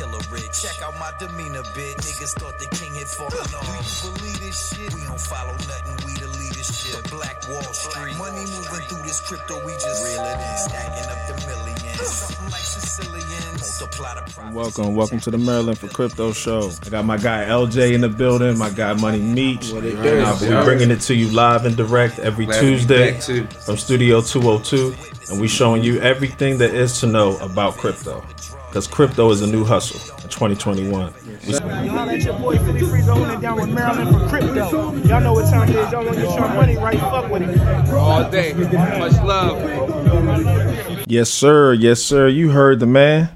killer 0.00 0.24
rich. 0.32 0.62
Check 0.62 0.80
out 0.82 0.96
my 0.98 1.12
demeanor, 1.18 1.62
bitch. 1.76 2.00
Niggas 2.00 2.32
thought 2.40 2.58
the 2.58 2.66
king 2.76 2.94
had 2.94 3.06
fallen 3.06 3.36
off. 3.36 3.68
Do 3.68 4.08
you 4.08 4.14
believe 4.16 4.40
this 4.40 4.56
shit? 4.72 4.94
We 4.94 5.02
don't 5.04 5.20
follow 5.20 5.52
nothing, 5.52 5.96
we 6.06 6.12
the 6.16 6.28
leadership. 6.40 7.10
Black 7.10 7.36
Wall 7.48 7.72
Street. 7.74 8.16
Money 8.16 8.44
moving 8.48 8.84
through 8.88 9.04
this 9.04 9.20
crypto, 9.20 9.60
we 9.64 9.72
just 9.72 10.00
reel 10.04 10.24
it 10.24 10.40
in. 10.40 10.56
Stacking 10.56 11.08
up 11.12 11.20
the 11.28 11.34
millions. 11.46 12.08
Something 12.08 12.50
like 12.50 12.64
Sicilians. 12.64 13.60
Multiply 13.60 14.14
the 14.14 14.22
profits. 14.32 14.54
Welcome, 14.54 14.94
welcome 14.94 15.20
to 15.20 15.30
the 15.30 15.38
Maryland 15.38 15.78
for 15.78 15.88
Crypto 15.88 16.32
Show. 16.32 16.70
I 16.86 16.88
got 16.88 17.04
my 17.04 17.18
guy 17.18 17.44
LJ 17.44 17.92
in 17.92 18.00
the 18.00 18.08
building, 18.08 18.56
my 18.56 18.70
guy 18.70 18.94
Money 18.94 19.20
Meach. 19.20 19.72
What 19.74 19.84
it 19.84 19.96
And 19.96 20.02
do? 20.02 20.20
I'll 20.20 20.40
be 20.40 20.64
bringing 20.64 20.90
it 20.90 21.00
to 21.02 21.14
you 21.14 21.28
live 21.28 21.66
and 21.66 21.76
direct 21.76 22.18
every 22.18 22.46
Glad 22.46 22.60
Tuesday 22.60 23.20
from 23.66 23.76
Studio 23.76 24.22
202, 24.22 24.94
and 25.30 25.40
we 25.40 25.48
showing 25.48 25.82
you 25.82 26.00
everything 26.00 26.56
there 26.56 26.74
is 26.74 27.00
to 27.00 27.06
know 27.06 27.36
about 27.38 27.76
crypto. 27.76 28.24
Because 28.70 28.86
crypto 28.86 29.28
is 29.32 29.42
a 29.42 29.48
new 29.48 29.64
hustle 29.64 29.98
in 30.22 30.28
2021. 30.28 31.12
We- 31.48 31.88
Holla 31.88 32.12
at 32.12 32.22
your 32.22 32.34
boy 32.38 32.56
Philly 32.58 32.78
Freezer 32.86 33.10
holding 33.12 33.30
it 33.36 33.40
down 33.40 33.56
with 33.60 33.68
Maryland 33.68 34.10
for 34.16 34.28
crypto. 34.28 34.94
Y'all 35.08 35.20
know 35.20 35.32
what 35.32 35.50
time 35.50 35.68
it 35.68 35.74
is. 35.74 35.90
Y'all 35.90 36.04
want 36.04 36.14
to 36.14 36.22
get 36.22 36.38
your 36.38 36.48
money 36.50 36.76
right. 36.76 37.00
Fuck 37.00 37.30
with 37.32 37.42
it. 37.42 37.92
all 37.92 38.30
day. 38.30 38.52
Much 38.54 39.12
love. 39.24 41.04
Yes, 41.08 41.30
sir. 41.30 41.72
Yes, 41.72 42.00
sir. 42.00 42.28
You 42.28 42.50
heard 42.50 42.78
the 42.78 42.86
man. 42.86 43.30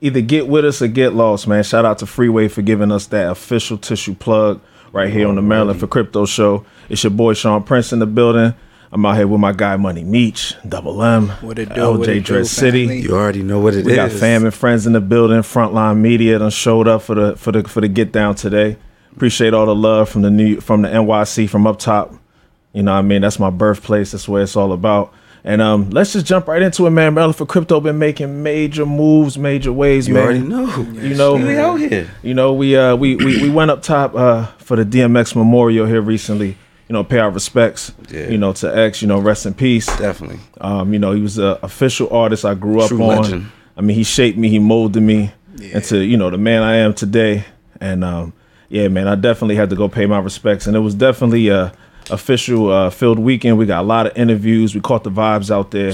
Either 0.00 0.20
get 0.20 0.46
with 0.46 0.64
us 0.64 0.80
or 0.80 0.86
get 0.86 1.14
lost, 1.14 1.48
man. 1.48 1.64
Shout 1.64 1.84
out 1.84 1.98
to 1.98 2.06
Freeway 2.06 2.46
for 2.46 2.62
giving 2.62 2.92
us 2.92 3.06
that 3.06 3.28
official 3.28 3.78
tissue 3.78 4.14
plug 4.14 4.60
right 4.92 5.12
here 5.12 5.26
on 5.26 5.34
the 5.34 5.42
Maryland 5.42 5.80
for 5.80 5.88
Crypto 5.88 6.26
Show. 6.26 6.64
It's 6.88 7.02
your 7.02 7.10
boy 7.10 7.34
Sean 7.34 7.64
Prince 7.64 7.92
in 7.92 7.98
the 7.98 8.06
building. 8.06 8.54
I'm 8.92 9.04
out 9.04 9.16
here 9.16 9.26
with 9.26 9.40
my 9.40 9.52
guy 9.52 9.76
Money 9.76 10.04
Meach, 10.04 10.54
Double 10.68 11.02
M, 11.02 11.28
What 11.40 11.58
it 11.58 11.68
do, 11.70 11.74
LJ 11.80 11.98
what 11.98 12.08
it 12.08 12.14
do, 12.14 12.20
Dread 12.20 12.46
City. 12.46 12.86
family? 12.86 13.02
You 13.02 13.16
already 13.16 13.42
know 13.42 13.58
what 13.60 13.74
it 13.74 13.80
is. 13.80 13.86
We 13.86 13.94
got 13.94 14.12
fam 14.12 14.44
and 14.44 14.54
friends 14.54 14.86
in 14.86 14.92
the 14.92 15.00
building. 15.00 15.38
Frontline 15.40 15.98
Media 15.98 16.38
done 16.38 16.50
showed 16.50 16.86
up 16.88 17.02
for 17.02 17.14
the 17.14 17.36
for 17.36 17.52
the 17.52 17.64
for 17.64 17.80
the 17.80 17.88
get 17.88 18.12
down 18.12 18.34
today. 18.36 18.76
Appreciate 19.14 19.54
all 19.54 19.66
the 19.66 19.74
love 19.74 20.08
from 20.08 20.22
the 20.22 20.30
new 20.30 20.60
from 20.60 20.82
the 20.82 20.88
NYC 20.88 21.48
from 21.48 21.66
up 21.66 21.78
top. 21.78 22.14
You 22.72 22.82
know, 22.82 22.92
what 22.92 22.98
I 22.98 23.02
mean, 23.02 23.22
that's 23.22 23.38
my 23.38 23.50
birthplace. 23.50 24.12
That's 24.12 24.28
where 24.28 24.42
it's 24.42 24.54
all 24.56 24.72
about. 24.72 25.12
And 25.42 25.62
um, 25.62 25.90
let's 25.90 26.12
just 26.12 26.26
jump 26.26 26.48
right 26.48 26.60
into 26.60 26.86
it, 26.86 26.90
man. 26.90 27.14
Maryland 27.14 27.36
for 27.36 27.46
crypto 27.46 27.80
been 27.80 27.98
making 27.98 28.42
major 28.42 28.84
moves, 28.84 29.38
major 29.38 29.72
ways, 29.72 30.08
man. 30.08 30.36
You 30.36 30.44
man. 30.48 30.52
already 30.64 30.82
know. 30.92 31.00
You 31.02 31.14
know, 31.14 31.34
We 31.36 31.56
out 31.56 31.76
here. 31.76 32.10
you 32.22 32.34
know, 32.34 32.52
we 32.52 32.76
uh 32.76 32.94
we 32.96 33.16
we, 33.16 33.42
we 33.42 33.48
went 33.50 33.70
up 33.70 33.82
top 33.82 34.14
uh 34.14 34.46
for 34.58 34.76
the 34.76 34.84
DMX 34.84 35.34
memorial 35.34 35.86
here 35.86 36.00
recently. 36.02 36.56
You 36.88 36.92
know, 36.92 37.02
pay 37.02 37.18
our 37.18 37.30
respects. 37.30 37.92
Yeah. 38.10 38.28
You 38.28 38.38
know, 38.38 38.52
to 38.54 38.76
X. 38.76 39.02
You 39.02 39.08
know, 39.08 39.18
rest 39.18 39.46
in 39.46 39.54
peace. 39.54 39.86
Definitely. 39.98 40.38
Um, 40.60 40.92
you 40.92 40.98
know, 40.98 41.12
he 41.12 41.20
was 41.20 41.38
an 41.38 41.56
official 41.62 42.08
artist 42.10 42.44
I 42.44 42.54
grew 42.54 42.80
up 42.80 42.88
True 42.88 43.02
on. 43.02 43.22
legend. 43.22 43.52
I 43.76 43.80
mean, 43.82 43.96
he 43.96 44.04
shaped 44.04 44.38
me, 44.38 44.48
he 44.48 44.58
molded 44.58 45.02
me 45.02 45.32
into, 45.60 45.98
you 45.98 46.16
know, 46.16 46.30
the 46.30 46.38
man 46.38 46.62
I 46.62 46.76
am 46.76 46.94
today. 46.94 47.44
And 47.80 48.04
um, 48.04 48.32
yeah, 48.68 48.88
man, 48.88 49.06
I 49.06 49.16
definitely 49.16 49.56
had 49.56 49.68
to 49.70 49.76
go 49.76 49.88
pay 49.88 50.06
my 50.06 50.18
respects. 50.18 50.66
And 50.66 50.76
it 50.76 50.80
was 50.80 50.94
definitely 50.94 51.48
a 51.48 51.72
official 52.10 52.70
uh, 52.70 52.88
filled 52.90 53.18
weekend. 53.18 53.58
We 53.58 53.66
got 53.66 53.80
a 53.80 53.86
lot 53.86 54.06
of 54.06 54.16
interviews. 54.16 54.74
We 54.74 54.80
caught 54.80 55.04
the 55.04 55.10
vibes 55.10 55.50
out 55.50 55.72
there. 55.72 55.90
You 55.90 55.92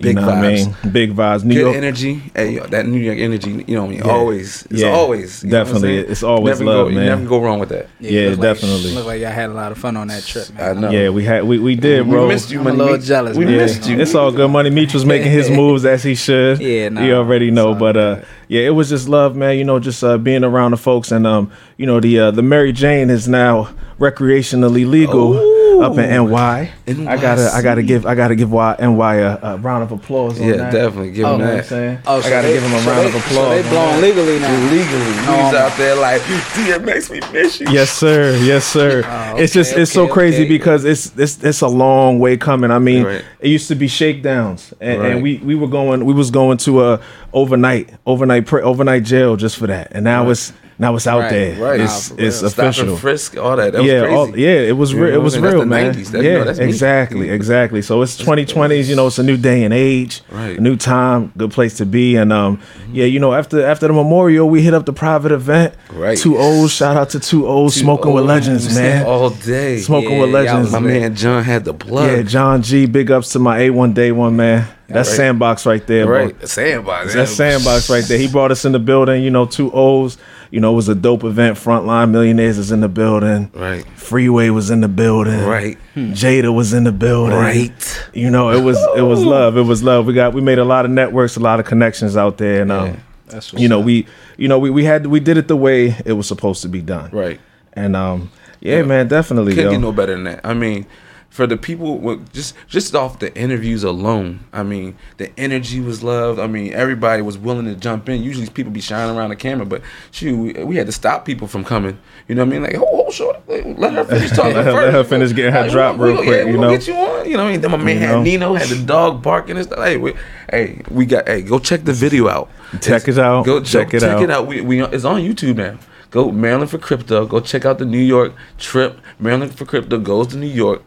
Big 0.00 0.16
know 0.16 0.26
what 0.26 0.34
I 0.34 0.42
vibes. 0.42 0.82
mean? 0.84 0.92
Big 0.92 1.14
vibes. 1.14 1.44
New 1.44 1.54
Good 1.54 1.60
York. 1.60 1.76
energy. 1.76 2.22
Hey, 2.34 2.54
yo, 2.54 2.66
that 2.66 2.86
New 2.86 2.98
York 2.98 3.18
energy, 3.18 3.64
you 3.66 3.74
know 3.76 3.82
what 3.82 3.88
I 3.88 3.90
mean? 3.90 3.98
Yeah. 4.04 4.10
Always. 4.12 4.66
It's 4.70 4.82
Yeah. 4.82 4.88
always. 4.90 5.42
you 5.42 5.50
know 5.50 5.58
what 5.58 5.68
I'm 5.68 5.74
Definitely. 5.74 5.98
It's 6.12 6.22
always 6.22 6.58
never 6.60 6.64
love, 6.70 6.88
go, 6.88 6.94
man. 6.94 7.02
You 7.04 7.08
never 7.10 7.24
go 7.26 7.40
wrong 7.40 7.58
with 7.58 7.68
that. 7.70 7.88
Yeah, 8.00 8.28
look 8.30 8.38
like- 8.38 8.40
definitely. 8.54 8.94
Look 8.94 9.06
like 9.06 9.20
y'all 9.20 9.30
had 9.30 9.50
a 9.50 9.54
lot 9.54 9.72
of 9.72 9.78
fun 9.78 9.96
on 9.96 10.08
that 10.08 10.24
trip, 10.24 10.46
I 10.58 10.72
know. 10.74 10.90
Yeah, 10.90 11.08
we 11.10 11.24
had 11.24 11.44
we, 11.44 11.58
we 11.58 11.74
did, 11.76 12.04
We 12.06 12.10
bro. 12.12 12.28
missed 12.28 12.50
you, 12.50 12.60
I'm 12.60 12.66
a 12.66 12.72
little 12.72 12.96
Meat. 12.96 13.04
jealous, 13.04 13.36
We 13.36 13.44
man. 13.44 13.56
missed 13.56 13.88
you. 13.88 13.98
It's 14.00 14.14
all 14.14 14.30
good. 14.32 14.50
Money 14.50 14.70
Meach 14.70 14.92
was 14.94 15.04
making 15.06 15.30
his 15.32 15.48
moves 15.60 15.84
as 15.84 16.02
he 16.02 16.14
should. 16.14 16.60
Yeah, 16.60 16.88
nah, 16.90 17.02
you 17.04 17.14
already 17.14 17.50
know. 17.50 17.74
But 17.74 17.96
uh, 17.96 18.16
yeah, 18.48 18.62
it 18.62 18.74
was 18.74 18.88
just 18.88 19.08
love, 19.08 19.34
man. 19.36 19.56
You 19.58 19.64
know, 19.64 19.78
just 19.78 20.02
uh, 20.04 20.18
being 20.18 20.44
around 20.44 20.72
the 20.72 20.76
folks, 20.76 21.10
and 21.12 21.26
um, 21.26 21.50
you 21.76 21.86
know, 21.86 22.00
the 22.00 22.18
uh, 22.18 22.30
the 22.30 22.42
Mary 22.42 22.72
Jane 22.72 23.10
is 23.10 23.26
now 23.28 23.70
recreationally 23.98 24.88
legal 24.88 25.34
Ooh. 25.34 25.55
Up 25.82 25.98
in 25.98 26.08
NY. 26.10 26.70
NYC. 26.86 27.06
I 27.08 27.16
gotta, 27.16 27.50
I 27.54 27.62
gotta 27.62 27.82
give, 27.82 28.06
I 28.06 28.14
gotta 28.14 28.34
give 28.34 28.50
Y- 28.52 28.76
NY 28.78 29.14
a, 29.16 29.38
a 29.42 29.56
round 29.58 29.82
of 29.82 29.92
applause. 29.92 30.38
Yeah, 30.40 30.56
that. 30.56 30.72
definitely. 30.72 31.12
Give 31.12 31.26
Oh, 31.26 31.34
him 31.34 31.40
You 31.40 31.46
know 31.46 31.50
what 31.50 31.50
I'm 31.52 31.56
that. 31.58 31.66
saying? 31.66 31.98
Oh, 32.06 32.18
I 32.18 32.30
gotta 32.30 32.46
they- 32.48 32.52
give 32.54 32.62
him 32.62 32.72
a 32.74 32.80
so 32.80 32.90
round 32.90 33.02
they- 33.02 33.08
of 33.08 33.14
applause. 33.16 33.34
So 33.34 33.50
they 33.50 33.62
on 33.62 33.68
blowing 33.70 34.00
legally 34.00 34.38
now. 34.38 34.70
Legally. 34.70 35.04
He's 35.12 35.26
my- 35.26 35.56
out 35.58 35.76
there 35.78 35.94
like, 35.96 36.22
DMX, 36.22 37.10
we 37.10 37.20
miss 37.32 37.60
you. 37.60 37.66
Yes, 37.70 37.90
sir. 37.90 38.36
Yes, 38.42 38.64
sir. 38.64 39.02
Oh, 39.06 39.36
it's 39.42 39.52
just 39.52 39.72
okay, 39.72 39.82
it's 39.82 39.92
so 39.92 40.04
okay, 40.04 40.12
crazy 40.12 40.42
okay. 40.44 40.48
because 40.48 40.84
it's 40.84 41.12
it's 41.18 41.42
it's 41.42 41.60
a 41.60 41.68
long 41.68 42.18
way 42.18 42.36
coming. 42.36 42.70
I 42.70 42.78
mean, 42.78 43.04
Right. 43.04 43.24
it 43.40 43.48
used 43.48 43.68
to 43.68 43.74
be 43.74 43.88
shakedowns, 43.88 44.72
and, 44.80 45.00
Right. 45.00 45.12
and 45.12 45.22
we 45.22 45.38
we 45.38 45.54
were 45.54 45.68
going 45.68 46.04
we 46.04 46.12
was 46.14 46.30
going 46.30 46.58
to 46.58 46.84
a 46.84 47.00
overnight 47.32 47.90
overnight 48.06 48.46
pre, 48.46 48.62
overnight 48.62 49.02
jail 49.04 49.36
just 49.36 49.56
for 49.56 49.66
that, 49.66 49.88
and 49.92 50.04
now 50.04 50.28
it's 50.30 50.52
now 50.78 50.94
it's 50.94 51.06
out 51.06 51.20
Right, 51.20 51.30
there. 51.30 51.56
right. 51.62 51.80
It's 51.80 52.10
Nah, 52.10 52.16
it's. 52.24 52.36
Stop 52.52 52.76
and 52.78 52.98
frisk, 52.98 53.36
all 53.36 53.56
that. 53.56 53.72
That 53.72 53.82
was 53.82 53.90
yeah, 53.90 54.00
crazy. 54.00 54.14
all, 54.14 54.38
yeah, 54.38 54.48
it 54.70 54.76
was 54.76 54.94
real. 54.94 55.14
It 55.14 55.18
was 55.22 55.34
what 55.38 55.44
I'm 55.44 55.50
saying? 55.50 55.56
real, 55.60 55.66
man. 55.66 55.94
90s. 55.94 56.10
That- 56.10 56.22
you 56.22 56.28
yeah, 56.30 56.38
know, 56.38 56.44
that's 56.44 56.58
me. 56.58 56.64
exactly, 56.66 57.30
exactly. 57.38 57.82
So 57.82 58.02
it's 58.02 58.16
2020s. 58.22 58.88
You 58.88 58.96
know, 58.96 59.06
it's 59.06 59.18
a 59.18 59.22
new 59.22 59.36
day 59.36 59.64
and 59.64 59.72
age, 59.72 60.22
Right. 60.30 60.58
a 60.58 60.60
new 60.60 60.76
time, 60.76 61.32
good 61.36 61.50
place 61.50 61.76
to 61.78 61.86
be. 61.86 62.16
And 62.16 62.32
um, 62.32 62.60
yeah, 62.92 63.06
you 63.06 63.18
know, 63.20 63.32
after 63.34 63.64
after 63.64 63.86
the 63.88 63.94
memorial, 63.94 64.48
we 64.48 64.62
hit 64.62 64.74
up 64.74 64.84
the 64.86 64.92
private 64.92 65.32
event. 65.32 65.74
Right. 65.92 66.18
Two 66.18 66.36
O's. 66.38 66.72
Shout 66.72 66.96
out 66.96 67.10
to 67.10 67.20
Two 67.20 67.46
O's, 67.46 67.74
smoking 67.74 68.12
with 68.12 68.24
Oh, 68.24 68.26
legends, 68.26 68.74
man. 68.74 69.06
All 69.06 69.30
day. 69.30 69.78
Smoking 69.78 70.12
Yeah, 70.12 70.20
with 70.20 70.30
legends. 70.30 70.72
My 70.72 70.80
man 70.80 71.14
John 71.14 71.42
had 71.42 71.64
the 71.64 71.74
plug. 71.74 72.10
Yeah, 72.10 72.22
John 72.22 72.62
G. 72.62 72.86
Big 72.86 73.10
ups 73.10 73.30
to 73.30 73.38
my 73.38 73.60
A1 73.60 73.94
Day 73.94 74.12
One 74.12 74.36
man. 74.36 74.68
That's 74.88 75.08
right. 75.08 75.16
Sandbox 75.16 75.66
right 75.66 75.84
there. 75.86 76.06
Right. 76.06 76.38
The 76.38 76.46
sandbox. 76.46 77.12
That's 77.14 77.32
Sandbox 77.32 77.90
right 77.90 78.04
there. 78.04 78.18
He 78.18 78.28
brought 78.28 78.52
us 78.52 78.64
in 78.64 78.70
the 78.70 78.78
building. 78.78 79.24
You 79.24 79.30
know, 79.30 79.44
two 79.46 79.72
O's. 79.72 80.16
You 80.56 80.60
know, 80.60 80.72
it 80.72 80.76
was 80.76 80.88
a 80.88 80.94
dope 80.94 81.22
event. 81.22 81.58
Frontline 81.58 82.12
Millionaires 82.12 82.56
is 82.56 82.72
in 82.72 82.80
the 82.80 82.88
building. 82.88 83.50
Right. 83.52 83.84
Freeway 83.88 84.48
was 84.48 84.70
in 84.70 84.80
the 84.80 84.88
building. 84.88 85.44
Right. 85.44 85.76
Jada 85.94 86.54
was 86.54 86.72
in 86.72 86.84
the 86.84 86.92
building. 86.92 87.36
Right. 87.36 88.08
You 88.14 88.30
know, 88.30 88.48
it 88.48 88.62
was 88.62 88.78
it 88.96 89.02
was 89.02 89.22
love. 89.22 89.58
It 89.58 89.64
was 89.64 89.82
love. 89.82 90.06
We 90.06 90.14
got 90.14 90.32
we 90.32 90.40
made 90.40 90.58
a 90.58 90.64
lot 90.64 90.86
of 90.86 90.90
networks, 90.90 91.36
a 91.36 91.40
lot 91.40 91.60
of 91.60 91.66
connections 91.66 92.16
out 92.16 92.38
there, 92.38 92.62
and 92.62 92.72
um, 92.72 92.86
Yeah. 92.86 92.96
That's 93.26 93.52
you 93.52 93.68
know 93.68 93.80
up. 93.80 93.84
we 93.84 94.06
you 94.38 94.48
know 94.48 94.58
we, 94.58 94.70
we 94.70 94.84
had 94.84 95.04
we 95.08 95.20
did 95.20 95.36
it 95.36 95.46
the 95.46 95.56
way 95.56 95.94
it 96.06 96.14
was 96.14 96.26
supposed 96.26 96.62
to 96.62 96.70
be 96.70 96.80
done. 96.80 97.10
Right. 97.10 97.38
And 97.74 97.94
um, 97.94 98.30
yeah, 98.60 98.80
man, 98.80 99.08
definitely. 99.08 99.54
Can't 99.56 99.66
yo. 99.66 99.70
get 99.72 99.80
no 99.82 99.92
better 99.92 100.12
than 100.14 100.24
that. 100.24 100.40
I 100.42 100.54
mean, 100.54 100.86
for 101.36 101.46
the 101.46 101.58
people, 101.58 102.16
just 102.32 102.54
just 102.66 102.94
off 102.94 103.18
the 103.18 103.28
interviews 103.36 103.84
alone, 103.84 104.40
I 104.54 104.62
mean, 104.62 104.96
the 105.18 105.30
energy 105.38 105.80
was 105.80 106.02
loved. 106.02 106.40
I 106.40 106.46
mean, 106.46 106.72
everybody 106.72 107.20
was 107.20 107.36
willing 107.36 107.66
to 107.66 107.74
jump 107.74 108.08
in. 108.08 108.22
Usually, 108.22 108.48
people 108.48 108.72
be 108.72 108.80
shining 108.80 109.14
around 109.14 109.28
the 109.28 109.36
camera, 109.36 109.66
but 109.66 109.82
shoot, 110.12 110.34
we, 110.56 110.64
we 110.64 110.76
had 110.76 110.86
to 110.86 110.92
stop 110.92 111.26
people 111.26 111.46
from 111.46 111.62
coming. 111.62 111.98
You 112.26 112.36
know 112.36 112.42
what 112.46 112.48
I 112.48 112.58
mean? 112.58 112.62
Like, 112.62 112.74
oh, 112.76 112.78
hold, 112.86 112.90
hold 113.02 113.12
short, 113.14 113.48
let 113.48 113.92
her 113.92 114.04
finish 114.04 114.30
talking 114.30 114.54
Let 114.56 114.64
her- 114.64 114.72
first. 114.72 114.84
let 114.86 114.94
her 114.94 115.04
finish 115.04 115.32
getting 115.34 115.52
her 115.52 115.60
Like, 115.64 115.70
drop 115.72 115.98
real 115.98 116.16
quick, 116.16 116.46
Yeah, 116.46 116.50
you 116.52 116.56
know? 116.58 116.70
get 116.70 116.86
you 116.88 116.94
on. 116.94 117.28
You 117.28 117.36
know 117.36 117.42
what 117.44 117.48
I 117.48 117.52
mean? 117.52 117.60
Then 117.60 117.70
my 117.70 117.76
man 117.76 118.00
You 118.00 118.06
had? 118.06 118.22
Nino 118.22 118.54
had 118.54 118.68
the 118.68 118.82
dog 118.86 119.22
barking 119.22 119.58
and 119.58 119.66
stuff. 119.66 119.78
Hey, 119.84 119.98
we, 119.98 120.14
hey, 120.50 120.80
we 120.90 121.04
got. 121.04 121.28
Hey, 121.28 121.42
go 121.42 121.58
check 121.58 121.84
the 121.84 121.92
video 121.92 122.28
out. 122.28 122.48
Check 122.80 123.02
It's- 123.02 123.08
it 123.08 123.18
out. 123.18 123.44
Go 123.44 123.60
Check 123.62 123.90
go 123.90 123.96
it 123.98 124.00
check 124.00 124.10
out. 124.16 124.22
it 124.22 124.30
out. 124.30 124.46
We, 124.46 124.62
we 124.62 124.82
it's 124.82 125.04
on 125.04 125.20
YouTube 125.20 125.56
now. 125.56 125.78
Go 126.10 126.30
Maryland 126.32 126.70
for 126.70 126.78
crypto. 126.78 127.26
Go 127.26 127.40
check 127.40 127.66
out 127.66 127.76
the 127.78 127.84
New 127.84 127.98
York 127.98 128.32
trip. 128.58 128.98
Maryland 129.18 129.54
for 129.54 129.66
crypto 129.66 129.98
goes 129.98 130.28
to 130.28 130.38
New 130.38 130.46
York. 130.46 130.82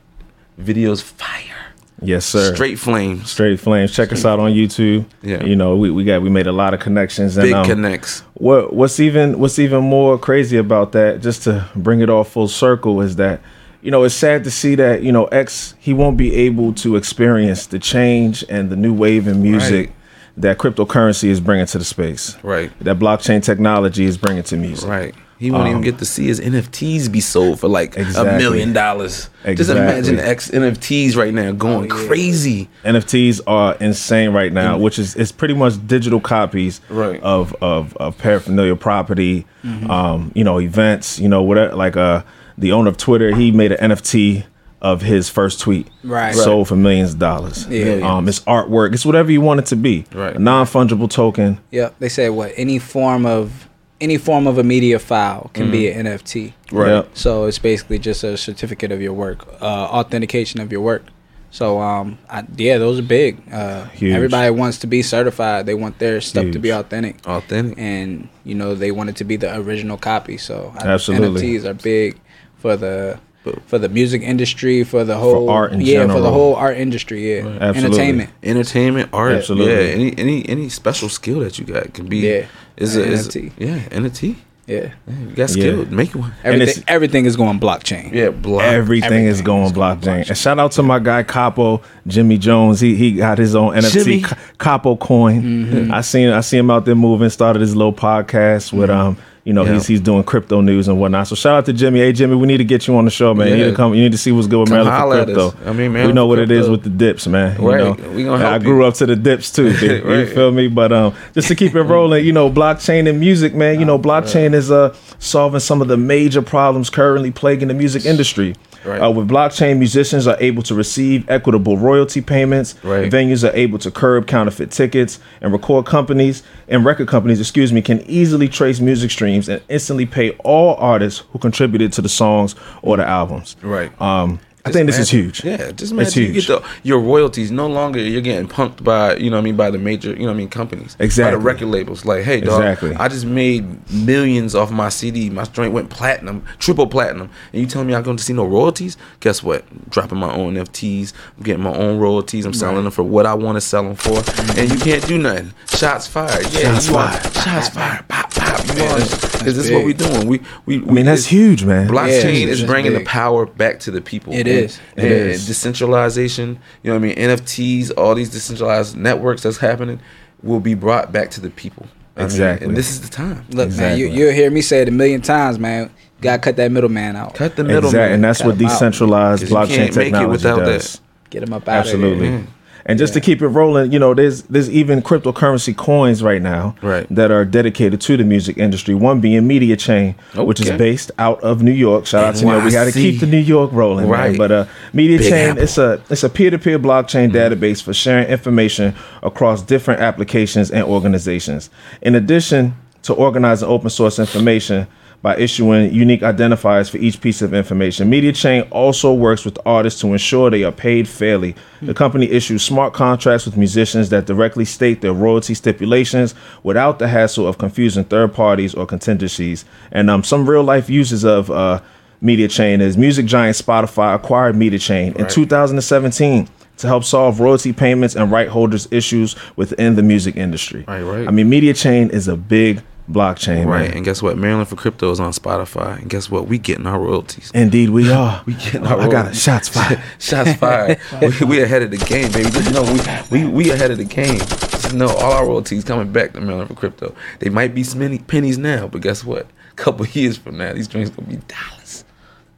Videos 0.59 1.01
fire. 1.01 1.55
Yes, 2.01 2.25
sir. 2.25 2.53
Straight 2.55 2.79
flames. 2.79 3.29
Straight 3.31 3.59
flames. 3.59 3.91
Check 3.93 4.13
us 4.13 4.23
out 4.23 4.39
on 4.39 4.51
YouTube. 4.51 5.05
Yeah. 5.21 5.43
You 5.43 5.55
know, 5.55 5.75
we, 5.75 5.91
we 5.91 6.03
got 6.05 6.21
we 6.21 6.29
made 6.29 6.47
a 6.47 6.51
lot 6.51 6.73
of 6.73 6.79
connections 6.79 7.35
and 7.37 7.45
Big 7.45 7.53
um, 7.53 7.65
connects. 7.65 8.21
what 8.35 8.73
what's 8.73 8.99
even 9.01 9.39
what's 9.39 9.59
even 9.59 9.83
more 9.83 10.17
crazy 10.17 10.57
about 10.57 10.93
that, 10.93 11.21
just 11.21 11.43
to 11.43 11.67
bring 11.75 11.99
it 12.01 12.09
all 12.09 12.23
full 12.23 12.47
circle, 12.47 13.01
is 13.01 13.17
that 13.17 13.41
you 13.81 13.91
know 13.91 14.03
it's 14.03 14.15
sad 14.15 14.45
to 14.45 14.51
see 14.51 14.75
that 14.75 15.03
you 15.03 15.11
know 15.11 15.25
X 15.25 15.73
he 15.79 15.93
won't 15.93 16.15
be 16.17 16.33
able 16.35 16.73
to 16.75 16.95
experience 16.95 17.65
the 17.67 17.79
change 17.79 18.45
and 18.49 18.69
the 18.69 18.75
new 18.77 18.93
wave 18.93 19.27
in 19.27 19.41
music 19.41 19.87
Right. 19.87 19.95
that 20.37 20.57
cryptocurrency 20.57 21.27
is 21.27 21.41
bringing 21.41 21.65
to 21.65 21.77
the 21.79 21.83
space. 21.85 22.38
Right. 22.44 22.71
That 22.79 22.97
blockchain 22.97 23.44
technology 23.44 24.05
is 24.05 24.17
bringing 24.17 24.44
to 24.44 24.55
music. 24.55 24.88
Right. 24.89 25.15
He 25.39 25.51
won't 25.51 25.69
even 25.69 25.81
get 25.81 25.97
to 26.00 26.06
see 26.06 26.25
his 26.27 26.39
NFTs 26.41 27.09
be 27.09 27.21
sold 27.21 27.62
for 27.62 27.69
like 27.69 27.97
Um, 27.97 28.06
Exactly. 28.06 28.36
a 28.36 28.38
million 28.38 28.74
dollars. 28.74 29.30
Just 29.45 29.69
imagine 29.69 30.18
the 30.18 30.27
X 30.27 30.51
NFTs 30.51 31.15
right 31.15 31.33
now 31.33 31.53
going 31.53 31.88
crazy. 31.88 32.68
NFTs 32.83 33.39
are 33.47 33.75
insane 33.80 34.31
right 34.33 34.51
now, 34.51 34.77
which 34.77 35.00
is 35.00 35.15
it's 35.15 35.31
pretty 35.31 35.53
much 35.53 35.74
digital 35.88 36.19
copies 36.19 36.81
Right. 36.89 37.21
of, 37.24 37.56
of 37.62 37.95
of 37.97 38.18
paraphernalia 38.18 38.75
property, 38.75 39.45
um, 39.88 40.31
you 40.36 40.44
know, 40.44 40.59
events, 40.59 41.19
you 41.19 41.30
know, 41.30 41.41
whatever. 41.41 41.74
Like 41.74 41.95
uh, 41.95 42.24
the 42.57 42.74
owner 42.74 42.89
of 42.89 42.97
Twitter, 42.97 43.33
he 43.33 43.51
made 43.51 43.71
an 43.71 43.91
NFT 43.91 44.44
of 44.81 45.01
his 45.01 45.30
first 45.30 45.62
tweet, 45.62 45.88
Right. 46.03 46.36
Sold 46.36 46.68
for 46.68 46.75
millions 46.75 47.13
of 47.13 47.19
dollars. 47.19 47.65
Yeah. 47.69 48.00
um, 48.03 48.27
it's 48.27 48.39
artwork. 48.41 48.94
It's 48.94 49.06
whatever 49.06 49.31
you 49.31 49.39
want 49.41 49.62
it 49.62 49.65
to 49.68 49.75
be. 49.77 50.03
Right. 50.13 50.36
a 50.36 50.39
non 50.39 50.65
fungible 50.65 51.09
token. 51.09 51.59
yeah 51.71 51.89
They 52.00 52.09
say 52.09 52.30
what 52.30 52.51
any 52.57 52.77
form 52.80 53.25
of 53.25 53.69
any 54.01 54.18
form 54.18 54.48
of 54.48 54.57
a 54.57 54.63
media 54.63 55.00
file 55.00 55.51
can 55.54 55.72
be 55.72 55.90
an 55.90 56.06
NFT. 56.06 56.54
Right. 56.72 56.90
Yep. 56.90 57.10
So 57.13 57.46
it's 57.46 57.60
basically 57.60 58.00
just 58.00 58.24
a 58.24 58.38
certificate 58.38 58.92
of 58.92 59.01
your 59.01 59.13
work, 59.13 59.46
uh, 59.62 59.66
authentication 59.66 60.60
of 60.62 60.72
your 60.72 60.81
work. 60.81 61.04
So 61.51 61.80
um, 61.81 62.19
I, 62.30 62.44
yeah, 62.57 62.78
those 62.78 63.00
are 63.00 63.04
big. 63.04 63.42
Uh, 63.51 63.86
Huge. 63.90 64.13
Everybody 64.13 64.51
wants 64.51 64.78
to 64.80 64.88
be 64.88 65.01
certified. 65.01 65.66
They 65.66 65.74
want 65.74 65.98
their 65.98 66.22
stuff 66.22 66.51
to 66.51 66.60
be 66.60 66.69
authentic, 66.69 67.25
Authentic. 67.28 67.78
and 67.80 68.30
you 68.44 68.54
know 68.54 68.75
they 68.75 68.92
want 68.92 69.10
it 69.10 69.16
to 69.18 69.24
be 69.24 69.36
the 69.36 69.57
original 69.57 69.98
copy. 69.98 70.38
So 70.38 70.72
I- 70.78 70.88
Absolutely. 70.90 71.42
NFTs 71.42 71.66
are 71.66 71.74
big 71.74 72.19
for 72.57 72.78
the 72.78 73.19
for 73.68 73.77
the 73.80 73.89
music 73.89 74.21
industry, 74.21 74.83
for 74.83 75.03
the 75.03 75.18
whole 75.18 75.50
art 75.50 75.71
in 75.71 75.81
yeah, 75.81 76.06
for 76.07 76.19
the 76.21 76.30
whole 76.31 76.56
art 76.56 76.77
industry. 76.77 77.36
Yeah, 77.38 77.47
Absolutely. 77.47 77.83
entertainment. 77.83 78.30
entertainment, 78.44 79.09
art, 79.13 79.31
Absolutely. 79.33 79.74
yeah, 79.74 79.94
any 79.94 80.18
any 80.18 80.50
any 80.50 80.69
special 80.69 81.09
skill 81.09 81.39
that 81.39 81.57
you 81.57 81.65
got 81.65 81.94
can 81.94 82.07
be 82.07 82.18
Yeah. 82.18 82.45
is 82.77 82.95
a, 82.97 83.03
is 83.03 83.27
NFT. 83.27 83.51
yeah 83.57 83.80
NFT. 83.91 84.36
Yeah, 84.68 84.89
Yeah, 85.07 85.13
you 85.27 85.36
got 85.36 85.56
Yeah. 85.56 85.71
make 85.89 86.13
one. 86.13 86.31
And 86.44 86.53
everything 86.53 86.69
it's- 86.69 86.83
everything 86.88 87.25
is 87.25 87.36
going 87.36 87.59
blockchain. 87.59 88.13
Yeah, 88.13 88.30
block. 88.30 88.62
Everything, 88.65 89.25
is 89.25 89.41
going 89.41 89.63
is 89.65 89.71
going 89.71 89.97
blockchain. 89.97 90.01
blockchain. 90.25 90.30
And 90.30 90.38
shout 90.38 90.59
out 90.59 90.74
to 90.74 90.83
my 90.83 91.00
guy 91.00 91.24
Capo, 91.24 91.81
Jimmy 92.06 92.38
Jones. 92.38 92.80
He 92.80 92.94
he 92.95 93.13
got 93.13 93.39
his 93.39 93.56
own 93.56 93.74
NFT 93.74 93.94
Jimmy. 94.03 94.21
Ca- 94.21 94.38
Capo 94.59 94.95
coin. 94.95 95.41
Mm-hmm. 95.41 95.91
I 95.91 96.01
seen 96.01 96.30
I 96.30 96.41
see 96.41 96.57
him 96.57 96.69
out 96.69 96.86
there 96.86 96.94
moving. 96.94 97.30
Started 97.31 97.62
his 97.62 97.75
little 97.75 97.94
podcast 97.94 98.71
with 98.71 98.91
um. 98.91 99.18
You 99.50 99.54
know 99.56 99.66
Yeah. 99.66 99.74
he's 99.74 99.88
he's 99.88 100.00
doing 100.01 100.24
crypto 100.24 100.62
news 100.62 100.88
and 100.88 101.00
whatnot. 101.00 101.28
So 101.28 101.34
shout 101.34 101.56
out 101.57 101.66
to 101.66 101.74
Jimmy. 101.74 102.01
Hey 102.01 102.13
Jimmy, 102.13 102.36
we 102.36 102.46
need 102.46 102.60
to 102.60 102.63
get 102.63 102.86
you 102.88 102.96
on 102.98 103.06
the 103.06 103.10
show, 103.10 103.34
man. 103.34 103.48
Yeah. 103.48 103.56
You 103.56 103.63
need 103.66 103.69
to 103.72 103.75
come. 103.75 103.96
You 103.96 104.04
need 104.04 104.12
to 104.12 104.18
see 104.19 104.31
what's 104.31 104.46
good 104.46 104.60
with 104.60 104.69
Maryland 104.69 104.96
for 104.96 105.25
crypto. 105.25 105.69
I 105.69 105.74
mean, 105.74 105.92
man, 105.94 106.06
we 106.06 106.13
know 106.13 106.28
what 106.28 106.38
it 106.38 106.51
is 106.51 106.69
with 106.69 106.84
the 106.84 106.90
dips, 106.92 107.25
man. 107.25 107.60
you 107.60 107.68
Right. 107.68 107.80
know? 108.00 108.10
We 108.12 108.25
gonna 108.25 108.46
I 108.48 108.60
grew 108.60 108.81
you. 108.81 108.86
up 108.86 108.94
to 108.96 109.07
the 109.07 109.16
dips 109.16 109.51
too. 109.51 109.74
dude. 109.80 110.04
You 110.04 110.07
Right. 110.07 110.30
feel 110.30 110.51
me? 110.51 110.68
But 110.68 110.92
um, 110.94 111.16
just 111.34 111.48
to 111.48 111.56
keep 111.56 111.74
it 111.74 111.81
rolling, 111.81 112.24
you 112.24 112.31
know, 112.31 112.48
blockchain 112.51 113.10
and 113.10 113.19
music, 113.19 113.56
man. 113.56 113.80
You 113.80 113.86
know, 113.88 113.98
blockchain 113.98 114.54
is 114.54 114.69
uh 114.69 114.94
solving 115.18 115.60
some 115.62 115.81
of 115.81 115.88
the 115.88 115.98
major 115.98 116.44
problems 116.44 116.92
currently 116.92 117.31
plaguing 117.31 117.69
the 117.69 117.74
music 117.74 118.06
industry. 118.06 118.56
Right. 118.85 119.01
Uh, 119.01 119.11
with 119.11 119.27
blockchain, 119.27 119.77
musicians 119.77 120.27
are 120.27 120.37
able 120.39 120.63
to 120.63 120.75
receive 120.75 121.29
equitable 121.29 121.77
royalty 121.77 122.21
payments. 122.21 122.75
Right. 122.83 123.11
Venues 123.11 123.47
are 123.47 123.55
able 123.55 123.79
to 123.79 123.91
curb 123.91 124.27
counterfeit 124.27 124.71
tickets, 124.71 125.19
and 125.41 125.51
record 125.51 125.85
companies 125.85 126.43
and 126.67 126.85
record 126.85 127.07
companies, 127.07 127.39
excuse 127.39 127.73
me, 127.73 127.81
can 127.81 128.01
easily 128.01 128.47
trace 128.47 128.79
music 128.79 129.11
streams 129.11 129.49
and 129.49 129.61
instantly 129.69 130.05
pay 130.05 130.31
all 130.43 130.75
artists 130.75 131.23
who 131.31 131.39
contributed 131.39 131.91
to 131.93 132.01
the 132.01 132.09
songs 132.09 132.55
or 132.81 132.97
the 132.97 133.07
albums. 133.07 133.55
Right. 133.61 133.91
Um, 134.01 134.39
I 134.65 134.71
think 134.71 134.88
this 134.88 135.00
is 135.00 135.09
huge. 135.09 135.44
Yeah, 135.44 135.57
just 135.71 135.81
It's 135.81 135.91
imagine 135.91 136.23
you 136.23 136.33
get 136.33 136.47
the 136.47 136.63
your 136.83 137.00
royalties. 137.00 137.50
No 137.51 137.67
longer 137.67 138.00
you're 138.00 138.21
getting 138.21 138.47
punked 138.47 138.83
by 138.83 139.15
you 139.15 139.29
know 139.29 139.38
what 139.38 139.41
I 139.41 139.45
mean 139.45 139.56
by 139.56 139.71
the 139.71 139.77
major 139.77 140.09
you 140.11 140.19
know 140.19 140.25
what 140.25 140.31
I 140.31 140.38
mean 140.38 140.50
companies. 140.50 140.95
exactly 141.00 141.00
By 141.00 141.06
Exactly. 141.06 141.31
the 141.39 141.45
record 141.45 141.65
labels. 141.67 142.06
Like, 142.06 142.23
hey 142.25 142.41
dog, 142.41 142.61
Exactly. 142.61 142.95
I 142.95 143.07
just 143.07 143.25
made 143.25 143.65
millions 143.91 144.56
off 144.56 144.69
my 144.71 144.89
CD. 144.89 145.29
My 145.29 145.45
joint 145.45 145.73
went 145.73 145.89
platinum, 145.89 146.44
triple 146.59 146.88
platinum, 146.88 147.29
and 147.53 147.61
you 147.61 147.67
telling 147.67 147.88
me 147.88 147.95
I'm 147.95 148.03
going 148.03 148.17
to 148.17 148.23
see 148.23 148.33
no 148.33 148.45
royalties? 148.45 148.97
Guess 149.21 149.44
what? 149.44 149.63
Dropping 149.89 150.17
my 150.19 150.33
own 150.33 150.56
NFTs. 150.56 151.13
I'm 151.38 151.44
getting 151.44 151.63
my 151.63 151.73
own 151.73 151.97
royalties. 152.00 152.45
I'm 152.45 152.53
selling 152.53 152.83
them 152.83 152.91
for 152.91 153.03
what 153.03 153.25
I 153.25 153.33
want 153.33 153.55
to 153.55 153.62
sell 153.62 153.83
them 153.83 153.95
for, 153.95 154.21
and 154.59 154.69
you 154.71 154.77
can't 154.77 155.05
do 155.07 155.17
nothing. 155.17 155.53
Shots 155.69 156.05
fired. 156.07 156.44
Yeah, 156.51 156.73
Shots 156.73 156.89
you 156.89 156.95
are- 156.97 157.12
fired. 157.12 157.33
Shots 157.33 157.69
fired. 157.69 158.07
Pop 158.09 158.33
pop. 158.33 158.67
You 158.67 158.73
Yeah, 158.83 158.94
on? 158.94 159.00
that's- 159.00 159.35
Is 159.47 159.55
this 159.55 159.55
that's 159.55 159.71
what 159.71 159.85
we 159.85 159.94
big. 159.94 160.12
doing? 160.12 160.27
We 160.27 160.41
we. 160.65 160.75
I 160.77 160.91
mean, 160.91 161.05
that's 161.05 161.25
huge, 161.25 161.63
man. 161.63 161.88
Blockchain 161.88 162.23
Yeah, 162.41 162.47
is 162.47 162.59
it's 162.62 162.69
bringing 162.69 162.94
the 162.94 163.00
power 163.05 163.45
back 163.45 163.79
to 163.81 163.91
the 163.91 164.01
people. 164.01 164.33
It 164.33 164.39
And- 164.39 164.47
is. 164.65 164.79
It 164.95 165.03
and 165.03 165.11
is. 165.11 165.47
Decentralization, 165.47 166.59
you 166.83 166.91
know 166.91 167.00
what 167.00 167.06
I 167.06 167.07
mean? 167.07 167.15
NFTs, 167.15 167.91
all 167.97 168.15
these 168.15 168.29
decentralized 168.29 168.95
networks 168.97 169.44
that's 169.44 169.57
happening 169.57 170.00
will 170.44 170.59
be 170.59 170.73
brought 170.73 171.11
back 171.11 171.29
to 171.31 171.41
the 171.41 171.50
people. 171.50 171.88
I 172.15 172.21
mean, 172.21 172.25
Exactly. 172.25 172.67
and 172.67 172.77
this 172.77 172.89
is 172.89 173.01
the 173.01 173.07
time. 173.09 173.45
Look, 173.51 173.69
man, 173.77 173.97
you, 173.97 174.07
you'll 174.07 174.33
hear 174.33 174.51
me 174.51 174.61
say 174.61 174.81
it 174.81 174.88
a 174.88 174.91
million 174.91 175.21
times, 175.21 175.57
man. 175.57 175.89
Gotta 176.21 176.39
cut 176.41 176.57
that 176.57 176.69
middleman 176.71 177.15
out. 177.15 177.33
Cut 177.35 177.56
the 177.56 177.63
middleman. 177.63 177.85
Exactly, 177.85 178.13
and 178.15 178.23
that's 178.23 178.39
Cut 178.39 178.47
what 178.47 178.57
'em 178.59 178.65
out. 178.65 178.69
decentralized 178.71 179.41
'Cause 179.44 179.50
you 179.51 179.56
blockchain 179.56 179.67
can't 179.67 179.95
make 179.95 180.07
it 180.07 180.11
technology 180.11 180.31
without 180.31 180.59
does. 180.65 180.94
that. 180.94 181.01
Get 181.29 181.44
him 181.44 181.53
up 181.53 181.67
out 181.69 181.77
Absolutely. 181.79 182.27
of 182.27 182.33
there. 182.33 182.44
And 182.85 182.97
just 182.97 183.13
to 183.13 183.21
keep 183.21 183.41
it 183.41 183.47
rolling, 183.49 183.91
you 183.91 183.99
know, 183.99 184.13
there's 184.13 184.43
there's 184.43 184.69
even 184.69 185.01
cryptocurrency 185.01 185.75
coins 185.75 186.23
right 186.23 186.41
now 186.41 186.75
Right. 186.81 187.05
that 187.13 187.29
are 187.29 187.45
dedicated 187.45 188.01
to 188.01 188.17
the 188.17 188.23
music 188.23 188.57
industry. 188.57 188.95
One 188.95 189.19
being 189.21 189.43
Mediachain, 189.47 190.15
which 190.35 190.59
is 190.61 190.71
based 190.71 191.11
out 191.19 191.41
of 191.41 191.61
New 191.61 191.71
York. 191.71 192.05
Shout 192.05 192.23
out 192.23 192.35
to 192.35 192.41
you 192.41 192.47
know, 192.51 192.63
we 192.63 192.71
got 192.71 192.85
to 192.85 192.91
keep 192.91 193.19
the 193.19 193.27
New 193.27 193.37
York 193.37 193.71
rolling, 193.73 194.07
right? 194.07 194.29
Right. 194.29 194.37
But 194.37 194.51
uh, 194.51 194.65
Media 194.93 195.17
Big 195.19 195.29
Chain, 195.29 195.49
Apple. 195.51 195.63
it's 195.63 195.77
a 195.77 196.01
it's 196.09 196.23
a 196.23 196.29
peer 196.29 196.49
to 196.51 196.57
peer 196.59 196.79
blockchain 196.79 197.31
database 197.31 197.81
for 197.83 197.93
sharing 197.93 198.27
information 198.27 198.95
across 199.23 199.61
different 199.61 200.01
applications 200.01 200.71
and 200.71 200.83
organizations. 200.85 201.69
In 202.01 202.15
addition 202.15 202.75
to 203.03 203.13
organizing 203.13 203.67
open 203.69 203.89
source 203.89 204.19
information 204.19 204.87
by 205.21 205.36
issuing 205.38 205.94
unique 205.94 206.21
identifiers 206.21 206.89
for 206.89 206.98
each 206.98 207.19
piece 207.19 207.42
of 207.42 207.54
information. 207.54 208.10
Mediachain 208.10 208.68
also 208.71 209.13
works 209.13 209.44
with 209.44 209.57
artists 209.66 210.00
to 210.00 210.07
ensure 210.07 210.50
they 210.50 210.63
are 210.63 210.71
paid 210.71 211.07
fairly. 211.07 211.56
The 211.81 211.94
company 211.94 212.30
issues 212.30 212.63
smart 212.63 212.94
contracts 212.94 213.45
with 213.45 213.57
musicians 213.57 214.10
that 214.10 214.25
directly 214.25 214.63
state 214.63 215.01
their 215.01 215.13
royalty 215.13 215.54
stipulations 215.54 216.36
without 216.63 217.00
the 217.00 217.10
hassle 217.10 217.48
of 217.48 217.57
confusing 217.57 218.06
third 218.06 218.33
parties 218.33 218.74
or 218.74 218.86
contingencies. 218.86 219.66
And 219.92 220.10
um, 220.10 220.24
some 220.24 220.50
real 220.50 220.63
life 220.63 220.89
uses 220.89 221.25
of 221.25 221.51
uh, 221.51 221.81
Mediachain 222.24 222.80
is 222.80 222.98
music 222.98 223.25
giant 223.25 223.57
Spotify 223.57 224.15
acquired 224.15 224.56
Mediachain 224.56 225.15
in 225.18 225.27
2017 225.27 226.48
to 226.77 226.88
help 226.88 227.04
solve 227.04 227.42
royalty 227.42 227.74
payments 227.74 228.15
and 228.15 228.31
right 228.31 228.48
holders 228.48 228.88
issues 228.89 229.36
within 229.57 229.95
the 229.95 230.04
music 230.04 230.38
industry. 230.38 230.86
Right, 230.88 231.01
right. 231.01 231.27
I 231.27 231.31
mean, 231.31 231.50
Mediachain 231.50 232.10
is 232.10 232.30
a 232.30 232.38
big 232.38 232.81
blockchain, 233.09 233.65
Right. 233.65 233.88
man. 233.88 233.97
And 233.97 234.06
guess 234.06 234.21
what? 234.21 234.38
Maryland 234.38 234.67
for 234.69 234.75
Crypto 234.75 235.11
is 235.11 235.19
on 235.19 235.31
Spotify. 235.31 235.97
And 236.00 236.09
guess 236.09 236.29
what? 236.29 236.47
We 236.47 236.57
getting 236.57 236.85
our 236.85 237.00
royalties. 237.00 237.51
Indeed, 237.53 237.89
we 237.89 238.11
are. 238.11 238.44
We 238.45 238.53
getting 238.53 238.85
our 238.85 239.00
I 239.00 239.07
got 239.09 239.27
it. 239.31 239.35
Shots 239.35 239.67
fired. 239.67 240.01
Shots 240.19 240.53
fired. 240.53 241.00
we, 241.21 241.45
we 241.45 241.61
ahead 241.61 241.81
of 241.81 241.91
the 241.91 241.97
game, 241.97 242.31
baby. 242.31 242.50
Just 242.50 242.71
know 242.73 242.83
we, 243.31 243.44
we 243.45 243.50
we 243.50 243.71
ahead 243.71 243.91
of 243.91 243.97
the 243.97 244.06
game. 244.06 244.39
Just 244.39 244.94
know 244.94 245.07
all 245.09 245.33
our 245.33 245.45
royalties 245.45 245.83
coming 245.83 246.11
back 246.11 246.33
to 246.33 246.41
Maryland 246.41 246.69
for 246.69 246.75
crypto. 246.75 247.13
They 247.39 247.50
might 247.50 247.73
be 247.75 247.83
spenny 247.83 248.25
pennies 248.25 248.57
now, 248.57 248.88
but 248.88 249.01
guess 249.01 249.23
what? 249.23 249.47
A 249.71 249.75
couple 249.75 250.05
years 250.07 250.38
from 250.38 250.57
now, 250.57 250.73
these 250.73 250.88
drinks 250.88 251.09
gonna 251.09 251.27
be 251.27 251.38
dollars. 251.47 252.03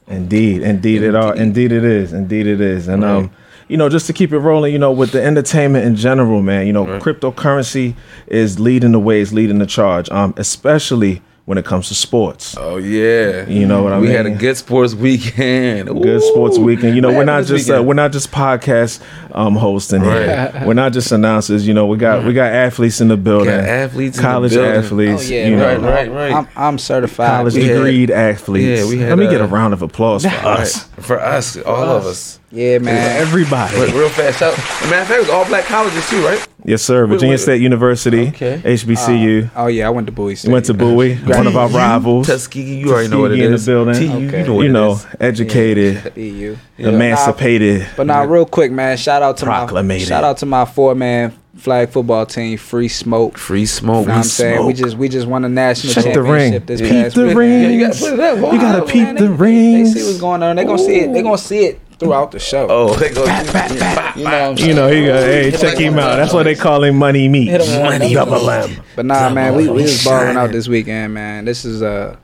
Indeed, 0.07 0.61
indeed 0.63 1.03
it 1.03 1.15
are. 1.15 1.35
Indeed 1.35 1.71
it 1.71 1.85
is. 1.85 2.11
Indeed 2.11 2.45
it 2.47 2.59
is. 2.59 2.87
And 2.89 3.03
um, 3.03 3.21
Right. 3.21 3.31
You 3.71 3.77
know, 3.77 3.87
just 3.89 4.05
to 4.07 4.13
keep 4.13 4.33
it 4.33 4.39
rolling, 4.39 4.73
you 4.73 4.79
know, 4.79 4.91
with 4.91 5.11
the 5.11 5.23
entertainment 5.23 5.85
in 5.85 5.95
general, 5.95 6.41
man, 6.41 6.67
you 6.67 6.73
know, 6.73 6.85
Right. 6.85 7.01
cryptocurrency 7.01 7.95
is 8.27 8.59
leading 8.59 8.91
the 8.91 8.99
way, 8.99 9.21
is 9.21 9.31
leading 9.31 9.59
the 9.59 9.65
charge. 9.65 10.09
Um, 10.11 10.33
especially 10.37 11.21
when 11.51 11.57
it 11.57 11.65
comes 11.65 11.89
to 11.89 11.93
sports. 11.93 12.55
Oh 12.57 12.77
yeah. 12.77 13.45
You 13.45 13.65
know 13.67 13.83
what 13.83 13.91
I 13.91 13.99
we 13.99 14.07
mean? 14.07 14.15
had 14.15 14.25
a 14.25 14.29
good 14.29 14.55
sports 14.55 14.93
weekend. 14.95 15.89
Good 16.01 16.21
sports 16.23 16.57
weekend. 16.57 16.95
You 16.95 17.01
know, 17.01 17.09
What 17.09 17.17
we're 17.17 17.23
not 17.25 17.43
just 17.43 17.69
uh, 17.69 17.83
we're 17.83 17.93
not 17.93 18.13
just 18.13 18.31
podcast 18.31 19.01
um, 19.33 19.55
hosting 19.57 20.01
here. 20.01 20.49
We're 20.65 20.73
not 20.75 20.93
just 20.93 21.11
announcers. 21.11 21.67
You 21.67 21.73
know, 21.73 21.87
we 21.87 21.97
got 21.97 22.23
we 22.23 22.31
got 22.31 22.53
athletes 22.53 23.01
in 23.01 23.09
the 23.09 23.17
building. 23.17 23.47
Got 23.49 23.65
athletes 23.65 24.15
in 24.17 24.23
the 24.23 24.29
college 24.29 24.51
building. 24.53 24.71
athletes. 24.71 25.29
Oh 25.29 25.33
yeah, 25.33 25.47
you 25.49 25.55
know, 25.57 25.65
right, 25.65 25.81
right, 25.81 26.11
right. 26.11 26.33
I'm, 26.33 26.47
I'm 26.55 26.77
certified. 26.77 27.27
college 27.27 27.55
We 27.55 27.65
had- 27.65 28.11
athletes. 28.11 28.65
yeah, 28.81 28.87
we 28.87 28.97
had, 28.99 29.09
Let 29.09 29.17
me 29.17 29.27
get 29.29 29.41
a 29.41 29.43
uh, 29.43 29.47
round 29.47 29.73
of 29.73 29.81
applause 29.81 30.23
for 30.23 30.29
Right. 30.29 30.45
us. 30.61 30.83
For 30.99 31.19
us, 31.19 31.57
all 31.57 31.83
of 31.83 32.05
us. 32.05 32.39
Yeah, 32.51 32.77
man. 32.79 33.17
Everybody. 33.19 33.77
Wait, 33.77 33.93
real 33.93 34.07
fast. 34.09 34.39
Shout, 34.39 34.57
matter 34.89 35.01
of 35.01 35.07
fact, 35.07 35.11
it 35.11 35.19
was 35.19 35.29
all 35.29 35.45
black 35.45 35.65
colleges 35.65 36.09
too, 36.09 36.23
right? 36.25 36.47
Yes, 36.63 36.81
sir. 36.83 37.05
Virginia 37.07 37.33
wait. 37.33 37.39
State 37.39 37.61
University, 37.61 38.27
Okay. 38.29 38.61
HBCU. 38.63 39.47
Uh, 39.47 39.49
oh 39.63 39.67
yeah, 39.67 39.87
I 39.87 39.89
went 39.89 40.07
to 40.07 40.11
Bowie 40.13 40.35
State. 40.35 40.49
You 40.49 40.53
went 40.53 40.65
to 40.65 40.73
Bowie, 40.73 41.15
one 41.25 41.47
of 41.47 41.57
our 41.57 41.69
rivals. 41.69 42.27
Tuskegee, 42.27 42.75
you 42.79 42.91
already 42.91 43.07
know 43.07 43.19
what 43.21 43.31
it 43.31 43.37
Tuskegee 43.37 43.45
in 43.45 43.51
the 43.51 43.55
is. 43.55 43.65
building. 43.65 43.93
TU, 43.95 44.27
Okay. 44.27 44.39
you 44.41 44.45
know 44.47 44.53
what 44.55 44.63
you 44.63 44.69
it 44.69 44.73
know, 44.73 44.91
is. 44.93 45.07
educated, 45.19 46.13
EU. 46.17 46.55
emancipated. 46.77 47.87
But 47.97 48.07
now, 48.07 48.25
real 48.25 48.45
quick, 48.45 48.71
man. 48.71 48.97
Shout 48.97 49.21
out 49.21 49.37
to 49.37 49.45
my 49.45 49.97
shout 49.99 50.23
out 50.23 50.37
to 50.37 50.45
my 50.45 50.65
four 50.65 50.95
man 50.95 51.33
flag 51.55 51.89
football 51.89 52.25
team, 52.25 52.57
Free 52.57 52.87
Smoke. 52.87 53.37
Free 53.37 53.65
smoke. 53.65 54.01
You 54.03 54.07
know 54.07 54.13
what 54.13 54.17
I'm 54.17 54.23
saying? 54.23 54.65
We 54.65 54.73
just 54.73 54.97
we 54.97 55.09
just 55.09 55.27
won 55.27 55.45
a 55.45 55.49
national 55.49 55.93
Check 55.93 56.13
the 56.13 56.21
ring. 56.21 56.51
championship 56.53 56.65
this 56.67 56.81
Peep 56.81 56.91
past 56.91 57.15
the 57.15 57.25
week. 57.27 57.35
ring. 57.37 57.61
Yeah, 57.63 57.67
you 57.69 57.87
gotta 57.87 57.99
put 57.99 58.13
it. 58.19 58.53
You 58.53 58.59
gotta 58.61 58.85
peep 58.85 59.03
man. 59.03 59.15
the 59.15 59.21
They 59.23 59.27
rings. 59.29 59.93
see 59.93 60.03
what's 60.03 60.19
going 60.19 60.43
on. 60.43 60.55
They 60.55 60.63
gonna 60.65 60.77
see 60.77 60.99
it. 60.99 61.13
They 61.13 61.21
gonna 61.21 61.37
see 61.37 61.65
it 61.65 61.79
throughout 62.05 62.31
the 62.31 62.39
show. 62.39 62.67
Oh, 62.69 62.93
they 62.95 63.13
go. 63.13 63.21
you 63.23 63.27
know 63.27 63.33
what 63.35 64.33
I'm 64.33 64.57
saying? 64.57 64.69
You 64.69 64.75
know, 64.75 64.87
he 64.89 65.05
go, 65.05 65.13
hey, 65.21 65.51
check 65.51 65.77
him 65.77 65.97
out. 65.97 66.15
That's 66.17 66.33
why 66.33 66.43
they 66.43 66.55
call 66.55 66.83
him 66.83 66.97
Money 66.97 67.27
Meat. 67.27 67.47
Hit 67.49 67.61
'em 67.61 67.81
on 67.81 67.89
Money 67.91 68.13
them 68.13 68.25
Double 68.29 68.45
joints. 68.45 68.77
M. 68.77 68.83
But 68.95 69.05
nah, 69.05 69.29
man, 69.29 69.55
we, 69.55 69.69
we 69.69 69.83
was 69.83 70.03
balling 70.03 70.35
out 70.37 70.51
this 70.51 70.67
weekend, 70.67 71.13
man. 71.13 71.45
This 71.45 71.63
is 71.65 71.81
a 71.81 72.17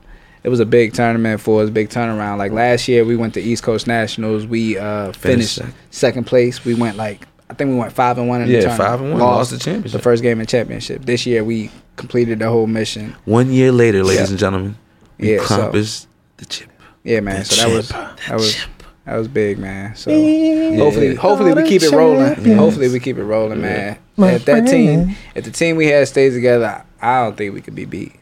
it 0.44 0.48
was 0.50 0.60
a 0.60 0.66
big 0.66 0.92
tournament 0.94 1.40
for 1.40 1.62
us, 1.62 1.70
big 1.70 1.88
turnaround. 1.88 2.38
Like 2.38 2.52
last 2.52 2.86
year, 2.88 3.04
we 3.04 3.16
went 3.16 3.34
to 3.34 3.40
East 3.40 3.62
Coast 3.62 3.86
Nationals. 3.86 4.46
We 4.46 4.78
uh, 4.78 5.12
finished 5.12 5.20
Finished 5.22 5.54
second. 5.56 5.74
second 5.90 6.24
place. 6.24 6.64
We 6.64 6.74
went 6.74 6.96
like 6.96 7.26
I 7.50 7.54
think 7.54 7.70
we 7.70 7.76
went 7.76 7.92
five 7.92 8.18
and 8.18 8.28
one 8.28 8.42
in 8.42 8.48
Yeah, 8.48 8.56
the 8.60 8.66
tournament. 8.66 8.88
five 8.90 9.00
and 9.00 9.10
one. 9.12 9.20
Lost 9.20 9.50
the 9.52 9.58
championship. 9.58 9.92
The 9.92 9.98
first 10.02 10.22
game 10.22 10.40
in 10.40 10.46
championship. 10.46 11.04
This 11.04 11.24
year, 11.26 11.42
we 11.44 11.70
completed 11.96 12.38
the 12.40 12.48
whole 12.48 12.66
mission. 12.66 13.16
One 13.24 13.50
year 13.50 13.72
later, 13.72 14.02
ladies 14.04 14.24
Yeah. 14.24 14.30
and 14.30 14.38
gentlemen, 14.38 14.76
we 15.18 15.32
Yeah, 15.34 15.44
so- 15.44 15.54
accomplished 15.56 16.06
the 16.36 16.44
chip. 16.46 16.68
Yeah, 17.04 17.20
man. 17.20 17.38
The 17.40 17.44
so 17.46 17.68
that 17.68 17.74
was 17.76 17.88
chip. 17.88 17.96
that 18.28 18.34
was 18.36 18.56
that 19.08 19.16
was 19.16 19.28
big, 19.28 19.58
man. 19.58 19.94
So 19.96 20.10
hopefully, 20.76 21.14
hopefully 21.14 21.54
we 21.54 21.68
keep 21.68 21.82
it 21.82 21.92
rolling. 21.92 22.56
Hopefully 22.56 22.88
we 22.88 23.00
keep 23.00 23.16
it 23.18 23.24
rolling, 23.24 23.60
man. 23.60 23.98
My 24.16 24.32
If 24.32 24.44
that 24.46 24.66
team, 24.66 25.16
if 25.34 25.44
the 25.44 25.50
team 25.50 25.76
we 25.76 25.86
had 25.86 26.06
stays 26.08 26.34
together, 26.34 26.82
I 27.00 27.22
don't 27.24 27.36
think 27.36 27.54
we 27.54 27.60
could 27.60 27.74
be 27.74 27.84
beat. 27.84 28.12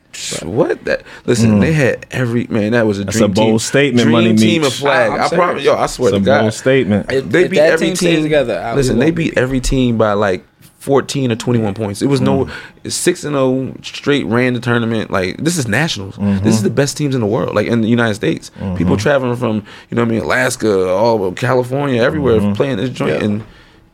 What 0.43 0.85
that? 0.87 1.02
Listen, 1.26 1.61
they 1.61 1.73
had 1.75 2.07
every 2.11 2.47
man. 2.49 2.73
That 2.73 2.87
was 2.87 2.99
a 2.99 3.02
Mm. 3.02 3.05
That's 3.07 3.16
dream 3.19 3.31
a 3.31 3.35
bold 3.35 3.49
team. 3.50 3.59
statement, 3.59 4.02
Dream 4.05 4.12
Money 4.12 4.35
team 4.35 4.62
Meech. 4.62 4.69
of 4.71 4.75
flag. 4.75 5.11
I- 5.11 5.14
I'm 5.14 5.21
I, 5.21 5.28
promise, 5.28 5.62
yo. 5.62 5.75
I 5.75 5.87
swear 5.87 6.09
It's 6.09 6.16
a 6.16 6.21
to 6.21 6.25
God. 6.25 6.40
bold 6.40 6.55
statement. 6.55 7.12
If- 7.12 7.28
They 7.31 7.45
if 7.45 7.50
beat 7.50 7.57
that 7.59 7.73
every 7.75 7.87
team 7.88 7.97
stays 7.97 8.23
together, 8.23 8.59
I- 8.59 8.75
listen, 8.75 8.99
they 8.99 9.11
beat 9.11 9.35
be. 9.35 9.40
every 9.40 9.61
team 9.61 9.99
by 9.99 10.14
like 10.14 10.43
fourteen 10.87 11.33
or 11.33 11.37
twenty 11.37 11.59
one 11.59 11.75
points. 11.75 12.00
It 12.00 12.07
was 12.07 12.21
no 12.21 12.45
mm. 12.45 12.93
six 12.93 13.25
and 13.25 13.35
zero 13.35 13.75
straight 13.83 14.25
ran 14.26 14.55
the 14.55 14.61
tournament. 14.61 15.11
Like 15.11 15.37
this 15.38 15.59
is 15.59 15.66
nationals. 15.66 16.16
This 16.16 16.25
is 16.25 16.55
mm-hmm. 16.57 16.64
the 16.64 16.71
best 16.71 16.97
teams 16.97 17.14
in 17.16 17.21
the 17.21 17.26
world. 17.26 17.57
Like 17.57 17.66
in 17.66 17.81
the 17.81 17.88
United 17.88 18.14
States, 18.14 18.50
mm-hmm. 18.50 18.76
people 18.76 18.97
traveling 18.97 19.37
from 19.37 19.57
you 19.90 19.97
know 19.97 20.02
what 20.02 20.09
I 20.09 20.11
mean 20.12 20.23
Alaska, 20.23 20.88
all 20.88 21.25
of 21.25 21.35
California, 21.35 22.00
everywhere 22.00 22.38
mm-hmm. 22.38 22.52
playing 22.52 22.76
this 22.76 22.90
joint, 22.90 23.21
and 23.21 23.45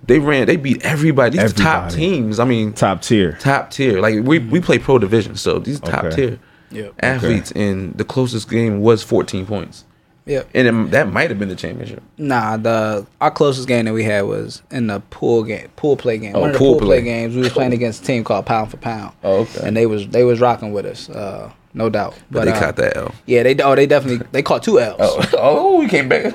they 0.05 0.19
ran. 0.19 0.47
They 0.47 0.57
beat 0.57 0.85
everybody. 0.85 1.39
These 1.39 1.55
top 1.55 1.91
teams. 1.91 2.39
I 2.39 2.45
mean, 2.45 2.75
Top 2.75 3.01
tier. 3.01 3.39
top 3.41 3.71
tier. 3.71 4.01
Like 4.01 4.23
we 4.23 4.39
we 4.39 4.61
play 4.61 4.79
pro 4.79 4.99
division, 4.99 5.37
so 5.37 5.59
these 5.59 5.81
top 5.81 6.05
Okay. 6.05 6.17
tier 6.17 6.39
Yep. 6.73 6.95
athletes, 7.01 7.53
and 7.53 7.95
the 7.99 8.05
closest 8.05 8.49
game 8.51 8.81
was 8.81 9.03
fourteen 9.03 9.47
points, 9.47 9.85
Yep. 10.25 10.51
and 10.55 10.69
it, 10.69 10.91
that 10.93 11.13
might 11.13 11.31
have 11.31 11.39
been 11.39 11.49
the 11.49 11.57
championship. 11.57 12.03
Nah, 12.17 12.57
the 12.57 13.07
our 13.21 13.31
closest 13.31 13.67
game 13.67 13.87
that 13.87 13.93
we 13.93 14.05
had 14.05 14.23
was 14.23 14.63
in 14.71 14.87
the 14.87 15.01
pool 15.11 15.43
game, 15.43 15.69
pool 15.77 15.97
play 15.97 16.19
game. 16.19 16.37
Oh, 16.37 16.41
One 16.41 16.51
of 16.51 16.53
the 16.55 16.59
pool 16.59 16.75
pool 16.79 16.87
play. 16.87 16.99
play. 17.01 17.05
games. 17.05 17.35
We 17.35 17.41
was 17.43 17.53
playing 17.53 17.73
against 17.81 18.03
a 18.03 18.07
team 18.07 18.23
called 18.23 18.47
Pound 18.47 18.71
for 18.71 18.77
Pound. 18.77 19.15
Oh, 19.25 19.41
okay. 19.41 19.67
And 19.67 19.77
they 19.77 19.87
was 19.87 20.07
they 20.09 20.23
was 20.25 20.39
rocking 20.41 20.73
with 20.73 20.87
us, 20.87 21.11
uh, 21.11 21.51
no 21.75 21.91
doubt. 21.91 22.15
But, 22.31 22.45
they 22.45 22.53
uh, 22.53 22.59
caught 22.61 22.77
that 22.77 22.97
L. 22.97 23.13
Yeah, 23.27 23.43
they 23.43 23.57
oh 23.57 23.75
they 23.75 23.87
definitely 23.87 24.25
they 24.31 24.43
caught 24.43 24.63
two 24.63 24.79
L's. 24.79 25.01
Oh, 25.35 25.39
oh, 25.39 25.79
we 25.81 25.89
came 25.89 26.09
back. 26.09 26.33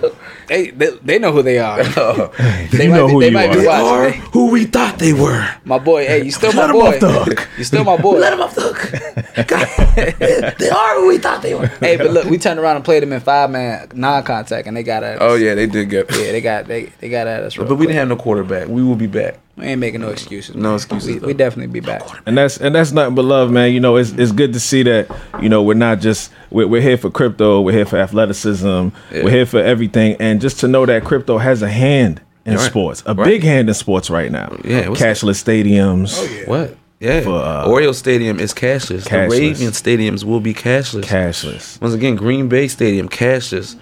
They, 0.48 0.70
they 0.72 0.90
they 1.04 1.20
know 1.20 1.32
who 1.34 1.42
they 1.44 1.60
are. 1.60 1.84
they 1.84 2.86
You 2.86 2.90
might 2.90 2.96
know 2.98 3.08
be, 3.08 3.14
who 3.14 3.20
they 3.20 3.28
you 3.28 3.34
might 3.34 3.50
are. 3.50 3.54
be 3.54 3.60
They 3.62 3.68
watching. 3.68 4.22
They- 4.22 4.28
who 4.32 4.50
we 4.52 4.66
thought 4.66 4.98
they 4.98 5.14
were. 5.14 5.46
my 5.66 5.78
boy, 5.78 6.06
hey, 6.08 6.24
you 6.24 6.32
still 6.32 6.54
my 6.54 6.62
Let 6.62 6.70
'em 6.70 6.76
boy. 6.76 6.88
off 6.88 7.00
the 7.02 7.12
hook. 7.12 7.50
You 7.58 7.64
still 7.66 7.84
my 7.84 7.98
boy. 7.98 8.18
Let 8.20 8.30
them 8.32 8.42
off 8.42 8.56
the 8.56 8.62
hook. 8.62 9.48
God, 9.48 10.56
they 10.60 10.70
are 10.70 10.96
who 11.02 11.08
we 11.10 11.18
thought 11.18 11.42
they 11.42 11.54
were. 11.54 11.68
hey, 11.68 11.98
but 11.98 12.12
look, 12.12 12.26
we 12.26 12.38
turned 12.38 12.60
around 12.60 12.78
and 12.78 12.86
played 12.86 13.04
them 13.04 13.12
in 13.14 13.20
five 13.20 13.50
man 13.52 13.90
non 13.94 14.24
contact, 14.24 14.68
and 14.68 14.78
they 14.78 14.84
got 14.84 15.04
at 15.04 15.16
us. 15.16 15.20
Oh 15.22 15.36
yeah, 15.36 15.54
they 15.54 15.68
did 15.68 15.90
get. 15.90 16.10
yeah, 16.12 16.32
they 16.32 16.42
got 16.42 16.66
they 16.66 16.86
they 17.02 17.10
got 17.10 17.28
at 17.28 17.44
us. 17.44 17.58
Real 17.58 17.68
But 17.68 17.76
we 17.76 17.80
quick. 17.86 17.90
didn't 17.90 18.00
have 18.00 18.08
no 18.08 18.16
quarterback. 18.16 18.68
We 18.70 18.84
will 18.84 18.96
be 18.96 19.08
back. 19.08 19.40
We 19.58 19.66
ain't 19.66 19.80
making 19.80 20.02
no 20.02 20.10
excuses. 20.10 20.56
No 20.56 20.62
man. 20.70 20.76
excuses, 20.76 21.22
We, 21.22 21.28
we 21.28 21.34
definitely 21.34 21.72
be 21.74 21.80
back. 21.80 22.04
and 22.28 22.38
that's 22.38 22.58
and 22.58 22.76
that's 22.76 22.92
nothing 22.92 23.16
but 23.16 23.26
love, 23.26 23.50
man. 23.52 23.74
You 23.74 23.80
know, 23.80 23.96
it's 23.96 24.12
it's 24.12 24.32
good 24.32 24.54
to 24.54 24.60
see 24.60 24.84
that. 24.84 25.10
You 25.42 25.50
know, 25.50 25.64
we're 25.64 25.74
not 25.74 26.00
just 26.00 26.32
we're, 26.52 26.68
we're 26.68 26.82
here 26.82 26.98
for 26.98 27.10
crypto. 27.10 27.62
We're 27.62 27.72
here 27.74 27.86
for 27.86 27.98
athleticism. 27.98 28.68
Yeah. 28.68 28.90
We're 29.24 29.32
here 29.32 29.46
for 29.48 29.60
everything, 29.60 30.16
and 30.20 30.40
just 30.40 30.60
to 30.60 30.68
know 30.68 30.86
that 30.86 31.04
crypto 31.04 31.38
has 31.40 31.62
a 31.64 31.70
hand 31.70 32.22
in 32.46 32.56
Right. 32.56 32.62
sports, 32.62 33.04
a 33.06 33.14
Right. 33.14 33.26
big 33.26 33.44
hand 33.44 33.68
in 33.68 33.74
sports 33.74 34.10
right 34.10 34.32
now. 34.32 34.56
Yeah, 34.64 34.90
what's- 34.90 35.02
cashless 35.02 35.44
stadiums, 35.44 36.48
What? 36.48 36.78
Yeah. 37.00 37.22
For, 37.22 37.36
uh, 37.36 37.66
Oreo 37.68 37.94
Stadium 37.94 38.40
is 38.40 38.54
cashless. 38.54 39.04
cashless. 39.06 39.30
The 39.30 39.40
Ravens 39.40 39.82
stadiums 39.82 40.24
will 40.24 40.40
be 40.40 40.54
cashless. 40.54 41.04
cashless. 41.04 41.80
Once 41.82 41.94
again, 41.94 42.16
Green 42.16 42.48
Bay 42.48 42.68
Stadium 42.68 43.10
cashless. 43.10 43.76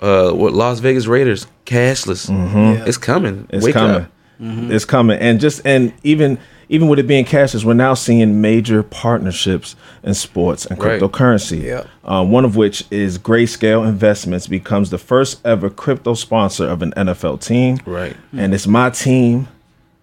Uh, 0.00 0.30
what 0.32 0.52
Las 0.52 0.78
Vegas 0.80 1.06
Raiders 1.06 1.46
cashless. 1.66 2.28
It's 2.86 2.96
coming. 2.98 3.34
Mm-hmm. 3.44 3.56
It's 3.56 3.64
Wake 3.64 3.74
coming. 3.74 3.96
up. 4.02 4.10
It's 4.42 4.84
coming, 4.84 5.18
and 5.20 5.38
just 5.40 5.60
and 5.64 5.92
even 6.02 6.38
even 6.68 6.88
with 6.88 6.98
it 6.98 7.06
being 7.06 7.24
cashless, 7.24 7.64
we're 7.64 7.74
now 7.74 7.92
seeing 7.94 8.40
major 8.40 8.82
partnerships 8.82 9.76
in 10.02 10.14
sports 10.14 10.64
and 10.66 10.82
Right. 10.82 11.00
cryptocurrency. 11.00 11.62
Yep. 11.64 11.86
Uh, 12.04 12.24
one 12.24 12.44
of 12.46 12.56
which 12.56 12.84
is 12.90 13.18
Grayscale 13.18 13.86
Investments 13.86 14.46
becomes 14.46 14.88
the 14.90 14.96
first 14.98 15.40
ever 15.44 15.68
crypto 15.68 16.14
sponsor 16.14 16.66
of 16.66 16.80
an 16.82 16.92
NFL 16.96 17.36
team. 17.38 17.78
Right. 17.86 18.16
and 18.36 18.52
it's 18.54 18.66
my 18.66 18.90
team. 18.90 19.48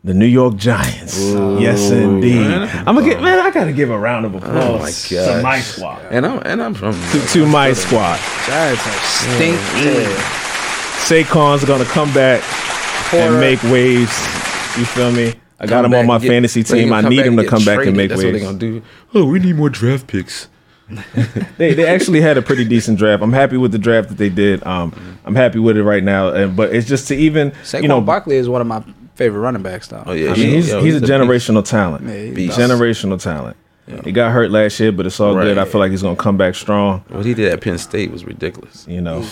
The 0.02 0.14
New 0.14 0.26
York 0.28 0.56
Giants. 0.56 1.20
Yes, 1.60 1.92
indeed. 1.92 2.46
I'm 2.48 2.86
gonna 2.96 3.04
get 3.04 3.22
man. 3.22 3.38
I 3.40 3.52
gotta 3.52 3.74
give 3.74 3.90
a 3.90 3.98
round 4.00 4.26
of 4.26 4.34
applause 4.36 5.12
Oh 5.12 5.18
my 5.18 5.26
to 5.36 5.42
my 5.44 5.60
squad. 5.60 6.00
And 6.10 6.26
I'm 6.26 6.40
and 6.46 6.64
I'm 6.64 6.74
from 6.74 6.94
To, 7.12 7.20
to 7.34 7.46
my 7.46 7.74
squad. 7.74 8.18
Giants 8.48 8.88
are 8.88 8.92
stink. 9.04 9.60
Saquon's 11.04 11.66
gonna 11.66 11.86
come 11.86 12.14
back 12.14 12.42
and 13.14 13.40
make 13.40 13.62
waves. 13.64 14.12
You 14.78 14.86
feel 14.86 15.12
me? 15.12 15.34
I 15.60 15.66
got 15.66 15.84
him 15.86 15.92
back 15.92 16.02
on 16.02 16.08
my 16.08 16.20
get- 16.20 16.28
fantasy 16.28 16.64
team. 16.64 16.94
I 16.94 17.02
need 17.02 17.26
him 17.26 17.36
to 17.38 17.46
come 17.46 17.66
back 17.66 17.80
and 17.86 17.96
traded. 17.96 17.96
make 17.98 18.10
That's 18.10 18.20
what 18.24 18.32
waves. 18.34 18.40
they're 18.42 18.48
gonna 18.48 18.60
do. 18.60 18.82
Oh, 19.14 19.26
we 19.26 19.40
need 19.40 19.56
more 19.56 19.70
draft 19.70 20.08
picks. 20.08 20.48
They 21.58 21.74
they 21.74 21.86
actually 21.86 22.22
had 22.22 22.38
a 22.38 22.42
pretty 22.42 22.64
decent 22.66 22.98
draft. 22.98 23.22
I'm 23.22 23.34
happy 23.34 23.58
with 23.58 23.72
the 23.72 23.78
draft 23.78 24.10
that 24.10 24.18
they 24.18 24.30
did. 24.30 24.66
Um, 24.66 24.94
I'm 25.26 25.36
happy 25.36 25.60
with 25.60 25.78
it 25.78 25.84
right 25.84 26.04
now. 26.04 26.30
And 26.30 26.56
but 26.56 26.74
it's 26.74 26.88
just 26.88 27.08
to 27.10 27.16
even 27.16 27.52
Saquon 27.64 27.82
you 27.84 27.88
know. 27.90 28.02
Barkley 28.02 28.38
is 28.38 28.48
one 28.50 28.62
of 28.62 28.68
my 28.68 28.84
favorite 29.16 29.42
running 29.42 29.62
backs, 29.62 29.88
though. 29.90 30.02
Oh 30.06 30.14
yeah, 30.14 30.32
I 30.32 30.36
mean, 30.36 30.50
he's 30.50 30.70
yo, 30.70 30.82
he's 30.82 30.96
a 30.96 31.00
the 31.00 31.08
beast. 31.08 31.12
generational 31.12 31.64
talent. 31.66 32.06
Yeah, 32.08 32.14
he's 32.34 32.52
Generational 32.58 33.22
talent. 33.22 33.58
He 34.04 34.12
got 34.12 34.32
hurt 34.32 34.52
last 34.52 34.80
year, 34.80 34.92
but 34.92 35.06
it's 35.06 35.20
all 35.20 35.34
good. 35.34 35.58
I 35.58 35.66
feel 35.66 35.80
like 35.80 35.92
he's 35.92 36.02
gonna 36.02 36.16
come 36.16 36.38
back 36.38 36.56
strong. 36.56 37.04
What 37.10 37.26
he 37.26 37.34
did 37.34 37.52
at 37.52 37.62
Penn 37.62 37.78
State 37.78 38.12
was 38.12 38.24
ridiculous. 38.26 38.86
you 38.88 39.02
know. 39.02 39.26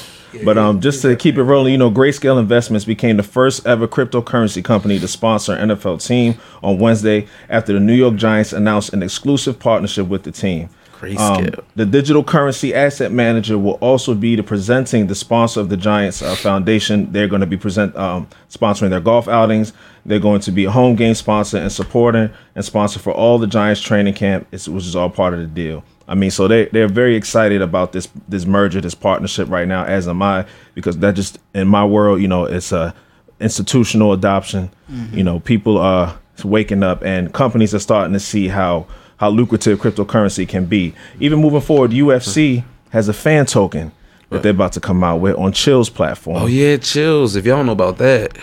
But 0.44 0.58
um, 0.58 0.82
just 0.82 1.02
to 1.04 1.16
keep 1.16 1.38
it 1.38 1.44
rolling, 1.44 1.72
you 1.72 1.78
know, 1.78 1.90
Grayscale 1.90 2.40
Investments 2.40 2.86
became 2.86 3.18
the 3.18 3.24
first 3.24 3.66
ever 3.66 3.88
cryptocurrency 3.88 4.64
company 4.64 5.00
to 5.00 5.08
sponsor 5.08 5.54
an 5.54 5.70
NFL 5.70 6.06
team 6.06 6.36
on 6.62 6.78
Wednesday 6.80 7.28
after 7.50 7.74
the 7.74 7.80
New 7.80 7.94
York 7.94 8.16
Giants 8.16 8.54
announced 8.54 8.94
an 8.94 9.02
exclusive 9.02 9.58
partnership 9.58 10.08
with 10.08 10.24
the 10.24 10.32
team. 10.32 10.70
Um, 11.00 11.10
Grayscale. 11.12 11.64
the 11.76 11.86
digital 11.86 12.24
currency 12.24 12.74
asset 12.74 13.12
manager 13.12 13.58
will 13.58 13.76
also 13.76 14.16
be 14.16 14.36
the 14.36 14.42
presenting 14.42 15.06
the 15.06 15.14
sponsor 15.16 15.60
of 15.60 15.70
the 15.70 15.78
Giants 15.78 16.24
uh, 16.24 16.36
Foundation. 16.36 17.12
They're 17.12 17.28
going 17.28 17.42
to 17.42 17.48
be 17.48 17.58
present 17.58 17.96
um, 17.96 18.28
sponsoring 18.50 18.90
their 18.90 19.00
golf 19.00 19.28
outings. 19.28 19.74
They're 20.08 20.20
going 20.20 20.40
to 20.42 20.52
be 20.52 20.66
a 20.66 20.72
home 20.72 20.96
game 20.96 21.14
sponsor 21.14 21.58
and 21.58 21.72
supporting 21.72 22.30
and 22.56 22.66
sponsor 22.66 22.98
for 23.00 23.12
all 23.14 23.38
the 23.38 23.46
Giants 23.48 23.82
training 23.82 24.14
camp, 24.16 24.48
it's- 24.52 24.68
which 24.68 24.86
is 24.86 24.96
all 24.96 25.10
part 25.10 25.34
of 25.34 25.40
the 25.42 25.46
deal. 25.48 25.84
I 26.08 26.16
mean, 26.16 26.32
so 26.32 26.48
they 26.48 26.66
they're 26.68 26.88
very 26.88 27.16
excited 27.18 27.62
about 27.62 27.92
this 27.92 28.08
this 28.30 28.46
merger, 28.46 28.80
this 28.80 28.96
partnership 28.96 29.50
right 29.50 29.68
now. 29.68 29.84
As 29.84 30.08
am 30.08 30.22
I, 30.22 30.46
because 30.74 30.98
that 31.00 31.16
just 31.16 31.38
in 31.54 31.68
my 31.68 31.84
world, 31.86 32.22
you 32.22 32.30
know, 32.30 32.46
it's 32.46 32.72
a 32.72 32.96
institutional 33.42 34.14
adoption. 34.14 34.70
Mm-hmm. 34.92 35.18
You 35.18 35.24
know, 35.24 35.40
people 35.42 35.78
are 35.78 36.18
waking 36.44 36.84
up, 36.84 37.04
and 37.04 37.34
companies 37.34 37.74
are 37.76 37.80
starting 37.80 38.14
to 38.14 38.20
see 38.20 38.48
how 38.48 38.86
how 39.18 39.30
lucrative 39.30 39.80
cryptocurrency 39.82 40.48
can 40.48 40.66
be. 40.66 40.94
Even 41.20 41.40
moving 41.40 41.60
forward, 41.62 41.92
UFC 41.92 42.64
has 42.92 43.10
a 43.10 43.14
fan 43.14 43.46
token 43.46 43.92
that 44.30 44.44
they're 44.44 44.52
about 44.52 44.74
to 44.74 44.80
come 44.80 45.04
out 45.04 45.18
with 45.20 45.36
on 45.38 45.52
Chiliz's 45.52 45.90
platform. 45.90 46.44
Oh 46.44 46.48
yeah, 46.48 46.78
Chiliz. 46.78 47.36
If 47.36 47.46
y'all 47.46 47.58
don't 47.58 47.66
know 47.66 47.72
about 47.74 47.98
that, 47.98 48.38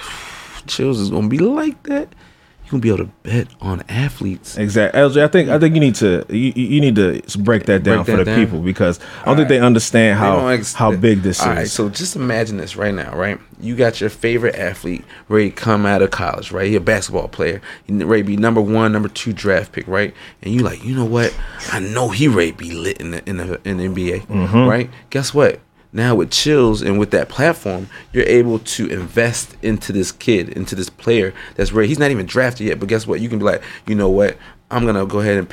Chiliz 0.67 1.01
is 1.01 1.11
gonna 1.11 1.29
be 1.29 1.39
like 1.39 1.83
that. 1.85 2.15
You 2.65 2.71
gonna 2.71 2.81
be 2.81 2.89
able 2.89 3.05
to 3.05 3.11
bet 3.25 3.49
on 3.61 3.83
athletes. 3.91 4.57
Exactly, 4.57 4.99
LJ. 4.99 5.23
I 5.23 5.29
think 5.29 5.51
I 5.51 5.59
think 5.59 5.75
you 5.75 5.81
need 5.83 5.97
to 5.97 6.25
you, 6.31 6.51
you 6.57 6.81
need 6.81 6.97
to 6.97 7.21
break 7.41 7.67
that 7.67 7.83
down 7.83 8.05
Break 8.05 8.17
for 8.17 8.25
the 8.25 8.25
down. 8.25 8.43
people 8.43 8.61
because 8.61 8.99
I 9.21 9.27
don't 9.27 9.37
think 9.37 9.51
they 9.51 9.61
understand 9.61 10.19
how 10.19 10.37
don't 10.41 10.51
ex- 10.53 10.73
how 10.73 10.97
big 10.97 11.21
this 11.21 11.43
All 11.43 11.51
is. 11.53 11.57
right, 11.59 11.69
so 11.69 11.91
just 11.91 12.17
imagine 12.17 12.57
this 12.57 12.75
right 12.75 12.95
now, 12.95 13.15
right? 13.15 13.39
You 13.61 13.77
got 13.77 14.01
your 14.01 14.09
favorite 14.09 14.55
athlete 14.55 15.05
ready 15.29 15.51
to 15.51 15.55
come 15.57 15.85
out 15.85 16.01
of 16.01 16.11
college, 16.11 16.53
right? 16.53 16.67
He 16.67 16.75
a 16.75 16.81
basketball 16.81 17.29
player, 17.29 17.61
he 17.85 17.93
ready 18.03 18.23
to 18.23 18.27
be 18.27 18.37
number 18.39 18.63
one, 18.63 18.93
number 18.93 19.11
two 19.11 19.35
draft 19.35 19.73
pick, 19.73 19.87
right? 19.87 20.15
And 20.41 20.55
you 20.55 20.61
like, 20.61 20.83
you 20.83 20.95
know 20.97 21.05
what? 21.05 21.37
I 21.71 21.81
know 21.81 22.09
he 22.09 22.29
ready 22.29 22.53
to 22.53 22.57
be 22.57 22.71
lit 22.73 22.99
in 22.99 23.11
the 23.11 23.29
in 23.29 23.37
the, 23.37 23.61
in 23.69 23.77
the 23.77 23.85
NBA, 23.89 24.23
Mm-hmm. 24.27 24.65
right? 24.67 24.89
Guess 25.11 25.35
what? 25.35 25.61
Now 25.95 26.17
with 26.17 26.31
Chiliz 26.31 26.85
and 26.85 26.99
with 26.99 27.13
that 27.13 27.29
platform, 27.29 27.89
you're 28.13 28.27
able 28.27 28.59
to 28.59 28.89
invest 28.89 29.57
into 29.63 29.93
this 29.93 30.11
kid, 30.11 30.49
into 30.49 30.75
this 30.75 30.91
player 30.91 31.33
that's 31.55 31.71
ready. 31.71 31.87
He's 31.87 32.01
not 32.01 32.11
even 32.11 32.27
drafted 32.27 32.67
yet, 32.67 32.81
but 32.81 32.89
guess 32.89 33.07
what? 33.07 33.21
You 33.21 33.29
can 33.29 33.39
be 33.39 33.45
like, 33.45 33.63
you 33.87 33.95
know 33.95 34.11
what? 34.11 34.37
I'm 34.73 34.85
gonna 34.85 35.07
go 35.07 35.21
ahead 35.21 35.39
and 35.39 35.49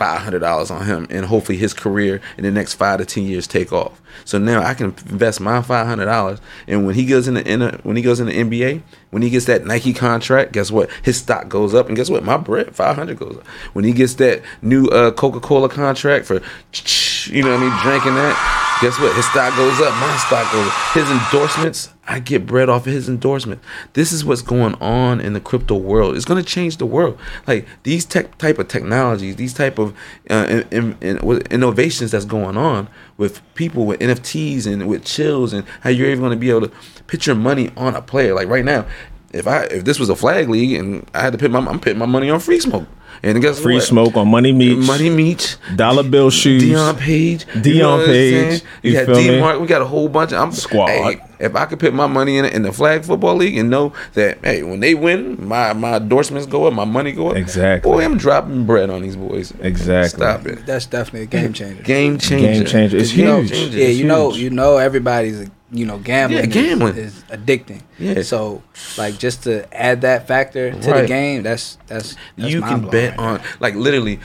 hundred 0.00 0.40
dollars 0.40 0.70
on 0.70 0.86
him, 0.86 1.06
and 1.10 1.26
hopefully 1.26 1.58
his 1.58 1.74
career 1.74 2.20
in 2.38 2.44
the 2.44 2.50
next 2.50 2.74
five 2.74 2.98
to 2.98 3.04
ten 3.04 3.24
years 3.24 3.46
take 3.46 3.70
off. 3.72 4.00
So 4.24 4.38
now 4.38 4.62
I 4.62 4.72
can 4.72 4.86
invest 4.86 5.40
my 5.40 5.60
five 5.60 5.86
hundred 5.86 6.06
dollars, 6.06 6.40
and 6.66 6.86
when 6.86 6.94
he 6.94 7.04
goes 7.04 7.28
in 7.28 7.34
the, 7.34 7.46
in 7.46 7.60
when 7.82 7.96
he 7.96 8.02
goes 8.02 8.18
in 8.18 8.26
the 8.26 8.32
NBA, 8.32 8.82
when 9.10 9.22
he 9.22 9.28
gets 9.28 9.44
that 9.46 9.66
Nike 9.66 9.92
contract, 9.92 10.52
guess 10.52 10.70
what? 10.70 10.90
His 11.02 11.18
stock 11.18 11.48
goes 11.48 11.74
up, 11.74 11.88
and 11.88 11.96
guess 11.96 12.08
what? 12.08 12.24
My 12.24 12.38
bread 12.38 12.74
five 12.74 12.96
hundred 12.96 13.18
goes 13.18 13.36
up. 13.36 13.46
When 13.74 13.84
he 13.84 13.92
gets 13.92 14.14
that 14.14 14.42
new 14.62 14.86
uh, 14.86 15.10
Coca 15.10 15.40
Cola 15.40 15.68
contract 15.68 16.24
for, 16.24 16.34
you 17.26 17.42
know 17.42 17.50
what 17.50 17.60
I 17.60 17.68
mean, 17.68 17.82
drinking 17.82 18.14
that. 18.14 18.65
Guess 18.82 19.00
what? 19.00 19.16
His 19.16 19.24
stock 19.24 19.56
goes 19.56 19.80
up. 19.80 19.94
My 19.94 20.16
stock 20.18 20.52
goes 20.52 20.66
up. 20.66 20.74
His 20.92 21.10
endorsements, 21.10 21.94
I 22.06 22.20
get 22.20 22.44
bread 22.44 22.68
off 22.68 22.86
of 22.86 22.92
his 22.92 23.08
endorsement. 23.08 23.62
This 23.94 24.12
is 24.12 24.22
what's 24.22 24.42
going 24.42 24.74
on 24.74 25.18
in 25.18 25.32
the 25.32 25.40
crypto 25.40 25.76
world. 25.76 26.14
It's 26.14 26.26
going 26.26 26.42
to 26.42 26.48
change 26.48 26.76
the 26.76 26.84
world. 26.84 27.18
Like 27.46 27.66
these 27.84 28.04
tech 28.04 28.36
type 28.36 28.58
of 28.58 28.68
technologies, 28.68 29.36
these 29.36 29.54
type 29.54 29.78
of 29.78 29.96
uh, 30.28 30.62
in, 30.70 30.92
in, 31.00 31.18
in- 31.18 31.40
innovations 31.50 32.10
that's 32.10 32.26
going 32.26 32.58
on 32.58 32.88
with 33.16 33.40
people 33.54 33.86
with 33.86 33.98
NFTs 34.00 34.70
and 34.70 34.86
with 34.86 35.04
Chiliz 35.04 35.54
and 35.54 35.66
how 35.80 35.88
you're 35.88 36.08
even 36.08 36.20
going 36.20 36.32
to 36.32 36.36
be 36.36 36.50
able 36.50 36.68
to 36.68 36.72
put 37.06 37.26
your 37.26 37.36
money 37.36 37.70
on 37.78 37.96
a 37.96 38.02
player. 38.02 38.34
Like 38.34 38.48
right 38.48 38.64
now, 38.64 38.84
if 39.32 39.46
I 39.46 39.64
if 39.64 39.84
this 39.86 39.98
was 39.98 40.10
a 40.10 40.16
flag 40.16 40.50
league 40.50 40.78
and 40.78 41.08
I 41.14 41.22
had 41.22 41.32
to 41.32 41.38
put 41.38 41.50
my 41.50 41.60
I'm 41.60 41.80
putting 41.80 41.98
my 41.98 42.06
money 42.06 42.28
on 42.28 42.40
free 42.40 42.60
smoke. 42.60 42.86
And 43.22 43.40
guess 43.40 43.60
Free 43.60 43.74
what? 43.74 43.82
smoke 43.84 44.16
on 44.16 44.28
Money 44.28 44.52
Meats, 44.52 44.86
Money 44.86 45.10
Meat, 45.10 45.56
Dollar 45.74 46.02
Bill 46.02 46.30
shoes. 46.30 46.62
Dion 46.62 46.96
Page, 46.96 47.46
Dion 47.62 47.98
what 48.00 48.08
I'm? 48.08 48.14
Page, 48.14 48.62
You 48.82 48.90
you 48.90 48.96
got 48.96 49.06
feel 49.06 49.14
D 49.16 49.28
me? 49.30 49.40
Mark. 49.40 49.60
We 49.60 49.66
got 49.66 49.82
a 49.82 49.86
whole 49.86 50.08
bunch. 50.08 50.32
Of, 50.32 50.38
I'm 50.40 50.52
Squad. 50.52 50.88
Hey, 50.88 51.20
if 51.38 51.54
I 51.54 51.66
could 51.66 51.78
put 51.78 51.92
my 51.92 52.06
money 52.06 52.38
in 52.38 52.44
it 52.46 52.54
in 52.54 52.62
the 52.62 52.72
flag 52.72 53.04
football 53.04 53.34
league 53.36 53.56
and 53.58 53.68
know 53.68 53.92
that 54.14 54.38
hey, 54.42 54.62
when 54.62 54.80
they 54.80 54.94
win, 54.94 55.46
my 55.46 55.72
my 55.72 55.96
endorsements 55.96 56.46
go 56.46 56.66
up, 56.66 56.72
my 56.74 56.84
money 56.84 57.12
go 57.12 57.30
up. 57.30 57.36
Exactly. 57.36 57.90
Boy, 57.90 58.04
I'm 58.04 58.16
dropping 58.16 58.64
bread 58.66 58.88
on 58.90 59.02
these 59.02 59.16
boys. 59.16 59.52
Exactly. 59.60 60.18
Stop 60.18 60.46
it. 60.46 60.64
That's 60.66 60.86
definitely 60.86 61.22
a 61.22 61.26
game 61.26 61.52
changer. 61.52 61.82
Game 61.82 62.18
changer. 62.18 62.46
Game 62.46 62.64
changer. 62.66 62.96
It's 62.96 63.12
You 63.14 63.24
know, 63.24 63.40
huge. 63.42 63.74
yeah, 63.74 63.84
It's 63.86 63.98
you 63.98 64.06
know, 64.06 64.32
you 64.32 64.50
know, 64.50 64.78
everybody's 64.78 65.48
you 65.70 65.84
know 65.84 65.98
gambling. 65.98 66.44
Yeah, 66.44 66.46
gambling. 66.46 66.96
is, 66.96 67.22
addicting. 67.24 67.82
Yeah. 67.98 68.22
So 68.22 68.62
like 68.96 69.18
just 69.18 69.44
to 69.44 69.72
add 69.74 70.02
that 70.02 70.28
factor 70.28 70.70
to 70.70 70.78
the 70.78 71.06
game, 71.06 71.42
that's 71.42 71.76
that's, 71.86 72.16
that's 72.36 72.52
you 72.52 72.60
can 72.60 72.88
bet 72.88 73.18
right 73.18 73.18
on 73.18 73.40
like 73.60 73.74
literally. 73.74 74.20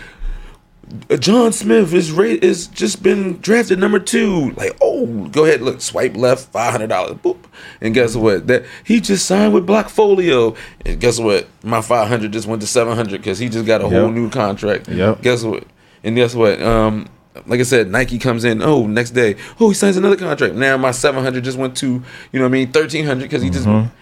uh, 1.10 1.18
John 1.18 1.54
Smith 1.54 1.94
is 1.94 2.12
rate 2.12 2.44
is 2.44 2.68
just 2.68 3.02
been 3.02 3.40
drafted 3.40 3.80
number 3.80 4.00
two. 4.00 4.52
Like, 4.52 4.78
oh, 4.82 5.06
go 5.30 5.46
ahead, 5.46 5.62
look, 5.62 5.82
swipe 5.82 6.16
left, 6.16 6.52
five 6.52 6.72
hundred 6.72 6.88
dollars, 6.88 7.14
boop, 7.14 7.38
and 7.80 7.94
guess 7.94 8.16
what? 8.16 8.48
That 8.48 8.66
he 8.84 9.00
just 9.00 9.26
signed 9.26 9.54
with 9.54 9.66
Blockfolio, 9.66 10.56
and 10.86 11.00
guess 11.00 11.20
what? 11.20 11.48
My 11.64 11.82
five 11.82 12.08
hundred 12.08 12.34
just 12.34 12.48
went 12.48 12.62
to 12.62 12.68
seven 12.68 12.96
hundred 12.96 13.22
because 13.22 13.40
he 13.40 13.50
just 13.50 13.66
got 13.66 13.82
a 13.82 13.90
whole 13.90 14.12
new 14.12 14.30
contract. 14.30 14.90
Yep. 14.90 15.22
Guess 15.22 15.44
what? 15.44 15.64
And 16.04 16.16
guess 16.16 16.36
what? 16.36 16.62
Um, 16.62 17.08
like 17.46 17.60
I 17.60 17.64
said, 17.64 17.90
Nike 17.90 18.18
comes 18.20 18.44
in. 18.44 18.62
Oh, 18.62 18.86
next 18.88 19.12
day, 19.12 19.36
oh, 19.60 19.70
he 19.70 19.74
signs 19.76 19.98
another 19.98 20.16
contract. 20.18 20.56
Now 20.56 20.78
my 20.78 20.92
seven 20.92 21.24
hundred 21.24 21.44
just 21.44 21.58
went 21.58 21.78
to 21.78 21.88
you 21.88 22.04
know 22.34 22.42
what 22.42 22.46
I 22.46 22.52
mean 22.52 22.72
thirteen 22.72 23.06
hundred 23.06 23.24
because 23.24 23.42
he 23.42 23.50
just. 23.50 23.66
Mm-hmm. 23.66 23.96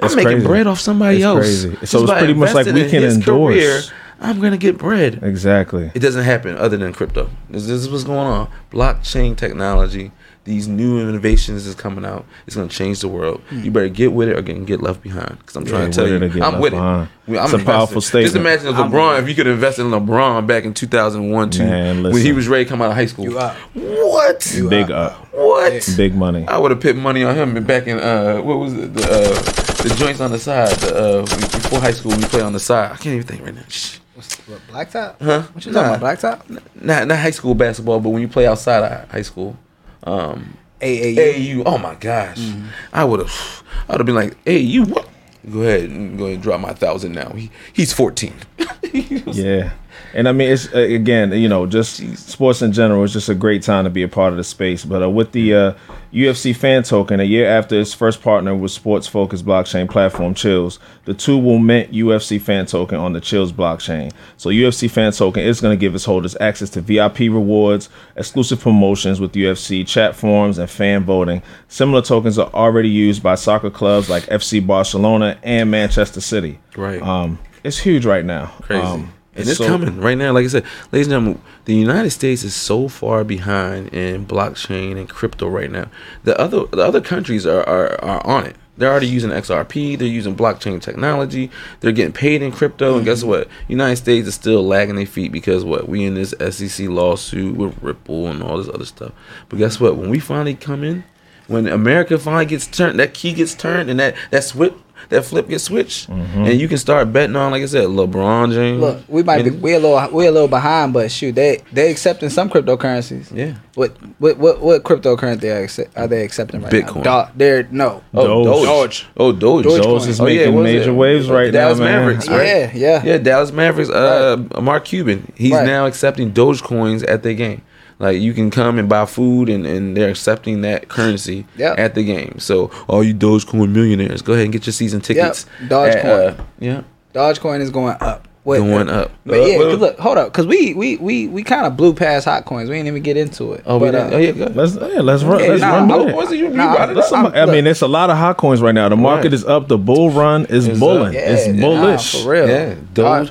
I'm 0.00 0.16
making 0.16 0.32
crazy. 0.32 0.46
bread 0.46 0.66
off 0.66 0.80
somebody 0.80 1.18
It's 1.18 1.24
else. 1.24 1.38
crazy. 1.40 1.76
Just 1.76 1.92
So 1.92 2.02
it's 2.02 2.12
pretty 2.12 2.34
much 2.34 2.54
like 2.54 2.66
we 2.66 2.88
can 2.90 3.04
endorse. 3.04 3.54
career, 3.54 3.80
I'm 4.20 4.40
gonna 4.40 4.56
get 4.56 4.76
bread. 4.76 5.20
Exactly. 5.22 5.92
It 5.94 6.00
doesn't 6.00 6.24
happen 6.24 6.56
other 6.56 6.76
than 6.76 6.92
crypto. 6.92 7.30
This 7.50 7.68
is 7.68 7.88
what's 7.88 8.02
going 8.04 8.18
on. 8.26 8.50
Blockchain 8.72 9.36
technology, 9.36 10.10
these 10.44 10.66
new 10.66 11.00
innovations 11.00 11.66
is 11.66 11.74
coming 11.76 12.04
out. 12.04 12.24
It's 12.46 12.56
gonna 12.56 12.68
change 12.68 13.00
the 13.00 13.08
world. 13.08 13.40
You 13.52 13.70
better 13.70 13.88
get 13.88 14.12
with 14.12 14.28
it 14.28 14.36
or 14.36 14.42
get, 14.42 14.64
get 14.66 14.82
left 14.82 15.00
behind. 15.02 15.38
Because 15.38 15.54
I'm 15.54 15.64
trying 15.64 15.84
Get 15.86 15.92
to 15.92 15.96
tell 15.96 16.04
with 16.12 16.22
it 16.22 16.34
or 16.34 16.36
you, 16.36 16.42
I'm 16.42 16.60
with 16.60 16.72
behind. 16.72 17.08
it. 17.28 17.38
I'm 17.38 17.44
It's 17.44 17.52
a 17.52 17.58
powerful 17.64 18.00
statement. 18.00 18.26
Just 18.26 18.36
imagine 18.36 18.66
if 18.68 18.74
LeBron, 18.74 19.22
if 19.22 19.28
you 19.28 19.34
could 19.36 19.46
invest 19.46 19.78
in 19.78 19.86
LeBron 19.86 20.46
back 20.48 20.64
in 20.64 20.74
2001, 20.74 21.50
two, 21.50 21.64
Man, 21.64 22.02
when 22.02 22.16
he 22.16 22.32
was 22.32 22.48
ready 22.48 22.64
to 22.64 22.68
come 22.68 22.82
out 22.82 22.90
of 22.90 22.96
high 22.96 23.06
school. 23.06 23.24
You 23.26 23.38
up. 23.38 23.56
What? 23.74 24.56
Big 24.68 24.90
up. 24.90 25.12
What? 25.32 25.88
Big 25.96 26.14
money. 26.14 26.46
I 26.48 26.58
would 26.58 26.70
have 26.72 26.80
put 26.80 26.96
money 26.96 27.22
on 27.24 27.36
him 27.36 27.64
back 27.64 27.86
in 27.86 27.98
uh 28.00 28.38
what 28.40 28.58
was 28.58 28.72
it 28.74 28.94
the 28.94 29.02
uh 29.02 29.82
the 29.82 29.94
joints 29.96 30.20
on 30.20 30.30
the 30.32 30.38
side 30.38 30.70
the 30.78 30.94
uh 30.96 31.22
before 31.22 31.80
high 31.80 31.92
school 31.92 32.12
we 32.16 32.22
play 32.24 32.40
on 32.42 32.52
the 32.52 32.60
side 32.60 32.92
I 32.92 32.96
can't 32.96 33.14
even 33.14 33.26
think 33.26 33.42
right 33.42 33.54
now 33.54 33.62
Shh. 33.68 33.98
What's, 34.14 34.36
what, 34.48 34.60
blacktop? 34.68 35.20
huh 35.20 35.42
What 35.52 35.64
you 35.64 35.72
talking 35.72 35.94
about? 35.94 36.18
Blacktop? 36.18 36.60
not 36.82 37.06
not 37.08 37.18
high 37.18 37.30
school 37.30 37.54
basketball 37.54 37.98
but 38.00 38.10
when 38.10 38.20
you 38.22 38.28
play 38.28 38.46
outside 38.46 38.82
of 38.84 39.08
high 39.10 39.22
school 39.22 39.56
um 40.04 40.56
AAU. 40.80 41.16
AAU 41.16 41.62
oh 41.66 41.78
my 41.78 41.94
gosh 41.94 42.38
Mm-hmm. 42.38 42.66
I 42.92 43.04
would 43.04 43.20
have 43.20 43.62
I 43.88 43.92
would 43.92 44.00
have 44.00 44.06
been 44.06 44.14
like 44.14 44.36
hey 44.44 44.58
you 44.58 44.84
what 44.84 45.08
go 45.50 45.60
ahead 45.62 45.90
and 45.90 46.16
go 46.18 46.24
ahead 46.24 46.34
and 46.34 46.42
drop 46.42 46.60
my 46.60 46.72
thousand 46.72 47.12
now 47.12 47.30
he 47.30 47.50
he's 47.72 47.92
14 47.92 48.34
Yeah. 48.92 49.70
And 50.14 50.28
I 50.28 50.32
mean, 50.32 50.50
it's 50.50 50.72
uh, 50.74 50.78
again, 50.78 51.32
you 51.32 51.48
know, 51.48 51.64
just 51.64 51.96
sports 52.18 52.60
in 52.60 52.72
general. 52.72 53.02
It's 53.04 53.14
just 53.14 53.30
a 53.30 53.34
great 53.34 53.62
time 53.62 53.84
to 53.84 53.90
be 53.90 54.02
a 54.02 54.08
part 54.08 54.32
of 54.32 54.36
the 54.36 54.44
space. 54.44 54.84
But 54.84 55.02
uh, 55.02 55.08
with 55.08 55.32
the 55.32 55.54
uh, 55.54 55.72
UFC 56.12 56.54
fan 56.54 56.82
token, 56.82 57.20
a 57.20 57.24
year 57.24 57.46
after 57.46 57.80
its 57.80 57.94
first 57.94 58.20
partner 58.20 58.54
with 58.54 58.70
sports-focused 58.70 59.46
blockchain 59.46 59.88
platform 59.88 60.34
Chiliz, 60.34 60.78
the 61.06 61.14
two 61.14 61.38
will 61.38 61.58
mint 61.58 61.90
UFC 61.90 62.38
fan 62.40 62.66
token 62.66 62.98
on 62.98 63.14
the 63.14 63.20
Chiliz 63.20 63.50
blockchain. 63.50 64.12
So 64.36 64.50
UFC 64.50 64.90
fan 64.90 65.12
token 65.12 65.42
is 65.42 65.60
going 65.60 65.76
to 65.76 65.80
give 65.80 65.94
its 65.94 66.04
holders 66.04 66.36
access 66.38 66.68
to 66.70 66.82
VIP 66.82 67.20
rewards, 67.20 67.88
exclusive 68.16 68.60
promotions 68.60 69.20
with 69.20 69.32
UFC 69.32 69.86
chat 69.86 70.14
forums, 70.14 70.58
and 70.58 70.68
fan 70.68 71.04
voting. 71.04 71.42
Similar 71.68 72.02
tokens 72.02 72.38
are 72.38 72.50
already 72.52 72.90
used 72.90 73.22
by 73.22 73.34
soccer 73.34 73.70
clubs 73.70 74.10
like 74.10 74.24
FC 74.24 74.64
Barcelona 74.64 75.38
and 75.42 75.70
Manchester 75.70 76.20
City. 76.20 76.58
Right. 76.76 77.00
Um, 77.00 77.38
it's 77.64 77.78
huge 77.78 78.04
right 78.04 78.24
now. 78.24 78.52
crazy. 78.60 78.82
Um, 78.82 79.12
and 79.34 79.48
it's 79.48 79.58
so- 79.58 79.66
coming 79.66 79.98
right 79.98 80.18
now. 80.18 80.32
Like 80.32 80.44
I 80.44 80.48
said, 80.48 80.64
ladies 80.90 81.06
and 81.06 81.12
gentlemen, 81.12 81.42
the 81.64 81.74
United 81.74 82.10
States 82.10 82.44
is 82.44 82.54
so 82.54 82.88
far 82.88 83.24
behind 83.24 83.88
in 83.88 84.26
blockchain 84.26 84.96
and 84.96 85.08
crypto 85.08 85.48
right 85.48 85.70
now. 85.70 85.88
The 86.24 86.38
other 86.38 86.66
the 86.66 86.82
other 86.82 87.00
countries 87.00 87.46
are, 87.46 87.66
are, 87.68 88.02
are 88.04 88.26
on 88.26 88.46
it. 88.46 88.56
They're 88.76 88.90
already 88.90 89.08
using 89.08 89.30
XRP. 89.30 89.98
They're 89.98 90.08
using 90.08 90.34
blockchain 90.34 90.80
technology. 90.80 91.50
They're 91.80 91.92
getting 91.92 92.12
paid 92.12 92.42
in 92.42 92.52
crypto. 92.52 92.96
And 92.96 93.04
guess 93.04 93.20
mm-hmm. 93.20 93.28
what? 93.28 93.48
United 93.68 93.96
States 93.96 94.26
is 94.26 94.34
still 94.34 94.64
lagging 94.66 94.96
their 94.96 95.06
feet 95.06 95.30
because 95.30 95.64
what? 95.64 95.88
We 95.88 96.04
in 96.04 96.14
this 96.14 96.34
SEC 96.50 96.88
lawsuit 96.88 97.56
with 97.56 97.80
Ripple 97.82 98.28
and 98.28 98.42
all 98.42 98.56
this 98.56 98.68
other 98.68 98.86
stuff. 98.86 99.12
But 99.48 99.58
guess 99.58 99.78
what? 99.78 99.96
When 99.96 100.08
we 100.08 100.18
finally 100.18 100.54
come 100.54 100.84
in, 100.84 101.04
when 101.48 101.66
America 101.66 102.18
finally 102.18 102.46
gets 102.46 102.66
turned, 102.66 102.98
that 102.98 103.14
key 103.14 103.34
gets 103.34 103.54
turned, 103.54 103.90
and 103.90 104.00
that 104.00 104.14
that 104.30 104.44
switch, 104.44 104.74
that 105.08 105.24
flip 105.24 105.48
gets 105.48 105.64
switched, 105.64 106.08
and 106.08 106.60
you 106.60 106.68
can 106.68 106.78
start 106.78 107.12
betting 107.12 107.36
on, 107.36 107.50
like 107.52 107.62
I 107.62 107.66
said, 107.66 107.84
LeBron 107.88 108.52
James. 108.52 108.80
Look, 108.80 109.00
we 109.08 109.22
might 109.22 109.42
be 109.42 109.48
And- 109.50 109.62
we 109.62 109.74
a 109.74 109.78
little 109.78 110.08
we 110.16 110.26
a 110.26 110.32
little 110.32 110.48
behind, 110.48 110.92
but 110.92 111.10
shoot, 111.10 111.34
they 111.34 111.60
they 111.72 111.90
accepting 111.90 112.28
some 112.30 112.48
cryptocurrencies. 112.50 113.34
Yeah. 113.36 113.54
What 113.74 113.96
what 114.18 114.36
what 114.38 114.60
what 114.60 114.82
cryptocurrency 114.82 115.44
are, 115.54 115.62
accept, 115.62 115.96
are 115.96 116.06
they 116.06 116.22
accepting 116.24 116.60
right 116.62 116.72
Bitcoin. 116.72 117.04
now? 117.04 117.24
Do- 117.24 117.30
they're 117.36 117.68
no. 117.70 118.02
Oh, 118.14 118.44
Doge. 118.44 118.64
Doge. 118.66 119.06
Oh, 119.16 119.32
Doge. 119.32 119.64
Doge 119.64 120.06
is 120.08 120.20
Oh, 120.20 120.26
yeah, 120.26 120.40
making 120.40 120.54
what 120.54 120.62
major 120.64 120.90
it? 120.90 120.94
waves 120.94 121.28
right 121.30 121.50
Dallas 121.52 121.78
now, 121.78 121.84
man. 121.84 121.98
Mavericks, 122.00 122.28
I- 122.28 122.36
right? 122.38 122.46
Yeah, 122.46 122.70
yeah. 122.74 123.02
Yeah, 123.04 123.18
Dallas 123.18 123.52
Mavericks. 123.52 123.90
Uh, 123.90 124.36
Mark 124.60 124.84
Cuban. 124.84 125.32
He's 125.34 125.52
Right. 125.52 125.66
now 125.66 125.86
accepting 125.86 126.30
Doge 126.30 126.62
coins 126.62 127.02
at 127.02 127.22
their 127.22 127.34
game. 127.34 127.62
Like 127.98 128.20
you 128.20 128.32
can 128.34 128.50
come 128.50 128.78
and 128.78 128.88
buy 128.88 129.06
food, 129.06 129.48
and, 129.48 129.66
and 129.66 129.96
they're 129.96 130.10
accepting 130.10 130.62
that 130.62 130.88
currency 130.88 131.46
Yep. 131.56 131.78
at 131.78 131.94
the 131.94 132.02
game. 132.04 132.38
So 132.38 132.70
all 132.88 133.04
you 133.04 133.14
Dogecoin 133.14 133.70
millionaires, 133.72 134.22
go 134.22 134.32
ahead 134.32 134.44
and 134.44 134.52
get 134.52 134.66
your 134.66 134.72
season 134.72 135.00
tickets. 135.00 135.46
Dogecoin. 135.68 135.94
at, 135.96 136.06
uh, 136.40 136.42
yeah, 136.58 136.82
Dogecoin 137.14 137.60
is 137.60 137.70
going 137.70 137.96
up. 138.00 138.28
What- 138.44 138.58
Going 138.58 138.88
up. 138.90 139.12
But 139.24 139.38
Uh, 139.38 139.44
yeah, 139.44 139.58
well- 139.58 139.70
'cause 139.70 139.78
look, 139.78 139.98
hold 140.00 140.18
up, 140.18 140.32
because 140.32 140.48
we 140.48 140.74
we 140.74 140.96
we 140.96 141.28
we 141.28 141.44
kind 141.44 141.64
of 141.64 141.76
blew 141.76 141.94
past 141.94 142.24
hot 142.24 142.44
coins. 142.44 142.68
We 142.68 142.74
didn't 142.74 142.88
even 142.88 143.02
get 143.04 143.16
into 143.16 143.52
it. 143.52 143.62
Oh, 143.64 143.78
but, 143.78 143.92
didn't- 143.92 144.12
uh, 144.12 144.16
oh 144.16 144.18
yeah, 144.18 144.32
go. 144.32 144.52
Let's 144.52 144.74
yeah, 144.74 145.00
let's 145.00 145.22
run. 145.22 145.38
Yeah, 145.38 145.46
let's 145.50 145.60
nah, 145.60 145.74
run 145.76 145.90
I- 145.92 145.96
with 145.98 146.08
it. 146.08 146.16
Was 146.16 146.32
it? 146.32 146.36
You, 146.38 146.44
you 146.48 146.50
Nah, 146.54 146.74
brought 146.74 146.96
it 146.96 147.04
some- 147.04 147.26
I 147.26 147.46
mean, 147.46 147.68
it's 147.68 147.82
a 147.82 147.86
lot 147.86 148.10
of 148.10 148.16
hot 148.16 148.38
coins 148.38 148.60
right 148.60 148.74
now. 148.74 148.88
The 148.88 148.96
market 148.96 149.26
Right. 149.26 149.32
is 149.34 149.44
up. 149.44 149.68
The 149.68 149.78
bull 149.78 150.10
run 150.10 150.46
is 150.46 150.66
It's 150.66 150.80
bulling. 150.80 151.14
up. 151.16 151.22
it's 151.22 151.46
yeah, 151.46 151.52
nah, 151.52 151.68
bullish. 151.68 152.20
for 152.24 152.30
real. 152.30 152.48
Yeah, 152.48 152.74
Doge. 152.92 153.30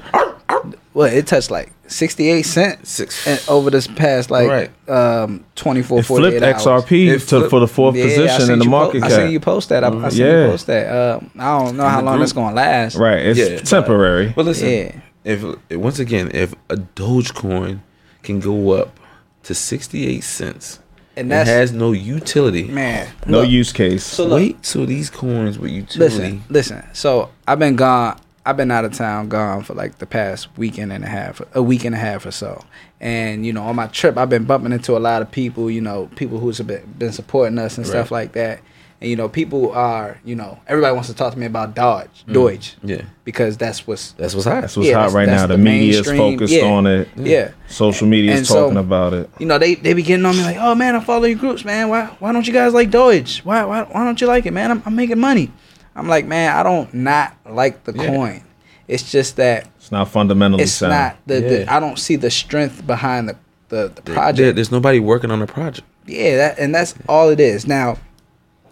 Well, 0.93 1.07
it 1.07 1.27
touched 1.27 1.51
like 1.51 1.71
sixty 1.91 2.29
eight 2.29 2.43
cents 2.43 2.89
Six. 2.91 3.27
and 3.27 3.41
over 3.47 3.69
this 3.69 3.87
past 3.87 4.31
like 4.31 4.47
Right. 4.47 4.89
um 4.89 5.43
24, 5.55 5.99
It 5.99 6.03
flipped 6.03 6.37
48 6.39 6.43
hours. 6.43 6.61
XRP 6.65 7.07
It 7.09 7.19
to, 7.19 7.25
flipped- 7.25 7.49
for 7.49 7.59
the 7.59 7.67
fourth 7.67 7.95
Yeah, 7.95 8.03
position 8.05 8.51
in 8.53 8.59
the 8.59 8.65
you 8.65 8.71
po- 8.71 8.77
market 8.79 9.03
I 9.03 9.07
cap. 9.09 9.21
seen 9.21 9.31
you 9.31 9.39
post 9.39 9.69
that. 9.69 9.83
I, 9.83 9.87
I 9.89 10.09
seen 10.09 10.25
Yeah. 10.25 10.45
you 10.45 10.51
post 10.51 10.67
that. 10.67 10.87
Uh, 10.87 11.19
I 11.39 11.59
don't 11.59 11.77
know 11.77 11.83
how 11.87 12.01
long 12.01 12.13
group. 12.15 12.19
that's 12.21 12.33
gonna 12.33 12.55
last. 12.55 12.95
right, 12.95 13.19
it's 13.19 13.39
Yeah, 13.39 13.57
temporary. 13.59 14.33
But 14.35 14.45
listen, 14.45 14.69
Yeah. 14.69 14.91
if 15.23 15.43
once 15.71 15.99
again, 15.99 16.31
if 16.33 16.53
a 16.69 16.77
Dogecoin 16.77 17.79
can 18.23 18.39
go 18.39 18.71
up 18.71 18.99
to 19.43 19.53
sixty-eight 19.53 20.23
cents 20.23 20.79
And 21.17 21.29
that 21.31 21.45
has 21.47 21.71
no 21.73 21.91
utility, 21.91 22.63
man. 22.65 23.07
no 23.25 23.41
look, 23.41 23.49
use 23.49 23.73
case. 23.73 24.03
So 24.03 24.23
look, 24.25 24.35
wait 24.39 24.63
till 24.63 24.85
these 24.85 25.09
coins 25.09 25.59
with 25.59 25.71
utility. 25.71 25.99
listen, 26.15 26.43
listen. 26.49 26.83
So 26.93 27.29
I've 27.47 27.59
been 27.59 27.75
gone. 27.75 28.17
I've 28.45 28.57
been 28.57 28.71
out 28.71 28.85
of 28.85 28.93
town, 28.93 29.29
gone 29.29 29.63
for 29.63 29.73
like 29.75 29.99
the 29.99 30.05
past 30.07 30.47
weekend 30.57 30.91
and 30.91 31.03
a 31.03 31.07
half, 31.07 31.41
a 31.53 31.61
week 31.61 31.85
and 31.85 31.93
a 31.93 31.97
half 31.99 32.25
or 32.25 32.31
so. 32.31 32.63
And 32.99 33.45
you 33.45 33.53
know, 33.53 33.63
on 33.63 33.75
my 33.75 33.87
trip, 33.87 34.17
I've 34.17 34.29
been 34.29 34.45
bumping 34.45 34.71
into 34.71 34.97
a 34.97 34.99
lot 34.99 35.21
of 35.21 35.31
people. 35.31 35.69
You 35.69 35.81
know, 35.81 36.09
people 36.15 36.39
who's 36.39 36.59
been 36.59 36.91
been 36.97 37.11
supporting 37.11 37.57
us 37.59 37.77
and 37.77 37.85
stuff 37.85 38.09
like 38.11 38.31
that. 38.33 38.61
And 38.99 39.09
you 39.09 39.15
know, 39.15 39.27
people 39.27 39.71
are, 39.71 40.19
you 40.23 40.35
know, 40.35 40.59
everybody 40.67 40.93
wants 40.93 41.09
to 41.09 41.15
talk 41.15 41.33
to 41.33 41.39
me 41.39 41.47
about 41.47 41.73
Dodge, 41.73 42.23
mm. 42.27 42.33
Deutsch, 42.33 42.75
Yeah, 42.83 43.01
because 43.25 43.57
that's 43.57 43.87
what's 43.87 44.11
that's 44.11 44.35
what's 44.35 44.45
hot. 44.45 44.61
That's 44.61 44.77
what's 44.77 44.87
Yeah, 44.89 44.93
hot 44.95 44.99
that's- 45.11 45.13
right 45.15 45.25
that's 45.25 45.41
now. 45.41 45.47
The, 45.47 45.57
the 45.57 45.63
media 45.63 45.99
is 46.01 46.05
focused 46.11 46.53
yeah. 46.53 46.65
on 46.65 46.85
it. 46.85 47.07
yeah. 47.15 47.51
Social 47.67 48.07
media 48.07 48.33
is 48.33 48.37
And 48.39 48.47
so- 48.47 48.61
talking 48.65 48.77
about 48.77 49.13
it. 49.13 49.29
you 49.39 49.47
know, 49.47 49.57
they 49.57 49.73
they 49.73 49.93
be 49.93 50.03
getting 50.03 50.25
on 50.25 50.35
me 50.37 50.43
like, 50.43 50.57
oh 50.59 50.75
man, 50.75 50.95
I 50.95 50.99
follow 50.99 51.25
your 51.25 51.39
groups, 51.39 51.65
man. 51.65 51.89
Why 51.89 52.05
why 52.19 52.31
don't 52.31 52.45
you 52.45 52.53
guys 52.53 52.73
like 52.75 52.91
Doge? 52.91 53.39
Why 53.39 53.65
why 53.65 53.81
why 53.83 54.03
don't 54.05 54.21
you 54.21 54.27
like 54.27 54.45
it, 54.45 54.51
man? 54.51 54.69
I'm, 54.69 54.83
I'm 54.85 54.95
making 54.95 55.19
money. 55.19 55.51
I'm 55.95 56.07
like, 56.07 56.25
man, 56.25 56.55
I 56.55 56.63
don't 56.63 56.93
not 56.93 57.33
like 57.49 57.83
the 57.83 57.93
Yeah. 57.93 58.07
coin. 58.07 58.41
It's 58.87 59.09
just 59.11 59.35
that 59.37 59.67
It's 59.77 59.91
not 59.91 60.07
fundamentally 60.09 60.63
it's 60.63 60.73
sound. 60.73 60.91
not 60.91 61.17
the, 61.25 61.39
the 61.41 61.59
Yeah. 61.61 61.75
I 61.75 61.79
don't 61.79 61.97
see 61.99 62.15
the 62.15 62.31
strength 62.31 62.85
behind 62.85 63.29
the 63.29 63.35
the, 63.69 63.89
the 63.95 64.01
There- 64.01 64.15
project. 64.15 64.55
there's 64.55 64.71
nobody 64.71 64.99
working 64.99 65.31
on 65.31 65.39
the 65.39 65.47
project. 65.47 65.87
Yeah, 66.05 66.35
that 66.37 66.59
and 66.59 66.75
that's 66.75 66.93
all 67.07 67.29
it 67.29 67.39
is. 67.39 67.65
Now, 67.65 67.97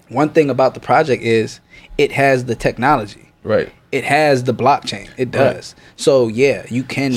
one 0.10 0.30
thing 0.30 0.50
about 0.50 0.74
the 0.74 0.80
project 0.82 1.24
is 1.24 1.60
it 1.98 2.12
has 2.12 2.46
the 2.46 2.56
technology. 2.56 3.30
Right. 3.44 3.70
It 3.92 4.04
has 4.04 4.44
the 4.44 4.54
blockchain. 4.54 5.08
It 5.18 5.28
Right. 5.36 5.56
does. 5.56 5.76
So 5.96 6.28
yeah, 6.28 6.64
you 6.70 6.84
can 6.84 7.16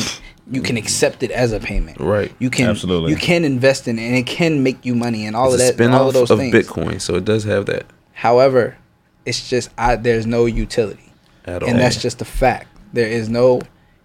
you 0.51 0.61
can 0.61 0.77
accept 0.77 1.23
it 1.23 1.31
as 1.31 1.53
a 1.53 1.61
payment. 1.61 1.99
Right. 2.01 2.31
You 2.39 2.51
can 2.51 2.69
Absolutely. 2.69 3.11
you 3.11 3.17
can 3.17 3.45
invest 3.45 3.89
in 3.89 3.99
it 3.99 4.07
and 4.07 4.17
it 4.17 4.27
can 4.27 4.63
make 4.63 4.85
you 4.85 4.95
money 4.95 5.25
and 5.27 5.35
all 5.35 5.53
it's 5.55 5.55
of 5.71 5.77
that 5.77 5.85
and 5.85 5.95
all 5.95 6.01
spin-off 6.01 6.09
of 6.09 6.15
those 6.15 6.31
of 6.31 6.39
things. 6.39 6.55
Bitcoin, 6.55 7.01
so 7.01 7.15
it 7.17 7.25
does 7.25 7.45
have 7.45 7.67
that. 7.67 7.85
However, 8.13 8.77
It's 9.25 9.49
just 9.49 9.71
I, 9.79 9.97
there's 9.97 10.27
no 10.27 10.47
utility, 10.47 11.13
At 11.45 11.63
all. 11.63 11.69
and 11.69 11.79
all. 11.79 11.83
that's 11.85 12.01
just 12.03 12.21
a 12.21 12.25
fact. 12.25 12.69
There 12.93 13.09
is 13.09 13.29
no 13.29 13.61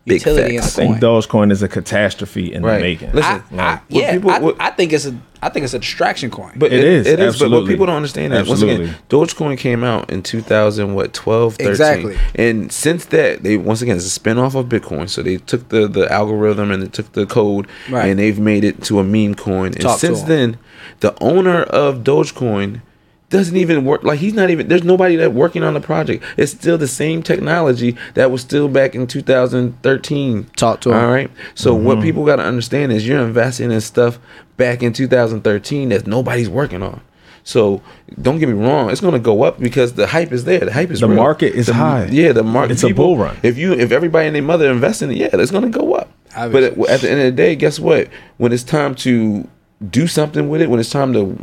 Big 0.05 0.21
utility 0.21 0.55
in 0.55 0.61
facts. 0.61 0.75
the 0.75 0.83
I 0.83 0.85
think 0.87 1.01
coin. 1.01 1.21
Dogecoin 1.21 1.51
is 1.51 1.61
a 1.63 1.67
catastrophe 1.67 2.53
in 2.53 2.63
Right. 2.63 2.77
the 2.77 2.81
making. 2.83 3.11
Listen, 3.11 3.43
I, 3.53 3.57
I, 3.59 3.73
what 3.75 3.81
yeah, 3.89 4.13
people- 4.13 4.31
I, 4.31 4.39
what- 4.39 4.55
I 4.59 4.69
think 4.71 4.93
it's 4.93 5.05
a 5.05 5.15
I 5.39 5.49
think 5.49 5.65
it's 5.65 5.73
a 5.75 5.79
distraction 5.79 6.31
coin. 6.31 6.53
But 6.55 6.73
It 6.73 6.79
it 6.79 6.85
is, 6.85 7.05
is. 7.05 7.13
It 7.13 7.19
is. 7.19 7.19
But 7.19 7.21
what 7.21 7.27
absolutely. 7.57 7.73
people 7.73 7.85
don't 7.85 7.95
understand 7.97 8.33
that 8.33 8.47
once 8.47 8.61
again, 8.63 8.95
Dogecoin 9.07 9.55
came 9.59 9.83
out 9.83 10.09
in 10.09 10.23
2000, 10.23 10.95
what 10.95 11.13
12, 11.13 11.53
13. 11.57 11.67
Exactly. 11.69 12.17
And 12.33 12.71
since 12.71 13.05
that, 13.05 13.43
they 13.43 13.55
once 13.55 13.83
again 13.83 13.97
it's 13.97 14.17
a 14.17 14.19
spinoff 14.19 14.55
of 14.55 14.65
Bitcoin. 14.65 15.07
So 15.09 15.21
they 15.21 15.37
took 15.37 15.69
the 15.69 15.87
the 15.87 16.11
algorithm 16.11 16.71
and 16.71 16.81
they 16.81 16.87
took 16.87 17.11
the 17.13 17.25
code 17.27 17.67
Right. 17.89 18.07
and 18.09 18.17
they've 18.19 18.39
made 18.39 18.63
it 18.63 18.81
to 18.85 18.99
a 18.99 19.03
meme 19.03 19.35
coin. 19.35 19.67
And 19.67 19.81
Talk 19.81 19.99
to 19.99 20.07
since 20.07 20.21
'em. 20.21 20.27
then, 20.27 20.57
the 21.01 21.13
owner 21.21 21.61
of 21.63 21.99
Dogecoin 22.03 22.81
doesn't 23.29 23.57
even 23.57 23.83
work 23.83 24.03
like 24.03 24.19
he's 24.19 24.33
not 24.33 24.49
even 24.49 24.67
there's 24.69 24.83
nobody 24.83 25.15
that 25.17 25.33
working 25.33 25.63
on 25.63 25.73
the 25.73 25.81
project 25.81 26.23
it's 26.37 26.51
still 26.51 26.77
the 26.77 26.87
same 26.87 27.21
technology 27.21 27.95
that 28.13 28.31
was 28.31 28.41
still 28.41 28.67
back 28.69 28.95
in 28.95 29.05
2013 29.05 30.45
Talk 30.55 30.81
to 30.81 30.93
'em. 30.93 30.97
all 31.03 31.11
right 31.11 31.29
so 31.55 31.75
what 31.75 31.95
mm-hmm. 31.97 32.03
people 32.03 32.25
got 32.25 32.37
to 32.37 32.43
understand 32.43 32.91
is 32.91 33.07
you're 33.07 33.19
investing 33.25 33.71
in 33.71 33.81
stuff 33.81 34.19
back 34.55 34.81
in 34.81 34.93
2013 34.93 35.89
that 35.89 36.07
nobody's 36.07 36.49
working 36.49 36.81
on 36.81 37.01
so 37.43 37.81
don't 38.21 38.39
get 38.39 38.47
me 38.47 38.55
wrong 38.55 38.89
it's 38.89 39.01
going 39.01 39.13
to 39.13 39.19
go 39.19 39.43
up 39.43 39.59
because 39.59 39.93
the 39.93 40.07
hype 40.07 40.31
is 40.31 40.45
there 40.45 40.59
the 40.59 40.71
hype 40.73 40.89
is 40.89 40.99
there. 41.01 41.09
The 41.09 41.15
real. 41.15 41.23
market 41.23 41.53
is 41.53 41.67
The- 41.67 41.73
high. 41.73 42.05
yeah 42.05 42.31
the 42.31 42.43
market 42.43 42.73
It's 42.73 42.83
a 42.83 42.93
bull 42.93 43.17
run. 43.17 43.37
if 43.43 43.57
you 43.57 43.73
if 43.73 43.91
everybody 43.91 44.27
and 44.27 44.35
their 44.35 44.41
mother 44.43 44.71
invest 44.71 45.01
in 45.01 45.11
it 45.11 45.17
yeah 45.17 45.29
it's 45.33 45.51
going 45.51 45.69
to 45.69 45.77
go 45.77 45.93
up 45.95 46.09
but 46.33 46.63
at, 46.63 46.77
at 46.77 47.01
the 47.01 47.09
end 47.11 47.19
of 47.19 47.25
the 47.25 47.31
day 47.31 47.55
guess 47.55 47.77
what 47.79 48.07
when 48.37 48.53
it's 48.53 48.63
time 48.63 48.95
to 48.95 49.47
do 49.91 50.07
something 50.07 50.49
with 50.49 50.61
it 50.61 50.69
when 50.69 50.79
it's 50.79 50.89
time 50.89 51.11
to 51.13 51.37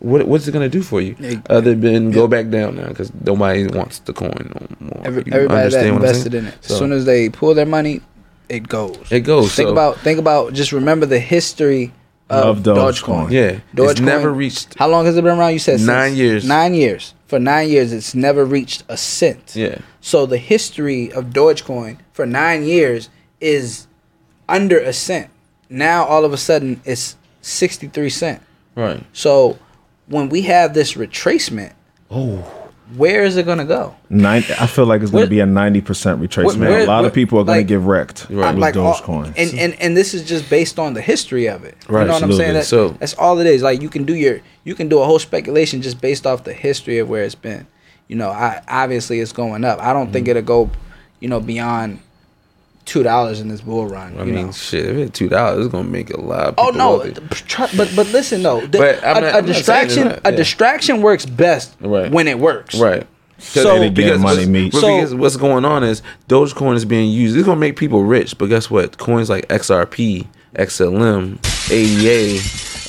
what 0.00 0.26
what's 0.26 0.48
it 0.48 0.52
gonna 0.52 0.68
do 0.68 0.82
for 0.82 1.00
you 1.00 1.14
It- 1.20 1.40
other 1.50 1.74
than 1.74 2.10
go 2.10 2.26
back 2.26 2.48
down 2.50 2.76
now 2.76 2.88
because 2.88 3.12
nobody 3.24 3.66
wants 3.66 4.00
the 4.00 4.12
coin 4.12 4.52
no 4.54 4.86
more. 4.88 5.02
Every, 5.04 5.22
everybody 5.30 5.46
that 5.46 5.64
understand 5.64 5.94
what 5.94 6.02
I'm 6.02 6.08
invested 6.08 6.34
in 6.34 6.46
it, 6.46 6.54
So, 6.62 6.74
as 6.74 6.78
soon 6.78 6.92
as 6.92 7.04
they 7.04 7.28
pull 7.28 7.54
their 7.54 7.66
money, 7.66 8.00
it 8.48 8.66
goes. 8.68 8.96
it 9.10 9.20
goes. 9.20 9.54
think 9.54 9.68
so, 9.68 9.72
about 9.72 9.98
think 10.00 10.18
about 10.18 10.52
just 10.54 10.72
remember 10.72 11.06
the 11.06 11.20
history 11.20 11.92
of, 12.30 12.58
Of 12.58 12.64
Dogecoin. 12.64 13.26
Dogecoin. 13.26 13.30
yeah, 13.30 13.40
it's 13.42 14.00
Dogecoin- 14.00 14.04
never 14.04 14.32
reached. 14.32 14.74
How 14.78 14.88
long 14.88 15.04
has 15.06 15.16
it 15.16 15.22
been 15.24 15.38
around? 15.38 15.52
You 15.52 15.58
said 15.58 15.78
since- 15.78 15.86
Nine 15.86 16.14
years. 16.16 16.44
Nine 16.46 16.74
years. 16.74 17.14
For 17.26 17.38
nine 17.38 17.68
years, 17.68 17.92
it's 17.92 18.12
never 18.14 18.44
reached 18.44 18.82
a 18.88 18.96
cent. 18.96 19.52
Yeah, 19.54 19.78
So 20.00 20.26
the 20.26 20.36
history 20.38 21.12
of 21.12 21.26
Dogecoin 21.26 21.98
for 22.12 22.26
nine 22.26 22.64
years 22.64 23.08
is 23.40 23.86
under 24.48 24.78
a 24.78 24.92
cent. 24.92 25.28
Now 25.68 26.04
all 26.04 26.24
of 26.24 26.32
a 26.32 26.36
sudden 26.36 26.80
it's 26.84 27.16
sixty 27.42 27.86
three 27.88 28.10
cent. 28.10 28.40
right. 28.74 29.04
So 29.12 29.58
when 30.10 30.28
we 30.28 30.42
have 30.42 30.74
this 30.74 30.94
retracement, 30.94 31.72
Oh, 32.10 32.38
where 32.96 33.22
is 33.22 33.36
it 33.36 33.46
gonna 33.46 33.64
go? 33.64 33.94
Nine, 34.10 34.42
I 34.58 34.66
feel 34.66 34.84
like 34.84 35.00
it's 35.02 35.12
going 35.12 35.22
to 35.24 35.30
be 35.30 35.38
a 35.38 35.46
ninety 35.46 35.80
percent 35.80 36.20
retracement. 36.20 36.58
where- 36.58 36.80
a 36.80 36.86
lot 36.86 37.00
where- 37.02 37.08
of 37.08 37.14
people 37.14 37.38
are 37.38 37.44
going 37.44 37.58
like- 37.58 37.66
to 37.68 37.74
get 37.74 37.78
wrecked 37.80 38.26
Right. 38.28 38.50
with 38.52 38.60
like 38.60 38.76
all- 38.76 38.94
Dogecoin. 38.94 39.32
and, 39.36 39.58
and 39.58 39.76
and 39.80 39.96
this 39.96 40.12
is 40.12 40.24
just 40.24 40.50
based 40.50 40.78
on 40.80 40.94
the 40.94 41.00
history 41.00 41.46
of 41.46 41.64
it. 41.64 41.76
Right, 41.88 42.00
you 42.02 42.06
know 42.08 42.14
what 42.14 42.22
I'm 42.24 42.32
saying? 42.32 42.56
absolutely. 42.56 42.88
That, 42.88 42.92
So- 42.94 42.96
that's 42.98 43.14
all 43.14 43.38
it 43.38 43.46
is. 43.46 43.62
Like 43.62 43.80
you 43.80 43.88
can 43.88 44.02
do 44.04 44.14
your 44.16 44.40
you 44.64 44.74
can 44.74 44.88
do 44.88 44.98
a 44.98 45.04
whole 45.04 45.20
speculation 45.20 45.80
just 45.82 46.00
based 46.00 46.26
off 46.26 46.42
the 46.44 46.52
history 46.52 46.98
of 46.98 47.08
where 47.08 47.22
it's 47.22 47.36
been. 47.36 47.66
You 48.08 48.16
know, 48.16 48.30
I 48.30 48.60
obviously 48.68 49.20
it's 49.20 49.30
going 49.32 49.64
up. 49.64 49.80
I 49.80 49.92
don't 49.92 50.12
think 50.12 50.26
Mm-hmm. 50.26 50.38
it'll 50.38 50.64
go, 50.66 50.70
you 51.20 51.28
know, 51.28 51.38
beyond 51.38 52.00
two 52.90 53.04
dollars 53.04 53.38
in 53.40 53.46
this 53.48 53.60
bull 53.60 53.86
run. 53.86 54.16
I 54.18 54.24
you 54.24 54.32
mean, 54.32 54.46
know. 54.46 54.52
shit. 54.52 54.84
If 54.84 54.96
it's 54.96 55.16
two 55.18 55.28
dollars, 55.28 55.64
it's 55.64 55.72
gonna 55.72 55.88
make 55.88 56.10
a 56.10 56.20
lot. 56.20 56.48
Of 56.48 56.54
Oh 56.58 56.70
no! 56.70 56.98
wealthy. 56.98 57.12
But 57.76 57.92
but 57.94 58.08
listen 58.08 58.42
though, 58.42 58.60
the- 58.66 58.78
But 58.78 58.98
a, 58.98 59.00
not- 59.02 59.06
a 59.06 59.12
I'm 59.16 59.22
not 59.22 59.22
saying 59.22 59.46
it's 59.46 59.58
distraction 59.58 60.20
a 60.24 60.32
distraction 60.32 61.00
works 61.02 61.24
best 61.24 61.76
Right. 61.80 62.10
when 62.10 62.26
it 62.26 62.40
works. 62.40 62.74
Right. 62.74 63.06
So- 63.38 63.78
They 63.78 63.90
get 63.90 64.18
money 64.18 64.38
what's, 64.38 64.48
meets. 64.48 64.80
So- 64.80 64.96
because 64.96 65.14
what's 65.14 65.36
going 65.36 65.64
on 65.64 65.84
is 65.84 66.02
Dogecoin 66.28 66.74
is 66.74 66.84
being 66.84 67.10
used. 67.12 67.36
It's 67.36 67.46
gonna 67.46 67.60
make 67.60 67.76
people 67.76 68.02
rich, 68.02 68.36
but 68.36 68.46
guess 68.48 68.68
what? 68.68 68.98
Coins 68.98 69.30
like 69.30 69.46
XRP, 69.48 70.26
XLM, 70.56 71.38
ADA, 71.70 72.40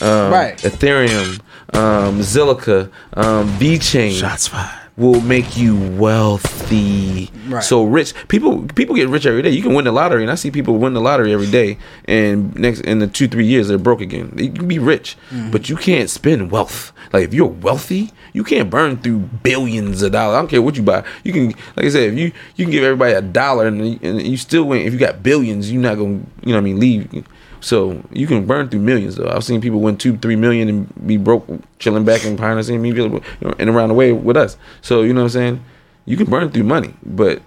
um, 0.03 0.31
Right. 0.33 0.57
Ethereum, 0.57 1.39
um, 1.73 2.19
Zilliqa, 2.21 2.89
um, 3.13 3.47
VeChain 3.59 4.19
Shots 4.19 4.47
fired. 4.47 4.79
Will 5.01 5.19
make 5.21 5.57
you 5.57 5.75
wealthy. 5.97 7.29
Right. 7.47 7.63
So 7.63 7.83
rich 7.83 8.13
people 8.27 8.63
people 8.75 8.95
get 8.95 9.09
rich 9.09 9.25
every 9.25 9.41
day. 9.41 9.49
You 9.49 9.61
can 9.61 9.73
win 9.73 9.85
the 9.85 9.91
lottery, 9.91 10.21
and 10.21 10.31
I 10.31 10.35
see 10.35 10.51
people 10.51 10.77
win 10.77 10.93
the 10.93 11.01
lottery 11.01 11.33
every 11.33 11.49
day. 11.49 11.77
And 12.05 12.55
next 12.55 12.81
in 12.81 12.99
the 12.99 13.07
two 13.07 13.27
three 13.27 13.45
years 13.45 13.67
they're 13.67 13.77
broke 13.77 14.01
again. 14.01 14.33
You 14.37 14.51
can 14.51 14.67
be 14.67 14.79
rich, 14.79 15.17
Mm-hmm. 15.31 15.51
but 15.51 15.69
you 15.69 15.75
can't 15.75 16.09
spend 16.09 16.51
wealth. 16.51 16.91
Like 17.13 17.25
if 17.25 17.33
you're 17.33 17.47
wealthy, 17.47 18.11
you 18.33 18.43
can't 18.43 18.69
burn 18.69 18.97
through 18.97 19.19
billions 19.43 20.01
of 20.01 20.11
dollars. 20.13 20.35
I 20.35 20.39
don't 20.39 20.47
care 20.47 20.61
what 20.61 20.77
you 20.77 20.83
buy. 20.83 21.03
You 21.23 21.33
can, 21.33 21.47
like 21.75 21.85
I 21.85 21.89
said, 21.89 22.13
if 22.13 22.19
you 22.19 22.31
you 22.55 22.65
can 22.65 22.71
give 22.71 22.83
everybody 22.83 23.13
a 23.13 23.21
dollar 23.21 23.67
and, 23.67 23.85
you- 23.87 23.99
and 24.01 24.21
you 24.21 24.37
still 24.37 24.63
win. 24.65 24.85
If 24.85 24.93
you 24.93 24.99
got 24.99 25.23
billions, 25.23 25.71
you're 25.71 25.81
not 25.81 25.95
gonna 25.95 26.21
you 26.43 26.53
know 26.53 26.53
what 26.53 26.57
I 26.57 26.61
mean 26.61 26.79
leave. 26.79 27.25
So 27.61 28.03
you 28.11 28.27
can 28.27 28.45
burn 28.45 28.69
through 28.69 28.81
millions 28.81 29.15
though. 29.15 29.29
I've 29.29 29.43
seen 29.43 29.61
people 29.61 29.79
win 29.79 29.97
two, 29.97 30.17
three 30.17 30.35
million 30.35 30.67
and 30.67 31.07
be 31.07 31.17
broke, 31.17 31.47
chilling 31.79 32.03
back 32.03 32.25
in 32.25 32.35
behind 32.35 32.59
the 32.59 32.63
scene, 32.63 32.83
you 32.83 33.07
know, 33.07 33.21
and 33.59 33.69
around 33.69 33.89
the 33.89 33.95
way 33.95 34.11
with 34.11 34.35
us. 34.35 34.57
So 34.81 35.03
you 35.03 35.13
know 35.13 35.21
what 35.21 35.25
I'm 35.25 35.29
saying? 35.29 35.63
You 36.05 36.17
can 36.17 36.25
burn 36.25 36.49
through 36.51 36.63
money, 36.63 36.93
but 37.03 37.41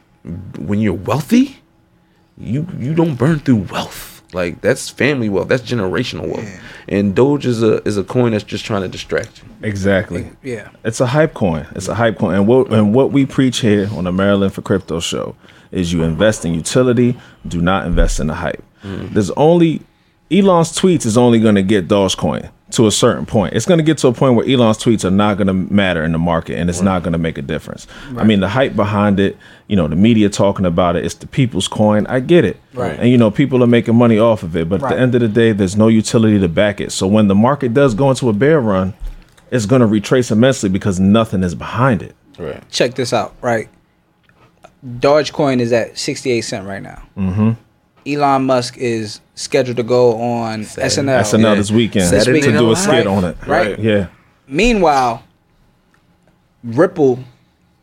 when 0.58 0.80
you're 0.80 0.94
wealthy, 0.94 1.58
you 2.38 2.66
you 2.78 2.94
don't 2.94 3.16
burn 3.16 3.40
through 3.40 3.66
wealth. 3.70 4.22
Like 4.32 4.60
that's 4.60 4.88
family 4.88 5.28
wealth. 5.28 5.48
That's 5.48 5.62
generational 5.62 6.28
wealth. 6.28 6.60
And 6.88 7.14
Doge 7.14 7.46
is 7.46 7.62
a 7.62 7.86
is 7.86 7.96
a 7.96 8.04
coin 8.04 8.32
that's 8.32 8.44
just 8.44 8.64
trying 8.64 8.82
to 8.82 8.88
distract 8.88 9.42
you. 9.42 9.48
Exactly. 9.62 10.30
Yeah. 10.42 10.70
It's 10.84 11.00
a 11.00 11.06
hype 11.06 11.34
coin. 11.34 11.66
It's 11.74 11.88
a 11.88 11.94
hype 11.94 12.18
coin. 12.18 12.34
And 12.34 12.46
what 12.46 12.72
and 12.72 12.94
what 12.94 13.12
we 13.12 13.26
preach 13.26 13.58
here 13.58 13.88
on 13.92 14.04
the 14.04 14.12
Maryland 14.12 14.52
for 14.52 14.62
Crypto 14.62 15.00
show 15.00 15.36
is 15.70 15.92
you 15.92 16.02
invest 16.02 16.44
in 16.44 16.54
utility, 16.54 17.16
do 17.46 17.60
not 17.60 17.86
invest 17.86 18.20
in 18.20 18.28
the 18.28 18.34
hype. 18.34 18.62
Mm-hmm. 18.84 19.14
There's 19.14 19.30
only 19.32 19.82
Elon's 20.34 20.72
tweets 20.72 21.06
is 21.06 21.16
only 21.16 21.38
going 21.38 21.54
to 21.54 21.62
get 21.62 21.86
Dogecoin 21.88 22.50
to 22.70 22.86
a 22.86 22.90
certain 22.90 23.24
point. 23.24 23.54
It's 23.54 23.66
going 23.66 23.78
to 23.78 23.84
get 23.84 23.98
to 23.98 24.08
a 24.08 24.12
point 24.12 24.34
where 24.34 24.48
Elon's 24.48 24.78
tweets 24.78 25.04
are 25.04 25.10
not 25.10 25.36
going 25.36 25.46
to 25.46 25.52
matter 25.52 26.02
in 26.02 26.12
the 26.12 26.18
market 26.18 26.58
and 26.58 26.68
it's 26.68 26.80
not 26.80 27.02
going 27.02 27.12
to 27.12 27.18
make 27.18 27.38
a 27.38 27.42
difference. 27.42 27.86
I 28.16 28.24
mean, 28.24 28.40
the 28.40 28.48
hype 28.48 28.74
behind 28.74 29.20
it, 29.20 29.36
you 29.68 29.76
know, 29.76 29.86
the 29.86 29.96
media 29.96 30.28
talking 30.28 30.66
about 30.66 30.96
it, 30.96 31.04
it's 31.04 31.14
the 31.14 31.26
people's 31.26 31.68
coin. 31.68 32.06
I 32.08 32.20
get 32.20 32.44
it. 32.44 32.58
Right. 32.72 32.98
And 32.98 33.08
you 33.10 33.18
know, 33.18 33.30
people 33.30 33.62
are 33.62 33.68
making 33.68 33.94
money 33.94 34.18
off 34.18 34.42
of 34.42 34.56
it, 34.56 34.68
but 34.68 34.82
at 34.82 34.88
the 34.88 34.98
end 34.98 35.14
of 35.14 35.20
the 35.20 35.28
day, 35.28 35.52
there's 35.52 35.76
no 35.76 35.88
utility 35.88 36.40
to 36.40 36.48
back 36.48 36.80
it. 36.80 36.90
So 36.90 37.06
when 37.06 37.28
the 37.28 37.34
market 37.34 37.74
does 37.74 37.94
go 37.94 38.10
into 38.10 38.28
a 38.28 38.32
bear 38.32 38.60
run, 38.60 38.94
it's 39.50 39.66
going 39.66 39.80
to 39.80 39.86
retrace 39.86 40.30
immensely 40.30 40.68
because 40.68 40.98
nothing 40.98 41.44
is 41.44 41.54
behind 41.54 42.02
it. 42.02 42.16
Right. 42.36 42.68
check 42.70 42.94
this 42.94 43.12
out, 43.12 43.36
right? 43.40 43.68
Dogecoin 44.84 45.60
is 45.60 45.72
at 45.72 45.96
68 45.96 46.40
cent 46.40 46.66
right 46.66 46.82
now. 46.82 47.02
Mm-hmm. 47.16 47.52
Elon 48.06 48.44
Musk 48.44 48.76
is 48.78 49.20
scheduled 49.34 49.76
to 49.78 49.82
go 49.82 50.16
on 50.20 50.62
SNL. 50.64 51.20
SNL 51.20 51.40
Yeah. 51.42 51.54
this 51.54 51.70
weekend 51.70 52.06
Saturday 52.06 52.40
to 52.42 52.52
Night 52.52 52.58
do 52.58 52.66
a 52.66 52.68
Live. 52.68 52.78
skit 52.78 53.06
on 53.06 53.24
it. 53.24 53.36
Right. 53.46 53.78
Yeah. 53.78 54.06
Meanwhile, 54.46 55.22
Ripple 56.62 57.18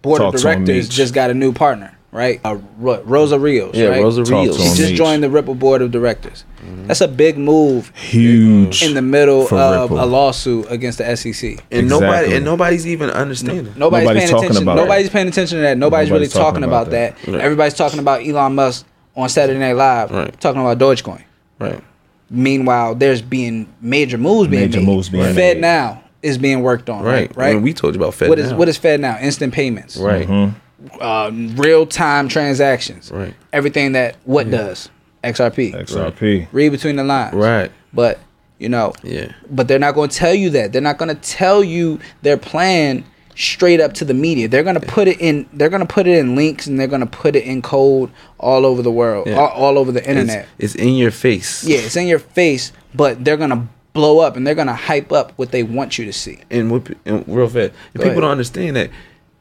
board 0.01 0.19
Talk 0.19 0.33
of 0.35 0.41
directors 0.41 0.89
just 0.89 1.13
got 1.13 1.29
a 1.29 1.33
new 1.33 1.51
partner, 1.53 1.95
right? 2.11 2.39
Uh, 2.43 2.57
Ro- 2.79 3.01
Rosa 3.05 3.37
Rios, 3.37 3.75
Yeah, 3.75 3.87
right? 3.89 4.01
Rosa 4.01 4.23
Rios. 4.23 4.57
She 4.57 4.75
just 4.75 4.93
joined 4.95 5.23
the 5.23 5.29
Ripple 5.29 5.53
board 5.55 5.81
of 5.83 5.91
directors. 5.91 6.43
Mm-hmm. 6.63 6.87
That's 6.87 7.01
a 7.01 7.07
big 7.07 7.37
move 7.37 7.91
Huge. 7.95 8.83
in 8.83 8.95
the 8.95 9.01
middle 9.03 9.43
of 9.45 9.51
Ripple. 9.91 10.03
a 10.03 10.05
lawsuit 10.05 10.65
against 10.71 10.97
the 10.97 11.15
SEC. 11.15 11.57
And 11.71 11.87
nobody 11.89 12.11
Exactly. 12.13 12.35
and 12.37 12.45
nobody's 12.45 12.87
even 12.87 13.09
understanding. 13.11 13.73
Nobody's, 13.77 14.07
Nobody's 14.07 14.19
paying 14.21 14.29
talking 14.31 14.45
attention. 14.45 14.63
about 14.63 14.75
Nobody's 14.77 15.05
that. 15.07 15.11
paying 15.13 15.27
attention 15.27 15.57
to 15.57 15.61
that. 15.61 15.77
Nobody's, 15.77 16.09
Nobody's 16.09 16.11
really 16.33 16.43
talking 16.45 16.61
talking 16.61 16.63
about 16.63 16.87
about 16.87 16.91
that. 16.91 17.17
that. 17.25 17.31
Right. 17.31 17.41
Everybody's 17.41 17.73
talking 17.75 17.99
about 17.99 18.25
Elon 18.25 18.55
Musk 18.55 18.85
on 19.15 19.29
Saturday 19.29 19.59
Night 19.59 19.73
Live, 19.75 20.11
Right. 20.11 20.39
talking 20.39 20.61
about 20.61 20.77
Dogecoin. 20.79 21.23
Right. 21.59 21.81
Meanwhile, 22.29 22.95
there's 22.95 23.21
being 23.21 23.67
major 23.81 24.17
moves 24.17 24.49
being 24.49 24.63
Major 24.63 24.79
made. 24.79 24.85
moves 24.87 25.09
being 25.09 25.23
Fed 25.35 25.57
made. 25.57 25.61
now 25.61 26.01
is 26.21 26.37
being 26.37 26.61
worked 26.61 26.89
on. 26.89 27.03
Right. 27.03 27.27
Right. 27.29 27.35
Right. 27.37 27.55
And 27.55 27.63
we 27.63 27.73
told 27.73 27.93
you 27.95 27.99
about 28.01 28.13
Fed. 28.13 28.29
what 28.29 28.39
is 28.39 28.51
now. 28.51 28.57
what 28.57 28.69
is 28.69 28.77
FedNow? 28.79 29.21
Instant 29.21 29.53
payments. 29.53 29.97
right? 29.97 30.53
Uh, 30.99 31.29
real 31.55 31.85
time 31.85 32.27
transactions. 32.27 33.11
Right. 33.11 33.33
Everything 33.53 33.91
that 33.93 34.15
what 34.23 34.49
does 34.49 34.89
XRP. 35.23 35.73
XRP. 35.73 36.47
Read 36.51 36.69
between 36.69 36.95
the 36.95 37.03
lines. 37.03 37.33
Right. 37.35 37.71
But 37.93 38.19
you 38.59 38.69
know. 38.69 38.93
Yeah. 39.03 39.31
But 39.49 39.67
they're 39.67 39.77
not 39.79 39.93
going 39.95 40.09
to 40.09 40.15
tell 40.15 40.33
you 40.33 40.49
that. 40.51 40.71
They're 40.71 40.81
not 40.81 40.97
going 40.97 41.13
to 41.13 41.21
tell 41.21 41.63
you 41.63 41.99
their 42.21 42.37
plan 42.37 43.03
straight 43.41 43.79
up 43.79 43.93
to 43.95 44.05
the 44.05 44.13
media. 44.13 44.47
They're 44.47 44.63
to 44.79 44.85
put 44.87 45.07
it 45.07 45.19
in. 45.19 45.47
They're 45.53 45.69
to 45.85 45.93
put 45.93 46.07
it 46.07 46.17
in 46.17 46.35
links 46.35 46.67
and 46.67 46.79
they're 46.79 46.87
to 47.01 47.05
put 47.07 47.35
it 47.35 47.43
in 47.43 47.61
code 47.61 48.11
all 48.39 48.65
over 48.65 48.81
the 48.81 48.91
world, 48.91 49.27
Yeah. 49.27 49.37
all, 49.39 49.49
all 49.49 49.77
over 49.77 49.91
the 49.91 50.07
internet. 50.07 50.47
It's, 50.57 50.75
it's 50.75 50.83
in 50.83 50.95
your 50.95 51.11
face. 51.11 51.63
yeah, 51.63 51.79
it's 51.79 51.95
in 51.95 52.07
your 52.07 52.19
face, 52.19 52.71
but 52.93 53.23
they're 53.23 53.37
to 53.49 53.67
blow 53.93 54.19
up 54.19 54.35
and 54.37 54.45
they're 54.47 54.55
to 54.67 54.73
hype 54.73 55.11
up 55.11 55.33
what 55.37 55.51
they 55.51 55.63
want 55.63 55.97
you 55.97 56.05
to 56.05 56.13
see. 56.13 56.39
and, 56.49 56.71
what, 56.71 56.87
and 57.05 57.27
real 57.27 57.47
fast. 57.47 57.73
And 57.93 57.95
people 57.95 58.09
ahead. 58.11 58.21
don't 58.21 58.31
understand 58.31 58.75
that 58.75 58.89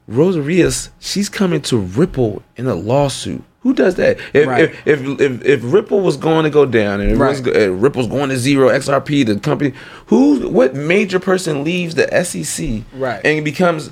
Rosa 0.08 0.42
Rios, 0.42 0.90
she's 0.98 1.28
coming 1.28 1.60
to 1.62 1.76
Ripple 1.78 2.42
in 2.56 2.66
a 2.66 2.74
lawsuit. 2.74 3.44
Who 3.62 3.75
does 3.75 3.96
that? 3.96 4.18
If 4.33 4.46
Right. 4.46 4.64
if, 4.87 4.87
if 4.87 5.20
if 5.20 5.44
if 5.44 5.61
Ripple 5.62 6.01
was 6.01 6.16
going 6.16 6.44
to 6.44 6.51
go 6.51 6.64
down 6.64 7.01
and 7.01 7.18
Right. 7.18 7.38
Ripple's 7.70 8.07
going 8.07 8.31
to 8.31 8.38
zero, 8.38 8.68
XRP, 8.70 9.27
the 9.27 9.38
company, 9.38 9.75
who 10.07 10.49
what 10.49 10.75
major 10.75 11.18
person 11.20 11.62
leaves 11.62 11.94
the 11.94 12.09
SEC 12.25 12.83
Right. 12.96 13.20
and 13.25 13.44
becomes 13.44 13.90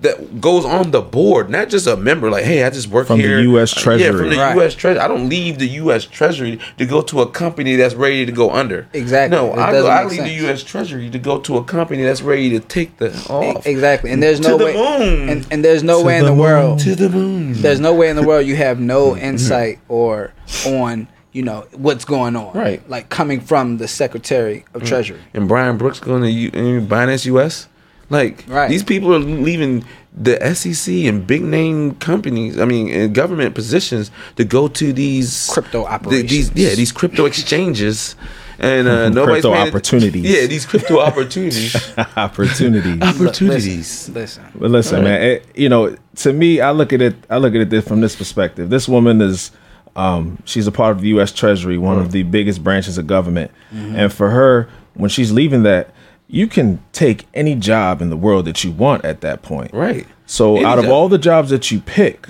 that 0.00 0.40
goes 0.40 0.64
on 0.64 0.92
the 0.92 1.00
board, 1.00 1.50
not 1.50 1.68
just 1.68 1.86
a 1.86 1.96
member. 1.96 2.30
Like, 2.30 2.44
hey, 2.44 2.62
I 2.62 2.70
just 2.70 2.86
work 2.88 3.08
From 3.08 3.18
the. 3.18 3.42
US 3.54 3.72
Uh, 3.76 3.80
Yeah, 3.80 3.82
Treasury. 3.82 4.18
from 4.20 4.30
the 4.30 4.36
Right. 4.36 4.54
U.S. 4.56 4.74
Treasury. 4.74 5.00
I 5.00 5.08
don't 5.08 5.28
leave 5.28 5.58
the 5.58 5.66
U.S. 5.82 6.04
Treasury 6.04 6.60
to 6.78 6.86
go 6.86 7.02
to 7.02 7.20
a 7.22 7.26
company 7.28 7.74
that's 7.76 7.94
ready 7.94 8.24
to 8.24 8.30
go 8.30 8.50
under. 8.50 8.86
Exactly. 8.92 9.36
No, 9.36 9.52
It 9.54 9.58
I, 9.58 9.72
go, 9.72 9.82
doesn't 9.82 9.90
I 9.90 10.02
make 10.04 10.10
leave 10.12 10.22
the. 10.22 10.44
U.S. 10.46 10.62
Treasury 10.62 11.10
to 11.10 11.18
go 11.18 11.38
to 11.40 11.56
a 11.56 11.64
company 11.64 12.02
that's 12.04 12.22
ready 12.22 12.50
to 12.50 12.60
take 12.60 12.96
the 12.98 13.10
off. 13.28 13.66
Exactly, 13.66 14.10
and 14.12 14.22
there's 14.22 14.40
no 14.40 14.56
To 14.56 14.64
the 14.64 14.64
way, 14.66 14.74
moon. 14.74 15.28
and, 15.28 15.46
and 15.50 15.64
there's 15.64 15.82
no 15.82 16.00
To 16.00 16.06
way 16.06 16.18
in 16.18 16.24
the 16.24 16.30
the 16.30 16.36
world, 16.40 16.78
to 16.80 16.94
the 16.94 17.08
moon. 17.08 17.54
there's 17.54 17.80
no 17.80 17.92
way 17.94 18.08
in 18.08 18.14
the 18.16 18.22
world 18.22 18.46
you 18.46 18.54
have 18.56 18.78
no 18.78 19.16
insight 19.16 19.80
or 19.88 20.32
on 20.66 21.08
you 21.32 21.42
know 21.42 21.66
what's 21.72 22.04
going 22.04 22.36
on, 22.36 22.52
Right. 22.54 22.88
Like 22.88 23.08
coming 23.10 23.40
from 23.40 23.78
the 23.78 23.88
Secretary 23.88 24.64
of 24.74 24.82
Treasury. 24.84 25.18
and 25.34 25.46
Brian 25.48 25.76
Brooks 25.76 26.00
going 26.00 26.22
to 26.22 26.30
U- 26.30 26.50
Binance 26.80 27.26
US. 27.26 27.68
Like 28.10 28.44
Right. 28.48 28.68
these 28.70 28.82
people 28.82 29.14
are 29.14 29.18
leaving 29.18 29.84
the 30.20 30.38
SEC 30.54 31.06
and 31.06 31.26
big 31.26 31.42
name 31.42 31.94
companies. 31.96 32.58
I 32.58 32.64
mean, 32.64 32.88
and 32.88 33.14
government 33.14 33.54
positions 33.54 34.10
to 34.36 34.44
go 34.44 34.66
to 34.68 34.92
these 34.92 35.48
Crypto 35.52 35.86
the- 36.08 36.22
These, 36.22 36.50
yeah, 36.54 36.74
these 36.74 36.90
crypto 36.90 37.26
exchanges, 37.26 38.16
and 38.58 38.88
uh, 38.88 39.08
nobody's 39.10 39.42
Crypto 39.42 39.52
paying 39.52 39.62
att- 39.62 39.68
opportunities. 39.68 40.24
Yeah, 40.24 40.46
these 40.46 40.64
crypto 40.66 40.98
opportunities. 41.08 41.76
Opportunities. 42.16 43.02
opportunities. 43.02 44.08
Listen, 44.08 44.14
listen. 44.14 44.42
But 44.58 44.70
listen, 44.70 45.04
man, 45.04 45.22
it, 45.22 45.46
you 45.54 45.68
know, 45.68 45.94
to 46.16 46.32
me, 46.32 46.60
I 46.60 46.70
look 46.72 46.92
at 46.92 47.02
it. 47.02 47.14
I 47.30 47.36
look 47.38 47.54
at 47.54 47.72
it 47.72 47.80
from 47.82 48.00
this 48.00 48.16
perspective. 48.16 48.70
This 48.70 48.88
woman 48.88 49.20
is, 49.20 49.52
um, 49.96 50.38
she's 50.44 50.66
a 50.66 50.72
part 50.72 50.96
of 50.96 51.02
the 51.02 51.08
U.S. 51.10 51.30
Treasury, 51.32 51.78
one 51.78 51.98
of 51.98 52.10
the 52.12 52.22
biggest 52.24 52.64
branches 52.64 52.98
of 52.98 53.06
government, 53.06 53.50
and 53.70 54.12
for 54.12 54.30
her, 54.30 54.68
when 54.94 55.10
she's 55.10 55.30
leaving 55.30 55.62
that, 55.64 55.90
you 56.28 56.46
can 56.46 56.80
take 56.92 57.26
any 57.34 57.54
job 57.54 58.00
in 58.02 58.10
the 58.10 58.16
world 58.16 58.44
that 58.44 58.62
you 58.62 58.70
want 58.70 59.04
at 59.04 59.20
that 59.22 59.42
point. 59.42 59.72
Right. 59.72 60.06
So, 60.26 60.56
Any 60.56 60.64
out 60.66 60.78
of 60.78 60.88
all 60.90 61.08
the 61.08 61.18
jobs 61.18 61.48
that 61.50 61.70
you 61.70 61.80
pick, 61.80 62.26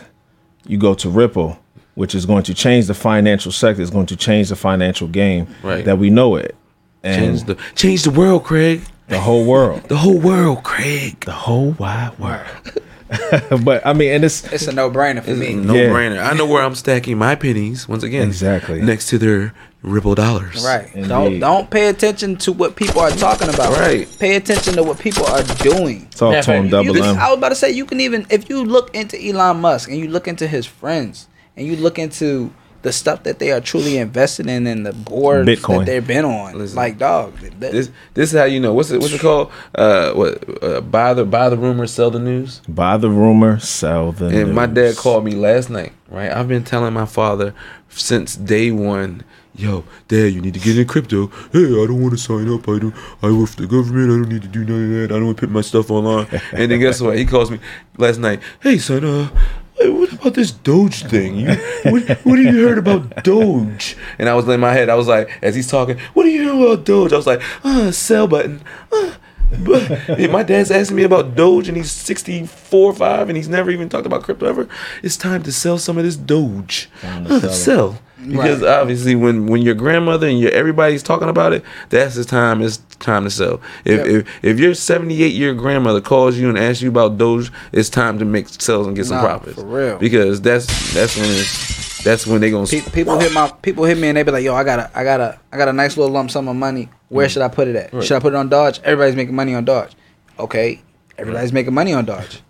you 0.67 0.79
go 0.79 0.95
to 0.95 1.09
Ripple, 1.11 1.59
which 1.97 2.15
is 2.15 2.25
going 2.27 2.45
to 2.45 2.55
change 2.55 2.87
the 2.87 2.95
financial 2.95 3.51
sector. 3.51 3.83
It's 3.83 3.91
going 3.91 4.07
to 4.07 4.17
change 4.17 4.51
the 4.51 4.57
financial 4.57 5.09
game 5.09 5.49
Right. 5.65 5.85
that 5.85 5.99
we 5.99 6.11
know 6.11 6.37
it, 6.37 6.55
and 7.03 7.25
Change 7.39 7.43
the 7.45 7.57
change 7.75 8.03
the 8.05 8.11
world, 8.13 8.45
Craig. 8.45 8.83
the 9.09 9.19
whole 9.21 9.45
world, 9.45 9.83
The 9.89 9.97
whole 9.97 10.19
world, 10.19 10.63
Craig. 10.63 11.19
the 11.25 11.33
whole 11.33 11.73
wide 11.73 12.17
world. 12.19 12.47
but 13.65 13.87
I 13.87 13.93
mean, 13.93 14.13
and 14.13 14.25
it's 14.25 14.45
It's 14.53 14.67
a 14.69 14.73
no 14.73 14.91
brainer 14.91 15.23
for 15.23 15.35
me. 15.35 15.55
No 15.55 15.75
Yeah. 15.75 15.89
brainer. 15.89 16.23
I 16.23 16.37
know 16.37 16.47
where 16.47 16.63
I'm 16.63 16.75
stacking 16.75 17.19
my 17.19 17.35
pennies 17.35 17.89
once 17.89 18.03
again. 18.03 18.29
Exactly. 18.29 18.81
Next 18.83 19.09
to 19.09 19.19
their 19.19 19.55
Ripple 19.83 20.17
dollars. 20.17 20.65
Right. 20.65 20.89
Indeed. 20.95 21.09
Don't 21.09 21.39
don't 21.41 21.71
pay 21.71 21.87
attention 21.89 22.37
to 22.39 22.53
what 22.53 22.75
people 22.75 23.01
are 23.01 23.11
talking 23.13 23.49
about. 23.49 23.79
Right. 23.79 24.09
Pay 24.19 24.35
attention 24.35 24.75
to 24.75 24.83
what 24.83 24.99
people 24.99 25.25
are 25.27 25.43
doing. 25.63 26.09
talk 26.11 26.33
Yeah, 26.35 26.41
to 26.43 26.53
him, 26.53 26.65
you 26.65 26.71
double 26.71 26.95
can, 26.95 27.05
M. 27.05 27.17
I 27.17 27.29
was 27.31 27.39
about 27.39 27.51
to 27.51 27.55
say 27.55 27.71
you 27.71 27.85
can 27.87 28.01
even 28.01 28.27
if 28.29 28.51
you 28.51 28.65
look 28.65 28.93
into 28.95 29.17
Elon 29.25 29.61
Musk 29.61 29.89
and 29.89 29.97
you 29.99 30.09
look 30.09 30.27
into 30.27 30.49
his 30.49 30.67
friends 30.67 31.29
and 31.57 31.65
you 31.67 31.77
look 31.77 31.97
into 31.99 32.51
the 32.83 32.93
stuff 32.93 33.25
that 33.25 33.39
they 33.41 33.51
are 33.51 33.61
truly 33.61 33.99
invested 33.99 34.47
in 34.47 34.67
and 34.67 34.87
the 34.87 34.93
boards 34.93 35.49
Bitcoin. 35.49 35.79
that 35.81 35.87
they've 35.87 36.07
been 36.07 36.25
on. 36.25 36.57
Listen. 36.59 36.77
like 36.77 36.99
dog. 36.99 37.39
th- 37.41 37.53
This 37.59 37.91
this 38.15 38.33
is 38.33 38.39
how 38.39 38.45
you 38.45 38.61
know 38.61 38.73
what's 38.75 38.91
it 38.91 39.01
what's 39.01 39.13
it 39.13 39.21
called? 39.21 39.51
Uh, 39.75 40.13
what 40.13 40.63
uh, 40.63 40.81
buy 40.81 41.13
the 41.15 41.25
buy 41.25 41.49
the 41.49 41.57
rumor, 41.57 41.87
sell 41.87 42.11
the 42.11 42.19
news. 42.21 42.61
Buy 42.69 42.97
the 42.97 43.11
rumor, 43.11 43.59
sell 43.59 44.13
the 44.13 44.27
And 44.27 44.55
my 44.55 44.67
dad 44.67 44.97
called 44.97 45.25
me 45.25 45.33
last 45.33 45.71
night. 45.71 45.93
Right, 46.09 46.31
I've 46.33 46.49
been 46.49 46.65
telling 46.65 46.95
my 46.95 47.05
father 47.07 47.53
since 47.89 48.37
day 48.37 48.71
one. 48.71 49.25
Yo, 49.55 49.83
Dad, 50.07 50.33
you 50.33 50.41
need 50.41 50.55
to 50.55 50.61
get 50.61 50.79
in 50.79 50.87
crypto. 50.87 51.27
Hey, 51.53 51.65
I 51.65 51.85
don't 51.87 52.01
want 52.01 52.13
to 52.13 52.19
sign 52.19 52.49
up. 52.49 52.69
I 52.69 52.79
don't. 52.79 52.95
I 53.23 53.33
work 53.33 53.49
for 53.49 53.61
the 53.63 53.67
government. 53.67 54.05
I 54.09 54.15
don't 54.15 54.29
need 54.29 54.43
to 54.43 54.47
do 54.49 54.65
none 54.65 54.85
of 54.85 54.91
that. 54.91 55.05
I 55.13 55.19
don't 55.19 55.27
want 55.27 55.37
to 55.39 55.41
put 55.41 55.51
my 55.51 55.63
stuff 55.63 55.91
online. 55.91 56.29
and 56.53 56.71
then 56.71 56.79
guess 56.79 57.01
what? 57.01 57.19
He 57.19 57.25
calls 57.27 57.51
me 57.51 57.59
last 57.97 58.19
night. 58.19 58.41
Hey, 58.61 58.79
son. 58.79 59.05
Uh, 59.05 59.29
hey, 59.29 59.35
what 59.81 60.13
about 60.13 60.35
this 60.35 60.51
Doge 60.51 61.05
thing? 61.05 61.37
You, 61.37 61.49
what, 61.85 62.09
what 62.25 62.39
have 62.39 62.55
you 62.55 62.67
heard 62.67 62.79
about 62.79 63.25
Doge? 63.25 63.97
And 64.19 64.29
I 64.29 64.35
was 64.35 64.49
in 64.49 64.61
my 64.61 64.73
head. 64.73 64.89
I 64.89 64.95
was 64.95 65.09
like, 65.09 65.31
as 65.43 65.55
he's 65.55 65.69
talking, 65.69 65.99
what 66.15 66.25
do 66.25 66.31
you 66.31 66.43
hear 66.43 66.53
about 66.55 66.85
Doge? 66.85 67.13
I 67.13 67.17
was 67.17 67.27
like, 67.27 67.43
uh, 67.65 67.91
sell 67.93 68.27
button. 68.27 68.63
Uh, 68.93 69.15
but 69.61 70.09
my 70.31 70.43
dad's 70.43 70.71
asking 70.71 70.97
me 70.97 71.05
about 71.05 71.35
Doge 71.35 71.69
and 71.69 71.77
he's 71.77 71.91
64 71.91 72.95
5 72.95 73.29
and 73.29 73.37
he's 73.37 73.49
never 73.49 73.71
even 73.71 73.89
talked 73.89 74.07
about 74.07 74.23
crypto 74.23 74.47
ever. 74.47 74.69
It's 75.03 75.17
time 75.17 75.43
to 75.45 75.53
sell 75.53 75.79
some 75.79 75.97
of 75.97 76.05
this 76.05 76.17
Doge. 76.17 76.91
Uh, 77.03 77.49
sell. 77.49 77.99
Because 78.27 78.63
Right. 78.63 78.71
obviously 78.71 79.15
when, 79.15 79.47
when 79.47 79.63
your 79.63 79.75
grandmother 79.75 80.27
and 80.27 80.41
your 80.41 80.51
everybody's 80.51 81.03
talking 81.03 81.29
about 81.29 81.53
it, 81.53 81.63
that's 81.89 82.17
the 82.17 82.25
time 82.25 82.61
it's 82.63 82.79
time 82.99 83.25
to 83.25 83.31
sell. 83.31 83.61
If 83.85 83.99
Yep. 83.99 84.07
if, 84.07 84.27
if 84.43 84.59
your 84.59 84.75
78 84.75 85.33
year 85.35 85.55
grandmother 85.55 86.01
calls 86.01 86.37
you 86.37 86.49
and 86.49 86.59
asks 86.59 86.83
you 86.83 86.89
about 86.89 87.17
Doge, 87.17 87.53
it's 87.73 87.89
time 87.89 88.19
to 88.19 88.25
make 88.25 88.49
sales 88.49 88.87
and 88.89 88.97
get 88.97 89.07
some 89.07 89.19
Nah, 89.19 89.23
profits. 89.25 89.55
for 89.61 89.67
real. 89.67 89.99
Because 89.99 90.41
that's 90.41 90.67
that's 90.95 91.17
when 91.17 91.27
it's, 91.31 92.03
that's 92.03 92.27
when 92.27 92.41
they 92.41 92.51
gonna 92.51 92.67
Pe- 92.67 92.81
people 92.91 93.19
hit 93.21 93.33
my 93.33 93.53
people 93.63 93.85
hit 93.85 93.99
me 93.99 94.09
and 94.09 94.17
they 94.17 94.23
be 94.25 94.33
like, 94.33 94.45
"Yo, 94.45 94.55
I 94.55 94.65
got 94.65 94.79
a 94.81 94.91
I 94.99 95.05
got 95.05 95.21
a 95.21 95.39
I 95.53 95.57
got 95.57 95.69
a 95.69 95.73
nice 95.73 95.97
little 95.97 96.13
lump 96.13 96.31
sum 96.31 96.49
of 96.49 96.57
money. 96.57 96.89
Where 97.11 97.27
mm. 97.27 97.31
should 97.31 97.43
I 97.43 97.49
put 97.49 97.69
it 97.69 97.77
at? 97.77 98.03
Should 98.05 98.17
I 98.17 98.21
put 98.21 98.33
it 98.33 98.37
on 98.37 98.49
Dodge? 98.49 98.81
Everybody's 98.83 99.17
making 99.17 99.35
money 99.37 99.55
on 99.55 99.65
Dodge. 99.65 99.93
Okay, 100.39 100.83
everybody's 101.17 101.53
making 101.53 101.73
money 101.75 101.93
on 101.93 102.05
Dodge. 102.05 102.43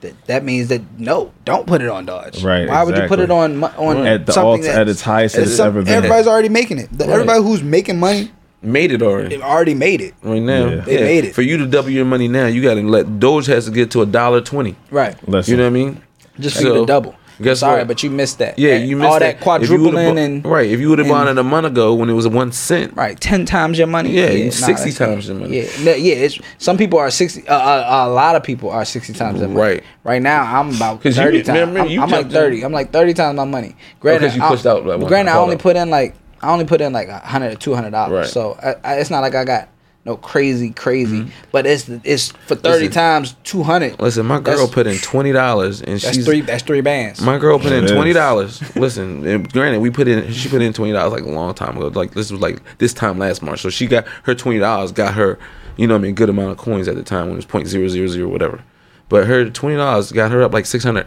That, 0.00 0.26
that 0.26 0.44
means 0.44 0.68
that 0.68 0.80
no, 0.98 1.30
don't 1.44 1.66
put 1.66 1.82
it 1.82 1.88
on 1.88 2.06
Dodge. 2.06 2.42
Right, 2.42 2.66
Why 2.68 2.82
would 2.84 2.96
you 2.96 3.06
put 3.06 3.20
it 3.20 3.30
on 3.30 3.58
mo- 3.58 3.72
on 3.76 4.06
At 4.06 4.24
the 4.26 4.32
something 4.32 4.48
alt- 4.50 4.60
that's- 4.62 4.78
at 4.78 4.88
its 4.88 5.02
highest 5.02 5.36
that's 5.36 5.48
it's 5.48 5.56
some- 5.58 5.66
ever 5.68 5.82
been. 5.82 5.92
Everybody's 5.92 6.26
already 6.26 6.48
making 6.48 6.78
it. 6.78 6.88
The- 6.96 7.06
Everybody 7.06 7.42
who's 7.42 7.62
making 7.62 7.98
money 8.00 8.30
made 8.62 8.92
it 8.92 9.02
already. 9.02 9.36
they 9.36 9.42
already 9.42 9.74
made 9.74 10.00
it. 10.00 10.14
Right 10.22 10.40
now, 10.40 10.68
Yeah. 10.70 10.80
They 10.80 11.00
made 11.02 11.24
it. 11.26 11.34
For 11.34 11.42
you 11.42 11.58
to 11.58 11.66
double 11.66 11.90
your 11.90 12.06
money 12.06 12.28
now, 12.28 12.46
you 12.46 12.62
got 12.62 12.74
to 12.74 12.82
let 12.82 13.20
Doge 13.20 13.46
has 13.46 13.66
to 13.66 13.70
get 13.70 13.90
to 13.90 14.00
a 14.00 14.06
dollar 14.06 14.40
twenty. 14.40 14.74
Right. 14.90 15.16
Listen, 15.28 15.50
You 15.52 15.56
know 15.58 15.64
what 15.64 15.70
I 15.70 15.72
mean? 15.72 16.02
Just 16.38 16.56
for 16.56 16.62
you 16.62 16.72
to 16.74 16.86
double. 16.86 17.14
Guess 17.40 17.60
Sorry, 17.60 17.78
what? 17.80 17.88
but 17.88 18.02
you 18.02 18.10
missed 18.10 18.38
that. 18.38 18.58
Yeah, 18.58 18.78
That- 18.78 18.86
you 18.86 18.96
missed 18.96 19.06
all 19.08 19.18
that, 19.18 19.40
that, 19.40 19.62
If 19.62 19.70
you 19.70 19.78
would've 19.80 19.92
quadrupling 19.94 20.14
bought- 20.14 20.18
and 20.18 20.44
right. 20.44 20.70
If 20.70 20.80
you 20.80 20.90
would 20.90 20.98
have 20.98 21.08
bought 21.08 21.28
it 21.28 21.38
a 21.38 21.42
month 21.42 21.66
ago 21.66 21.94
when 21.94 22.10
it 22.10 22.12
was 22.12 22.28
one 22.28 22.52
cent, 22.52 22.94
Right, 22.96 23.18
ten 23.20 23.44
times 23.46 23.78
your 23.78 23.86
money. 23.86 24.10
Yeah, 24.10 24.30
you 24.30 24.50
60 24.50 24.72
that's- 24.90 24.98
times 24.98 25.28
your 25.28 25.36
money. 25.38 25.56
Yeah, 25.62 25.68
no, 25.84 25.92
yeah. 25.92 26.14
It's 26.14 26.38
some 26.58 26.76
people 26.76 26.98
are 26.98 27.10
sixty. 27.10 27.46
Uh, 27.48 27.54
uh, 27.54 28.04
a 28.06 28.10
lot 28.10 28.36
of 28.36 28.42
people 28.42 28.70
are 28.70 28.84
sixty 28.84 29.12
times 29.12 29.40
their 29.40 29.48
money. 29.48 29.60
Right. 29.60 29.82
Right 30.04 30.22
now, 30.22 30.42
I'm 30.42 30.74
about 30.76 31.02
'Cause 31.02 31.16
you- 31.16 31.22
thirty 31.22 31.42
times. 31.42 31.58
I'm, 31.58 31.76
I'm 31.76 31.88
like 31.88 32.10
jumped 32.10 32.14
in- 32.26 32.30
thirty. 32.30 32.62
I'm 32.64 32.72
like 32.72 32.92
thirty 32.92 33.14
times 33.14 33.36
my 33.36 33.44
money. 33.44 33.74
Granted, 34.00 34.20
because 34.20 34.36
you 34.36 34.42
pushed 34.42 34.66
out, 34.66 34.84
like, 34.86 35.06
granted, 35.08 35.30
I 35.32 35.36
only 35.38 35.54
called 35.56 35.62
put 35.62 35.76
in 35.76 35.90
like 35.90 36.14
I 36.42 36.50
only 36.50 36.64
put 36.64 36.80
in 36.80 36.92
like 36.92 37.08
a 37.08 37.18
hundred 37.18 37.52
or 37.52 37.56
two 37.56 37.74
hundred 37.74 37.90
dollars. 37.90 38.12
Right. 38.18 38.26
So 38.26 38.58
I, 38.62 38.74
I, 38.84 38.94
it's 38.96 39.10
not 39.10 39.20
like 39.20 39.34
I 39.34 39.44
got 39.44 39.68
no 40.06 40.16
crazy, 40.16 40.70
crazy. 40.70 41.30
But 41.52 41.66
it's 41.66 41.88
it's 41.88 42.30
for 42.32 42.54
thirty 42.54 42.86
Mm-hmm. 42.86 42.86
Listen. 42.86 42.90
times 42.92 43.36
two 43.44 43.62
hundred. 43.62 44.00
Listen, 44.00 44.24
my 44.26 44.36
girl 44.40 44.54
That's- 44.54 44.70
put 44.74 44.86
in 44.86 44.96
twenty 44.98 45.32
dollars, 45.32 45.82
and 45.82 46.00
That's 46.00 46.14
she's 46.16 46.24
three. 46.24 46.40
That's 46.40 46.62
three 46.62 46.80
bands. 46.80 47.20
My 47.20 47.38
girl 47.38 47.58
put 47.58 47.72
in 47.72 47.86
twenty 47.86 48.12
dollars. 48.12 48.60
Listen, 48.76 49.26
and 49.26 49.52
granted, 49.52 49.80
we 49.80 49.90
put 49.90 50.08
in 50.08 50.32
she 50.32 50.48
put 50.48 50.62
in 50.62 50.72
twenty 50.72 50.92
dollars 50.92 51.12
like 51.12 51.22
a 51.24 51.34
long 51.34 51.52
time 51.54 51.76
ago. 51.76 51.88
Like 51.88 52.12
this 52.14 52.30
was 52.30 52.40
like 52.40 52.62
this 52.78 52.94
time 52.94 53.18
last 53.18 53.42
March. 53.42 53.60
So 53.60 53.68
she 53.70 53.86
got 53.86 54.06
her 54.24 54.34
twenty 54.34 54.58
dollars. 54.58 54.90
Got 54.92 55.14
her, 55.14 55.38
you 55.76 55.86
know, 55.86 55.94
what 55.94 55.98
I 56.00 56.02
mean, 56.02 56.14
good 56.14 56.30
amount 56.30 56.52
of 56.52 56.56
coins 56.58 56.88
at 56.88 56.94
the 56.96 57.02
time 57.02 57.24
when 57.26 57.32
it 57.32 57.36
was 57.36 57.44
point 57.46 57.68
zero 57.68 57.86
zero 57.88 58.06
zero 58.08 58.28
whatever. 58.28 58.62
But 59.10 59.26
her 59.26 59.50
twenty 59.50 59.76
dollars 59.76 60.12
got 60.12 60.30
her 60.30 60.42
up 60.42 60.52
like 60.54 60.64
six 60.66 60.82
hundred. 60.84 61.06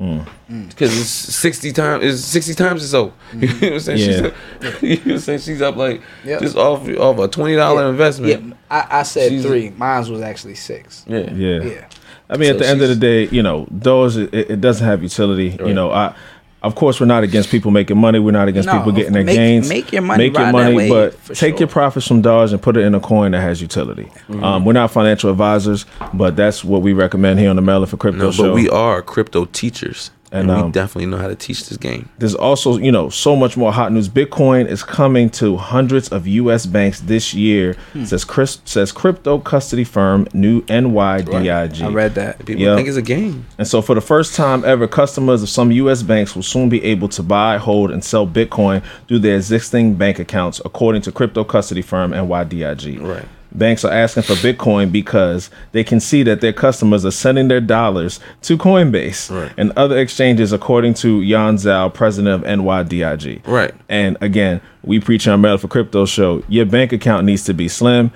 Mm. 0.00 0.26
Because 0.70 0.98
it's 0.98 1.10
sixty 1.10 1.72
times. 1.72 2.02
It's 2.04 2.22
sixty 2.24 2.54
times 2.54 2.82
or 2.82 2.86
so. 2.86 3.12
You 3.34 3.46
know 3.48 3.54
what 3.54 3.62
I'm 3.72 3.80
saying? 3.80 3.98
She's 3.98 4.20
Yeah. 4.20 4.26
up, 4.28 4.34
you 4.82 4.96
know 4.96 5.02
what 5.02 5.12
I'm 5.12 5.18
saying? 5.18 5.38
She's 5.40 5.62
up 5.62 5.76
like 5.76 6.00
Yep. 6.24 6.40
just 6.40 6.56
off 6.56 6.88
off 6.98 7.18
a 7.18 7.28
twenty 7.28 7.54
dollar 7.56 7.88
investment. 7.90 8.46
Yeah, 8.46 8.54
I, 8.70 9.00
I 9.00 9.02
said 9.02 9.28
She's- 9.30 9.44
three. 9.44 9.70
Mine 9.70 10.10
was 10.10 10.22
actually 10.22 10.54
six. 10.54 11.04
Yeah. 11.06 11.30
yeah. 11.32 11.62
Yeah. 11.62 11.88
I 12.30 12.36
mean, 12.38 12.50
at 12.50 12.58
the 12.58 12.66
end 12.66 12.80
of 12.80 12.88
the 12.88 12.96
day, 12.96 13.26
you 13.28 13.42
know, 13.42 13.66
those 13.70 14.16
it, 14.16 14.32
it 14.32 14.60
doesn't 14.60 14.86
have 14.86 15.02
utility. 15.02 15.56
You 15.64 15.74
know, 15.74 15.90
I. 15.90 16.14
Of 16.62 16.74
course, 16.74 17.00
we're 17.00 17.06
not 17.06 17.22
against 17.24 17.50
people 17.50 17.70
making 17.70 17.96
money. 17.96 18.18
We're 18.18 18.32
not 18.32 18.48
against 18.48 18.66
No, 18.66 18.76
people 18.76 18.92
getting 18.92 19.14
their 19.14 19.24
make- 19.24 19.36
gains. 19.36 19.68
make 19.68 19.92
your 19.92 20.02
money, 20.02 20.28
Make 20.28 20.38
your 20.38 20.52
money, 20.52 20.74
wave, 20.76 20.90
but 20.90 21.14
for 21.14 21.34
take 21.34 21.58
your 21.58 21.68
profits 21.68 22.06
from 22.06 22.20
Dodge 22.20 22.52
and 22.52 22.60
put 22.60 22.76
it 22.76 22.80
in 22.80 22.94
a 22.94 23.00
coin 23.00 23.30
that 23.32 23.40
has 23.40 23.62
utility. 23.62 24.04
Mm-hmm. 24.28 24.44
Um, 24.44 24.64
we're 24.66 24.74
not 24.74 24.90
financial 24.90 25.30
advisors, 25.30 25.86
but 26.12 26.36
that's 26.36 26.62
what 26.62 26.82
we 26.82 26.92
recommend 26.92 27.38
here 27.40 27.48
on 27.48 27.56
the 27.56 27.62
Mail 27.62 27.86
for 27.86 27.96
Crypto 27.96 28.18
No, 28.24 28.30
Show. 28.30 28.42
but 28.48 28.54
we 28.54 28.68
are 28.68 29.00
crypto 29.00 29.46
teachers, 29.46 30.10
And, 30.32 30.48
and, 30.48 30.58
we 30.58 30.64
um, 30.66 30.70
definitely 30.70 31.06
know 31.06 31.16
how 31.16 31.26
to 31.26 31.34
teach 31.34 31.68
this 31.68 31.76
game. 31.76 32.08
There's 32.18 32.36
also, 32.36 32.76
you 32.76 32.92
know, 32.92 33.08
so 33.08 33.34
much 33.34 33.56
more 33.56 33.72
hot 33.72 33.90
news. 33.92 34.08
Bitcoin 34.08 34.68
is 34.68 34.84
coming 34.84 35.28
to 35.30 35.56
hundreds 35.56 36.08
of 36.08 36.26
U.S. 36.26 36.66
banks 36.66 37.00
this 37.00 37.34
year. 37.34 37.74
Hmm. 37.92 38.04
Says 38.04 38.24
Chris 38.24 38.60
says 38.64 38.92
crypto 38.92 39.38
custody 39.40 39.82
firm 39.82 40.28
New 40.32 40.62
NYDIG. 40.62 41.82
I 41.82 41.88
read 41.88 42.14
that. 42.14 42.38
People 42.46 42.62
Yeah. 42.62 42.76
think 42.76 42.86
it's 42.86 42.96
a 42.96 43.02
game. 43.02 43.46
And 43.58 43.66
so, 43.66 43.82
for 43.82 43.94
the 43.94 44.00
first 44.00 44.34
time 44.36 44.64
ever, 44.64 44.86
customers 44.86 45.42
of 45.42 45.48
some 45.48 45.72
U.S. 45.72 46.02
banks 46.02 46.36
will 46.36 46.42
soon 46.44 46.68
be 46.68 46.82
able 46.84 47.08
to 47.08 47.22
buy, 47.22 47.58
hold, 47.58 47.90
and 47.90 48.04
sell 48.04 48.26
Bitcoin 48.26 48.84
through 49.08 49.18
their 49.20 49.36
existing 49.36 49.94
bank 49.94 50.18
accounts, 50.20 50.60
according 50.64 51.02
to 51.02 51.12
crypto 51.12 51.42
custody 51.42 51.82
firm 51.82 52.12
NYDIG. 52.12 53.02
Right. 53.02 53.26
Banks 53.52 53.84
are 53.84 53.92
asking 53.92 54.22
for 54.22 54.34
Bitcoin 54.34 54.92
because 54.92 55.50
they 55.72 55.82
can 55.82 55.98
see 56.00 56.22
that 56.22 56.40
their 56.40 56.52
customers 56.52 57.04
are 57.04 57.10
sending 57.10 57.48
their 57.48 57.60
dollars 57.60 58.20
to 58.42 58.56
Coinbase 58.56 59.30
Right. 59.30 59.52
and 59.56 59.72
other 59.76 59.98
exchanges, 59.98 60.52
according 60.52 60.94
to 60.94 61.20
Yan 61.20 61.56
Zhao, 61.56 61.92
president 61.92 62.34
of 62.44 62.48
NYDIG. 62.48 63.46
Right. 63.46 63.74
And 63.88 64.16
again, 64.20 64.60
we 64.84 65.00
preach 65.00 65.26
on 65.26 65.40
Mail 65.40 65.58
for 65.58 65.68
Crypto 65.68 66.06
show. 66.06 66.42
Your 66.48 66.64
bank 66.66 66.92
account 66.92 67.26
needs 67.26 67.44
to 67.44 67.54
be 67.54 67.68
slim. 67.68 68.10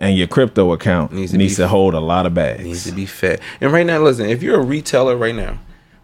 and 0.00 0.16
your 0.16 0.28
crypto 0.28 0.70
account 0.70 1.12
Needs 1.12 1.32
needs 1.34 1.56
to 1.56 1.62
to, 1.62 1.68
hold 1.68 1.92
a 1.92 1.98
lot 1.98 2.24
of 2.24 2.32
bags. 2.32 2.62
needs 2.62 2.84
to 2.84 2.92
be 2.92 3.04
fed. 3.04 3.40
And 3.60 3.72
right 3.72 3.84
now, 3.84 3.98
listen, 3.98 4.26
if 4.26 4.44
you're 4.44 4.60
a 4.60 4.62
retailer 4.62 5.16
right 5.16 5.34
now, 5.34 5.58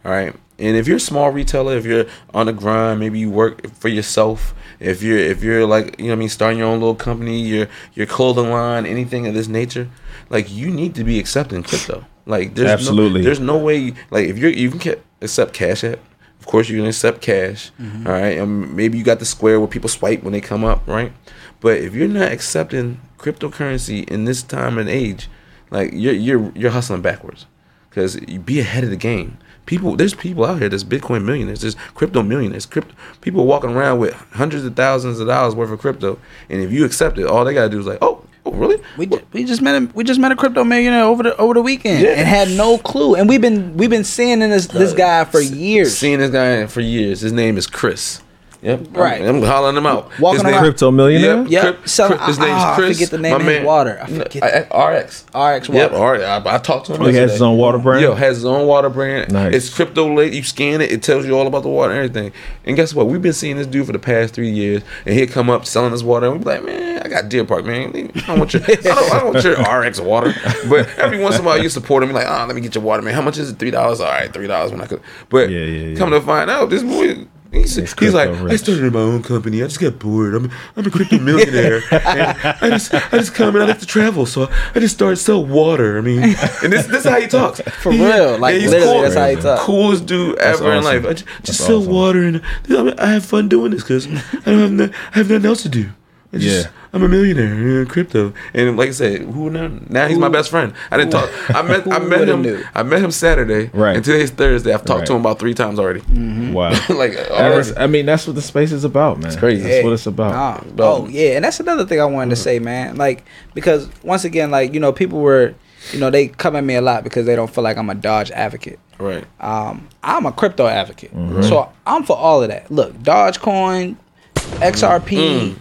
all 0.04 0.10
right, 0.10 0.34
and 0.58 0.76
if 0.76 0.88
you're 0.88 0.96
a 0.96 1.00
small 1.00 1.30
retailer, 1.30 1.76
if 1.76 1.84
you're 1.86 2.06
on 2.34 2.46
the 2.46 2.52
grind, 2.52 2.98
maybe 2.98 3.20
you 3.20 3.30
work 3.30 3.70
for 3.74 3.86
yourself. 3.88 4.52
If 4.84 5.02
you're 5.02 5.18
if 5.18 5.42
you're 5.42 5.66
like 5.66 5.98
you 5.98 6.06
know 6.06 6.10
what 6.10 6.16
I 6.16 6.18
mean 6.20 6.28
starting 6.28 6.58
your 6.58 6.68
own 6.68 6.80
little 6.80 6.94
company, 6.94 7.40
your 7.40 7.68
your 7.94 8.06
clothing 8.06 8.50
line, 8.50 8.86
anything 8.86 9.26
of 9.26 9.34
this 9.34 9.48
nature, 9.48 9.88
like 10.30 10.50
you 10.50 10.70
need 10.70 10.94
to 10.96 11.04
be 11.04 11.18
accepting 11.18 11.62
crypto. 11.62 12.04
Like 12.26 12.54
there's 12.54 12.70
Absolutely. 12.70 13.20
no, 13.20 13.24
there's 13.24 13.40
no 13.40 13.58
way 13.58 13.94
like 14.10 14.28
if 14.28 14.38
you're 14.38 14.50
you 14.50 14.70
can 14.70 14.96
accept 15.20 15.52
cash 15.54 15.84
app. 15.84 15.98
Of 16.40 16.46
course 16.46 16.68
you 16.68 16.76
can 16.76 16.86
accept 16.86 17.22
cash. 17.22 17.70
Mm-hmm. 17.80 18.06
all 18.06 18.12
right, 18.12 18.38
and 18.38 18.76
maybe 18.76 18.98
you 18.98 19.04
got 19.04 19.18
the 19.18 19.24
square 19.24 19.58
where 19.58 19.68
people 19.68 19.88
swipe 19.88 20.22
when 20.22 20.32
they 20.32 20.42
come 20.42 20.64
up, 20.64 20.86
right? 20.86 21.12
But 21.60 21.78
if 21.78 21.94
you're 21.94 22.08
not 22.08 22.30
accepting 22.30 23.00
cryptocurrency 23.18 24.06
in 24.08 24.26
this 24.26 24.42
time 24.42 24.76
and 24.76 24.88
age, 24.88 25.28
like 25.70 25.90
you're 25.94 26.12
you're 26.12 26.52
you're 26.54 26.70
hustling 26.70 27.00
backwards 27.00 27.46
because 27.88 28.20
you 28.28 28.38
be 28.38 28.60
ahead 28.60 28.84
of 28.84 28.90
the 28.90 28.96
game. 28.96 29.38
People, 29.66 29.96
there's 29.96 30.14
people 30.14 30.44
out 30.44 30.58
here 30.58 30.68
that's 30.68 30.84
Bitcoin 30.84 31.24
millionaires, 31.24 31.62
there's 31.62 31.74
crypto 31.94 32.22
millionaires, 32.22 32.66
crypto 32.66 32.94
people 33.22 33.46
walking 33.46 33.70
around 33.70 33.98
with 33.98 34.12
hundreds 34.32 34.64
of 34.64 34.76
thousands 34.76 35.20
of 35.20 35.26
dollars 35.26 35.54
worth 35.54 35.70
of 35.70 35.78
crypto, 35.78 36.18
and 36.50 36.60
if 36.60 36.70
you 36.70 36.84
accept 36.84 37.18
it, 37.18 37.26
all 37.26 37.44
they 37.44 37.54
gotta 37.54 37.70
do 37.70 37.80
is 37.80 37.86
like, 37.86 37.98
oh, 38.02 38.22
oh 38.44 38.52
really? 38.52 38.80
We, 38.98 39.08
we 39.32 39.44
just 39.44 39.62
met 39.62 39.82
a 39.82 39.86
we 39.94 40.04
just 40.04 40.20
met 40.20 40.32
a 40.32 40.36
crypto 40.36 40.64
millionaire 40.64 41.04
over 41.04 41.22
the 41.22 41.36
over 41.38 41.54
the 41.54 41.62
weekend 41.62 42.02
Yeah. 42.02 42.10
and 42.10 42.28
had 42.28 42.48
no 42.50 42.78
clue. 42.78 43.14
And 43.14 43.28
we've 43.28 43.40
been 43.40 43.76
we've 43.76 43.90
been 43.90 44.04
seeing 44.04 44.40
this 44.40 44.66
this 44.66 44.92
uh, 44.92 44.96
guy 44.96 45.24
for 45.24 45.40
years. 45.40 45.96
Seeing 45.96 46.18
this 46.18 46.30
guy 46.30 46.66
for 46.66 46.80
years. 46.80 47.20
His 47.22 47.32
name 47.32 47.56
is 47.56 47.66
Chris. 47.66 48.20
Yep. 48.64 48.96
Right. 48.96 49.20
I'm, 49.20 49.36
I'm 49.36 49.42
hollering 49.42 49.76
him 49.76 49.86
out. 49.86 50.10
Walking 50.18 50.36
His 50.36 50.44
name- 50.44 50.54
around- 50.54 50.62
Crypto 50.62 50.90
millionaire. 50.90 51.36
Yep. 51.42 51.50
Yep. 51.50 51.62
Crip- 51.62 51.88
Selling- 51.88 52.16
Crip- 52.18 52.28
his 52.28 52.38
name's 52.38 52.62
I 52.62 52.74
Chris. 52.74 52.96
forget 52.96 53.10
the 53.10 53.18
name 53.18 53.32
my 53.32 53.36
of 53.36 53.42
his 53.42 53.56
man. 53.58 53.64
water. 53.66 53.98
I 54.02 54.06
forget 54.06 54.42
I- 54.42 54.76
I- 54.76 54.90
RX. 55.00 55.24
RX 55.34 55.68
Yep. 55.68 55.92
water. 55.92 56.02
All 56.02 56.12
right. 56.12 56.22
I, 56.22 56.54
I 56.54 56.58
talked 56.58 56.86
to 56.86 56.94
him. 56.94 57.02
Oh, 57.02 57.06
he 57.06 57.14
has 57.16 57.32
his 57.32 57.42
own 57.42 57.58
water 57.58 57.76
brand. 57.78 58.02
Yo, 58.02 58.14
has 58.14 58.36
his 58.36 58.44
own 58.46 58.66
water 58.66 58.88
brand. 58.88 59.30
Nice. 59.32 59.54
It's 59.54 59.68
crypto 59.74 60.12
lit. 60.14 60.32
You 60.32 60.42
scan 60.42 60.80
it, 60.80 60.90
it 60.90 61.02
tells 61.02 61.26
you 61.26 61.36
all 61.38 61.46
about 61.46 61.62
the 61.62 61.68
water 61.68 61.92
and 61.92 61.98
everything. 62.10 62.32
And 62.64 62.74
guess 62.74 62.94
what? 62.94 63.06
We've 63.06 63.20
been 63.20 63.34
seeing 63.34 63.56
this 63.58 63.66
dude 63.66 63.84
for 63.84 63.92
the 63.92 63.98
past 63.98 64.32
three 64.32 64.50
years, 64.50 64.82
and 65.04 65.14
he'll 65.14 65.28
come 65.28 65.50
up 65.50 65.66
selling 65.66 65.92
his 65.92 66.02
water, 66.02 66.24
and 66.26 66.34
we 66.38 66.38
be 66.38 66.44
like, 66.46 66.64
man, 66.64 67.02
I 67.04 67.08
got 67.08 67.28
Deer 67.28 67.44
Park, 67.44 67.66
man. 67.66 67.92
I 68.14 68.20
don't 68.26 68.38
want 68.38 68.54
your, 68.54 68.62
I 68.62 68.66
don't, 68.76 68.86
I 69.12 69.18
don't 69.20 69.32
want 69.34 69.44
your 69.44 69.56
RX 69.60 70.00
water. 70.00 70.34
But 70.70 70.88
every 70.98 71.18
once 71.18 71.34
in 71.34 71.42
a 71.42 71.44
while, 71.44 71.62
you 71.62 71.68
support 71.68 72.02
him. 72.02 72.12
Like, 72.12 72.26
ah, 72.26 72.46
let 72.46 72.56
me 72.56 72.62
get 72.62 72.74
your 72.74 72.82
water, 72.84 73.02
man. 73.02 73.12
How 73.12 73.20
much 73.20 73.36
is 73.36 73.50
it? 73.50 73.58
Three 73.58 73.70
dollars. 73.70 74.00
All 74.00 74.06
right, 74.10 74.32
three 74.32 74.46
dollars 74.46 74.70
when 74.72 74.80
I 74.80 74.86
could. 74.86 75.02
But 75.28 75.50
Yeah, 75.50 75.58
yeah, 75.58 75.86
yeah. 75.88 75.96
come 75.98 76.10
to 76.12 76.20
find 76.22 76.48
out, 76.48 76.70
this 76.70 76.82
boy. 76.82 77.26
He's, 77.54 77.76
He's 77.76 77.92
he's 77.98 78.14
like, 78.14 78.28
crypto 78.28 78.46
I 78.46 78.50
rich. 78.50 78.60
started 78.60 78.92
my 78.92 79.00
own 79.00 79.22
company. 79.22 79.62
I 79.62 79.66
just 79.66 79.80
got 79.80 79.98
bored. 79.98 80.34
I'm, 80.34 80.50
I'm 80.76 80.86
a 80.86 80.90
crypto 80.90 81.18
millionaire. 81.18 81.80
and 81.90 82.02
I 82.04 82.70
just, 82.70 82.92
I 82.94 83.18
just 83.18 83.34
come 83.34 83.54
and 83.54 83.64
I 83.64 83.68
like 83.68 83.78
to 83.80 83.86
travel, 83.86 84.26
so 84.26 84.48
I 84.74 84.80
just 84.80 84.94
started 84.94 85.16
sell 85.16 85.44
water. 85.44 85.98
I 85.98 86.00
mean, 86.00 86.22
and 86.22 86.72
this, 86.72 86.86
this 86.86 87.04
is 87.04 87.10
how 87.10 87.20
he 87.20 87.26
talks 87.26 87.60
For 87.82 87.90
real, 87.92 88.38
like, 88.38 88.56
he's 88.60 88.70
literally, 88.70 89.02
that's 89.02 89.14
how 89.14 89.28
he 89.28 89.36
talks. 89.36 89.62
Coolest 89.62 90.06
dude 90.06 90.38
ever 90.38 90.72
in 90.72 90.84
life. 90.84 91.04
I 91.06 91.12
just, 91.14 91.26
just 91.42 91.60
sell 91.64 91.78
awesome. 91.78 91.92
water 91.92 92.22
and 92.24 92.42
I, 92.68 92.82
mean, 92.82 92.94
I 92.98 93.06
have 93.12 93.24
fun 93.24 93.48
doing 93.48 93.70
this 93.70 93.82
because 93.82 94.06
I 94.06 94.10
don't 94.50 94.58
have, 94.58 94.72
no, 94.72 94.84
I 95.14 95.18
have 95.18 95.30
nothing 95.30 95.46
else 95.46 95.62
to 95.62 95.68
do. 95.68 95.90
I 96.32 96.38
just, 96.38 96.66
Yeah. 96.66 96.70
I'm 96.94 97.02
a 97.02 97.08
millionaire 97.08 97.80
in 97.80 97.86
crypto, 97.88 98.32
and 98.54 98.76
like 98.76 98.90
I 98.90 98.92
said, 98.92 99.22
who 99.22 99.50
now? 99.50 99.66
Now 99.88 100.06
he's 100.06 100.16
my 100.16 100.28
best 100.28 100.48
friend. 100.48 100.72
I 100.92 100.96
didn't 100.96 101.10
talk. 101.10 101.28
I 101.48 101.60
met, 101.62 101.92
I 101.92 101.98
met 101.98 102.28
him. 102.28 102.42
knew? 102.42 102.62
I 102.72 102.84
met 102.84 103.02
him 103.02 103.10
Saturday. 103.10 103.68
Right. 103.74 103.96
And 103.96 104.04
today's 104.04 104.30
Thursday. 104.30 104.72
I've 104.72 104.84
talked 104.84 105.08
to 105.08 105.14
him 105.14 105.20
about 105.20 105.40
three 105.40 105.54
times 105.54 105.80
already. 105.80 106.02
Mm-hmm. 106.02 106.52
Wow. 106.52 106.70
like, 106.90 107.14
That 107.14 107.30
already. 107.32 107.56
is- 107.58 107.76
I 107.76 107.88
mean, 107.88 108.06
that's 108.06 108.28
what 108.28 108.36
the 108.36 108.42
space 108.42 108.70
is 108.70 108.84
about, 108.84 109.18
man. 109.18 109.26
It's 109.26 109.36
crazy. 109.36 109.64
That's 109.68 109.82
what 109.82 109.92
it's 109.92 110.06
about. 110.06 110.76
Nah. 110.76 110.84
Oh 110.84 111.08
yeah, 111.08 111.30
and 111.30 111.44
that's 111.44 111.58
another 111.58 111.84
thing 111.84 112.00
I 112.00 112.04
wanted 112.04 112.30
to 112.30 112.36
mm-hmm. 112.36 112.44
say, 112.44 112.58
man. 112.60 112.94
Like 112.94 113.24
because 113.54 113.88
once 114.04 114.24
again, 114.24 114.52
like 114.52 114.72
you 114.72 114.78
know, 114.78 114.92
people 114.92 115.18
were, 115.18 115.52
you 115.92 115.98
know, 115.98 116.10
they 116.10 116.28
come 116.28 116.54
at 116.54 116.62
me 116.62 116.76
a 116.76 116.80
lot 116.80 117.02
because 117.02 117.26
they 117.26 117.34
don't 117.34 117.52
feel 117.52 117.64
like 117.64 117.76
I'm 117.76 117.90
a 117.90 117.96
Doge 117.96 118.30
advocate. 118.30 118.78
right. 118.98 119.26
Um, 119.40 119.88
I'm 120.04 120.26
a 120.26 120.32
crypto 120.32 120.68
advocate, 120.68 121.12
mm-hmm. 121.12 121.42
so 121.42 121.72
I'm 121.84 122.04
for 122.04 122.16
all 122.16 122.40
of 122.40 122.50
that. 122.50 122.70
Look, 122.70 122.94
Dogecoin, 122.98 123.96
XRP. 124.34 125.08
Mm. 125.08 125.58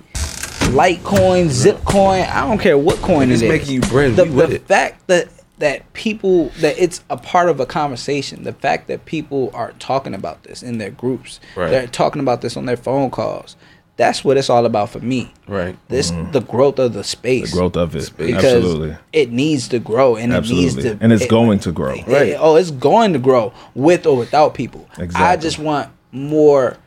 Litecoin, 0.73 1.45
Zipcoin, 1.49 2.27
I 2.29 2.47
don't 2.47 2.57
care 2.59 2.77
what 2.77 2.97
coin 2.99 3.31
It's 3.31 3.41
it 3.41 3.45
is. 3.45 3.51
making 3.51 3.73
you 3.75 3.81
bread, 3.81 4.15
The, 4.15 4.25
the 4.25 4.55
it. 4.55 4.67
fact 4.67 5.07
that 5.07 5.29
that 5.59 5.93
people 5.93 6.49
that 6.61 6.75
it's 6.79 7.03
a 7.11 7.15
part 7.17 7.47
of 7.47 7.59
a 7.59 7.65
conversation. 7.65 8.43
The 8.43 8.53
fact 8.53 8.87
that 8.87 9.05
people 9.05 9.51
are 9.53 9.71
talking 9.79 10.13
about 10.15 10.43
this 10.43 10.63
in 10.63 10.79
their 10.79 10.89
groups, 10.89 11.39
Right. 11.55 11.69
they're 11.69 11.87
talking 11.87 12.21
about 12.21 12.41
this 12.41 12.57
on 12.57 12.65
their 12.65 12.75
phone 12.75 13.11
calls. 13.11 13.55
That's 13.95 14.25
what 14.25 14.35
it's 14.37 14.49
all 14.49 14.65
about 14.65 14.89
for 14.89 14.99
me. 14.99 15.31
Right. 15.47 15.77
This 15.89 16.09
mm-hmm. 16.09 16.31
the 16.31 16.41
growth 16.41 16.79
of 16.79 16.93
the 16.93 17.03
space. 17.03 17.51
The 17.51 17.57
growth 17.57 17.77
of 17.77 17.95
it. 17.95 18.11
because 18.17 18.43
Absolutely. 18.43 18.97
it 19.13 19.31
needs 19.31 19.67
to 19.69 19.77
grow 19.79 20.15
and 20.15 20.33
it 20.33 20.49
needs 20.49 20.75
to 20.75 20.97
And 20.99 21.13
it's 21.13 21.23
it- 21.25 21.29
going 21.29 21.59
to 21.59 21.71
grow. 21.71 21.93
it- 21.93 22.07
Right. 22.07 22.35
oh, 22.37 22.55
it's 22.55 22.71
going 22.71 23.13
to 23.13 23.19
grow 23.19 23.53
with 23.75 24.07
or 24.07 24.17
without 24.17 24.55
people. 24.55 24.87
Exactly. 24.97 25.23
I 25.23 25.35
just 25.37 25.59
want 25.59 25.89
more 26.11 26.77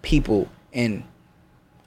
people 0.00 0.48
and 0.72 1.04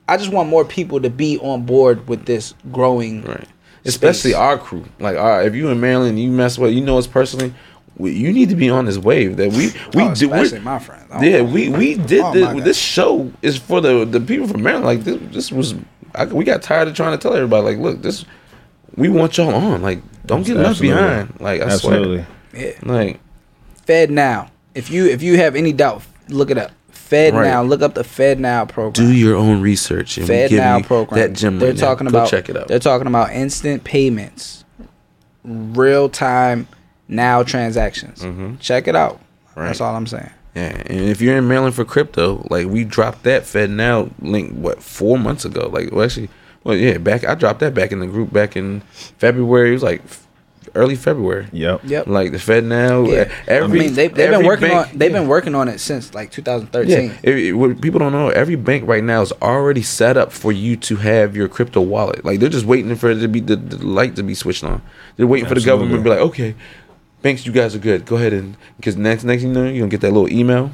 I 0.08 0.18
just 0.18 0.32
want 0.32 0.50
more 0.50 0.64
people 0.66 1.02
to 1.02 1.10
be 1.10 1.38
on 1.40 1.64
board 1.66 2.08
with 2.08 2.26
this 2.26 2.54
growing. 2.72 3.24
Right. 3.24 3.48
Especially 3.86 4.32
space. 4.32 4.40
our 4.40 4.58
crew. 4.58 4.86
Like, 5.00 5.18
our, 5.18 5.44
if 5.44 5.56
you 5.56 5.70
in 5.70 5.80
Maryland, 5.80 6.20
you 6.20 6.30
mess 6.30 6.58
with, 6.58 6.74
you 6.74 6.82
know 6.82 6.98
us 6.98 7.08
personally. 7.08 7.54
We, 7.98 8.12
you 8.14 8.32
need 8.32 8.50
to 8.50 8.56
be 8.56 8.70
on 8.70 8.86
this 8.86 8.98
wave 8.98 9.38
that 9.38 9.50
we 9.54 9.68
we 9.96 10.04
Oh, 10.04 10.14
do. 10.14 10.32
especially 10.34 10.60
my 10.60 10.78
friends. 10.78 11.06
Oh, 11.12 11.22
Yeah, 11.22 11.42
we 11.42 11.70
we 11.70 11.96
did 11.96 12.22
Oh, 12.22 12.32
this. 12.34 12.64
This 12.64 12.78
show 12.78 13.32
is 13.42 13.58
for 13.58 13.82
the 13.82 14.06
the 14.06 14.20
people 14.20 14.48
from 14.48 14.62
Maryland. 14.62 14.86
Like 14.86 15.00
this, 15.04 15.20
this 15.34 15.52
was. 15.52 15.74
I, 16.14 16.26
we 16.26 16.44
got 16.46 16.62
tired 16.62 16.88
of 16.88 16.94
trying 16.96 17.18
to 17.18 17.22
tell 17.22 17.34
everybody. 17.34 17.64
Like, 17.66 17.78
look, 17.80 18.02
this. 18.04 18.24
We 18.96 19.10
want 19.10 19.38
y'all 19.38 19.54
on. 19.56 19.82
Like, 19.82 20.00
don't 20.26 20.46
get 20.46 20.58
left 20.58 20.80
behind. 20.82 21.40
Like, 21.40 21.62
I 21.62 21.66
Absolutely. 21.66 22.26
Yeah. 22.54 22.78
swear. 22.80 22.96
Like, 23.06 23.20
FedNow. 23.88 24.50
If 24.76 24.92
you 24.92 25.06
if 25.08 25.24
you 25.24 25.38
have 25.38 25.56
any 25.56 25.74
doubt, 25.74 26.04
look 26.30 26.52
it 26.52 26.58
up. 26.58 26.72
Fed 27.08 27.34
Right. 27.34 27.46
now. 27.48 27.64
Look 27.64 27.82
up 27.82 27.94
the 27.94 28.04
FedNow 28.04 28.68
program. 28.68 28.94
do 29.08 29.14
your 29.14 29.36
own 29.36 29.62
research 29.62 30.18
and 30.18 30.28
FedNow 30.28 30.86
program. 30.86 31.20
that 31.22 31.34
gym. 31.38 31.60
They're 31.60 31.70
right 31.70 31.78
now. 31.78 31.86
talking 31.88 32.08
Go 32.08 32.18
about. 32.20 32.30
check 32.30 32.50
it 32.50 32.58
out. 32.58 32.68
They're 32.68 32.80
talking 32.80 33.08
about 33.08 33.32
instant 33.32 33.84
payments, 33.84 34.66
real 35.44 36.10
time 36.10 36.68
now 37.08 37.44
transactions. 37.44 38.26
Check 38.60 38.88
it 38.88 38.96
out. 38.96 39.20
That's 39.56 39.80
Mm-hmm. 39.80 39.84
All 39.84 39.96
I'm 39.96 40.08
saying. 40.08 40.30
Yeah, 40.56 40.82
and 40.88 41.00
if 41.10 41.22
you're 41.22 41.38
in 41.38 41.48
Maryland 41.48 41.76
for 41.76 41.86
crypto, 41.86 42.46
like 42.50 42.68
we 42.68 42.84
dropped 42.84 43.24
that 43.24 43.44
FedNow 43.44 44.12
link 44.22 44.54
what 44.54 44.82
four 44.82 45.18
months 45.20 45.46
ago. 45.46 45.70
Like, 45.72 45.92
well, 45.92 46.04
actually, 46.06 46.30
well, 46.64 46.76
yeah, 46.76 46.98
back 46.98 47.26
I 47.28 47.36
dropped 47.36 47.60
that 47.60 47.74
back 47.74 47.92
in 47.92 48.00
the 48.00 48.08
group 48.08 48.34
back 48.34 48.56
in 48.58 48.82
February. 49.18 49.70
It 49.70 49.74
was 49.74 49.84
like 49.84 50.02
early 50.78 50.96
February. 50.96 51.48
Yep. 51.52 51.82
Yep. 51.84 52.08
Like 52.08 52.32
the 52.32 52.38
FedNow, 52.38 53.08
Yeah. 53.12 53.14
Eh, 53.20 53.32
every 53.48 53.80
I 53.80 53.84
mean, 53.84 53.94
they, 53.96 54.08
they've 54.08 54.20
every 54.32 54.38
been 54.38 54.46
working 54.46 54.68
bank- 54.70 54.88
on 54.94 54.98
they've 54.98 55.12
yeah. 55.12 55.20
been 55.20 55.28
working 55.28 55.56
on 55.56 55.68
it 55.68 55.80
since 55.80 56.14
like 56.14 56.32
2013. 56.32 56.90
Yeah, 56.90 57.12
if, 57.24 57.36
if- 57.36 57.56
what 57.56 57.82
people 57.82 58.00
don't 58.00 58.12
know, 58.14 58.30
every 58.30 58.56
bank 58.56 58.88
right 58.88 59.04
now 59.04 59.22
is 59.22 59.32
already 59.42 59.82
set 59.82 60.16
up 60.18 60.32
for 60.32 60.52
you 60.52 60.76
to 60.78 60.96
have 60.98 61.36
your 61.36 61.48
crypto 61.48 61.82
wallet. 61.82 62.24
Like 62.24 62.40
they're 62.40 62.50
just 62.50 62.66
waiting 62.66 62.96
for 62.96 63.10
it 63.12 63.20
to 63.20 63.28
be 63.28 63.40
the, 63.42 63.56
the 63.56 63.86
light 63.86 64.16
to 64.16 64.24
be 64.24 64.34
switched 64.36 64.64
on. 64.64 64.82
They're 65.18 65.28
waiting 65.28 65.50
for 65.50 65.56
the 65.56 65.62
government 65.62 65.98
to 65.98 66.04
be 66.04 66.10
like, 66.10 66.20
okay, 66.20 66.56
banks, 67.22 67.46
you 67.46 67.52
guys 67.52 67.76
are 67.76 67.80
good. 67.80 68.06
Go 68.06 68.16
ahead 68.16 68.34
and 68.34 68.56
because 68.78 68.96
next 68.96 69.24
next 69.24 69.42
thing 69.44 69.50
you 69.54 69.56
know, 69.62 69.66
you're 69.68 69.80
gonna 69.80 69.90
get 69.90 70.02
that 70.02 70.12
little 70.14 70.32
email. 70.32 70.72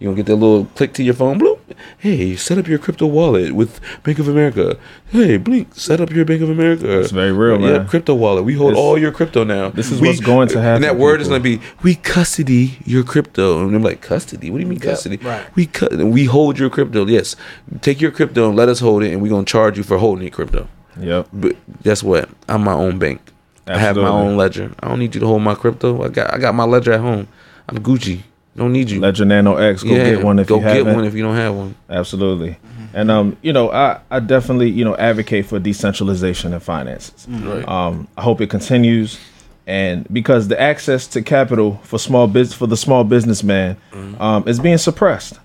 You're 0.00 0.10
gonna 0.12 0.16
get 0.22 0.26
that 0.26 0.36
little 0.36 0.66
click 0.74 0.92
to 0.94 1.02
your 1.04 1.14
phone. 1.14 1.38
Bloop. 1.38 1.58
Hey, 1.98 2.34
set 2.36 2.58
up 2.58 2.66
your 2.66 2.78
crypto 2.78 3.06
wallet 3.06 3.52
with 3.52 3.80
Bank 4.02 4.18
of 4.18 4.28
America. 4.28 4.76
Hey, 5.10 5.36
blink, 5.38 5.74
set 5.74 6.00
up 6.00 6.10
your 6.10 6.24
Bank 6.24 6.42
of 6.42 6.50
America. 6.50 7.00
It's 7.00 7.10
very 7.12 7.32
real, 7.32 7.60
Yeah, 7.60 7.78
man. 7.78 7.86
crypto 7.88 8.14
wallet. 8.14 8.44
We 8.44 8.54
hold 8.54 8.72
This- 8.72 8.78
all 8.78 8.98
your 8.98 9.12
crypto 9.12 9.44
now. 9.44 9.70
this 9.70 9.90
is 9.92 10.00
what's 10.00 10.20
going 10.20 10.48
to 10.48 10.60
happen, 10.60 10.76
And 10.76 10.84
that 10.84 10.96
word 10.98 11.20
is 11.20 11.28
gonna 11.28 11.40
be 11.40 11.60
we 11.82 11.94
custody 11.94 12.78
your 12.84 13.02
crypto. 13.04 13.64
And 13.66 13.74
I'm 13.74 13.82
like, 13.82 14.00
custody? 14.00 14.50
What 14.50 14.58
do 14.58 14.62
you 14.64 14.68
mean 14.68 14.78
Yep, 14.80 14.88
custody? 14.90 15.18
right. 15.22 15.42
We 15.54 15.66
cut. 15.66 15.94
We 15.96 16.24
hold 16.24 16.58
your 16.58 16.70
crypto. 16.70 17.06
Yes, 17.06 17.36
take 17.80 18.00
your 18.00 18.10
crypto 18.10 18.48
and 18.48 18.56
let 18.56 18.68
us 18.68 18.80
hold 18.80 19.04
it, 19.04 19.12
and 19.12 19.22
we're 19.22 19.30
gonna 19.30 19.44
charge 19.44 19.78
you 19.78 19.84
for 19.84 19.98
holding 19.98 20.22
your 20.24 20.32
crypto. 20.32 20.66
Yep. 21.00 21.28
But 21.32 21.56
guess 21.82 22.02
what? 22.02 22.28
I'm 22.48 22.62
my 22.64 22.72
own 22.74 22.98
bank. 22.98 23.20
I 23.66 23.78
have 23.78 23.96
my 23.96 24.08
own 24.08 24.36
ledger. 24.36 24.72
I 24.80 24.88
don't 24.88 24.98
need 24.98 25.14
you 25.14 25.20
to 25.20 25.26
hold 25.26 25.40
my 25.42 25.54
crypto. 25.54 26.02
I 26.02 26.08
got 26.08 26.34
I 26.34 26.38
got 26.38 26.54
my 26.54 26.64
ledger 26.64 26.92
at 26.92 27.00
home. 27.00 27.28
I'm 27.68 27.78
Gucci. 27.78 28.20
Don't 28.56 28.72
need 28.72 28.90
you. 28.90 29.00
Ledger 29.00 29.24
Nano 29.24 29.56
X. 29.56 29.82
Go 29.82 29.90
yeah, 29.90 30.10
get 30.10 30.24
one 30.24 30.38
if 30.38 30.46
go 30.46 30.56
you 30.56 30.62
get 30.62 30.76
haven't. 30.76 30.94
one 30.94 31.04
if 31.04 31.14
you 31.14 31.22
don't 31.22 31.34
have 31.34 31.54
one. 31.54 31.74
Absolutely. 31.90 32.56
And 32.92 33.10
um, 33.10 33.36
you 33.42 33.52
know, 33.52 33.72
I, 33.72 34.00
I 34.10 34.20
definitely, 34.20 34.70
you 34.70 34.84
know, 34.84 34.96
advocate 34.96 35.46
for 35.46 35.58
decentralization 35.58 36.52
in 36.52 36.60
finances. 36.60 37.26
Right. 37.28 37.66
Um, 37.66 38.06
I 38.16 38.22
hope 38.22 38.40
it 38.40 38.50
continues. 38.50 39.18
And 39.66 40.06
because 40.12 40.48
the 40.48 40.60
access 40.60 41.06
to 41.08 41.22
capital 41.22 41.80
for 41.82 41.98
small 41.98 42.28
biz 42.28 42.52
for 42.54 42.66
the 42.66 42.76
small 42.76 43.02
businessman 43.02 43.76
um, 44.20 44.46
is 44.46 44.60
being 44.60 44.78
suppressed, 44.78 45.40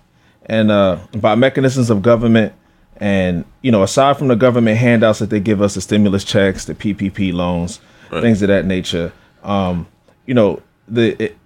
and 0.45 0.69
uh, 0.69 0.99
by 1.15 1.35
mechanisms 1.35 1.89
of 1.89 2.01
government, 2.01 2.53
and 2.97 3.45
you 3.61 3.71
know, 3.71 3.81
aside 3.81 4.17
from 4.17 4.27
the 4.27 4.35
government 4.35 4.77
handouts 4.77 5.19
that 5.19 5.29
they 5.29 5.39
give 5.39 5.61
us, 5.61 5.73
the 5.75 5.81
stimulus 5.81 6.23
checks, 6.25 6.65
the 6.65 6.75
PPP 6.75 7.33
loans, 7.33 7.79
things 8.11 8.41
of 8.41 8.49
that 8.49 8.65
nature, 8.65 9.13
um, 9.43 9.87
you 10.25 10.33
know, 10.33 10.61
the 10.87 11.23
it, 11.23 11.37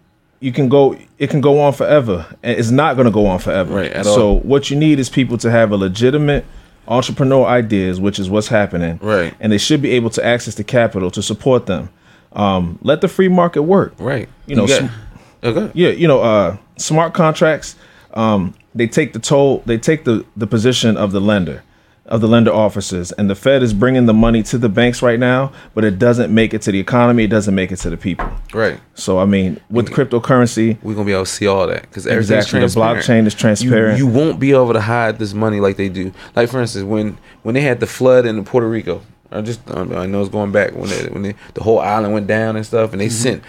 you 0.44 0.52
can 0.52 0.68
go 0.70 0.96
it 1.18 1.30
can 1.30 1.40
go 1.42 1.60
on 1.62 1.72
forever 1.74 2.26
and 2.44 2.60
it's 2.60 2.70
not 2.72 2.96
going 2.98 3.06
to 3.06 3.12
go 3.12 3.26
on 3.28 3.40
forever 3.40 3.74
Right, 3.76 3.92
at 3.92 4.06
so 4.06 4.22
all. 4.30 4.40
what 4.42 4.70
you 4.70 4.76
need 4.78 5.00
is 5.00 5.10
people 5.10 5.38
to 5.38 5.50
have 5.50 5.72
a 5.72 5.78
legitimate 5.78 6.44
entrepreneur 6.88 7.46
ideas, 7.46 8.00
which 8.02 8.20
is 8.20 8.30
what's 8.30 8.50
happening. 8.50 9.00
Right. 9.02 9.34
And 9.40 9.52
they 9.54 9.58
should 9.58 9.82
be 9.82 9.92
able 9.92 10.10
to 10.12 10.26
access 10.26 10.56
the 10.56 10.64
capital 10.66 11.10
to 11.12 11.22
support 11.22 11.66
them. 11.66 11.90
Um, 12.34 12.78
let 12.82 13.00
the 13.02 13.08
free 13.08 13.30
market 13.30 13.62
work. 13.64 13.94
Right. 13.98 14.28
You 14.48 14.56
know, 14.58 14.68
got- 14.68 14.82
sm- 14.82 15.46
okay. 15.48 15.72
yeah, 15.74 15.90
you 15.90 16.08
know, 16.10 16.22
uh, 16.22 16.58
smart 16.78 17.14
contracts. 17.14 17.76
Um, 18.14 18.54
they 18.76 18.88
take 18.88 19.14
the 19.14 19.20
toll. 19.20 19.64
They 19.66 19.78
take 19.78 20.04
the 20.04 20.26
the 20.36 20.48
position 20.48 20.98
of 20.98 21.12
the 21.14 21.22
lender, 21.22 21.64
of 22.06 22.20
the 22.20 22.28
lender 22.28 22.52
officers, 22.52 23.12
and 23.14 23.30
the 23.30 23.36
Fed 23.36 23.64
is 23.64 23.74
bringing 23.74 24.06
the 24.08 24.14
money 24.14 24.44
to 24.44 24.58
the 24.58 24.68
banks 24.68 25.02
right 25.02 25.20
now, 25.20 25.54
but 25.74 25.86
it 25.86 25.98
doesn't 25.98 26.34
make 26.34 26.54
it 26.54 26.62
to 26.64 26.72
the 26.72 26.80
economy. 26.80 27.24
It 27.24 27.30
doesn't 27.30 27.56
make 27.56 27.72
it 27.72 27.78
to 27.78 27.90
the 27.90 27.98
people. 27.98 28.30
Right. 28.54 28.80
So 28.94 29.20
I 29.20 29.26
mean, 29.26 29.60
with 29.70 29.90
cryptocurrency, 29.90 30.78
We're 30.84 30.96
gonna 30.96 31.06
be 31.06 31.14
able 31.14 31.26
to 31.26 31.32
see 31.32 31.48
all 31.48 31.66
that 31.68 31.84
because 31.84 32.06
everything's 32.06 32.46
exactly 32.46 32.60
the 32.60 32.68
blockchain 32.68 33.26
is 33.26 33.34
transparent. 33.34 34.00
You, 34.00 34.08
you 34.08 34.12
won't 34.12 34.40
be 34.40 34.52
able 34.52 34.74
to 34.74 34.82
hide 34.82 35.18
this 35.18 35.34
money 35.34 35.60
like 35.60 35.78
they 35.78 35.90
do. 35.90 36.14
Like 36.36 36.50
for 36.50 36.60
instance, 36.60 36.84
when 36.84 37.18
when 37.44 37.56
they 37.56 37.62
had 37.62 37.80
the 37.80 37.88
flood 37.88 38.26
in 38.26 38.44
Puerto 38.44 38.68
Rico, 38.68 39.02
I 39.32 39.42
just 39.42 39.62
I 39.72 40.06
know 40.06 40.22
it's 40.22 40.30
going 40.30 40.52
back 40.52 40.74
when 40.74 40.90
they, 40.90 41.08
when 41.08 41.22
they, 41.24 41.36
the 41.54 41.64
whole 41.64 41.80
island 41.80 42.14
went 42.14 42.28
down 42.28 42.56
and 42.56 42.66
stuff, 42.66 42.92
and 42.92 43.00
they 43.00 43.08
mm-hmm. 43.08 43.14
sent 43.14 43.44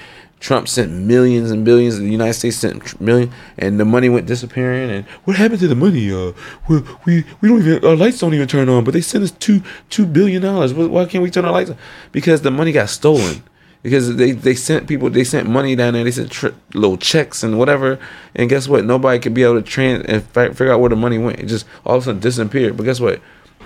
Trump 0.44 0.68
sent 0.68 0.92
millions 0.92 1.50
and 1.50 1.64
billions. 1.64 1.96
The 1.96 2.04
United 2.04 2.34
States 2.34 2.58
sent 2.58 3.00
million, 3.00 3.32
and 3.56 3.80
the 3.80 3.84
money 3.86 4.10
went 4.10 4.26
disappearing. 4.26 4.90
And 4.90 5.06
what 5.24 5.36
happened 5.38 5.60
to 5.60 5.68
the 5.68 5.74
money? 5.74 6.12
Uh, 6.12 6.32
we 6.68 6.80
we, 7.06 7.24
we 7.40 7.48
don't 7.48 7.60
even 7.60 7.82
our 7.82 7.96
lights 7.96 8.18
don't 8.18 8.34
even 8.34 8.46
turn 8.46 8.68
on, 8.68 8.84
but 8.84 8.92
they 8.92 9.00
sent 9.00 9.24
us 9.24 9.30
two 9.30 9.62
two 9.88 10.04
billion 10.04 10.42
dollars. 10.42 10.74
Why 10.74 11.06
can't 11.06 11.22
we 11.22 11.30
turn 11.30 11.46
our 11.46 11.52
lights 11.52 11.70
on? 11.70 11.78
Because 12.12 12.42
the 12.42 12.50
money 12.50 12.72
got 12.72 12.90
stolen 12.90 13.42
because 13.82 14.16
they, 14.16 14.32
they 14.32 14.54
sent 14.54 14.86
people 14.86 15.08
they 15.08 15.24
sent 15.24 15.48
money 15.48 15.74
down 15.76 15.92
there 15.94 16.04
they 16.04 16.10
sent 16.10 16.30
tri- 16.30 16.52
little 16.72 16.96
checks 16.96 17.42
and 17.42 17.58
whatever 17.58 17.98
and 18.34 18.48
guess 18.48 18.66
what 18.66 18.82
nobody 18.82 19.18
could 19.18 19.34
be 19.34 19.42
able 19.42 19.56
to 19.56 19.62
trans 19.62 20.02
and 20.06 20.22
fi- 20.22 20.48
figure 20.48 20.72
out 20.72 20.80
where 20.80 20.88
the 20.88 20.96
money 20.96 21.18
went 21.18 21.38
it 21.38 21.44
just 21.44 21.66
all 21.84 21.96
of 21.96 22.02
a 22.02 22.04
sudden 22.06 22.20
disappeared 22.20 22.78
but 22.78 22.84
guess 22.84 22.98
what 22.98 23.20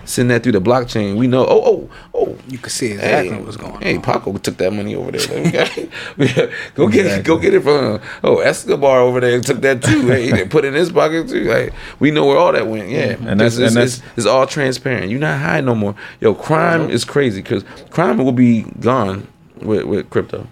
send 0.09 0.30
that 0.30 0.42
through 0.42 0.52
the 0.52 0.61
blockchain 0.61 1.16
we 1.16 1.26
know 1.26 1.44
oh 1.46 1.62
oh 1.64 1.90
oh. 2.14 2.38
You 2.48 2.59
can 2.59 2.70
see 2.70 2.92
exactly 2.92 3.36
hey, 3.36 3.42
what's 3.42 3.56
going 3.56 3.80
hey 3.82 3.96
on. 3.96 4.02
Paco 4.02 4.32
took 4.38 4.56
that 4.56 4.72
money 4.72 4.94
over 4.94 5.11
there. 5.12 5.20
Like, 5.20 5.44
we 5.44 5.50
got- 5.50 5.76
we 6.16 6.32
got- 6.32 6.50
go 6.74 6.88
get 6.88 7.06
it 7.06 7.24
go 7.24 7.38
get 7.38 7.52
it 7.54 7.61
from 7.62 8.00
oh 8.24 8.38
Escobar 8.38 9.00
over 9.00 9.20
there 9.20 9.40
took 9.40 9.61
that 9.61 9.82
too. 9.82 10.06
Hey 10.09 10.30
they 10.30 10.46
put 10.46 10.64
it 10.64 10.68
in 10.68 10.74
his 10.74 10.90
pocket 10.90 11.28
too. 11.28 11.44
Hey, 11.44 11.70
we 12.00 12.11
know 12.11 12.24
where 12.26 12.38
all 12.38 12.52
that 12.52 12.66
went. 12.66 12.88
Yeah. 12.88 13.16
And 13.26 13.38
that's- 13.40 13.56
it's, 13.56 13.59
it's, 13.59 13.68
and 13.68 13.76
that's- 13.76 13.98
it's, 13.98 14.02
it's 14.16 14.26
all 14.26 14.46
transparent. 14.46 15.11
You're 15.11 15.20
not 15.20 15.38
hiding 15.40 15.66
no 15.66 15.74
more. 15.74 15.94
Yo 16.20 16.34
crime 16.34 16.88
is 16.90 17.04
crazy 17.04 17.42
because 17.42 17.64
crime 17.90 18.16
will 18.18 18.32
be 18.32 18.62
gone 18.80 19.26
with, 19.61 19.84
with 19.84 20.11
crypto. 20.11 20.46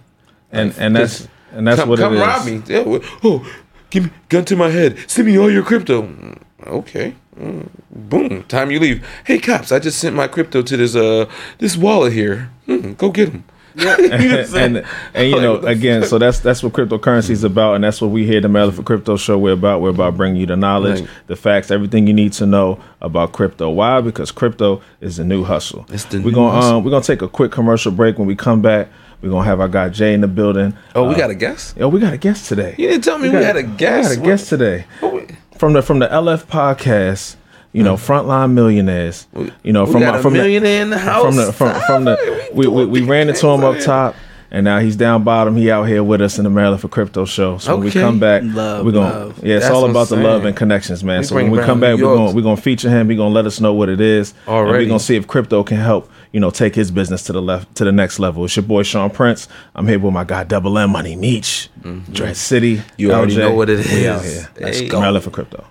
And 0.53 0.75
and 0.79 0.95
that's 0.95 1.27
and 1.53 1.67
that's 1.67 1.81
come, 1.81 1.89
what 1.89 1.99
come 1.99 2.13
it 2.15 2.17
is. 2.17 2.23
rob 2.23 2.47
me. 2.47 2.63
Yeah, 2.67 2.85
oh, 3.25 3.47
give 3.91 4.05
me 4.05 4.11
gun 4.29 4.45
to 4.47 4.57
my 4.57 4.69
head. 4.69 4.99
Send 5.09 5.27
me 5.27 5.39
all 5.39 5.51
your 5.51 5.63
crypto. 5.63 6.03
Mm, 6.03 6.43
Okay. 6.67 7.15
Mm, 7.39 7.69
boom. 7.91 8.43
Time 8.45 8.71
you 8.71 8.81
leave. 8.81 9.07
Hey 9.25 9.39
cops, 9.39 9.71
I 9.73 9.79
just 9.79 9.99
sent 9.99 10.17
my 10.17 10.27
crypto 10.29 10.63
to 10.63 10.77
this 10.77 10.95
uh 10.97 11.27
this 11.59 11.77
wallet 11.77 12.13
here. 12.13 12.51
Hmm, 12.67 12.93
go 12.95 13.11
get 13.11 13.29
him. 13.31 13.45
and 13.79 14.83
and 15.13 15.29
you 15.31 15.39
know 15.39 15.57
again, 15.59 16.03
so 16.05 16.17
that's 16.17 16.41
that's 16.41 16.63
what 16.63 16.73
cryptocurrency 16.73 17.29
is 17.31 17.45
about, 17.45 17.75
and 17.75 17.85
that's 17.85 18.01
what 18.01 18.11
we 18.11 18.25
here 18.25 18.39
at 18.39 18.43
the 18.43 18.49
Maryland 18.49 18.75
for 18.75 18.83
Crypto 18.83 19.19
Show. 19.19 19.37
We're 19.37 19.53
about 19.53 19.83
we're 19.83 19.91
about 19.91 20.17
bringing 20.17 20.41
you 20.41 20.47
the 20.47 20.57
knowledge, 20.57 21.01
Right. 21.01 21.11
the 21.27 21.37
facts, 21.37 21.71
everything 21.71 22.07
you 22.07 22.15
need 22.15 22.33
to 22.35 22.47
know 22.47 22.81
about 23.03 23.33
crypto. 23.33 23.69
Why? 23.69 24.01
Because 24.01 24.31
crypto 24.33 24.81
is 25.03 25.19
the 25.19 25.25
new 25.25 25.45
hustle. 25.45 25.85
It's 25.91 26.05
the 26.05 26.19
we're 26.21 26.31
new 26.31 26.37
gonna 26.37 26.53
hustle. 26.53 26.77
um 26.79 26.85
we're 26.85 26.91
gonna 26.91 27.05
take 27.05 27.21
a 27.21 27.29
quick 27.29 27.53
commercial 27.53 27.93
break. 27.93 28.17
When 28.19 28.27
we 28.27 28.35
come 28.35 28.63
back, 28.63 28.89
we're 29.21 29.29
gonna 29.29 29.45
have 29.45 29.61
our 29.61 29.69
guy 29.69 29.91
Jay 29.91 30.15
in 30.15 30.23
the 30.23 30.29
building. 30.29 30.73
Oh, 30.95 31.07
we 31.07 31.15
Uh, 31.15 31.19
got 31.19 31.29
a 31.31 31.35
guest. 31.35 31.77
Yo, 31.77 31.91
we 31.91 32.01
got 32.01 32.15
a 32.15 32.19
guest 32.19 32.49
today. 32.49 32.75
You 32.79 32.89
didn't 32.89 33.05
tell 33.05 33.19
me 33.19 33.29
we, 33.29 33.33
got- 33.33 33.43
had 33.45 33.57
a 33.57 33.63
guest. 33.63 34.09
We 34.09 34.17
got 34.17 34.23
a 34.25 34.27
guest 34.27 34.49
today 34.49 34.87
What- 35.01 35.13
what- 35.13 35.31
from 35.59 35.73
the 35.73 35.83
from 35.83 35.99
the 35.99 36.09
LF 36.09 36.45
podcast. 36.47 37.37
You 37.73 37.83
know, 37.83 37.97
mm. 37.97 38.07
frontline 38.07 38.53
millionaires. 38.53 39.27
You 39.63 39.73
know, 39.73 39.85
from 39.85 40.01
from 40.23 40.33
the, 40.33 40.39
millionaire 40.39 40.81
in 40.81 40.89
the 40.89 40.99
house. 40.99 41.25
from 41.25 41.37
the 41.37 41.53
from, 41.53 41.81
from 41.83 42.05
the 42.05 42.51
we, 42.55 42.67
we, 42.67 42.87
we 42.87 43.03
ran 43.03 43.29
into 43.29 43.47
him 43.49 43.65
up 43.65 43.79
top 43.81 44.15
and 44.51 44.65
now 44.65 44.79
he's 44.79 44.97
down 44.97 45.25
bottom. 45.25 45.57
He 45.57 45.71
out 45.71 45.85
here 45.85 46.03
with 46.03 46.21
us 46.21 46.39
in 46.39 46.45
the 46.45 46.51
maryland 46.51 46.81
for 46.81 46.89
crypto 46.89 47.25
show. 47.25 47.59
So 47.59 47.77
when 47.77 47.85
we 47.85 47.91
come 47.91 48.19
back 48.19 48.43
Love, 48.45 48.85
we're 48.85 48.93
gonna 48.93 49.27
love. 49.27 49.45
yeah 49.45 49.57
it's 49.57 49.65
That's 49.65 49.75
all 49.75 49.89
about 49.89 50.09
the 50.09 50.17
love 50.17 50.45
and 50.45 50.57
connections 50.57 51.03
man. 51.03 51.21
We 51.21 51.27
so 51.27 51.35
when 51.35 51.51
we 51.51 51.59
come 51.59 51.81
back. 51.81 51.97
we're 51.97 52.15
gonna 52.15 52.33
we're 52.33 52.43
gonna 52.43 52.57
feature 52.57 52.89
him. 52.89 53.11
He's 53.11 53.19
gonna 53.19 53.35
let 53.35 53.47
us 53.47 53.61
know 53.61 53.75
what 53.75 53.89
it 53.89 54.01
is 54.01 54.35
and 54.47 54.69
we're 54.69 54.87
gonna 54.87 55.01
see 55.01 55.17
if 55.17 55.27
crypto 55.27 55.63
can 55.65 55.79
help 55.79 56.11
you 56.37 56.41
know 56.41 56.51
take 56.51 56.75
his 56.75 56.91
business 56.91 57.23
to 57.23 57.33
the 57.33 57.41
left 57.41 57.75
to 57.77 57.83
the 57.83 57.91
next 57.93 58.19
level 58.19 58.45
it's 58.45 58.55
your 58.57 58.63
boy 58.63 58.83
sean 58.83 59.09
prince 59.09 59.49
i'm 59.75 59.89
here 59.89 59.99
with 59.99 60.13
my 60.13 60.23
guy 60.23 60.45
double 60.45 60.77
m 60.77 60.91
money 60.91 61.17
meech 61.17 61.71
dread 62.13 62.37
city 62.37 62.77
Mm-hmm. 62.77 63.01
You 63.01 63.13
already 63.13 63.37
know 63.39 63.55
what 63.55 63.71
it 63.71 63.79
we 63.87 64.07
out 64.07 64.23
here 64.23 64.47
let's 64.61 64.81
Hey. 64.81 64.89
go 64.89 65.01
maryland 65.01 65.25
for 65.25 65.31
crypto 65.31 65.65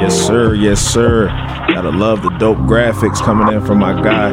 Yes, 0.00 0.14
sir. 0.26 0.54
Yes, 0.54 0.80
sir. 0.80 1.26
Gotta 1.68 1.90
love 1.90 2.22
the 2.22 2.30
dope 2.38 2.58
graphics 2.58 3.18
coming 3.22 3.52
in 3.54 3.64
from 3.64 3.78
my 3.78 3.92
guy, 4.00 4.30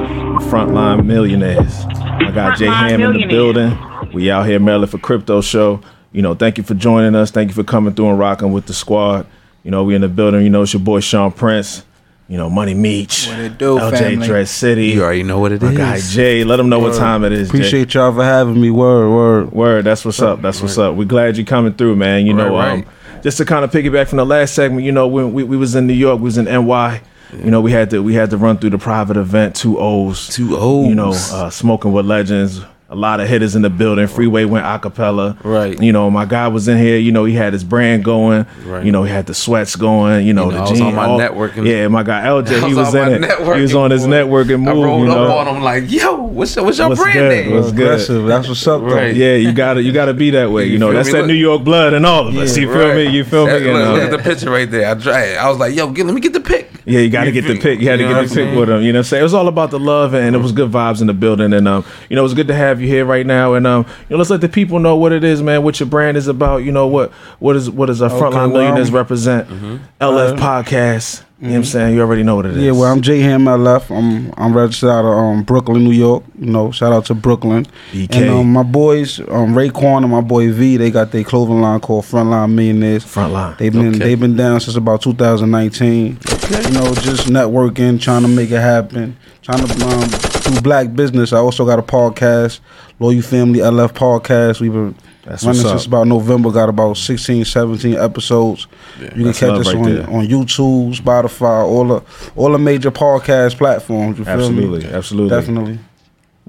Frontline 0.49 1.05
Millionaires. 1.05 1.83
My 2.19 2.31
got 2.31 2.57
Jay 2.57 2.65
Ham 2.65 3.01
in 3.01 3.13
the 3.13 3.27
building. 3.27 3.77
We 4.13 4.31
out 4.31 4.45
here, 4.47 4.59
Maryland, 4.59 4.91
for 4.91 4.97
Crypto 4.97 5.41
Show. 5.41 5.81
You 6.11 6.21
know, 6.21 6.33
thank 6.33 6.57
you 6.57 6.63
for 6.63 6.73
joining 6.73 7.15
us. 7.15 7.31
Thank 7.31 7.49
you 7.49 7.53
for 7.55 7.63
coming 7.63 7.93
through 7.93 8.09
and 8.09 8.19
rocking 8.19 8.53
with 8.53 8.65
the 8.67 8.73
squad. 8.73 9.27
You 9.63 9.71
know, 9.71 9.83
we 9.83 9.95
in 9.95 10.01
the 10.01 10.07
building. 10.07 10.41
You 10.43 10.49
know, 10.49 10.61
it's 10.63 10.73
your 10.73 10.81
boy 10.81 10.99
Sean 11.01 11.31
Prince. 11.31 11.83
You 12.27 12.37
know, 12.37 12.49
Money 12.49 12.73
Meech. 12.73 13.27
What 13.27 13.39
it 13.39 13.57
do, 13.59 13.77
LJ 13.77 13.99
family? 13.99 14.25
Dread 14.27 14.47
City. 14.47 14.87
You 14.87 15.03
already 15.03 15.21
know 15.23 15.39
what 15.39 15.51
it 15.51 15.61
my 15.61 15.71
is. 15.71 15.77
guy 15.77 15.99
Jay. 15.99 16.43
Let 16.43 16.59
him 16.59 16.69
know 16.69 16.79
what 16.79 16.95
time 16.97 17.23
it 17.23 17.31
is. 17.31 17.49
Jay. 17.51 17.57
Appreciate 17.57 17.93
y'all 17.93 18.13
for 18.13 18.23
having 18.23 18.59
me. 18.59 18.71
Word, 18.71 19.09
word. 19.13 19.51
Word, 19.51 19.85
that's 19.85 20.03
what's 20.03 20.19
up. 20.21 20.41
That's 20.41 20.59
what's 20.61 20.77
up. 20.79 20.95
We're 20.95 21.05
glad 21.05 21.37
you're 21.37 21.45
coming 21.45 21.73
through, 21.73 21.97
man. 21.97 22.25
You 22.25 22.33
know, 22.33 22.55
Right, 22.55 22.71
um, 22.71 22.81
right. 22.81 23.21
just 23.23 23.37
to 23.37 23.45
kind 23.45 23.63
of 23.63 23.71
piggyback 23.71 24.07
from 24.07 24.17
the 24.17 24.25
last 24.25 24.55
segment, 24.55 24.83
you 24.85 24.91
know, 24.91 25.07
when 25.07 25.33
we, 25.33 25.43
we 25.43 25.55
was 25.55 25.75
in 25.75 25.85
New 25.85 25.93
York, 25.93 26.17
we 26.19 26.23
was 26.23 26.39
in 26.39 26.45
NY. 26.45 27.01
You 27.33 27.51
know, 27.51 27.61
we 27.61 27.71
had 27.71 27.89
to 27.91 28.01
we 28.01 28.13
had 28.13 28.29
to 28.31 28.37
run 28.37 28.57
through 28.57 28.71
the 28.71 28.77
private 28.77 29.17
event, 29.17 29.55
two 29.55 29.79
O's. 29.79 30.27
Two 30.29 30.55
O's. 30.57 30.87
You 30.87 30.95
know, 30.95 31.11
uh, 31.11 31.49
smoking 31.49 31.91
with 31.91 32.05
legends. 32.05 32.61
A 32.87 32.95
lot 32.95 33.19
of 33.19 33.27
hitters 33.27 33.55
in 33.55 33.63
the 33.63 33.69
building. 33.71 34.05
Freeway 34.05 34.45
went 34.45 34.63
a 34.63 34.77
cappella. 34.77 35.35
Right. 35.43 35.81
You 35.81 35.91
know, 35.91 36.11
my 36.11 36.25
guy 36.25 36.47
was 36.49 36.67
in 36.67 36.77
here. 36.77 36.97
You 36.99 37.11
know, 37.11 37.25
he 37.25 37.33
had 37.33 37.51
his 37.51 37.63
brand 37.63 38.05
going. 38.05 38.45
Right. 38.63 38.85
You 38.85 38.91
know, 38.91 39.03
he 39.03 39.11
had 39.11 39.25
the 39.25 39.33
sweats 39.33 39.75
going. 39.75 40.27
You 40.27 40.33
know, 40.33 40.45
You 40.45 40.51
know, 40.51 40.57
the 40.57 40.57
I 40.59 40.69
was 40.69 40.77
jean- 40.79 40.87
on 40.89 40.95
my 40.95 41.05
all- 41.07 41.19
networking. 41.19 41.65
Yeah, 41.67 41.87
my 41.87 42.03
guy 42.03 42.21
LJ, 42.27 42.61
I 42.63 42.67
he 42.67 42.75
was 42.75 42.93
on 42.93 43.11
in 43.13 43.21
my 43.21 43.27
it. 43.27 43.55
He 43.55 43.61
was 43.63 43.73
on 43.73 43.89
his 43.89 44.03
boy. 44.05 44.09
networking 44.11 44.53
I 44.69 44.73
move. 44.73 44.85
rolled 44.85 45.07
You 45.07 45.13
up 45.13 45.47
on 45.47 45.55
him 45.55 45.63
like, 45.63 45.91
yo, 45.91 46.15
what's 46.25 46.55
your, 46.55 46.63
what's 46.65 46.77
your 46.77 46.89
What's 46.89 47.01
brand 47.01 47.17
good? 47.17 47.45
name? 47.47 47.55
What's 47.55 47.71
good? 47.71 47.81
Aggressive. 47.87 48.25
That's 48.27 48.47
what's 48.47 48.67
up, 48.67 48.81
though. 48.81 49.01
Yeah, 49.03 49.33
you 49.35 49.51
gotta 49.51 49.81
you 49.81 49.91
gotta 49.91 50.13
be 50.13 50.29
that 50.29 50.51
way. 50.51 50.65
You, 50.65 50.73
You 50.73 50.77
know, 50.77 50.93
that's 50.93 51.07
me? 51.07 51.13
that 51.13 51.17
Look- 51.21 51.27
New 51.29 51.33
York 51.33 51.63
blood 51.63 51.95
and 51.95 52.05
all 52.05 52.27
of 52.27 52.37
us. 52.37 52.55
you 52.55 52.71
feel 52.71 52.87
Right. 52.87 52.95
me? 52.97 53.09
You 53.09 53.23
feel 53.23 53.47
That- 53.47 53.63
me? 53.63 53.73
Look, 53.73 53.93
look 53.93 54.01
at 54.03 54.11
the 54.11 54.19
picture 54.19 54.51
right 54.51 54.69
there. 54.69 54.91
I 54.91 54.93
tried. 54.93 55.37
I 55.37 55.49
was 55.49 55.57
like, 55.57 55.73
yo, 55.75 55.89
get, 55.89 56.05
let 56.05 56.13
me 56.13 56.21
get 56.21 56.33
the 56.33 56.39
pic. 56.39 56.69
Yeah, 56.85 56.99
you 56.99 57.09
got 57.09 57.23
to 57.25 57.31
get 57.31 57.41
the 57.41 57.53
feel- 57.53 57.61
pick. 57.61 57.79
You 57.81 57.89
had 57.89 57.97
to 57.97 58.03
you 58.03 58.09
know 58.09 58.21
get 58.21 58.29
the 58.29 58.41
I'm 58.41 58.47
pick 58.49 58.57
with 58.59 58.69
saying? 58.69 58.79
him. 58.79 58.85
You 58.85 58.93
know 58.93 58.99
what 58.99 59.05
I'm 59.05 59.09
saying? 59.09 59.19
It 59.21 59.23
was 59.23 59.33
all 59.33 59.47
about 59.47 59.71
the 59.71 59.79
love, 59.79 60.13
and 60.13 60.35
it 60.35 60.39
was 60.39 60.51
good 60.51 60.71
vibes 60.71 61.01
in 61.01 61.07
the 61.07 61.13
building. 61.13 61.51
And 61.51 61.67
um, 61.67 61.83
you 62.09 62.15
know, 62.15 62.21
it 62.21 62.23
was 62.23 62.33
good 62.35 62.47
to 62.47 62.55
have 62.55 62.79
you 62.79 62.87
here 62.87 63.03
right 63.05 63.25
now. 63.25 63.55
And 63.55 63.67
um, 63.67 63.85
you 64.07 64.13
know, 64.13 64.17
let's 64.17 64.29
let 64.29 64.41
the 64.41 64.49
people 64.49 64.79
know 64.79 64.95
what 64.95 65.11
it 65.11 65.23
is, 65.23 65.41
man. 65.41 65.63
What 65.63 65.79
your 65.79 65.89
brand 65.89 66.15
is 66.15 66.27
about. 66.27 66.57
You 66.57 66.71
know 66.71 66.87
what 66.87 67.11
what 67.39 67.55
is 67.55 67.69
what 67.69 67.87
does 67.87 68.01
a 68.01 68.07
frontline 68.09 68.51
well, 68.51 68.61
millionaires 68.61 68.91
represent? 68.91 69.49
LF 69.99 70.37
podcast. 70.37 71.24
You 71.41 71.47
know 71.47 71.51
what 71.51 71.57
I'm 71.57 71.63
saying? 71.65 71.95
You 71.95 72.01
already 72.01 72.23
know 72.23 72.37
what 72.37 72.45
it 72.45 72.55
is. 72.55 72.63
Yeah, 72.63 72.71
well, 72.71 72.85
I'm 72.85 73.01
J 73.01 73.19
Ham 73.19 73.43
LF. 73.43 73.91
I'm 73.95 74.33
I'm 74.37 74.55
registered 74.55 74.89
out 74.89 75.03
of 75.03 75.17
um, 75.17 75.43
Brooklyn, 75.43 75.83
New 75.83 75.91
York. 75.91 76.23
You 76.39 76.45
know, 76.49 76.71
shout 76.71 76.93
out 76.93 77.05
to 77.07 77.13
Brooklyn. 77.13 77.65
BK. 77.91 78.15
And 78.15 78.29
um, 78.29 78.53
my 78.53 78.63
boys, 78.63 79.19
um, 79.19 79.53
Raekwon 79.53 80.03
and 80.03 80.11
my 80.11 80.21
boy 80.21 80.53
V, 80.53 80.77
they 80.77 80.91
got 80.91 81.11
their 81.11 81.25
clothing 81.25 81.59
line 81.59 81.81
called 81.81 82.05
Frontline 82.05 82.53
Millionaires. 82.53 83.03
Frontline. 83.03 83.57
They've 83.57 83.73
been 83.73 83.89
Okay. 83.89 83.97
they've 83.99 84.19
been 84.19 84.37
down 84.37 84.61
since 84.61 84.77
about 84.77 85.01
2019. 85.01 86.05
You 86.05 86.71
know, 86.71 86.93
just 86.95 87.27
networking, 87.27 87.99
trying 87.99 88.21
to 88.21 88.29
make 88.29 88.51
it 88.51 88.61
happen, 88.61 89.17
trying 89.41 89.67
to 89.67 89.85
um, 89.87 90.53
do 90.53 90.61
black 90.61 90.93
business. 90.95 91.33
I 91.33 91.37
also 91.39 91.65
got 91.65 91.79
a 91.79 91.83
podcast, 91.83 92.59
Loyal 92.99 93.21
Family 93.21 93.59
LF 93.59 93.93
podcast. 93.93 94.61
We've 94.61 94.71
been 94.71 94.95
That's 95.23 95.43
running 95.43 95.61
since 95.61 95.85
about 95.85 96.07
November. 96.07 96.51
Got 96.51 96.69
about 96.69 96.97
16, 96.97 97.45
17 97.45 97.95
episodes. 97.95 98.67
you 98.99 99.09
can 99.09 99.33
catch 99.33 99.43
us 99.49 99.67
right 99.67 99.75
on, 99.75 99.83
there. 99.83 100.09
on 100.09 100.27
YouTube, 100.27 100.95
Spotify, 100.95 101.63
all 101.63 101.85
the 101.87 102.03
all 102.35 102.51
the 102.51 102.59
major 102.59 102.91
podcast 102.91 103.57
platforms. 103.57 104.17
You 104.19 104.25
feel 104.25 104.33
Absolutely, 104.33 104.85
me? 104.85 104.93
absolutely. 104.93 105.29
Definitely. 105.37 105.79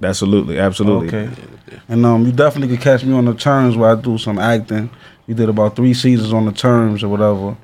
Absolutely, 0.03 0.59
absolutely. 0.59 1.09
Okay. 1.09 1.31
And 1.89 2.05
um, 2.05 2.27
you 2.27 2.33
definitely 2.33 2.77
could 2.77 2.85
catch 2.85 3.05
me 3.05 3.15
on 3.15 3.25
the 3.25 3.35
terms 3.35 3.77
where 3.77 3.91
I 3.91 3.95
do 4.01 4.19
some 4.19 4.39
acting. 4.39 4.91
We 5.27 5.35
did 5.35 5.49
about 5.49 5.75
three 5.75 5.95
seasons 5.95 6.33
on 6.33 6.45
the 6.47 6.53
terms 6.53 7.03
or 7.03 7.09
whatever. 7.09 7.57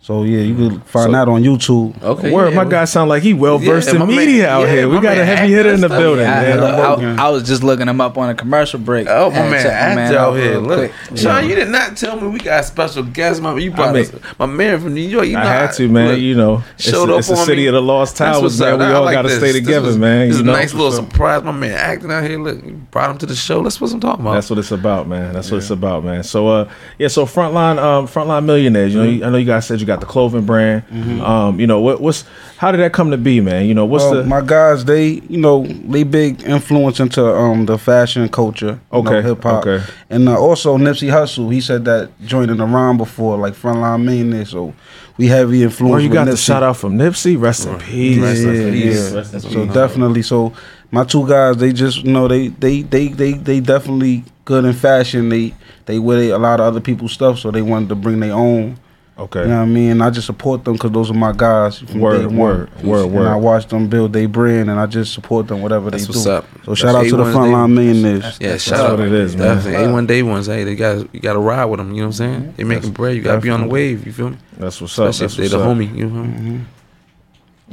So 0.00 0.22
yeah, 0.22 0.38
you 0.40 0.54
can 0.54 0.80
find 0.82 1.12
that 1.12 1.28
on 1.28 1.42
YouTube. 1.42 2.00
Okay. 2.02 2.30
Word, 2.32 2.50
yeah, 2.50 2.56
my 2.56 2.64
we- 2.64 2.70
guy 2.70 2.84
sound 2.86 3.10
like 3.10 3.22
he 3.22 3.34
well 3.34 3.58
versed 3.58 3.88
Yeah, 3.88 3.94
in 3.94 3.98
my 4.00 4.06
man- 4.06 4.16
media 4.16 4.48
out 4.48 4.62
yeah, 4.62 4.72
here. 4.72 4.88
We 4.88 5.00
got 5.00 5.18
a 5.18 5.24
heavy 5.24 5.52
hitter 5.52 5.70
in 5.74 5.82
the 5.82 5.88
stuff. 5.88 5.98
building, 5.98 6.24
I, 6.24 6.42
man. 6.56 7.18
I- 7.18 7.26
I 7.26 7.28
was 7.28 7.42
just 7.46 7.62
looking 7.62 7.88
him 7.88 8.00
up 8.00 8.16
on 8.16 8.30
a 8.30 8.34
commercial 8.34 8.78
break. 8.78 9.06
Oh 9.10 9.28
my 9.30 9.50
man, 9.50 9.62
check 9.62 9.96
my 9.96 10.06
out 10.06 10.14
out 10.14 10.32
here. 10.34 10.58
Look, 10.58 10.92
quick. 11.08 11.18
Sean, 11.18 11.46
you 11.46 11.56
did 11.56 11.68
not 11.68 11.96
tell 11.98 12.18
me 12.18 12.28
we 12.28 12.38
got 12.38 12.60
a 12.60 12.62
special 12.62 13.02
guest. 13.02 13.42
My, 13.42 13.54
you 13.58 13.70
brought 13.70 13.90
I 13.90 13.92
mean- 13.92 14.04
us, 14.04 14.12
my 14.38 14.46
man 14.46 14.80
from 14.80 14.94
New 14.94 15.02
York. 15.02 15.26
You 15.26 15.34
know, 15.34 15.40
I 15.40 15.44
had 15.44 15.72
to, 15.72 15.88
man. 15.88 16.10
look, 16.12 16.20
you 16.20 16.34
know, 16.36 16.62
it's, 16.76 16.84
showed 16.88 17.10
it's 17.10 17.28
up 17.28 17.34
the 17.34 17.40
on 17.40 17.46
city 17.46 17.62
me. 17.62 17.66
of 17.66 17.74
the 17.74 17.82
lost 17.82 18.16
That's 18.16 18.38
towers, 18.38 18.42
what's 18.58 18.60
man. 18.60 18.78
We 18.78 18.84
all 18.94 19.04
like 19.04 19.12
got 19.14 19.22
to 19.22 19.30
stay 19.36 19.52
together, 19.52 19.98
man. 19.98 20.28
This 20.28 20.36
is 20.38 20.42
you 20.42 20.48
a 20.48 20.52
nice 20.56 20.72
little 20.72 20.92
surprise. 20.92 21.42
My 21.42 21.52
man 21.52 21.72
acting 21.72 22.10
out 22.12 22.22
here. 22.24 22.38
Look, 22.38 22.64
you 22.64 22.80
brought 22.92 23.10
him 23.10 23.18
to 23.18 23.26
the 23.26 23.34
show. 23.34 23.62
That's 23.62 23.78
what 23.78 23.92
I'm 23.92 24.00
talking 24.00 24.24
about. 24.24 24.34
That's 24.34 24.48
what 24.48 24.58
it's 24.60 24.70
about, 24.70 25.06
man. 25.06 25.34
That's 25.34 25.50
what 25.50 25.58
it's 25.58 25.68
about, 25.70 26.02
man. 26.04 26.22
So, 26.22 26.48
uh, 26.48 26.70
yeah. 26.98 27.08
So, 27.08 27.26
frontline, 27.26 27.76
um, 27.78 28.06
frontline 28.06 28.46
millionaires. 28.46 28.94
You 28.94 29.00
know, 29.02 29.06
you, 29.10 29.24
I 29.24 29.28
know 29.30 29.36
you 29.36 29.44
guys 29.44 29.66
said 29.66 29.80
you 29.80 29.86
got 29.88 29.98
the 30.00 30.06
clothing 30.06 30.46
brand. 30.46 30.84
Um, 31.20 31.58
you 31.58 31.66
know, 31.66 31.80
what, 31.80 32.00
what's 32.00 32.24
how 32.58 32.70
did 32.70 32.78
that 32.80 32.92
come 32.92 33.10
to 33.10 33.16
be, 33.18 33.40
man? 33.40 33.66
You 33.66 33.74
know, 33.74 33.84
what's 33.86 34.04
Well, 34.04 34.14
the 34.16 34.24
my 34.24 34.40
guys, 34.40 34.84
they 34.84 35.20
you 35.28 35.38
know 35.38 35.66
they 35.66 36.04
big 36.04 36.42
influence 36.44 37.00
into 37.00 37.24
um 37.26 37.66
the 37.66 37.76
fashion 37.78 38.28
culture, 38.28 38.78
Okay, 38.92 39.22
hip 39.22 39.42
hop, 39.42 39.66
okay. 39.66 39.84
and 40.10 40.28
uh, 40.28 40.38
also 40.38 40.76
Nipsey 40.78 41.10
Hussle. 41.10 41.52
He 41.52 41.60
said 41.60 41.84
that 41.86 42.10
joining 42.24 42.60
around 42.60 42.98
before 42.98 43.36
like 43.36 43.54
frontline 43.54 44.04
millionaire, 44.04 44.44
so 44.44 44.72
we 45.16 45.26
heavy 45.26 45.64
influence. 45.64 45.92
Well, 45.92 46.00
you 46.00 46.08
with 46.10 46.14
got 46.14 46.24
the 46.26 46.36
shout 46.36 46.62
out 46.62 46.76
from 46.76 46.96
Nipsey. 46.96 47.40
Rest 47.40 47.66
in 47.66 47.78
peace. 47.78 48.16
Yeah, 48.18 48.24
Rest 48.24 48.44
in 48.44 48.72
peace. 48.72 49.12
yeah. 49.12 49.18
In 49.20 49.40
So 49.40 49.64
peace. 49.66 49.74
definitely, 49.74 50.22
so 50.22 50.52
my 50.90 51.04
two 51.04 51.26
guys, 51.28 51.56
they 51.56 51.72
just 51.72 52.04
you 52.04 52.12
know 52.12 52.28
they 52.28 52.48
they 52.48 52.82
they 52.82 53.08
they 53.08 53.32
they 53.32 53.60
definitely 53.60 54.24
good 54.44 54.64
in 54.64 54.72
fashion. 54.74 55.28
They 55.28 55.54
they 55.86 55.98
wear 55.98 56.34
a 56.34 56.38
lot 56.38 56.60
of 56.60 56.66
other 56.66 56.80
people's 56.80 57.12
stuff, 57.12 57.38
so 57.38 57.50
they 57.50 57.62
wanted 57.62 57.88
to 57.90 57.94
bring 57.94 58.20
their 58.20 58.34
own. 58.34 58.78
Okay. 59.18 59.40
You 59.42 59.48
know 59.48 59.56
what 59.56 59.62
I 59.62 59.66
mean? 59.66 60.00
I 60.00 60.10
just 60.10 60.26
support 60.26 60.64
them 60.64 60.74
because 60.74 60.92
those 60.92 61.10
are 61.10 61.14
my 61.14 61.32
guys. 61.32 61.78
From 61.80 61.98
Word, 61.98 62.18
day 62.20 62.26
one. 62.26 62.36
word, 62.36 62.82
word, 62.84 63.04
And 63.06 63.14
word. 63.14 63.26
I 63.26 63.34
watch 63.34 63.66
them 63.66 63.88
build 63.88 64.12
their 64.12 64.28
brand, 64.28 64.70
and 64.70 64.78
I 64.78 64.86
just 64.86 65.12
support 65.12 65.48
them 65.48 65.60
whatever 65.60 65.90
That's 65.90 66.04
they 66.06 66.08
what's 66.10 66.24
do. 66.24 66.30
up. 66.30 66.44
So 66.64 66.74
shout 66.76 66.94
out 66.94 66.98
That's 67.00 67.10
to 67.10 67.16
the 67.16 67.24
frontline 67.24 67.66
day. 67.68 67.74
millionaires. 67.74 68.38
Yeah, 68.40 68.48
That's 68.50 68.62
shout 68.62 68.78
out. 68.80 68.98
what 68.98 69.08
it 69.08 69.12
is, 69.12 69.34
man. 69.36 69.56
Definitely. 69.56 69.86
A1 69.86 70.06
day 70.06 70.22
ones. 70.22 70.46
Hey, 70.46 70.62
they 70.62 70.76
got 70.76 71.12
you 71.12 71.20
got 71.20 71.32
to 71.32 71.40
ride 71.40 71.64
with 71.64 71.78
them. 71.78 71.90
You 71.90 72.02
know 72.02 72.08
what 72.08 72.20
I'm 72.20 72.32
saying? 72.42 72.54
They 72.56 72.62
making 72.62 72.92
bread. 72.92 73.16
You 73.16 73.22
got 73.22 73.34
to 73.34 73.40
be 73.40 73.50
on 73.50 73.62
the 73.62 73.66
wave. 73.68 74.06
You 74.06 74.12
feel 74.12 74.30
me? 74.30 74.36
That's 74.56 74.80
what's 74.80 74.96
up. 74.98 75.08
Especially 75.08 75.24
That's 75.26 75.32
if 75.34 75.36
they 75.50 75.56
what's 75.56 75.64
the 75.64 75.70
up. 75.70 75.76
homie. 75.76 75.96
You 75.96 76.06
know 76.08 76.20
what 76.20 76.28
I 76.28 76.40
mean? 76.40 76.68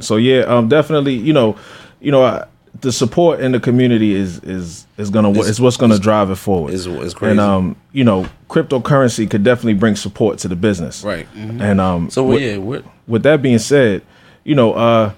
So 0.00 0.16
yeah, 0.16 0.40
um, 0.40 0.68
definitely, 0.68 1.14
you 1.14 1.32
know, 1.32 1.56
you 2.00 2.10
know, 2.10 2.24
uh, 2.24 2.46
the 2.80 2.92
support 2.92 3.40
in 3.40 3.52
the 3.52 3.60
community 3.60 4.14
is 4.14 4.38
is 4.40 4.86
is 4.98 5.10
gonna 5.10 5.30
It's- 5.30 5.48
is 5.48 5.60
what's 5.60 5.76
gonna 5.76 5.98
drive 5.98 6.30
it 6.30 6.36
forward. 6.36 6.74
It's, 6.74 6.86
it's 6.86 7.14
crazy. 7.14 7.32
and 7.32 7.40
um, 7.40 7.76
you 7.92 8.04
know, 8.04 8.26
cryptocurrency 8.50 9.28
could 9.30 9.44
definitely 9.44 9.74
bring 9.74 9.96
support 9.96 10.38
to 10.38 10.48
the 10.48 10.56
business. 10.56 11.02
right. 11.04 11.26
And 11.36 11.80
um, 11.80 12.10
So 12.10 12.24
with, 12.24 12.42
yeah, 12.42 12.56
what? 12.58 12.84
with 13.06 13.22
that 13.22 13.40
being 13.42 13.58
said, 13.58 14.02
you 14.44 14.54
know, 14.54 14.72
uh, 14.74 15.12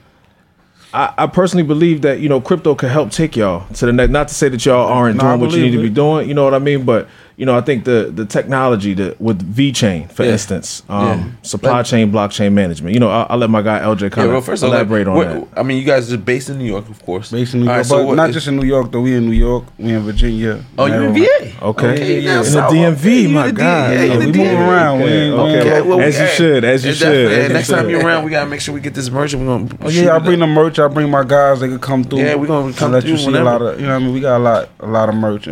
I, 0.95 1.13
I 1.19 1.27
personally 1.27 1.65
believe 1.65 2.03
that 2.03 2.21
you 2.21 2.29
know 2.29 2.41
crypto 2.41 2.75
could 2.75 2.91
help 2.91 3.11
take 3.11 3.37
y'all 3.37 3.67
to 3.75 3.87
the 3.87 3.93
next. 3.93 4.11
Not 4.11 4.29
to 4.29 4.35
say 4.35 4.49
that 4.49 4.65
y'all 4.65 4.87
aren't 4.87 5.17
No, 5.17 5.23
doing 5.25 5.41
what 5.41 5.51
you 5.51 5.57
believe 5.57 5.71
need 5.73 5.77
to 5.79 5.83
be 5.83 5.91
doing. 5.91 6.29
You 6.29 6.35
know 6.35 6.45
what 6.45 6.55
I 6.55 6.59
mean? 6.59 6.85
But 6.85 7.09
you 7.39 7.47
know, 7.47 7.57
I 7.57 7.61
think 7.61 7.85
the 7.85 8.11
the 8.13 8.25
technology 8.27 8.95
that 8.95 9.21
with 9.21 9.39
VeChain, 9.55 10.11
for 10.11 10.25
Yeah. 10.25 10.33
instance, 10.33 10.83
um, 10.89 11.07
Yeah. 11.07 11.19
supply 11.43 11.71
Like- 11.79 11.87
chain, 11.87 12.11
blockchain 12.13 12.53
management. 12.53 12.93
You 12.95 13.01
know, 13.01 13.09
I'll, 13.11 13.27
I'll 13.31 13.39
let 13.39 13.49
my 13.49 13.63
guy 13.63 13.79
LJ 13.79 14.11
Yeah, 14.17 14.27
well, 14.27 14.41
first 14.41 14.63
of 14.65 14.67
all, 14.69 14.75
like, 14.75 14.81
elaborate 14.87 15.07
on 15.07 15.15
what- 15.17 15.29
that. 15.55 15.61
I 15.61 15.63
mean, 15.63 15.79
you 15.79 15.85
guys 15.85 16.13
are 16.13 16.19
based 16.19 16.51
in 16.51 16.59
New 16.59 16.65
York, 16.65 16.89
of 16.91 17.01
course. 17.07 17.31
Based 17.31 17.55
in 17.55 17.61
New 17.61 17.67
York, 17.67 17.77
right, 17.77 17.87
so 17.87 18.05
what 18.07 18.17
not 18.17 18.33
just 18.33 18.49
in 18.49 18.57
New 18.57 18.67
York 18.67 18.91
though. 18.91 19.01
We 19.03 19.15
in 19.15 19.25
New 19.27 19.33
York, 19.49 19.65
we 19.79 19.93
in 19.93 20.01
Virginia. 20.01 20.59
Oh, 20.77 20.87
you 20.87 20.95
in 20.95 21.15
VA? 21.15 21.53
Okay, 21.63 22.21
yeah, 22.21 22.33
yeah. 22.33 22.47
in 22.47 22.53
the 22.53 22.61
DMV, 22.73 23.29
my 23.33 23.49
in 23.49 23.55
God. 23.55 23.93
Yeah, 23.93 24.03
you 24.03 24.13
in 24.13 24.19
we 24.19 24.31
the 24.33 24.39
moving 24.39 24.57
around. 24.57 25.03
Okay, 25.03 25.13
ain't- 25.29 25.35
we 25.37 25.41
okay. 25.41 25.77
ain't- 25.77 25.87
well, 25.87 26.01
As 26.01 26.19
you 26.19 26.27
should, 26.27 26.65
as 26.65 26.85
you 26.85 26.93
should, 26.93 27.05
definitely, 27.05 27.35
as 27.35 27.39
and 27.39 27.49
you 27.49 27.55
next 27.55 27.69
time 27.69 27.89
you're 27.89 28.05
around, 28.05 28.25
we 28.25 28.31
gotta 28.33 28.51
make 28.51 28.61
sure 28.61 28.75
we 28.75 28.81
get 28.81 28.95
this 28.95 29.11
merch. 29.13 29.33
We're 29.37 29.47
gonna. 29.47 29.69
Oh 29.85 29.89
yeah, 29.89 30.17
I 30.17 30.19
bring 30.19 30.41
the 30.41 30.47
merch. 30.49 30.81
I 30.81 30.89
bring 30.89 31.09
my 31.09 31.23
guys. 31.23 31.61
They 31.61 31.69
can 31.69 31.79
come 31.79 32.03
through. 32.03 32.19
Yeah, 32.19 32.35
we 32.35 32.49
gonna 32.49 32.67
and 32.67 32.77
come 32.77 32.91
let 32.91 33.03
through 33.05 33.13
you 33.13 33.19
see 33.19 33.27
whenever. 33.27 33.49
a 33.49 33.53
lot 33.53 33.63
of. 33.63 33.81
You 33.81 33.87
know, 33.87 33.95
I 33.95 33.99
mean, 34.01 34.13
we 34.13 34.19
got 34.21 34.39
a 34.39 34.43
lot, 34.43 34.69
a 34.81 34.87
lot 34.87 35.09
of 35.09 35.15
merch. 35.15 35.49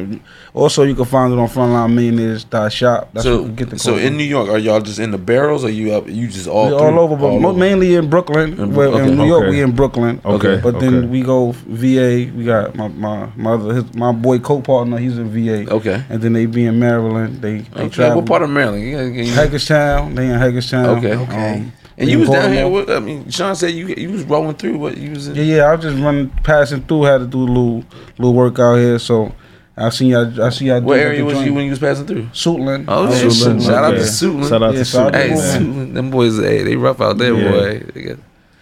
Also, 0.54 0.82
you 0.84 0.94
can 0.94 1.04
find 1.04 1.32
it 1.32 1.38
on 1.38 1.48
frontlinemillionaires.shop. 1.76 3.10
That's 3.12 3.24
where 3.24 3.34
So, 3.34 3.40
you 3.40 3.46
can 3.46 3.54
get 3.54 3.70
the 3.70 3.78
so 3.78 3.96
in 3.96 4.16
New 4.16 4.24
York, 4.24 4.48
are 4.48 4.58
y'all 4.58 4.80
just 4.80 4.98
in 4.98 5.10
the 5.10 5.18
barrels, 5.18 5.64
or 5.64 5.70
you 5.70 5.92
up? 5.94 6.08
You 6.08 6.28
just 6.28 6.48
all 6.48 6.66
we 6.68 6.72
all 6.74 6.98
over, 6.98 7.16
but 7.16 7.26
All 7.26 7.40
mo- 7.40 7.48
over. 7.50 7.58
mainly 7.58 7.94
in 7.94 8.08
Brooklyn. 8.10 8.52
In 8.58 8.74
Well, 8.74 8.92
Brook- 8.92 9.08
in. 9.08 9.16
New 9.16 9.26
York, 9.26 9.42
Okay. 9.44 9.50
we 9.50 9.60
in 9.62 9.72
Brooklyn. 9.72 10.20
Okay, 10.24 10.60
but 10.62 10.80
then 10.80 10.94
okay. 10.96 11.06
we 11.06 11.22
go 11.22 11.52
VA. 11.66 12.30
We 12.36 12.44
got 12.44 12.74
my 12.74 12.88
my 12.88 13.28
my 13.36 13.52
other 13.52 13.74
his, 13.74 13.94
my 13.94 14.12
boy 14.12 14.38
co-partner. 14.38 14.98
He's 14.98 15.18
in 15.18 15.28
VA. 15.30 15.70
Okay. 15.72 16.02
And 16.10 16.20
then 16.22 16.32
they 16.32 16.46
be 16.46 16.66
in 16.66 16.78
Maryland. 16.78 17.40
They 17.42 17.58
they 17.58 17.82
Okay, 17.84 17.88
travel. 17.88 18.16
what 18.16 18.26
part 18.26 18.42
of 18.42 18.50
Maryland? 18.50 18.82
You 18.84 18.92
gotta- 18.92 19.10
you- 19.10 19.32
Hagerstown. 19.32 20.14
They 20.14 20.26
in 20.28 20.38
Hagerstown. 20.38 20.98
Okay. 20.98 21.12
Um, 21.12 21.72
and 21.98 22.10
you 22.10 22.18
was 22.18 22.28
down 22.28 22.52
here. 22.52 22.62
Baltimore. 22.68 22.84
What, 22.86 22.90
I 22.96 23.00
mean, 23.00 23.30
Sean 23.30 23.54
said 23.56 23.70
you 23.70 23.86
you 23.96 24.10
was 24.10 24.24
rolling 24.24 24.54
through. 24.54 24.76
What 24.78 24.98
you 24.98 25.10
was 25.12 25.28
in? 25.28 25.34
Yeah, 25.36 25.42
yeah. 25.42 25.62
I 25.64 25.74
was 25.74 25.82
just 25.84 25.96
running, 26.02 26.28
passing 26.42 26.82
through. 26.82 27.04
Had 27.04 27.18
to 27.20 27.26
do 27.26 27.38
a 27.38 27.48
little, 27.48 27.84
little 28.18 28.34
work 28.34 28.58
out 28.58 28.76
here. 28.76 28.98
So 28.98 29.32
I 29.78 29.90
seen 29.90 30.08
y'all. 30.08 30.42
I 30.42 30.48
see 30.50 30.66
y'all. 30.66 30.80
What 30.80 30.98
area 30.98 31.22
was 31.24 31.34
joint. 31.34 31.46
you 31.48 31.54
when 31.54 31.64
you 31.64 31.70
was 31.70 31.78
passing 31.78 32.06
through? 32.06 32.22
Suitland. 32.32 32.86
Oh, 32.88 33.04
I 33.04 33.08
was 33.08 33.22
yeah, 33.22 33.28
Suitland. 33.28 33.66
Shout 33.66 33.84
out 33.84 33.90
to 33.90 33.96
Suitland. 33.98 34.48
Shout 34.48 34.62
out 34.62 34.72
Yeah, 34.72 34.78
to 34.78 34.84
so 34.86 34.98
Suitland. 35.10 35.14
Hey, 35.14 35.28
Yeah. 35.28 35.58
Suitland, 35.58 35.94
them 35.94 36.10
boys, 36.10 36.38
hey, 36.38 36.62
they 36.62 36.76
rough 36.76 37.00
out 37.00 37.18
there, 37.18 37.34
Yeah. 37.34 37.50
boy. 37.50 37.78
They 37.94 38.02
got, 38.02 38.18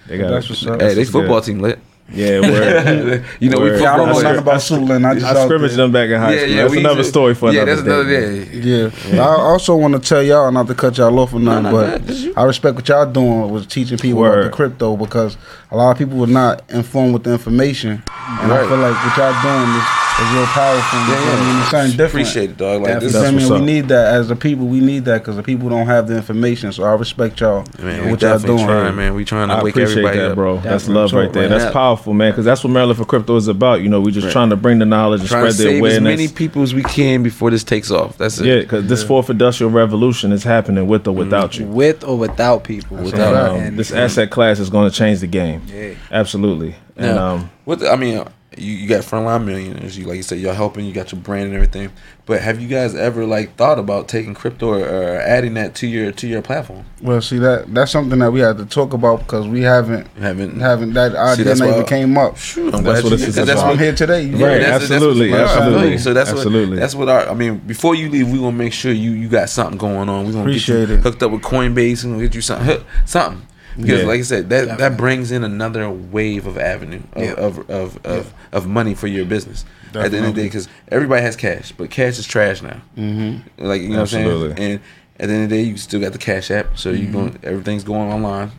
They 0.08 0.18
got 0.18 0.30
That's 0.30 0.48
what's 0.50 0.66
up. 0.66 0.80
hey, 0.80 0.88
they 0.88 0.94
That's 0.94 1.10
football 1.10 1.40
good. 1.40 1.46
team 1.46 1.60
lit. 1.60 1.78
Yeah, 2.12 2.40
word. 2.40 3.24
you 3.40 3.48
know, 3.48 3.60
we 3.60 3.70
Word. 3.70 3.80
Yeah, 3.80 3.94
I 3.94 3.96
don't 3.96 4.08
know 4.08 4.14
football. 4.14 4.32
nothing 4.34 4.42
about 4.42 4.60
Suitland. 5.00 5.06
I 5.10 5.14
just 5.14 5.24
I 5.24 5.44
scrimmaged 5.46 5.76
them 5.76 5.90
back 5.90 6.10
in 6.10 6.20
high 6.20 6.36
school. 6.36 6.48
Yeah, 6.50 6.62
That's 6.64 6.74
another 6.74 6.96
used 6.96 7.06
to- 7.06 7.10
story 7.12 7.34
for 7.34 7.50
yeah, 7.52 7.62
another 7.62 7.82
that's 7.82 7.86
another 7.86 8.44
day. 8.44 8.60
day. 8.60 8.90
Yeah. 9.14 9.22
I 9.22 9.26
also 9.40 9.74
want 9.76 9.94
to 9.94 10.00
tell 10.00 10.22
y'all, 10.22 10.52
not 10.52 10.66
to 10.66 10.74
cut 10.74 10.98
y'all 10.98 11.18
off 11.18 11.32
or 11.32 11.40
nothing, 11.40 11.62
no, 11.62 11.70
but 11.72 12.06
no, 12.06 12.32
I 12.36 12.44
respect 12.44 12.74
what 12.76 12.86
y'all 12.88 13.10
doing 13.10 13.50
with 13.50 13.68
teaching 13.70 13.96
people 13.96 14.26
about 14.26 14.42
the 14.44 14.50
crypto 14.50 14.96
because 14.98 15.38
a 15.70 15.76
lot 15.78 15.92
of 15.92 15.96
people 15.98 16.18
were 16.18 16.26
not 16.26 16.62
informed 16.70 17.14
with 17.14 17.22
the 17.24 17.32
information, 17.32 18.02
and 18.18 18.52
I 18.52 18.68
feel 18.68 18.76
like 18.76 18.94
what 19.02 19.16
y'all 19.16 19.42
doing 19.42 19.76
is, 19.78 19.84
is 20.20 20.32
real 20.34 20.46
powerful. 20.46 20.98
You 21.00 21.06
Yeah, 21.06 21.16
feel 21.16 21.24
me? 21.44 21.50
yeah. 21.50 21.60
It's 21.62 21.70
something 21.70 21.90
different. 21.90 22.10
Appreciate 22.28 22.50
it, 22.50 22.56
dog. 22.56 22.82
Like 22.82 22.94
You 22.94 23.00
this, 23.00 23.12
feel 23.12 23.22
That's 23.22 23.32
me? 23.36 23.50
what's 23.50 23.60
We 23.60 23.66
need 23.66 23.88
that 23.88 24.14
as 24.14 24.30
a 24.30 24.36
people. 24.36 24.66
We 24.66 24.80
need 24.80 25.04
that 25.06 25.18
because 25.22 25.36
the 25.36 25.42
people 25.42 25.68
don't 25.68 25.86
have 25.86 26.06
the 26.08 26.16
information. 26.16 26.72
So 26.72 26.84
I 26.84 26.94
respect 26.94 27.40
y'all 27.40 27.64
man, 27.80 27.88
and 27.96 28.04
we 28.06 28.10
what 28.12 28.22
y'all 28.22 28.38
doing. 28.38 28.64
trying, 28.64 28.94
man. 28.96 29.14
We 29.14 29.24
trying 29.24 29.48
to 29.48 29.54
I 29.54 29.62
wake 29.62 29.72
appreciate 29.74 29.92
everybody 30.04 30.18
that, 30.18 30.30
up, 30.30 30.34
bro. 30.36 30.54
That's 30.56 30.84
Definitely. 30.86 30.94
love 30.94 31.12
right 31.14 31.32
there. 31.32 31.42
man, 31.42 31.50
That's 31.50 31.64
that- 31.64 31.72
powerful, 31.72 32.12
man. 32.14 32.30
Because 32.32 32.44
that's 32.44 32.62
what 32.62 32.70
Maryland 32.70 32.98
for 32.98 33.04
Crypto 33.04 33.34
is 33.36 33.48
about. 33.48 33.80
You 33.82 33.88
know, 33.88 34.00
we 34.00 34.12
just 34.12 34.26
Right. 34.26 34.32
trying 34.32 34.50
to 34.50 34.56
bring 34.56 34.78
the 34.78 34.86
knowledge 34.86 35.20
and 35.20 35.28
Trying 35.28 35.46
to 35.46 35.52
spread 35.52 35.66
the 35.66 35.72
save 35.80 35.84
as 35.96 36.00
many 36.00 36.28
people 36.28 36.62
as 36.62 36.74
we 36.74 36.82
can 36.84 37.22
before 37.22 37.50
this 37.50 37.64
takes 37.64 37.90
off. 37.90 38.16
That's 38.16 38.38
it. 38.38 38.46
yeah, 38.46 38.60
because 38.60 38.86
this 38.86 39.02
fourth 39.02 39.30
industrial 39.30 39.70
revolution 39.72 40.30
is 40.32 40.44
happening 40.44 40.86
with 40.86 41.06
or 41.08 41.12
without 41.12 41.58
you. 41.58 41.66
with 41.66 42.04
or 42.04 42.16
without 42.16 42.62
people. 42.64 42.98
Without- 42.98 43.56
And, 43.56 43.68
um, 43.70 43.76
this 43.76 43.90
asset 43.92 44.30
class 44.30 44.58
is 44.60 44.70
going 44.70 44.88
to 44.88 44.96
change 44.96 45.20
the 45.20 45.26
game. 45.26 45.62
Yeah. 45.66 45.88
Absolutely. 46.12 46.76
And 46.96 47.16
Now, 47.16 47.26
um, 47.34 47.50
what 47.64 47.80
the, 47.80 47.90
I 47.90 47.96
mean, 47.96 48.18
uh, 48.18 48.24
you, 48.58 48.72
you 48.74 48.88
got 48.88 49.02
frontline 49.02 49.44
millionaires. 49.44 49.96
You 49.98 50.06
like 50.06 50.16
you 50.16 50.22
said, 50.22 50.38
y'all 50.38 50.54
helping. 50.54 50.84
You 50.86 50.92
got 50.92 51.12
your 51.12 51.20
brand 51.20 51.46
and 51.46 51.54
everything. 51.54 51.90
But 52.26 52.40
have 52.40 52.58
you 52.60 52.68
guys 52.68 52.94
ever 52.94 53.26
like 53.26 53.56
thought 53.56 53.78
about 53.78 54.08
taking 54.08 54.32
crypto 54.34 54.68
or, 54.68 54.78
or 54.80 55.16
adding 55.20 55.54
that 55.54 55.74
to 55.76 55.86
your 55.86 56.10
to 56.12 56.26
your 56.26 56.40
platform? 56.42 56.84
Well, 57.02 57.20
see 57.20 57.38
that 57.38 57.72
that's 57.74 57.92
something 57.92 58.18
that 58.20 58.32
we 58.32 58.40
had 58.40 58.56
to 58.58 58.64
talk 58.66 58.92
about 58.94 59.20
because 59.20 59.46
we 59.46 59.60
haven't 59.62 60.06
You 60.16 60.22
haven't. 60.22 60.60
haven't 60.60 60.94
that 60.94 61.14
idea 61.14 61.44
that's 61.44 61.60
never 61.60 61.82
why- 61.82 61.88
came 61.88 62.16
up. 62.16 62.36
Shoot, 62.36 62.64
That's 62.66 62.76
I'm 62.76 62.82
glad 62.84 62.94
what 63.04 63.04
you- 63.04 63.10
this 63.10 63.28
is 63.28 63.34
that's 63.34 63.48
That's 63.48 63.60
why 63.62 63.70
I'm 63.72 63.78
here 63.78 63.94
today. 63.94 64.22
You 64.22 64.32
Right, 64.32 64.38
know? 64.40 64.46
that's- 64.58 64.80
that's 64.80 64.90
absolutely, 64.92 65.30
what- 65.30 65.40
absolutely, 65.40 65.98
So 65.98 66.14
that's 66.14 66.30
absolutely. 66.30 66.70
what 66.76 66.80
that's 66.80 66.94
what 66.94 67.08
our. 67.08 67.28
I 67.28 67.34
mean, 67.34 67.58
before 67.58 67.94
you 67.94 68.08
leave, 68.08 68.30
we 68.30 68.38
gonna 68.38 68.52
make 68.52 68.72
sure 68.72 68.92
you 68.92 69.10
you 69.12 69.28
got 69.28 69.50
something 69.50 69.76
going 69.78 70.08
on. 70.08 70.24
We 70.26 70.32
gonna 70.32 70.44
Appreciate 70.44 70.80
get 70.80 70.88
you 70.88 70.94
it. 70.96 71.00
hooked 71.02 71.22
up 71.22 71.30
with 71.30 71.42
Coinbase 71.42 72.04
and 72.04 72.12
we'll 72.16 72.26
get 72.26 72.34
you 72.34 72.40
something 72.40 72.78
something. 73.04 73.42
Because 73.76 74.00
Yeah. 74.02 74.06
like 74.06 74.20
I 74.20 74.22
said, 74.22 74.50
that 74.50 74.78
that 74.78 74.96
brings 74.96 75.30
in 75.32 75.42
another 75.44 75.88
wave 75.90 76.46
of 76.46 76.56
avenue 76.58 77.02
of 77.14 77.22
Yeah. 77.22 77.32
of, 77.32 77.70
of, 77.70 78.06
of, 78.06 78.34
of 78.52 78.66
money 78.66 78.94
for 78.94 79.06
your 79.06 79.24
business. 79.24 79.64
At 79.94 80.10
the 80.10 80.16
end 80.16 80.26
of 80.26 80.34
the 80.34 80.40
day, 80.42 80.46
because 80.48 80.68
everybody 80.90 81.22
has 81.22 81.36
cash, 81.36 81.72
but 81.72 81.88
cash 81.90 82.18
is 82.18 82.26
trash 82.26 82.62
now. 82.62 82.80
Mm-hmm. 82.96 83.64
Like 83.64 83.80
you 83.82 83.90
know 83.90 84.00
what 84.02 84.12
I'm 84.14 84.26
saying. 84.52 84.54
And 84.58 84.80
at 85.20 85.28
the 85.28 85.32
end 85.34 85.44
of 85.44 85.50
the 85.50 85.56
day, 85.56 85.62
you 85.62 85.76
still 85.76 86.00
got 86.00 86.12
the 86.12 86.18
Cash 86.18 86.50
App, 86.50 86.76
so 86.76 86.90
you 86.90 87.06
going 87.06 87.38
everything's 87.44 87.84
going 87.84 88.10
online. 88.10 88.50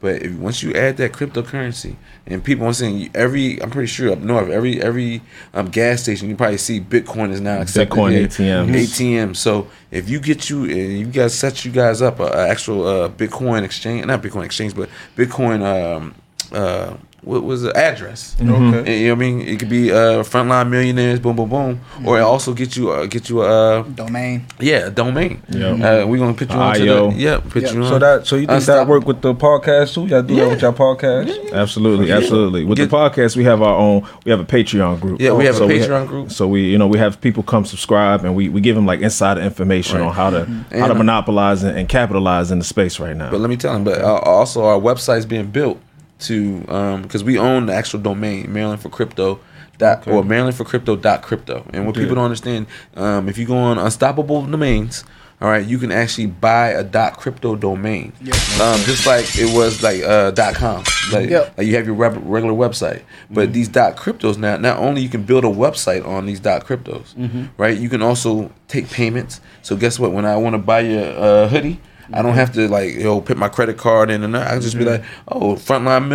But 0.00 0.22
if, 0.22 0.32
once 0.32 0.62
you 0.62 0.72
add 0.74 0.98
that 0.98 1.12
cryptocurrency, 1.12 1.96
and 2.26 2.44
people, 2.44 2.66
I'm 2.66 2.74
saying 2.74 3.10
every, 3.14 3.60
I'm 3.62 3.70
pretty 3.70 3.86
sure 3.86 4.12
up 4.12 4.18
north, 4.18 4.50
every 4.50 4.80
every 4.80 5.22
um, 5.54 5.68
gas 5.70 6.02
station, 6.02 6.28
you 6.28 6.36
probably 6.36 6.58
see 6.58 6.80
Bitcoin 6.80 7.32
is 7.32 7.40
now 7.40 7.60
accepted. 7.60 7.96
Bitcoin. 7.96 8.26
ATMs. 8.26 8.70
ATM. 8.70 9.36
So 9.36 9.68
if 9.90 10.08
you 10.10 10.20
get 10.20 10.50
you, 10.50 10.64
and 10.64 10.98
you 10.98 11.06
guys 11.06 11.34
set 11.34 11.64
you 11.64 11.72
guys 11.72 12.02
up 12.02 12.20
a, 12.20 12.24
a 12.24 12.48
actual 12.48 12.86
uh, 12.86 13.08
Bitcoin 13.08 13.62
exchange, 13.62 14.04
not 14.06 14.22
Bitcoin 14.22 14.44
exchange, 14.44 14.74
but 14.74 14.88
Bitcoin. 15.16 15.62
Um, 15.62 16.14
uh, 16.52 16.96
what 17.26 17.42
was 17.42 17.62
the 17.62 17.76
address. 17.76 18.36
Okay. 18.40 18.48
And, 18.48 18.88
you 18.88 19.08
know 19.08 19.14
what 19.14 19.16
I 19.16 19.26
mean? 19.26 19.40
It 19.42 19.58
could 19.58 19.68
be 19.68 19.90
uh, 19.90 20.22
frontline 20.22 20.70
millionaires, 20.70 21.18
boom, 21.18 21.34
boom, 21.34 21.48
boom, 21.50 21.80
or 22.06 22.18
it 22.18 22.22
also 22.22 22.54
get 22.54 22.76
you 22.76 22.90
uh, 22.92 23.06
get 23.06 23.28
you 23.28 23.42
a 23.42 23.80
uh, 23.80 23.82
Domain. 23.82 24.46
yeah 24.60 24.86
a 24.86 24.90
domain. 24.90 25.42
Yeah. 25.48 25.72
Uh, 26.02 26.06
we're 26.06 26.18
gonna 26.18 26.34
put 26.34 26.48
you 26.50 26.56
on 26.56 26.74
to 26.76 26.80
IO. 26.86 27.10
the 27.10 27.16
yeah, 27.16 27.40
put 27.40 27.62
Yeah. 27.64 27.72
you 27.72 27.82
on. 27.82 27.88
So 27.88 27.98
that 27.98 28.26
so 28.28 28.36
you 28.36 28.46
think 28.46 28.48
that 28.50 28.54
Unstoppable. 28.56 28.92
work 28.94 29.06
with 29.06 29.20
the 29.22 29.34
podcast 29.34 29.94
too? 29.94 30.06
Y'all 30.06 30.22
do 30.22 30.36
that 30.36 30.48
with 30.48 30.62
your 30.62 30.72
podcast? 30.72 31.52
Absolutely, 31.52 32.08
Yeah. 32.08 32.18
absolutely. 32.18 32.64
With 32.64 32.78
Get- 32.78 32.90
the 32.90 32.96
podcast, 32.96 33.36
we 33.36 33.42
have 33.44 33.60
our 33.60 33.74
own. 33.76 34.06
We 34.24 34.30
have 34.30 34.40
a 34.40 34.44
Patreon 34.44 35.00
group. 35.00 35.20
Yeah, 35.20 35.32
we 35.32 35.44
have 35.46 35.60
a 35.60 35.66
Patreon 35.66 36.04
ha- 36.04 36.12
group. 36.12 36.30
So 36.30 36.46
we, 36.46 36.62
you 36.70 36.78
know, 36.78 36.86
we 36.86 36.98
have 36.98 37.20
people 37.20 37.42
come 37.42 37.64
subscribe, 37.64 38.24
and 38.24 38.36
we, 38.36 38.48
we 38.48 38.60
give 38.60 38.76
them 38.76 38.86
like 38.86 39.00
insider 39.00 39.40
information 39.40 39.98
Right. 40.00 40.06
on 40.08 40.14
how 40.14 40.30
to 40.30 40.44
how 40.44 40.52
And, 40.70 40.84
to 40.86 40.90
uh, 40.92 40.94
monopolize 40.94 41.64
and, 41.64 41.76
and 41.76 41.88
capitalize 41.88 42.50
in 42.52 42.58
the 42.60 42.64
space 42.64 43.00
right 43.00 43.16
now. 43.16 43.30
But 43.32 43.40
let 43.40 43.50
me 43.50 43.56
tell 43.56 43.72
them. 43.74 43.82
But 43.84 44.00
uh, 44.00 44.14
also, 44.18 44.64
our 44.64 44.78
website's 44.78 45.26
being 45.26 45.46
built 45.50 45.80
to 46.20 46.60
because 47.02 47.22
we 47.24 47.38
own 47.38 47.66
the 47.66 47.74
actual 47.74 48.00
domain, 48.00 48.52
Maryland 48.52 48.80
for 48.80 48.88
Crypto. 48.88 49.40
Dot, 49.78 50.08
or 50.08 50.24
Maryland 50.24 50.56
for 50.56 50.64
crypto 50.64 50.96
dot 50.96 51.20
crypto. 51.20 51.62
And 51.74 51.84
what 51.84 51.94
people 51.94 52.14
don't 52.14 52.24
understand 52.24 52.66
um, 52.94 53.28
if 53.28 53.36
you 53.36 53.44
go 53.44 53.58
on 53.58 53.76
unstoppable 53.76 54.46
domains 54.46 55.04
all 55.38 55.50
right 55.50 55.66
you 55.66 55.76
can 55.78 55.92
actually 55.92 56.28
buy 56.28 56.68
a 56.70 56.82
dot 56.82 57.18
crypto 57.18 57.56
domain. 57.56 58.14
Um, 58.58 58.80
just 58.84 59.06
like 59.06 59.26
it 59.36 59.54
was 59.54 59.82
like 59.82 60.02
uh, 60.02 60.30
dot 60.30 60.54
com. 60.54 60.82
Like, 61.12 61.28
Yep. 61.28 61.58
like 61.58 61.66
you 61.66 61.76
have 61.76 61.84
your 61.84 61.94
regular 61.94 62.54
website. 62.54 63.02
But 63.30 63.52
these 63.52 63.68
dot 63.68 63.96
cryptos 63.96 64.38
now 64.38 64.56
not 64.56 64.78
only 64.78 65.02
you 65.02 65.10
can 65.10 65.24
build 65.24 65.44
a 65.44 65.48
website 65.48 66.06
on 66.06 66.24
these 66.24 66.40
dot 66.40 66.64
cryptos 66.64 67.14
right 67.58 67.76
you 67.76 67.90
can 67.90 68.00
also 68.00 68.50
take 68.68 68.88
payments. 68.88 69.42
So 69.60 69.76
guess 69.76 69.98
what? 69.98 70.12
When 70.12 70.24
i 70.24 70.36
want 70.36 70.54
to 70.54 70.58
buy 70.58 70.80
your 70.80 71.04
uh, 71.04 71.48
hoodie 71.48 71.80
I 72.12 72.22
don't 72.22 72.34
have 72.34 72.52
to 72.54 72.68
like 72.68 72.94
yo 72.94 73.20
put 73.20 73.36
my 73.36 73.48
credit 73.48 73.76
card 73.78 74.10
in 74.10 74.22
and 74.22 74.34
that. 74.34 74.46
I 74.46 74.50
can 74.52 74.60
just 74.62 74.78
be 74.78 74.84
like, 74.84 75.02
oh, 75.28 75.56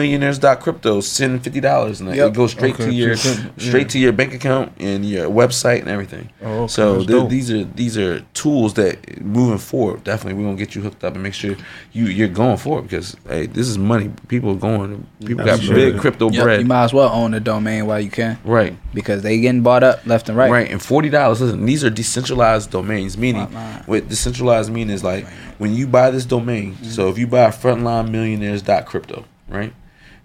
frontlinemillionaires.crypto, 0.06 1.02
send 1.02 1.44
fifty 1.44 1.60
dollars, 1.60 2.00
and 2.02 2.14
Yep. 2.16 2.28
it 2.30 2.34
goes 2.34 2.52
straight 2.52 2.76
Okay, 2.76 2.86
to 2.86 2.94
your 2.94 3.16
so 3.16 3.30
send- 3.34 3.52
straight 3.62 3.90
to 3.90 4.00
your 4.00 4.12
bank 4.12 4.34
account 4.34 4.72
and 4.80 5.06
your 5.06 5.30
website 5.30 5.80
and 5.82 5.90
everything. 5.90 6.30
Oh, 6.44 6.64
okay, 6.64 6.68
so 6.72 7.04
th- 7.06 7.30
these 7.30 7.52
are 7.52 7.64
these 7.64 7.98
are 7.98 8.20
tools 8.34 8.74
that 8.76 9.22
moving 9.22 9.58
forward, 9.58 10.04
definitely 10.04 10.40
we're 10.42 10.48
gonna 10.50 10.58
get 10.58 10.76
you 10.76 10.82
hooked 10.82 11.04
up 11.04 11.14
and 11.14 11.24
make 11.24 11.34
sure 11.34 11.56
you 11.92 12.06
you're 12.06 12.28
going 12.28 12.58
for 12.58 12.80
it 12.80 12.84
because 12.84 13.16
hey, 13.28 13.46
this 13.48 13.68
is 13.68 13.78
money. 13.78 14.12
People 14.28 14.52
are 14.52 14.56
going. 14.56 15.06
People 15.26 15.46
got 15.46 15.56
Absolutely. 15.60 15.92
big 15.94 16.02
crypto 16.02 16.30
Yep, 16.32 16.44
bread. 16.44 16.60
You 16.62 16.66
might 16.68 16.84
as 16.86 16.94
well 16.94 17.10
own 17.14 17.32
the 17.32 17.40
domain 17.40 17.86
while 17.86 18.00
you 18.00 18.10
can 18.10 18.38
right. 18.44 18.76
because 18.94 19.22
they 19.24 19.40
getting 19.40 19.62
bought 19.62 19.84
up 19.84 20.06
left 20.06 20.30
and 20.30 20.38
right. 20.38 20.52
Right. 20.52 20.72
and 20.72 20.82
forty 20.82 21.10
dollars. 21.10 21.42
Listen, 21.42 21.66
these 21.66 21.84
are 21.84 21.90
decentralized 21.90 22.72
domains. 22.72 23.18
Meaning, 23.18 23.48
what 23.86 24.08
decentralized 24.08 24.72
mean 24.72 24.90
is 24.90 25.04
like 25.04 25.28
when 25.58 25.74
you 25.76 25.81
buy 25.88 26.12
this 26.12 26.26
domain. 26.26 26.74
Mm-hmm. 26.76 26.86
So 26.86 27.10
if 27.10 27.18
you 27.18 27.28
buy 27.28 27.50
frontlinemillionaires.crypto, 27.50 29.26
right? 29.48 29.74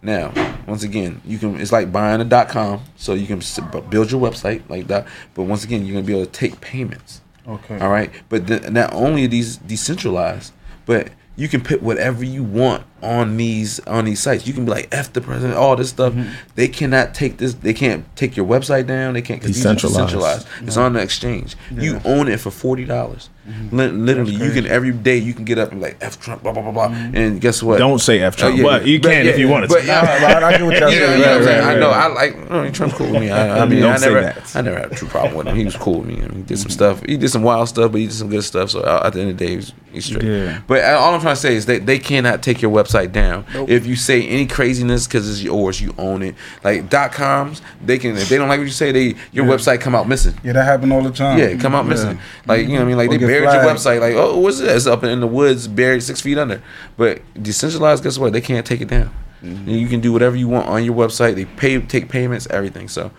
Now, 0.03 0.33
once 0.67 0.83
again, 0.83 1.21
you 1.25 1.39
can. 1.39 1.61
It's 1.61 1.73
like 1.73 1.91
buying 1.91 2.21
a 2.21 2.25
dot 2.25 2.49
com. 2.49 2.83
So 2.97 3.15
you 3.15 3.27
can 3.27 3.41
build 3.89 4.11
your 4.13 4.21
website 4.21 4.69
like 4.69 4.87
that. 4.89 5.07
But 5.35 5.45
once 5.45 5.65
again, 5.65 5.85
you're 5.85 5.95
gonna 5.95 6.07
be 6.07 6.13
able 6.13 6.27
to 6.27 6.31
take 6.31 6.61
payments. 6.61 7.23
Okay. 7.49 7.79
All 7.81 7.89
right. 7.91 8.11
But 8.29 8.47
the, 8.47 8.71
not 8.71 8.93
only 8.93 9.25
are 9.25 9.29
these 9.29 9.57
decentralized, 9.57 10.53
but 10.85 11.11
you 11.37 11.49
can 11.49 11.61
put 11.61 11.83
whatever 11.83 12.25
you 12.25 12.45
want 12.45 12.85
on 13.07 13.37
these 13.37 13.81
on 13.81 14.05
these 14.05 14.21
sites. 14.21 14.47
You 14.47 14.53
can 14.53 14.65
be 14.65 14.71
like 14.73 14.89
F 14.93 15.13
the 15.13 15.21
president, 15.21 15.57
all 15.59 15.77
this 15.77 15.89
stuff. 15.91 16.13
Mm-hmm. 16.13 16.31
They 16.57 16.69
cannot 16.69 17.15
take 17.15 17.39
this. 17.39 17.55
They 17.55 17.73
can't 17.75 18.05
take 18.17 18.37
your 18.37 18.47
website 18.47 18.87
down. 18.87 19.15
They 19.15 19.23
can't 19.23 19.41
because 19.41 19.55
these 19.57 19.65
are 19.67 19.75
Decentralized. 19.75 20.09
decentralized. 20.47 20.49
It's 20.69 20.77
on 20.77 20.93
the 20.95 21.01
exchange. 21.01 21.57
You 21.71 22.01
own 22.05 22.29
it 22.29 22.41
for 22.41 22.51
forty 22.51 22.85
dollars. 22.85 23.31
Mm-hmm. 23.47 23.77
literally, 24.05 24.33
you 24.35 24.51
can 24.51 24.67
every 24.67 24.91
day 24.91 25.19
you 25.19 25.33
can 25.33 25.45
get 25.45 25.57
up 25.57 25.71
and 25.71 25.81
be 25.81 25.87
like 25.87 25.99
F 26.01 26.19
Trump, 26.21 26.43
blah 26.43 26.51
blah 26.51 26.63
blah 26.63 26.73
blah. 26.73 26.87
And 27.15 27.41
guess 27.41 27.63
what? 27.63 27.79
Don't 27.79 28.01
say 28.01 28.21
F 28.21 28.35
Trump, 28.37 28.55
Uh, 28.55 28.57
yeah, 28.57 28.63
but 28.65 28.87
you 28.87 29.01
but 29.01 29.09
can 29.13 29.21
if 29.27 29.37
yeah, 29.37 29.45
you 29.45 29.49
wanted 29.49 29.69
but 29.69 29.83
to. 29.83 29.87
yeah, 29.87 30.01
Nah, 30.21 30.41
nah, 30.41 30.47
I 30.49 30.63
what 30.65 30.73
y'all 30.81 30.81
know, 30.81 30.91
saying. 30.91 30.93
you 30.93 31.25
know 31.25 31.29
what 31.31 31.37
I'm 31.39 31.45
saying? 31.45 31.65
I 31.65 31.75
know. 31.79 31.91
I 31.91 32.07
like. 32.09 32.51
I 32.51 32.63
mean, 32.65 32.73
Trump 32.73 32.95
cool 32.95 33.09
with 33.13 33.21
me. 33.23 33.31
I, 33.31 33.61
I 33.63 33.67
mean, 33.67 33.83
Don't 33.83 33.93
I 33.95 33.99
never, 33.99 34.21
that. 34.21 34.57
I 34.57 34.63
never 34.63 34.79
had 34.81 34.91
a 34.91 34.95
true 34.97 35.07
problem 35.07 35.37
with 35.37 35.47
him. 35.47 35.55
He 35.55 35.65
was 35.65 35.77
cool 35.77 36.01
with 36.01 36.09
me. 36.09 36.17
I 36.17 36.27
mean, 36.27 36.39
he 36.39 36.43
did 36.43 36.59
some 36.59 36.71
stuff. 36.71 37.01
He 37.07 37.17
did 37.17 37.29
some 37.29 37.45
wild 37.45 37.69
stuff, 37.69 37.93
but 37.93 38.01
he 38.01 38.09
did 38.09 38.15
some 38.17 38.31
good 38.31 38.43
stuff. 38.43 38.71
So 38.71 38.81
uh, 38.81 39.03
at 39.07 39.13
the 39.13 39.21
end 39.21 39.31
of 39.31 39.39
the 39.39 39.47
day, 39.47 39.55
he's, 39.55 39.73
he's 39.93 40.05
straight. 40.07 40.25
Yeah. 40.25 40.61
But 40.67 40.83
uh, 40.85 40.99
all 40.99 41.15
I'm 41.15 41.21
trying 41.21 41.37
to 41.37 41.41
say 41.41 41.55
is 41.55 41.67
that 41.67 41.87
they 41.87 42.01
cannot 42.01 42.43
take 42.43 42.61
your 42.61 42.73
website 42.73 42.96
down 43.05 43.45
if 43.69 43.87
you 43.87 43.95
say 43.97 44.27
any 44.27 44.47
craziness 44.47 45.07
because 45.07 45.29
it's 45.29 45.43
yours. 45.43 45.81
You 45.81 45.95
own 45.99 46.23
it. 46.23 46.35
Like 46.65 46.89
dot 46.89 47.13
coms, 47.13 47.61
they 47.85 47.99
can. 47.99 48.17
If 48.17 48.29
they 48.31 48.39
don't 48.39 48.49
like 48.49 48.59
what 48.59 48.65
you 48.65 48.71
say, 48.71 48.93
they 48.93 49.15
your 49.33 49.45
website 49.45 49.81
come 49.83 49.95
out 49.95 50.09
missing. 50.09 50.35
Yeah, 50.43 50.53
that 50.55 50.65
happen 50.65 50.91
all 50.91 51.03
the 51.03 51.11
time. 51.11 51.39
Yeah, 51.39 51.57
come 51.59 51.75
out 51.75 51.87
missing. 51.87 52.19
Like 52.47 52.63
you 52.63 52.69
know, 52.69 52.75
what 52.77 52.81
I 52.83 52.85
mean, 52.87 52.97
like 52.97 53.09
Or 53.11 53.19
they 53.19 53.27
buried 53.27 53.43
flagged. 53.45 53.65
your 53.65 53.75
website. 53.75 54.01
Like, 54.01 54.15
oh, 54.15 54.39
what's 54.39 54.59
this? 54.61 54.75
It's 54.75 54.87
up 54.87 55.05
in 55.05 55.21
the 55.21 55.27
woods, 55.27 55.69
buried 55.69 56.03
six 56.03 56.21
feet 56.21 56.39
under. 56.39 56.63
But 56.97 57.21
decentralized, 57.41 58.03
guess 58.03 58.17
what? 58.19 58.33
They 58.33 58.41
can't 58.41 58.65
take 58.67 58.81
it 58.81 58.89
down. 58.89 59.11
Mm-hmm. 59.43 59.69
And 59.69 59.73
you 59.81 59.87
can 59.89 60.01
do 60.01 60.13
whatever 60.13 60.35
you 60.37 60.49
want 60.49 60.67
on 60.69 60.83
your 60.83 60.95
website. 60.95 61.35
They 61.35 61.45
pay, 61.45 61.79
take 61.81 62.09
payments, 62.09 62.47
everything. 62.51 62.89
So 62.89 63.11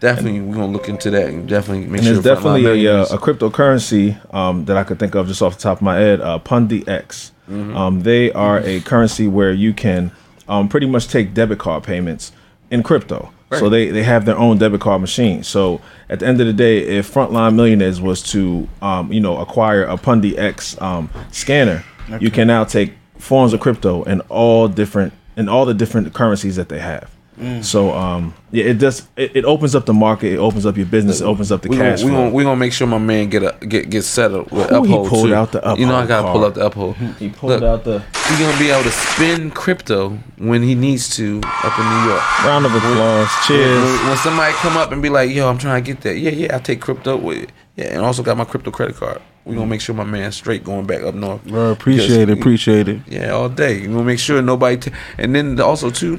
definitely, 0.00 0.40
we're 0.40 0.54
gonna 0.54 0.72
look 0.72 0.88
into 0.88 1.10
that 1.10 1.28
and 1.28 1.48
definitely 1.48 1.86
make 1.86 1.98
and 1.98 2.04
sure. 2.04 2.12
there's 2.14 2.24
definitely 2.24 2.64
a, 2.64 2.68
uh, 2.68 2.74
Millionaires- 2.74 3.12
a 3.12 3.18
cryptocurrency 3.18 4.34
um, 4.34 4.64
that 4.66 4.76
I 4.76 4.84
could 4.84 4.98
think 4.98 5.14
of 5.14 5.26
just 5.28 5.42
off 5.42 5.56
the 5.56 5.62
top 5.62 5.78
of 5.78 5.82
my 5.82 5.96
head, 5.96 6.20
uh, 6.20 6.38
Pundi 6.38 6.86
X. 6.88 7.32
Um, 7.48 8.02
they 8.02 8.32
are 8.32 8.58
a 8.60 8.80
currency 8.80 9.26
where 9.28 9.52
you 9.52 9.72
can 9.74 10.12
um, 10.48 10.68
pretty 10.68 10.86
much 10.86 11.08
take 11.08 11.34
debit 11.34 11.58
card 11.58 11.84
payments 11.84 12.32
in 12.70 12.82
crypto. 12.82 13.30
So 13.58 13.68
they, 13.68 13.90
they 13.90 14.02
have 14.02 14.24
their 14.24 14.36
own 14.36 14.58
debit 14.58 14.80
card 14.80 15.00
machine. 15.00 15.44
So 15.44 15.80
at 16.08 16.18
the 16.20 16.26
end 16.26 16.40
of 16.40 16.46
the 16.48 16.52
day, 16.52 16.78
if 16.78 17.12
Frontline 17.12 17.54
Millionaires 17.54 18.00
was 18.00 18.20
to 18.32 18.68
um, 18.82 19.12
you 19.12 19.20
know 19.20 19.36
acquire 19.38 19.84
a 19.84 19.96
Pundi 19.96 20.36
X 20.36 20.80
um, 20.80 21.08
scanner, 21.30 21.84
you 22.20 22.30
can 22.32 22.48
now 22.48 22.64
take 22.64 22.94
forms 23.18 23.52
of 23.52 23.60
crypto 23.60 24.02
in 24.04 24.20
all 24.22 24.66
different 24.68 25.12
in 25.36 25.48
all 25.48 25.64
the 25.66 25.74
different 25.74 26.12
currencies 26.14 26.56
that 26.56 26.68
they 26.68 26.80
have. 26.80 27.13
So 27.62 27.92
um, 27.92 28.32
yeah, 28.52 28.64
it 28.66 28.78
does. 28.78 29.08
It, 29.16 29.34
it 29.36 29.44
opens 29.44 29.74
up 29.74 29.86
the 29.86 29.92
market. 29.92 30.32
It 30.34 30.38
opens 30.38 30.64
up 30.66 30.76
your 30.76 30.86
business. 30.86 31.20
It 31.20 31.24
opens 31.24 31.50
up 31.50 31.62
the 31.62 31.68
we 31.68 31.76
gonna, 31.76 31.90
cash 31.90 32.02
we 32.04 32.10
flow. 32.10 32.18
gonna 32.24 32.30
we 32.34 32.42
gonna 32.44 32.56
make 32.56 32.72
sure 32.72 32.86
my 32.86 32.98
man 32.98 33.28
get 33.28 33.42
a 33.42 33.56
get 33.66 33.90
get 33.90 34.02
settled 34.02 34.50
with 34.52 34.70
Ooh, 34.70 34.82
he 34.84 34.94
pulled 34.94 35.26
too. 35.28 35.34
out 35.34 35.50
the 35.52 35.74
You 35.76 35.86
know 35.86 35.96
I 35.96 36.06
gotta 36.06 36.30
pull 36.30 36.44
up 36.44 36.54
the 36.54 36.64
uphold. 36.66 36.96
he 37.18 37.28
pulled 37.30 37.50
Look, 37.52 37.62
out 37.62 37.82
the 37.84 37.98
He 38.28 38.38
gonna 38.42 38.58
be 38.58 38.70
able 38.70 38.84
to 38.84 38.90
spin 38.92 39.50
crypto 39.50 40.10
when 40.38 40.62
he 40.62 40.74
needs 40.76 41.14
to 41.16 41.40
up 41.44 41.78
in 41.78 41.84
New 41.84 42.08
York. 42.10 42.44
round 42.44 42.66
of 42.66 42.74
applause. 42.74 43.28
Cheers. 43.46 43.82
When, 43.82 44.06
when 44.08 44.16
somebody 44.18 44.52
come 44.54 44.76
up 44.76 44.92
and 44.92 45.02
be 45.02 45.08
like, 45.10 45.30
"Yo, 45.30 45.48
I'm 45.48 45.58
trying 45.58 45.82
to 45.82 45.92
get 45.92 46.02
that," 46.02 46.16
yeah, 46.16 46.30
yeah, 46.30 46.54
I 46.56 46.60
take 46.60 46.80
crypto 46.80 47.16
with 47.16 47.38
it. 47.42 47.52
Yeah, 47.76 47.86
and 47.86 48.04
also 48.04 48.22
got 48.22 48.36
my 48.36 48.44
crypto 48.44 48.70
credit 48.70 48.94
card. 48.96 49.20
We 49.44 49.56
gonna 49.56 49.66
make 49.66 49.80
sure 49.80 49.94
my 49.94 50.04
man 50.04 50.30
straight 50.32 50.62
going 50.62 50.86
back 50.86 51.02
up 51.02 51.14
north. 51.16 51.44
Bro, 51.44 51.72
appreciate 51.72 52.28
it, 52.30 52.38
appreciate 52.38 52.88
it. 52.88 53.00
Yeah, 53.08 53.30
all 53.32 53.48
day. 53.48 53.80
We 53.80 53.88
gonna 53.88 54.04
make 54.04 54.20
sure 54.20 54.40
nobody. 54.40 54.76
T- 54.78 54.92
and 55.18 55.34
then 55.34 55.60
also 55.60 55.90
too, 55.90 56.18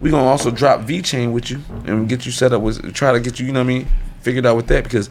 we 0.00 0.10
gonna 0.10 0.24
also 0.26 0.50
drop 0.50 0.80
VeChain 0.80 1.32
with 1.32 1.50
you 1.50 1.60
and 1.86 2.08
get 2.08 2.26
you 2.26 2.32
set 2.32 2.52
up 2.52 2.62
with 2.62 2.92
try 2.94 3.12
to 3.12 3.20
get 3.20 3.38
you. 3.40 3.46
You 3.46 3.52
know 3.52 3.60
what 3.60 3.64
I 3.64 3.68
mean? 3.68 3.86
Figured 4.22 4.46
out 4.46 4.56
with 4.56 4.66
that 4.68 4.84
because 4.84 5.08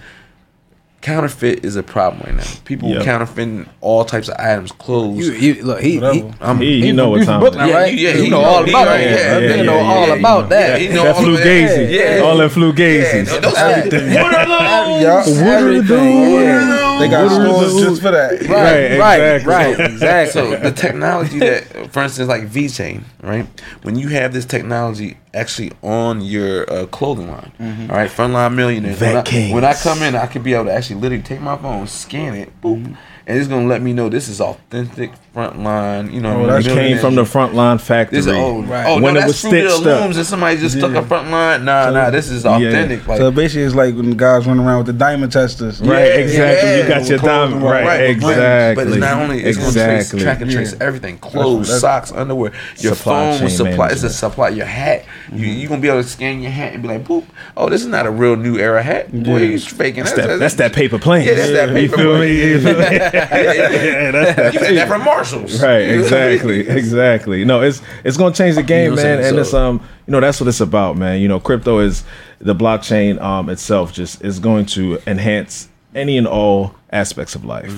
counterfeit 1.01 1.63
is 1.63 1.75
a 1.75 1.83
problem 1.83 2.21
right 2.25 2.35
now. 2.35 2.43
People 2.65 2.89
Yep. 2.89 3.03
counterfeiting 3.03 3.69
all 3.81 4.03
types 4.03 4.27
of 4.29 4.35
items, 4.39 4.71
clothes. 4.71 5.27
You, 5.27 5.33
you 5.33 5.63
look, 5.63 5.79
he, 5.79 5.91
he, 5.91 5.99
Whatever. 5.99 6.33
I'm, 6.41 6.57
He, 6.57 6.81
he 6.81 6.85
he 6.87 6.91
know 6.91 7.03
from- 7.03 7.11
what 7.11 7.19
he 7.19 7.25
from 7.25 7.31
time. 7.33 7.39
Brooklyn, 7.41 7.65
it 7.65 7.69
is. 7.69 7.75
right? 7.75 7.93
yeah, 7.93 8.09
You 8.15 8.23
he 8.23 8.29
know 8.29 8.41
know- 8.41 8.47
all 8.47 8.63
about 8.69 8.85
know- 8.85 8.93
it. 8.95 9.01
yeah, 9.11 9.37
You 9.37 9.47
yeah, 9.55 9.61
know 9.63 9.77
all 9.77 10.07
yeah, 10.07 10.13
about 10.15 10.43
yeah, 10.43 10.49
that. 10.49 10.81
he 10.81 10.87
know 10.89 11.03
That 11.03 11.15
all 11.15 11.33
of 11.33 11.39
Flugazi. 11.39 11.91
Yeah, 11.91 12.21
All 12.23 12.37
them 12.37 12.49
Flugazis. 12.49 13.27
Yeah, 13.27 13.39
those- 13.39 13.55
Everything. 13.55 14.13
What 14.15 14.33
are 14.35 15.23
those? 15.23 15.37
Yeah. 15.39 15.47
Everything, 15.47 16.31
yeah. 16.33 16.86
They 16.99 17.09
got 17.09 17.29
stores 17.31 17.73
just 17.75 18.01
for 18.01 18.11
that. 18.11 18.41
Right, 18.41 18.97
Right, 18.97 18.99
right, 18.99 19.35
exactly. 19.35 19.53
right, 19.53 19.79
exactly. 19.91 20.31
So 20.31 20.57
the 20.57 20.71
technology 20.71 21.39
that, 21.39 21.91
for 21.91 22.03
instance, 22.03 22.27
like 22.27 22.43
VeChain, 22.49 23.03
right? 23.21 23.45
When 23.83 23.95
you 23.97 24.07
have 24.09 24.33
this 24.33 24.45
technology 24.45 25.17
actually 25.33 25.71
on 25.83 26.21
your 26.21 26.71
uh, 26.71 26.85
clothing 26.87 27.29
line, 27.29 27.51
Mm-hmm. 27.59 27.91
all 27.91 27.97
right, 27.97 28.09
Frontline 28.09 28.55
Millionaires. 28.55 28.99
When 28.99 29.15
I, 29.17 29.53
when 29.53 29.63
I 29.63 29.73
come 29.73 30.01
in, 30.01 30.15
I 30.15 30.27
could 30.27 30.43
be 30.43 30.53
able 30.53 30.65
to 30.65 30.73
actually 30.73 30.99
literally 31.01 31.23
take 31.23 31.41
my 31.41 31.57
phone, 31.57 31.87
scan 31.87 32.33
it, 32.35 32.49
boop, 32.61 32.77
Mm-hmm. 32.81 32.93
and 33.27 33.37
it's 33.37 33.47
gonna 33.47 33.67
let 33.67 33.81
me 33.81 33.93
know 33.93 34.09
this 34.09 34.27
is 34.27 34.41
authentic 34.41 35.11
Frontline. 35.37 36.11
You 36.11 36.21
know, 36.21 36.35
Oh, 36.35 36.39
what 36.39 36.49
I 36.49 36.53
oh, 36.53 36.61
that's 36.61 36.67
came 36.67 36.97
from 36.97 37.13
the 37.15 37.23
front 37.25 37.53
line 37.53 37.77
factory. 37.77 38.17
This 38.17 38.25
is 38.25 38.31
oh, 38.33 38.63
Right. 38.63 38.85
oh 38.87 38.95
When 38.99 39.13
no, 39.13 39.19
it 39.19 39.21
that's 39.21 39.27
was 39.27 39.41
Fruit 39.41 39.65
of 39.65 39.71
stitched 39.71 39.83
the 39.83 39.95
up. 39.95 40.01
Looms 40.01 40.17
and 40.17 40.25
somebody 40.25 40.57
just 40.57 40.77
stuck 40.77 40.93
a 40.95 41.03
front 41.03 41.29
line. 41.29 41.63
Nah, 41.63 41.91
nah, 41.91 42.09
this 42.09 42.29
is 42.29 42.43
Yeah. 42.43 42.55
authentic. 42.57 43.07
Like 43.07 43.19
So 43.19 43.29
basically, 43.29 43.63
it's 43.63 43.75
like 43.75 43.95
when 43.95 44.09
the 44.09 44.15
guys 44.15 44.47
run 44.47 44.59
around 44.59 44.79
with 44.79 44.87
the 44.87 44.93
diamond 44.93 45.31
testers. 45.31 45.79
Right, 45.79 45.89
Yeah, 45.89 46.03
exactly. 46.15 46.69
yeah. 46.69 46.77
You 46.77 46.87
got 46.87 47.09
your 47.09 47.17
diamond. 47.19 47.63
Right, 47.63 47.85
Right, 47.85 48.01
exactly. 48.09 48.83
But 48.83 48.91
it's 48.91 48.97
not 48.99 49.21
only 49.21 49.43
it's 49.43 49.57
exactly. 49.59 49.81
gonna 49.83 49.95
trace, 49.97 50.23
track 50.23 50.41
and 50.41 50.51
trace 50.51 50.75
everything: 50.81 51.17
clothes, 51.19 51.67
that's- 51.67 51.81
socks, 51.81 52.11
underwear, 52.11 52.51
your 52.79 52.95
Supply 52.95 53.31
phone, 53.31 53.39
chain 53.39 53.49
supply. 53.49 53.87
It's 53.89 54.03
a 54.03 54.09
supply. 54.09 54.49
Your 54.49 54.65
hat. 54.65 55.05
You 55.31 55.45
mm-hmm. 55.45 55.59
you 55.59 55.67
gonna 55.67 55.81
be 55.81 55.87
able 55.89 56.01
to 56.01 56.07
scan 56.07 56.41
your 56.41 56.51
hat 56.51 56.73
and 56.73 56.81
be 56.81 56.87
like, 56.87 57.03
boop. 57.03 57.25
Oh, 57.55 57.69
this 57.69 57.81
is 57.81 57.87
not 57.87 58.05
a 58.07 58.11
real 58.11 58.35
new 58.35 58.57
era 58.57 58.81
hat. 58.81 59.11
Boy, 59.11 59.37
you 59.43 59.59
faking. 59.59 60.03
That's 60.05 60.15
that, 60.15 60.39
that's 60.39 60.55
that 60.55 60.73
paper 60.73 60.97
plane. 60.97 61.27
Yeah, 61.27 61.35
that's 61.35 61.51
that 61.51 61.69
You 61.69 61.75
paper 61.75 61.97
feel 61.97 62.15
plane. 62.15 62.21
me? 62.21 62.49
You 62.49 62.61
feel 62.61 62.73
me? 62.77 62.83
yeah, 62.95 64.11
that's 64.11 64.35
that 64.37 64.53
You 64.53 64.59
got 64.59 64.73
that 64.73 64.87
from 64.87 65.01
Marshalls. 65.31 65.61
Right, 65.61 65.89
exactly, 65.89 66.59
exactly. 66.67 67.45
No, 67.45 67.61
it's 67.61 67.81
it's 68.03 68.17
gonna 68.17 68.33
change 68.35 68.55
the 68.55 68.63
game, 68.63 68.91
know 68.95 69.03
man, 69.03 69.19
and 69.19 69.35
So- 69.35 69.37
it's 69.41 69.53
um, 69.53 69.81
you 70.05 70.11
know, 70.11 70.19
that's 70.19 70.39
what 70.39 70.47
it's 70.47 70.59
about, 70.61 70.97
man. 70.97 71.19
You 71.21 71.27
know, 71.27 71.39
crypto 71.39 71.79
is 71.79 72.03
the 72.39 72.55
blockchain 72.55 73.21
um 73.21 73.49
itself 73.49 73.93
just 73.93 74.23
is 74.23 74.39
going 74.39 74.65
to 74.67 74.99
enhance 75.07 75.69
any 75.95 76.17
and 76.17 76.27
all 76.27 76.75
aspects 76.91 77.33
of 77.35 77.43
life. 77.43 77.71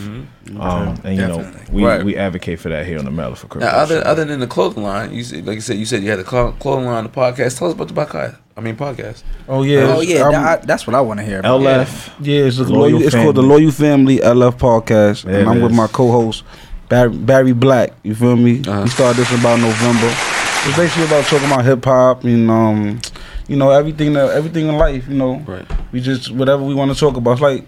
Um, 0.60 1.00
and 1.04 1.16
you 1.16 1.28
know, 1.28 1.52
we, 1.72 1.84
Right. 1.84 2.04
we 2.04 2.16
advocate 2.18 2.60
for 2.60 2.70
that 2.70 2.86
here 2.86 3.00
on 3.00 3.06
the 3.06 3.12
Maryland 3.12 3.38
for 3.38 3.47
Crypto. 3.47 3.68
Now, 3.68 3.76
other 3.78 4.06
other 4.06 4.26
than 4.26 4.39
the 4.39 4.47
clothing 4.47 4.84
line, 4.84 5.14
you 5.14 5.24
said, 5.24 5.45
like 5.45 5.56
you 5.56 5.62
said, 5.62 5.78
you 5.78 5.86
said 5.86 6.04
you 6.04 6.10
had 6.10 6.20
the 6.20 6.24
clothing 6.24 6.86
line, 6.86 7.04
the 7.04 7.10
podcast. 7.10 7.58
Tell 7.58 7.68
us 7.68 7.74
about 7.74 7.88
the 7.88 7.93
podcast. 7.93 8.38
I 8.58 8.62
mean, 8.62 8.76
podcast. 8.76 9.24
Oh 9.47 9.64
yeah. 9.64 9.95
Oh 9.95 10.02
yeah, 10.02 10.24
I'm- 10.24 10.32
that- 10.34 10.68
that's 10.68 10.86
what 10.86 10.95
I 10.95 11.02
want 11.02 11.20
to 11.22 11.26
hear. 11.26 11.39
About. 11.39 11.62
LF. 11.62 12.10
Yeah, 12.20 12.41
it's, 12.43 12.58
the 12.58 12.64
Loyal 12.66 12.91
loyal, 12.91 13.04
it's 13.04 13.16
called 13.16 13.36
the 13.36 13.41
Family. 13.41 13.60
Loyal 13.62 13.72
Family 13.72 14.18
LF 14.18 14.58
Podcast, 14.58 15.24
There 15.24 15.39
and 15.39 15.50
I'm 15.50 15.62
with 15.62 15.72
my 15.74 15.88
co-host 15.88 16.43
Barry, 16.90 17.10
Barry 17.10 17.54
Black. 17.54 17.94
You 18.04 18.16
feel 18.16 18.36
me? 18.36 18.62
Uh-huh. 18.62 18.82
We 18.84 18.90
started 18.90 19.18
this 19.22 19.32
in 19.32 19.40
about 19.40 19.60
November. 19.60 20.08
It's 20.68 20.76
basically 20.76 21.06
about 21.06 21.24
talking 21.26 21.48
about 21.48 21.64
hip 21.64 21.86
hop 21.86 22.24
and 22.26 22.50
um, 22.52 23.00
you 23.48 23.56
know 23.56 23.70
everything 23.72 24.14
that 24.14 24.32
everything 24.32 24.68
in 24.68 24.76
life. 24.78 25.08
You 25.08 25.16
know, 25.16 25.38
Right. 25.48 25.66
we 25.92 26.02
just 26.02 26.32
whatever 26.32 26.64
we 26.64 26.74
want 26.74 26.92
to 26.92 27.00
talk 27.00 27.16
about. 27.16 27.34
It's 27.34 27.42
like 27.42 27.66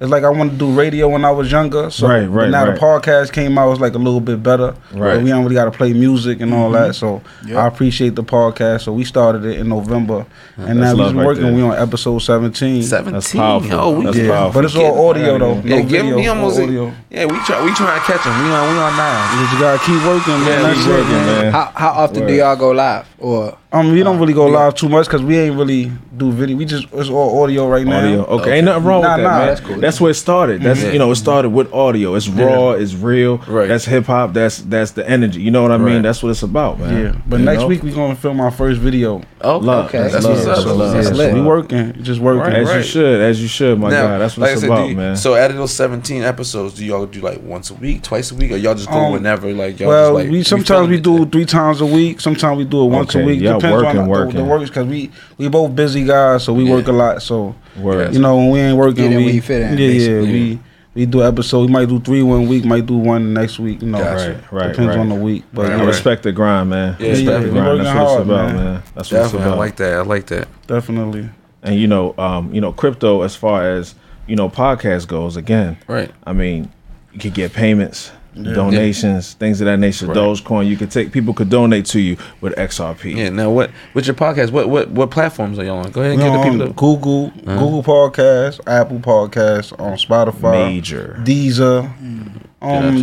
it's 0.00 0.10
like 0.10 0.24
I 0.24 0.30
wanted 0.30 0.52
to 0.52 0.56
do 0.56 0.72
radio 0.72 1.08
when 1.10 1.24
I 1.26 1.30
was 1.30 1.52
younger. 1.52 1.90
So 1.90 2.08
Right, 2.08 2.26
but 2.26 2.30
right, 2.32 2.50
now 2.50 2.64
right. 2.66 2.74
the 2.74 2.80
podcast 2.80 3.32
came 3.32 3.58
out, 3.58 3.70
it's 3.72 3.80
like 3.80 3.94
a 3.94 3.98
little 3.98 4.20
bit 4.20 4.42
better. 4.42 4.74
Right. 4.92 5.16
But 5.16 5.22
we 5.24 5.28
don't 5.30 5.42
really 5.42 5.54
got 5.54 5.66
to 5.66 5.70
play 5.70 5.92
music 5.92 6.40
and 6.40 6.54
all 6.54 6.70
that. 6.70 6.94
So 6.94 7.20
Yep. 7.46 7.56
I 7.56 7.66
appreciate 7.66 8.14
the 8.14 8.24
podcast. 8.24 8.82
So 8.82 8.92
we 8.92 9.04
started 9.04 9.44
it 9.44 9.58
in 9.60 9.68
November, 9.68 10.24
and 10.56 10.80
That's 10.82 10.96
now 10.96 11.04
we've 11.06 11.14
been 11.14 11.24
working. 11.26 11.42
there. 11.44 11.52
We 11.52 11.62
on 11.62 11.76
episode 11.76 12.18
seventeen. 12.20 12.82
Seventeen. 12.82 13.40
powerful. 13.40 13.72
Oh, 13.78 13.90
we 13.98 14.04
That's 14.04 14.16
did. 14.16 14.26
yeah, 14.26 14.32
powerful. 14.32 14.60
but 14.60 14.64
it's 14.64 14.76
all 14.76 15.08
audio 15.10 15.38
though. 15.38 15.54
No 15.60 15.62
Yeah, 15.64 15.80
give 15.82 15.90
video, 16.02 16.16
me 16.16 16.26
almost. 16.28 16.58
all 16.58 16.64
audio. 16.64 16.92
Yeah, 17.10 17.24
we 17.26 17.38
try. 17.40 17.62
We 17.64 17.72
trying 17.74 18.00
to 18.00 18.06
catch 18.06 18.24
them. 18.24 18.44
We 18.44 18.50
on. 18.50 18.72
We 18.72 18.78
on 18.80 18.96
now. 18.96 19.40
You 19.40 19.46
just 19.48 19.60
gotta 19.60 19.78
keep 19.84 20.02
working, 20.06 20.32
man. 20.32 20.46
Yeah, 20.46 20.62
That's 20.62 20.78
keep 20.78 20.86
it, 20.88 20.90
working, 20.96 21.12
man. 21.12 21.52
How 21.52 21.72
how 21.74 21.88
often 21.90 22.26
do 22.26 22.32
y'all 22.34 22.56
go 22.56 22.70
live? 22.70 23.06
Or 23.18 23.56
Um, 23.72 23.92
we 23.92 24.02
don't 24.02 24.18
really 24.18 24.32
go 24.32 24.46
live 24.46 24.74
too 24.74 24.88
much 24.88 25.06
because 25.06 25.22
we 25.22 25.36
ain't 25.38 25.56
really 25.56 25.92
do 26.16 26.32
video. 26.32 26.56
We 26.56 26.64
just 26.64 26.86
it's 26.92 27.08
all 27.10 27.42
audio 27.42 27.68
right 27.68 27.86
now. 27.86 27.98
Audio. 27.98 28.24
Okay. 28.24 28.56
ain't 28.56 28.64
nothing 28.64 28.84
wrong 28.84 29.02
Nah, 29.02 29.16
with 29.16 29.24
that, 29.24 29.30
nah, 29.30 29.38
man. 29.68 29.80
that's 29.80 29.89
That's, 29.90 30.00
where 30.00 30.10
it 30.10 30.14
started. 30.14 30.62
That's 30.62 30.82
Yeah. 30.82 30.92
you 30.92 30.98
know, 30.98 31.10
it 31.10 31.16
started 31.16 31.50
with 31.50 31.72
audio. 31.72 32.14
It's 32.14 32.28
raw, 32.28 32.70
it's 32.72 32.94
real. 32.94 33.38
Right. 33.38 33.68
That's 33.68 33.84
hip 33.84 34.06
hop. 34.06 34.32
That's 34.32 34.58
that's 34.58 34.92
the 34.92 35.08
energy. 35.08 35.40
You 35.40 35.50
know 35.50 35.62
what 35.62 35.72
I 35.72 35.78
mean? 35.78 35.94
Right. 35.96 36.02
That's 36.02 36.22
what 36.22 36.30
it's 36.30 36.42
about, 36.42 36.78
man. 36.78 37.02
Yeah, 37.04 37.20
but 37.26 37.38
You 37.40 37.44
next 37.46 37.60
know? 37.62 37.66
week 37.66 37.82
we 37.82 37.90
gonna 37.92 38.14
film 38.14 38.40
our 38.40 38.50
first 38.50 38.80
video. 38.80 39.22
Oh, 39.42 39.58
Love. 39.58 39.86
Okay. 39.86 39.98
That's 39.98 40.12
That's 40.12 40.24
love. 40.26 40.46
what's 40.46 40.60
up. 40.60 40.66
Love. 40.76 40.92
That's 40.92 41.10
That's. 41.10 41.34
We 41.34 41.40
working, 41.42 42.02
just 42.02 42.20
working. 42.20 42.42
Right. 42.42 42.56
As 42.68 42.74
you 42.74 42.82
should, 42.82 43.20
as 43.20 43.40
you 43.42 43.48
should, 43.48 43.78
my 43.80 43.90
now, 43.90 44.02
God. 44.06 44.18
That's 44.18 44.36
what 44.36 44.42
like 44.42 44.52
it's 44.52 44.60
said, 44.60 44.70
about, 44.70 44.88
you- 44.88 44.96
man. 44.96 45.16
So 45.16 45.34
out 45.34 45.50
of 45.50 45.56
those 45.56 45.72
seventeen 45.72 46.22
episodes, 46.22 46.74
do 46.74 46.84
y'all 46.84 47.06
do 47.06 47.20
like 47.20 47.42
once 47.42 47.70
a 47.70 47.74
week, 47.74 48.02
twice 48.02 48.30
a 48.30 48.34
week, 48.34 48.52
or 48.52 48.56
y'all 48.56 48.74
just 48.74 48.88
go 48.90 48.96
Um, 48.98 49.12
whenever? 49.12 49.52
Like 49.52 49.80
y'all 49.80 49.88
Well, 49.88 50.12
just 50.12 50.24
like 50.24 50.30
we 50.30 50.42
sometimes 50.42 50.88
we 50.88 51.00
do 51.00 51.22
it? 51.22 51.32
three 51.32 51.46
times 51.46 51.80
a 51.80 51.86
week. 51.86 52.20
Sometimes 52.20 52.58
we 52.58 52.64
do 52.64 52.84
it 52.84 52.88
once 52.88 53.10
Okay, 53.16 53.22
a 53.22 53.26
week. 53.26 53.40
y'all 53.40 53.58
Depends 53.58 53.82
working, 53.82 54.00
on 54.00 54.04
the, 54.04 54.10
working. 54.10 54.36
the 54.36 54.44
works 54.44 54.68
because 54.70 54.86
we 54.86 55.10
we 55.38 55.48
both 55.48 55.74
busy 55.74 56.04
guys, 56.04 56.44
so 56.44 56.52
we 56.52 56.64
work 56.64 56.86
a 56.88 56.92
lot. 56.92 57.22
So 57.22 57.54
Word. 57.76 58.12
you 58.14 58.20
know 58.20 58.36
when 58.36 58.50
we 58.50 58.58
ain't 58.60 58.76
working, 58.76 59.10
Get 59.10 59.12
in 59.12 59.24
we 59.24 59.40
fit 59.40 59.62
in, 59.62 59.78
yeah, 59.78 59.86
yeah, 59.86 59.92
basically. 59.92 60.32
we 60.32 60.58
we 60.94 61.06
do 61.06 61.22
episode. 61.22 61.60
We 61.66 61.72
might 61.72 61.88
do 61.88 62.00
three 62.00 62.22
one 62.22 62.48
week, 62.48 62.64
might 62.64 62.84
do 62.86 62.96
one 62.96 63.32
next 63.32 63.58
week. 63.60 63.80
You 63.82 63.88
know, 63.88 63.98
Gotcha. 63.98 64.32
Right, 64.50 64.52
right, 64.52 64.68
depends 64.70 64.88
right. 64.88 64.98
on 64.98 65.08
the 65.08 65.14
week. 65.14 65.44
But 65.52 65.62
Right, 65.62 65.70
I 65.72 65.74
yeah, 65.76 65.80
right. 65.82 65.86
respect 65.88 66.22
the 66.24 66.32
grind, 66.32 66.70
man. 66.70 66.96
Yeah, 66.98 67.08
respect 67.10 67.30
yeah, 67.30 67.38
the 67.46 67.50
grind. 67.50 67.80
That's 67.80 67.94
what 67.94 68.02
it's 68.02 68.10
hard, 68.10 68.22
about, 68.22 68.46
man. 68.46 68.56
man. 68.56 68.74
That's 68.74 68.94
what 68.94 69.00
it's 69.02 69.10
Definitely, 69.10 69.40
I 69.40 69.46
about. 69.46 69.58
like 69.58 69.76
that. 69.76 69.92
I 69.94 70.00
like 70.02 70.26
that. 70.26 70.48
definitely. 70.66 71.28
and 71.62 71.74
you 71.76 71.86
know, 71.86 72.14
um, 72.18 72.52
you 72.52 72.60
know, 72.60 72.72
crypto 72.72 73.22
as 73.22 73.36
far 73.36 73.70
as 73.70 73.94
you 74.26 74.34
know, 74.36 74.48
podcast 74.48 75.06
goes. 75.08 75.36
Again, 75.36 75.76
Right. 75.86 76.10
I 76.26 76.32
mean, 76.32 76.72
you 77.12 77.20
could 77.20 77.34
get 77.34 77.52
payments, 77.52 78.10
donations, 78.34 79.34
things 79.34 79.60
of 79.60 79.66
that 79.66 79.78
nature. 79.78 80.06
Right. 80.06 80.16
Dogecoin, 80.16 80.66
you 80.68 80.76
could 80.76 80.90
take. 80.90 81.12
People 81.12 81.34
could 81.34 81.50
donate 81.50 81.86
to 81.86 82.00
you 82.00 82.16
with 82.40 82.54
XRP. 82.56 83.16
Yeah. 83.16 83.28
Now, 83.30 83.50
what 83.50 83.70
with 83.94 84.06
your 84.06 84.14
podcast? 84.14 84.50
What 84.52 84.68
what 84.68 84.90
what 84.90 85.10
platforms 85.10 85.58
are 85.58 85.64
y'all 85.64 85.78
on? 85.78 85.90
Go 85.90 86.00
ahead 86.02 86.12
and 86.12 86.22
We 86.22 86.24
give 86.24 86.32
the 86.32 86.38
on 86.38 86.50
people. 86.50 86.66
The, 86.66 86.72
Google, 86.74 87.30
Google 87.58 87.82
Podcasts, 87.82 88.60
Apple 88.66 88.98
Podcasts, 89.00 89.78
on 89.80 89.94
Spotify, 89.98 90.66
Major. 90.68 91.16
Deezer, 91.22 91.84
um, 91.84 92.40
Yeah, 92.62 92.90
YouTube. 92.92 93.00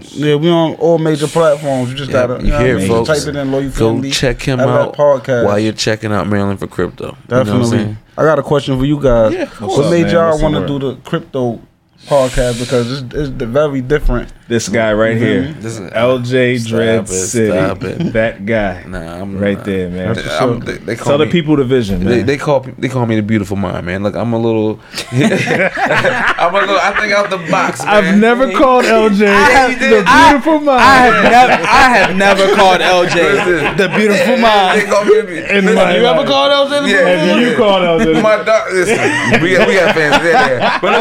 platforms. 0.00 0.12
Yeah, 0.16 0.34
we 0.36 0.48
on 0.50 0.74
all 0.76 0.98
major 0.98 1.26
platforms. 1.26 1.90
You 1.90 1.96
just 1.96 2.10
Yeah, 2.10 2.26
gotta, 2.26 2.40
you 2.40 2.46
you 2.46 2.52
know 2.52 2.58
hear 2.60 2.68
I 2.68 2.78
it, 2.78 2.82
mean? 2.82 2.88
folks. 2.88 3.08
Type 3.24 3.28
it 3.28 3.36
in, 3.36 3.52
Loyal 3.52 3.70
Go 3.70 3.92
Family. 3.92 4.10
check 4.10 4.42
him 4.42 4.60
out 4.60 4.94
Podcast. 4.96 5.44
while 5.44 5.58
you're 5.58 5.72
checking 5.72 6.12
out 6.12 6.28
Maryland 6.28 6.58
for 6.60 6.66
crypto. 6.66 7.04
You 7.04 7.10
know 7.10 7.16
what 7.38 7.48
I'm 7.48 7.60
Definitely. 7.62 7.96
I 8.18 8.22
got 8.22 8.38
a 8.38 8.42
question 8.42 8.78
for 8.78 8.84
you 8.86 9.00
guys. 9.02 9.32
Yeah, 9.34 9.42
of 9.42 9.60
what 9.60 9.70
course. 9.70 9.90
made 9.90 10.04
Man, 10.04 10.12
y'all 10.14 10.40
want 10.40 10.54
to 10.54 10.66
do 10.66 10.78
the 10.78 10.94
crypto 11.02 11.60
podcast? 12.06 12.60
Because 12.60 13.02
it's, 13.02 13.14
it's 13.14 13.28
very 13.28 13.80
different. 13.82 14.32
This 14.48 14.68
guy 14.68 14.92
right 14.92 15.16
here, 15.16 15.52
This 15.58 15.76
is- 15.76 15.90
LJ 15.90 16.58
Dread 16.68 17.08
City. 17.08 17.50
stop 17.50 17.82
it. 17.82 18.12
That 18.12 18.46
guy, 18.46 18.84
Nah, 18.86 19.20
I'm 19.20 19.36
right 19.40 19.58
nah. 19.58 19.64
there, 19.64 19.88
man. 19.90 20.14
That's 20.14 20.24
what's 20.24 20.40
I'm- 20.40 20.52
up. 20.58 20.64
they, 20.64 20.72
they 20.74 20.94
call 20.94 21.06
Tell 21.06 21.18
the 21.18 21.26
me- 21.26 21.32
people 21.32 21.56
the 21.56 21.64
vision, 21.64 22.04
man. 22.04 22.12
They, 22.12 22.22
they 22.22 22.36
call 22.36 22.64
they 22.78 22.88
call 22.88 23.06
me 23.06 23.16
the 23.16 23.22
beautiful 23.22 23.56
mind, 23.56 23.84
man. 23.86 24.04
Look, 24.04 24.14
I'm 24.14 24.32
a 24.32 24.38
little, 24.38 24.78
I'm 25.10 26.54
a 26.54 26.58
little. 26.60 26.78
I 26.78 26.94
think 27.00 27.12
out 27.12 27.28
the 27.28 27.38
box. 27.50 27.84
Man. 27.84 27.88
I've 27.92 28.16
never 28.18 28.52
called 28.52 28.84
LJ 28.84 29.20
Yeah, 29.20 29.66
the 29.68 29.78
did. 29.80 30.06
beautiful 30.06 30.60
mind. 30.60 30.80
I 30.80 30.94
have 30.94 31.24
never 31.24 31.52
I 31.66 31.88
have 31.96 32.16
never 32.16 32.54
called 32.54 32.80
LJ 32.80 33.76
the 33.76 33.88
beautiful 33.96 34.36
They 34.36 34.42
mind. 34.42 34.88
call 34.88 35.04
me 35.06 35.20
the- 35.22 35.58
In 35.58 35.64
my 35.64 35.70
you 35.96 36.02
life. 36.02 36.18
ever 36.18 36.24
called 36.28 36.52
LJ 36.52 36.70
the 36.70 36.88
Have 36.88 37.20
beautiful 37.24 37.34
mind? 37.34 37.40
you 37.50 37.56
called 37.56 37.82
LJ? 38.00 38.22
My 38.22 38.36
dog, 38.44 38.72
listen, 38.72 39.42
we 39.42 39.56
got, 39.56 39.66
we 39.66 39.74
got 39.74 39.92
fans 39.94 40.22
there, 40.22 40.58
there. 40.60 40.78
But 40.80 40.92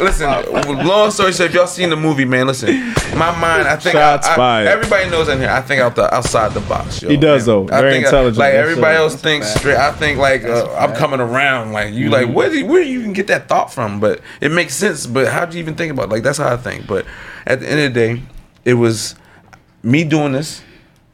listen, 0.00 0.34
listen. 0.66 0.86
Long 0.88 1.10
story 1.12 1.32
short, 1.32 1.50
if 1.50 1.54
y'all 1.54 1.66
seen 1.68 1.90
the 1.90 1.96
movie, 1.96 2.24
man, 2.24 2.47
listen. 2.48 2.88
My 3.16 3.30
mind, 3.38 3.68
I 3.68 3.76
think, 3.76 3.92
Shots 3.94 4.26
I, 4.26 4.32
I- 4.32 4.36
fired. 4.36 4.66
everybody 4.68 5.08
knows 5.10 5.28
in 5.28 5.38
here. 5.38 5.50
I 5.50 5.60
think 5.60 5.80
out 5.80 5.94
the 5.94 6.12
outside 6.12 6.52
the 6.54 6.60
box. 6.60 7.00
Yo, 7.02 7.08
He 7.08 7.16
does, 7.16 7.46
man. 7.46 7.66
though. 7.66 7.74
I 7.74 7.80
Very 7.80 7.92
think, 7.92 8.04
intelligent. 8.06 8.38
Like 8.38 8.52
That's 8.54 8.68
everybody 8.68 8.94
it. 8.94 8.98
else 8.98 9.14
thinks 9.14 9.54
straight. 9.54 9.76
I 9.76 9.92
think 9.92 10.18
like 10.18 10.42
uh, 10.44 10.74
I'm 10.76 10.94
coming 10.94 11.20
around. 11.20 11.72
Like 11.72 11.94
you, 11.94 12.10
like 12.10 12.28
where 12.28 12.50
do 12.50 12.58
you, 12.58 12.66
where 12.66 12.82
do 12.82 12.88
you 12.90 12.98
even 13.00 13.12
get 13.12 13.28
that 13.28 13.48
thought 13.48 13.72
from? 13.72 14.00
But 14.00 14.20
it 14.40 14.50
makes 14.50 14.74
sense. 14.74 15.06
But 15.06 15.28
how 15.28 15.44
do 15.44 15.56
you 15.56 15.62
even 15.62 15.74
think 15.76 15.92
about? 15.92 16.04
It? 16.06 16.10
Like 16.10 16.22
that's 16.24 16.38
how 16.38 16.52
I 16.52 16.56
think. 16.56 16.86
But 16.86 17.06
at 17.46 17.60
the 17.60 17.68
end 17.70 17.80
of 17.80 17.94
the 17.94 18.00
day, 18.00 18.22
it 18.64 18.74
was 18.74 19.14
me 19.82 20.04
doing 20.04 20.32
this 20.32 20.62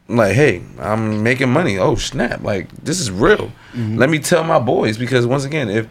like, 0.09 0.35
hey, 0.35 0.63
I'm 0.79 1.23
making 1.23 1.51
money. 1.51 1.79
Oh 1.79 1.95
snap! 1.97 2.43
Like 2.43 2.69
this 2.83 3.01
is 3.01 3.11
real. 3.11 3.51
Let 3.77 4.09
me 4.09 4.19
tell 4.21 4.45
my 4.45 4.59
boys 4.61 4.99
because 4.99 5.27
once 5.27 5.45
again, 5.45 5.69
if 5.69 5.89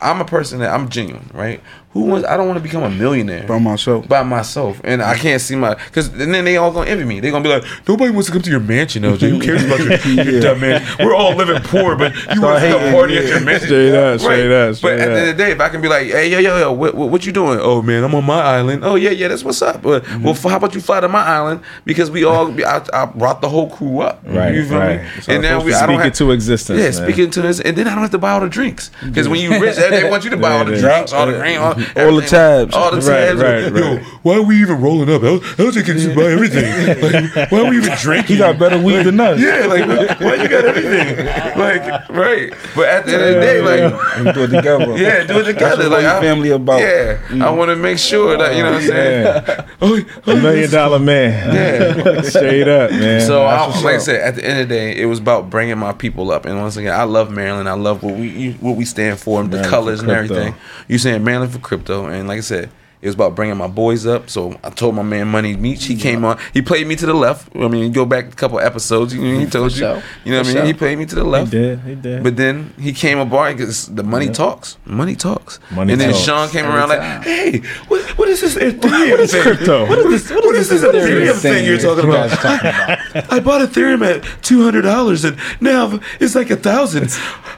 I'm 0.00 0.20
a 0.20 0.24
person 0.24 0.60
that 0.60 0.72
I'm 0.72 0.88
genuine, 0.88 1.30
right? 1.34 1.60
Who 1.92 2.02
wants? 2.04 2.28
I 2.28 2.36
don't 2.36 2.46
want 2.46 2.58
to 2.58 2.62
become 2.62 2.82
a 2.82 2.90
millionaire 2.90 3.46
By 3.46 3.58
myself. 3.58 4.06
by 4.06 4.22
myself, 4.22 4.78
and 4.84 5.02
I 5.02 5.16
can't 5.16 5.40
see 5.40 5.56
my 5.56 5.74
because 5.74 6.08
and 6.08 6.32
then 6.34 6.44
they 6.44 6.56
all 6.58 6.70
gonna 6.70 6.88
envy 6.90 7.04
me. 7.04 7.18
They 7.18 7.30
gonna 7.30 7.42
be 7.42 7.48
like, 7.48 7.64
nobody 7.88 8.10
wants 8.12 8.26
to 8.26 8.32
come 8.34 8.42
to 8.42 8.50
your 8.50 8.60
mansion, 8.60 9.02
LJ. 9.04 9.30
Who 9.30 9.40
cares 9.40 9.64
about 9.64 9.80
your, 9.80 9.96
your 10.24 10.34
Yeah. 10.34 10.40
dumb 10.40 10.60
man? 10.60 10.86
We're 11.00 11.14
all 11.14 11.34
living 11.34 11.60
poor, 11.62 11.96
but 11.96 12.14
you 12.34 12.42
want 12.42 12.60
to 12.60 12.68
hating, 12.68 12.92
party 12.92 13.14
yeah. 13.14 13.20
at 13.20 13.26
your 13.28 13.40
mansion? 13.40 13.68
Straight 13.68 13.94
up, 13.94 14.20
straight 14.20 14.52
up, 14.52 14.74
straight 14.76 14.96
but 14.98 15.00
at 15.00 15.06
the 15.06 15.18
end 15.20 15.30
of 15.30 15.36
the 15.38 15.42
day, 15.44 15.50
if 15.52 15.60
I 15.60 15.68
can 15.70 15.80
be 15.80 15.88
like, 15.88 16.06
hey, 16.08 16.28
yo, 16.30 16.38
yo, 16.38 16.58
yo, 16.58 16.72
what, 16.72 16.94
what, 16.94 17.08
what 17.08 17.24
you 17.26 17.32
doing? 17.32 17.58
Oh 17.60 17.80
man, 17.80 18.04
I'm 18.04 18.14
on 18.14 18.24
my 18.24 18.40
island. 18.42 18.84
Oh 18.84 18.94
yeah, 18.96 19.10
yeah, 19.10 19.28
that's 19.28 19.42
what's 19.42 19.62
up. 19.62 19.82
But 19.82 20.04
Mm-hmm. 20.04 20.22
well, 20.24 20.34
f- 20.34 20.42
how 20.42 20.56
about 20.58 20.74
you 20.74 20.82
fly 20.82 21.00
to 21.00 21.08
my 21.08 21.22
island 21.24 21.62
because 21.86 22.10
we 22.10 22.22
all 22.22 22.52
I, 22.66 22.84
I 22.92 23.06
brought 23.06 23.40
the 23.40 23.48
whole 23.48 23.70
crew 23.70 24.00
up. 24.02 24.22
Right, 24.26 24.54
you 24.54 24.64
feel 24.66 24.78
right. 24.78 25.00
me? 25.00 25.08
All 25.28 25.34
And 25.34 25.42
now 25.42 25.64
we 25.64 25.72
I 25.74 25.86
don't 25.86 25.96
speak 25.96 25.98
have, 26.00 26.06
it 26.08 26.14
to 26.16 26.30
existence, 26.32 26.78
Yeah, 26.78 26.84
man. 26.84 26.92
speak 26.92 27.18
it 27.18 27.32
to 27.32 27.42
this, 27.42 27.60
and 27.60 27.74
then 27.76 27.88
I 27.88 27.94
don't 27.94 28.02
have 28.02 28.10
to 28.12 28.18
buy 28.18 28.32
all 28.32 28.40
the 28.40 28.48
drinks 28.50 28.90
because 29.02 29.26
when 29.26 29.40
you 29.40 29.58
rich, 29.58 29.76
they 29.90 30.02
they 30.02 30.10
want 30.10 30.24
you 30.24 30.30
to 30.30 30.36
buy 30.36 30.58
all 30.58 30.64
the 30.64 30.78
drinks, 30.78 31.12
all 31.12 31.26
the 31.26 31.38
green, 31.38 31.58
all, 31.58 31.72
All 31.96 32.16
the 32.16 32.26
tabs. 32.26 32.74
all 32.74 32.90
the 32.90 33.00
tabs. 33.00 33.40
Right, 33.40 33.62
tabs. 33.62 33.72
right, 33.72 33.82
Yo, 33.82 33.98
why 34.22 34.36
are 34.36 34.42
we 34.42 34.60
even 34.60 34.80
rolling 34.80 35.10
up? 35.10 35.22
LJ 35.22 35.84
can 35.84 35.98
just 35.98 36.14
buy 36.14 36.24
everything. 36.24 36.68
Like, 37.08 37.50
why 37.50 37.60
are 37.60 37.70
we 37.70 37.76
even 37.78 37.96
drinking? 37.98 38.36
He 38.36 38.38
got 38.38 38.58
better 38.58 38.78
weed 38.82 39.04
than 39.04 39.20
us. 39.20 39.40
Yeah, 39.40 39.66
like 39.66 39.86
why, 40.20 40.34
you 40.34 40.48
got 40.48 40.64
everything? 40.64 41.26
Like 41.58 42.08
right, 42.08 42.52
but 42.74 42.88
at 42.88 43.06
the 43.06 43.12
end 43.14 43.22
of 43.22 43.34
the 43.34 43.40
day, 43.40 43.60
like 43.60 44.34
do 44.34 44.42
it 44.44 44.48
together. 44.48 44.96
yeah, 44.98 45.24
do 45.24 45.40
it 45.40 45.44
together. 45.44 45.88
like 45.88 46.04
I- 46.04 46.20
Family 46.20 46.50
about. 46.50 46.80
Yeah, 46.80 47.20
I 47.30 47.32
mm. 47.32 47.56
want 47.56 47.70
to 47.70 47.76
make 47.76 47.98
sure 47.98 48.36
that 48.36 48.56
you 48.56 48.62
know 48.62 48.72
what 48.72 48.82
I'm 48.82 48.88
saying. 48.88 49.24
Yeah. 49.24 49.66
Oh, 49.80 50.04
oh, 50.26 50.32
A 50.32 50.42
million 50.42 50.70
dollar 50.70 50.98
man. 50.98 51.54
Yeah, 51.54 52.22
straight 52.22 52.68
up, 52.68 52.90
man. 52.90 53.20
So, 53.20 53.44
I, 53.44 53.66
like 53.82 53.96
I 53.96 53.98
said, 53.98 54.20
at 54.20 54.34
the 54.34 54.44
end 54.44 54.60
of 54.60 54.68
the 54.68 54.74
day, 54.74 54.96
it 55.00 55.06
was 55.06 55.18
about 55.18 55.50
bringing 55.50 55.78
my 55.78 55.92
people 55.92 56.30
up. 56.30 56.46
And 56.46 56.60
once 56.60 56.76
again, 56.76 56.98
I 56.98 57.04
love 57.04 57.30
Maryland. 57.30 57.68
I 57.68 57.74
love 57.74 58.02
what 58.02 58.14
we 58.14 58.52
what 58.54 58.76
we 58.76 58.84
stand 58.84 59.18
for, 59.18 59.42
the 59.42 59.48
Maryland 59.48 59.70
for 59.70 59.70
colors 59.80 60.00
and 60.00 60.10
everything. 60.10 60.54
You 60.88 60.98
saying 60.98 61.24
mainly 61.24 61.48
for 61.48 61.58
crypto, 61.58 62.06
and 62.06 62.28
like 62.28 62.38
I 62.38 62.42
said. 62.42 62.70
It 63.00 63.06
was 63.06 63.14
about 63.14 63.36
bringing 63.36 63.56
my 63.56 63.68
boys 63.68 64.06
up, 64.06 64.28
so 64.28 64.58
I 64.64 64.70
told 64.70 64.96
my 64.96 65.02
man 65.04 65.28
Money 65.28 65.54
Meech. 65.54 65.84
He 65.84 65.94
came 65.94 66.24
on. 66.24 66.36
He 66.52 66.62
played 66.62 66.86
me 66.88 66.96
to 66.96 67.06
the 67.06 67.14
left. 67.14 67.54
I 67.54 67.68
mean, 67.68 67.84
you 67.84 67.90
go 67.90 68.04
back 68.04 68.26
a 68.32 68.34
couple 68.34 68.58
episodes. 68.58 69.14
You 69.14 69.22
know, 69.22 69.38
he 69.38 69.46
told 69.58 69.70
you. 69.70 69.78
sure. 69.78 70.02
You 70.24 70.32
know 70.32 70.38
what 70.38 70.46
I 70.48 70.50
For 70.50 70.54
mean? 70.56 70.64
He 70.66 70.72
sure. 70.72 70.78
played 70.78 70.98
me 70.98 71.06
to 71.06 71.14
the 71.14 71.22
left. 71.24 71.52
he 71.52 71.58
did, 71.60 71.80
he 71.80 71.94
did. 71.94 72.24
But 72.24 72.36
then 72.36 72.74
he 72.78 72.92
came 72.92 73.18
aboard 73.18 73.56
because 73.56 73.86
the 73.86 74.02
money 74.02 74.28
talks. 74.30 74.78
Money 74.84 75.14
talks. 75.14 75.60
Money 75.70 75.92
and 75.92 76.00
then 76.00 76.10
talks. 76.10 76.24
Sean 76.24 76.48
came 76.48 76.64
Every 76.64 76.76
around 76.76 76.88
time. 76.88 77.18
like, 77.18 77.24
"Hey, 77.26 77.58
what, 77.86 78.02
what 78.18 78.28
is 78.28 78.40
this 78.40 78.56
Ethereum 78.56 79.10
what 79.12 79.20
is 79.20 79.30
thing? 79.32 79.42
crypto? 79.42 79.86
What 79.88 79.98
is 80.00 80.28
this? 80.28 80.30
What 80.44 80.54
is 80.56 80.68
this 80.68 80.82
Ethereum 80.82 81.34
thing 81.40 81.64
you're 81.66 81.78
talking 81.78 82.08
about?" 82.08 82.30
talking 82.30 82.70
about? 82.70 82.98
I 83.32 83.38
bought 83.38 83.60
Ethereum 83.60 84.02
at 84.04 84.42
two 84.42 84.62
hundred 84.64 84.82
dollars, 84.82 85.24
and 85.24 85.36
now 85.60 86.00
it's 86.18 86.34
like 86.34 86.50
a 86.50 86.56
thousand. 86.56 87.10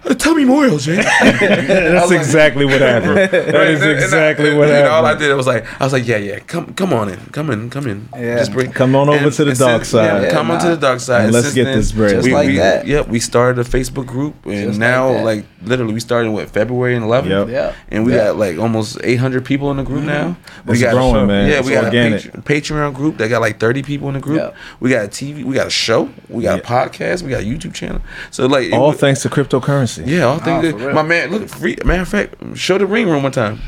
Uh, 0.04 0.14
tell 0.14 0.34
me 0.34 0.44
more, 0.44 0.64
LJ. 0.64 0.96
That's 1.40 2.10
exactly 2.10 2.64
what 2.66 2.80
happened. 2.82 3.16
That 3.16 3.68
is 3.68 3.82
exactly 3.82 4.54
what 4.54 4.68
you 4.68 4.74
know, 4.74 4.82
happened. 4.84 4.92
all 4.94 5.06
I 5.06 5.14
did 5.14 5.29
it 5.30 5.36
was 5.36 5.46
like 5.46 5.64
I 5.80 5.84
was 5.84 5.92
like, 5.92 6.06
yeah, 6.06 6.16
yeah, 6.16 6.38
come 6.40 6.74
come 6.74 6.92
on 6.92 7.08
in, 7.08 7.18
come 7.32 7.50
in, 7.50 7.70
come 7.70 7.86
in, 7.86 8.08
Yeah. 8.14 8.38
just 8.38 8.52
bring, 8.52 8.72
Come 8.72 8.94
on 8.96 9.08
over 9.08 9.30
to 9.30 9.44
the 9.44 9.54
dark 9.54 9.84
since- 9.84 9.94
yeah, 9.94 10.20
side. 10.22 10.30
come 10.32 10.48
Yeah, 10.48 10.54
on 10.54 10.60
to 10.60 10.68
the 10.70 10.76
dark 10.76 11.00
side. 11.00 11.24
And 11.24 11.32
let's 11.32 11.52
get 11.54 11.64
then, 11.64 11.76
this 11.78 11.92
bread. 11.92 12.10
Just 12.10 12.26
we, 12.26 12.34
like 12.34 12.46
we, 12.48 12.56
that. 12.56 12.86
Yep, 12.86 13.08
we 13.08 13.20
started 13.20 13.58
a 13.64 13.68
Facebook 13.68 14.06
group, 14.06 14.34
and 14.46 14.68
Just 14.68 14.78
now 14.78 15.12
that. 15.12 15.24
like, 15.24 15.44
literally 15.62 15.94
we 15.94 16.00
started 16.00 16.30
with 16.32 16.50
February 16.50 16.94
and 16.96 17.04
11th. 17.04 17.28
Yep. 17.28 17.48
Yeah. 17.48 17.72
And 17.90 18.04
we 18.06 18.12
Yeah. 18.12 18.24
got 18.28 18.36
like 18.36 18.58
almost 18.58 18.98
800 19.02 19.44
people 19.44 19.70
in 19.70 19.76
the 19.78 19.82
group 19.82 20.00
mm-hmm. 20.00 20.08
now. 20.08 20.36
We 20.66 20.74
It's 20.74 20.82
got 20.82 20.92
growing, 20.94 21.26
man. 21.26 21.48
Yeah, 21.48 21.58
It's 21.58 21.66
we 21.68 21.74
got 21.74 21.84
organic. 21.84 22.24
a 22.34 22.40
Patre- 22.42 22.60
Patreon 22.74 22.94
group 22.94 23.18
that 23.18 23.28
got 23.28 23.40
like 23.40 23.58
30 23.60 23.82
people 23.82 24.08
in 24.08 24.14
the 24.14 24.20
group. 24.20 24.38
Yeah. 24.38 24.50
We 24.80 24.90
got 24.90 25.04
a 25.04 25.08
TV, 25.08 25.44
we 25.44 25.54
got 25.54 25.66
a 25.66 25.70
show, 25.70 26.08
we 26.28 26.42
got 26.44 26.58
a 26.58 26.62
podcast, 26.62 27.22
we 27.22 27.30
got 27.30 27.42
a 27.42 27.44
YouTube 27.44 27.74
channel. 27.74 28.00
So 28.30 28.46
like 28.46 28.72
All 28.72 28.88
wa- 28.88 28.92
thanks 28.92 29.22
to 29.22 29.28
cryptocurrency. 29.28 30.06
yeah, 30.06 30.22
all 30.24 30.38
things. 30.38 30.46
Nah, 30.46 30.60
that- 30.62 30.72
for 30.78 30.86
real. 30.86 30.94
my 30.94 31.02
man, 31.02 31.30
look, 31.30 31.48
free. 31.48 31.76
Matter 31.84 32.02
of 32.02 32.08
fact, 32.08 32.34
show 32.54 32.78
the 32.78 32.86
ring 32.86 33.08
room 33.08 33.22
one 33.22 33.32
time. 33.32 33.60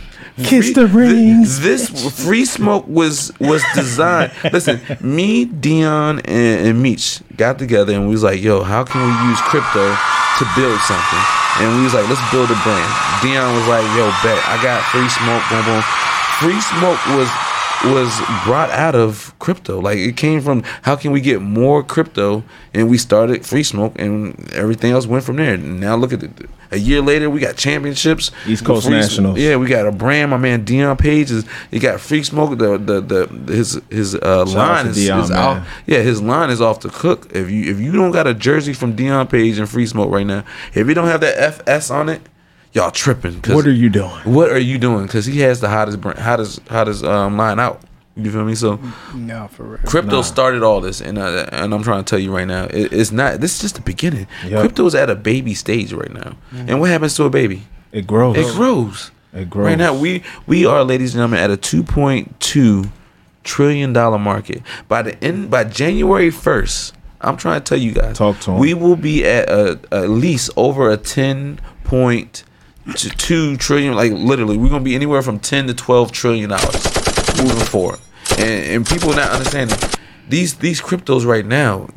Kiss 0.43 0.67
Free- 0.67 0.73
the 0.75 0.87
rings. 0.87 1.61
This, 1.61 1.89
free 2.25 2.45
smoke 2.45 2.87
was 2.89 3.33
was 3.41 3.63
designed. 3.75 4.33
Listen, 4.53 4.81
me, 5.01 5.45
Dion, 5.47 6.21
and, 6.21 6.67
and 6.69 6.83
Meech 6.83 7.21
got 7.37 7.59
together 7.59 7.93
and 7.93 8.07
we 8.07 8.13
was 8.13 8.23
like, 8.23 8.41
"Yo, 8.43 8.63
how 8.63 8.85
can 8.85 9.01
we 9.03 9.13
use 9.31 9.41
crypto 9.43 9.87
to 10.39 10.45
build 10.57 10.79
something?" 10.81 11.25
And 11.61 11.77
we 11.77 11.83
was 11.85 11.95
like, 11.95 12.09
"Let's 12.09 12.23
build 12.33 12.51
a 12.51 12.59
brand." 12.65 12.93
Dion 13.23 13.55
was 13.55 13.67
like, 13.69 13.85
"Yo, 13.97 14.09
bet 14.23 14.41
I 14.49 14.59
got 14.63 14.83
free 14.91 15.09
smoke." 15.09 15.43
Boom, 15.51 15.65
boom. 15.65 15.83
Free 16.41 16.61
smoke 16.61 16.99
was 17.19 17.29
was 17.85 18.21
brought 18.45 18.71
out 18.71 18.95
of 18.95 19.35
crypto. 19.39 19.81
Like 19.81 19.99
it 19.99 20.17
came 20.17 20.41
from 20.41 20.63
how 20.83 20.97
can 20.97 21.11
we 21.13 21.21
get 21.21 21.43
more 21.43 21.83
crypto? 21.83 22.45
And 22.75 22.89
we 22.89 22.97
started 22.99 23.45
free 23.45 23.63
smoke, 23.65 23.99
and 23.99 24.51
everything 24.53 24.93
else 24.93 25.07
went 25.07 25.25
from 25.25 25.37
there. 25.37 25.57
Now 25.57 25.97
look 25.97 26.13
at 26.13 26.23
it. 26.23 26.33
A 26.73 26.79
year 26.79 27.03
later, 27.03 27.29
we 27.29 27.39
got 27.39 27.57
championships. 27.57 28.31
East 28.47 28.65
Coast 28.65 28.87
Free- 28.87 28.97
Nationals. 28.97 29.39
Yeah, 29.39 29.57
we 29.57 29.67
got 29.67 29.87
a 29.87 29.93
brand. 29.93 30.31
My 30.31 30.39
man 30.39 30.65
Dion 30.65 30.97
Page 30.97 31.31
is. 31.31 31.45
He 31.71 31.79
got 31.79 32.01
free 32.01 32.23
smoke. 32.23 32.59
The 32.59 32.79
the 32.79 33.01
the 33.01 33.53
his 33.53 33.81
his 33.91 34.15
uh, 34.15 34.47
line 34.47 34.87
is, 34.87 34.97
Dion, 34.97 35.21
is 35.21 35.31
out. 35.31 35.67
Yeah, 35.87 35.99
his 36.01 36.23
line 36.23 36.49
is 36.49 36.61
off 36.61 36.81
the 36.81 36.89
cook. 36.89 37.31
If 37.33 37.51
you 37.51 37.71
if 37.71 37.79
you 37.79 37.93
don't 37.93 38.11
got 38.11 38.27
a 38.27 38.33
jersey 38.35 38.73
from 38.73 38.97
Dion 38.97 39.27
Page 39.27 39.59
and 39.59 39.69
free 39.69 39.87
smoke 39.87 40.11
right 40.11 40.27
now, 40.27 40.45
if 40.75 40.89
you 40.89 40.95
don't 40.95 41.09
have 41.09 41.21
that 41.21 41.39
FS 41.39 41.91
on 41.91 42.09
it, 42.09 42.23
y'all 42.73 42.91
tripping. 42.91 43.35
What 43.55 43.67
are 43.67 43.73
you 43.73 43.91
doing? 43.91 44.11
what 44.25 44.51
are 44.51 44.59
you 44.59 44.79
doing? 44.79 45.07
Because 45.07 45.27
he 45.27 45.41
has 45.41 45.61
the 45.61 45.69
hottest 45.69 46.01
brand, 46.01 46.19
hottest 46.19 46.67
hottest 46.69 47.05
um, 47.05 47.37
line 47.37 47.61
out. 47.61 47.83
You 48.15 48.31
feel 48.31 48.45
me? 48.45 48.55
So 48.55 48.79
No, 49.15 49.49
for 49.49 49.63
real. 49.65 49.79
crypto 49.87 50.21
started 50.23 50.63
all 50.63 50.81
this, 50.83 51.01
and 51.01 51.17
uh, 51.19 51.47
and 51.53 51.73
I'm 51.73 51.83
trying 51.83 52.05
to 52.05 52.11
tell 52.11 52.19
you 52.19 52.31
right 52.35 52.47
now, 52.47 52.65
it, 52.65 52.93
it's 52.93 53.11
not. 53.11 53.41
This 53.41 53.55
is 53.57 53.61
just 53.63 53.77
the 53.77 53.81
beginning. 53.81 54.27
Yep. 54.47 54.61
Crypto's 54.61 54.95
at 54.95 55.09
a 55.09 55.15
baby 55.15 55.55
stage 55.55 55.93
right 55.95 56.13
now. 56.13 56.37
And 56.53 56.79
what 56.81 56.91
happens 56.91 57.15
to 57.17 57.25
a 57.25 57.31
baby? 57.31 57.63
It 57.91 58.07
grows. 58.07 58.37
It 58.37 58.55
grows. 58.55 59.11
It 59.33 59.49
grows. 59.49 59.65
Right 59.67 59.79
now, 59.79 59.95
we 59.95 60.23
we 60.47 60.67
are, 60.67 60.85
ladies 60.85 61.15
and 61.15 61.21
gentlemen, 61.21 61.41
at 61.41 61.51
a 61.51 61.57
2.2 61.57 62.91
trillion 63.45 63.93
dollar 63.95 64.19
market. 64.19 64.61
By 64.89 65.01
the 65.03 65.25
end, 65.25 65.51
by 65.51 65.65
January 65.65 66.31
1st, 66.31 66.93
I'm 67.23 67.39
trying 67.39 67.63
to 67.63 67.65
tell 67.67 67.79
you 67.79 67.93
guys, 67.93 68.19
Talk 68.19 68.41
to 68.41 68.53
'em. 68.53 68.59
we 68.59 68.75
will 68.75 68.97
be 68.97 69.25
at 69.25 69.49
a, 69.49 69.79
at 69.91 70.11
least 70.11 70.51
over 70.57 70.91
a 70.91 70.99
10.2 70.99 73.59
trillion. 73.59 73.95
Like 73.95 74.13
literally, 74.13 74.59
we're 74.59 74.69
gonna 74.69 74.85
be 74.85 74.95
anywhere 74.95 75.23
from 75.23 75.39
10 75.39 75.67
to 75.69 75.73
12 75.75 76.13
trillion 76.13 76.51
dollars 76.51 76.83
moving 77.43 77.65
forward. 77.67 77.99
And 78.39 78.65
and 78.75 78.87
people 78.87 79.13
not 79.15 79.31
understanding 79.31 79.77
these 80.29 80.55
these 80.55 80.81
cryptos 80.81 81.27
right 81.27 81.45
now. 81.47 81.89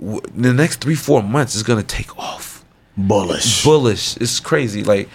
w- 0.00 0.20
The 0.34 0.52
next 0.52 0.80
three 0.80 0.94
four 0.96 1.22
months 1.22 1.54
is 1.54 1.62
gonna 1.62 1.82
take 1.82 2.16
off 2.18 2.64
bullish. 2.96 3.64
bullish. 3.64 4.16
It's 4.18 4.40
crazy. 4.40 4.82
Like, 4.84 5.08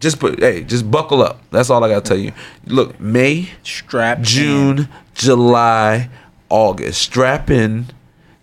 just 0.00 0.18
put, 0.18 0.40
hey, 0.40 0.62
just 0.64 0.90
buckle 0.90 1.22
up. 1.22 1.40
That's 1.50 1.70
all 1.70 1.82
I 1.84 1.88
gotta 1.88 2.00
tell 2.02 2.16
you. 2.18 2.32
Look, 2.66 3.00
May, 3.00 3.50
Strap. 3.62 4.18
in. 4.18 4.24
June, 4.24 4.88
July, 5.14 6.10
August. 6.50 7.00
Strap 7.02 7.50
in. 7.50 7.86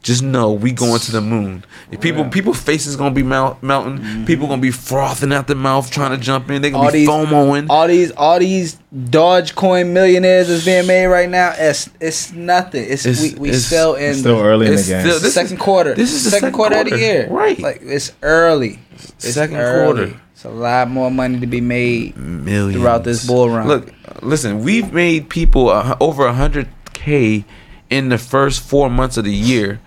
Just 0.03 0.23
know 0.23 0.51
we 0.51 0.71
going 0.71 0.99
to 0.99 1.11
the 1.11 1.21
moon. 1.21 1.63
If 1.91 2.01
people, 2.01 2.25
people 2.25 2.55
faces 2.55 2.95
gonna 2.95 3.13
be 3.13 3.21
mount, 3.21 3.61
mounting. 3.61 4.25
People 4.25 4.47
gonna 4.47 4.59
be 4.61 4.71
frothing 4.71 5.31
out 5.31 5.45
the 5.45 5.53
mouth 5.53 5.91
trying 5.91 6.09
to 6.09 6.17
jump 6.17 6.49
in. 6.49 6.63
They 6.63 6.71
gonna 6.71 6.85
All 6.85 6.91
be 6.91 6.99
these, 6.99 7.07
FOMOing. 7.07 7.67
all 7.69 7.87
these, 7.87 8.11
all 8.13 8.39
these 8.39 8.79
Dogecoin 8.95 9.91
millionaires 9.91 10.47
that's 10.47 10.65
being 10.65 10.87
made 10.87 11.05
right 11.05 11.29
now. 11.29 11.53
It's 11.55 11.87
it's 11.99 12.31
nothing. 12.33 12.83
It's, 12.89 13.05
It's- 13.05 13.21
we 13.33 13.39
we 13.39 13.49
it's- 13.49 13.65
still 13.65 13.93
in 13.93 14.15
Still 14.15 14.39
early 14.41 14.65
in 14.67 14.75
the 14.75 14.81
game. 14.81 15.01
still- 15.01 15.19
this 15.19 15.35
second 15.35 15.57
is- 15.57 15.61
quarter. 15.61 15.93
this 15.93 16.13
is 16.13 16.23
the 16.23 16.29
second, 16.31 16.47
second 16.47 16.55
quarter, 16.57 16.77
of 16.79 16.89
the 16.89 16.97
year. 16.97 17.27
Right. 17.29 17.59
Like 17.59 17.81
it's 17.83 18.11
early. 18.23 18.79
It's 18.93 19.33
Second 19.35 19.57
early. 19.57 19.85
quarter. 20.07 20.19
It's 20.33 20.45
a 20.45 20.49
lot 20.49 20.89
more 20.89 21.11
money 21.11 21.39
to 21.41 21.45
be 21.45 21.61
made. 21.61 22.17
millions 22.17 22.73
throughout 22.75 23.03
this 23.03 23.27
bull 23.27 23.51
run. 23.51 23.67
Look, 23.67 23.93
listen, 24.23 24.63
we've 24.63 24.91
made 24.91 25.29
people 25.29 25.69
uh, 25.69 25.95
over 25.99 26.27
hundred 26.31 26.69
k 26.93 27.45
in 27.91 28.09
the 28.09 28.17
first 28.17 28.61
four 28.61 28.89
months 28.89 29.17
of 29.17 29.25
the 29.25 29.31
year. 29.33 29.79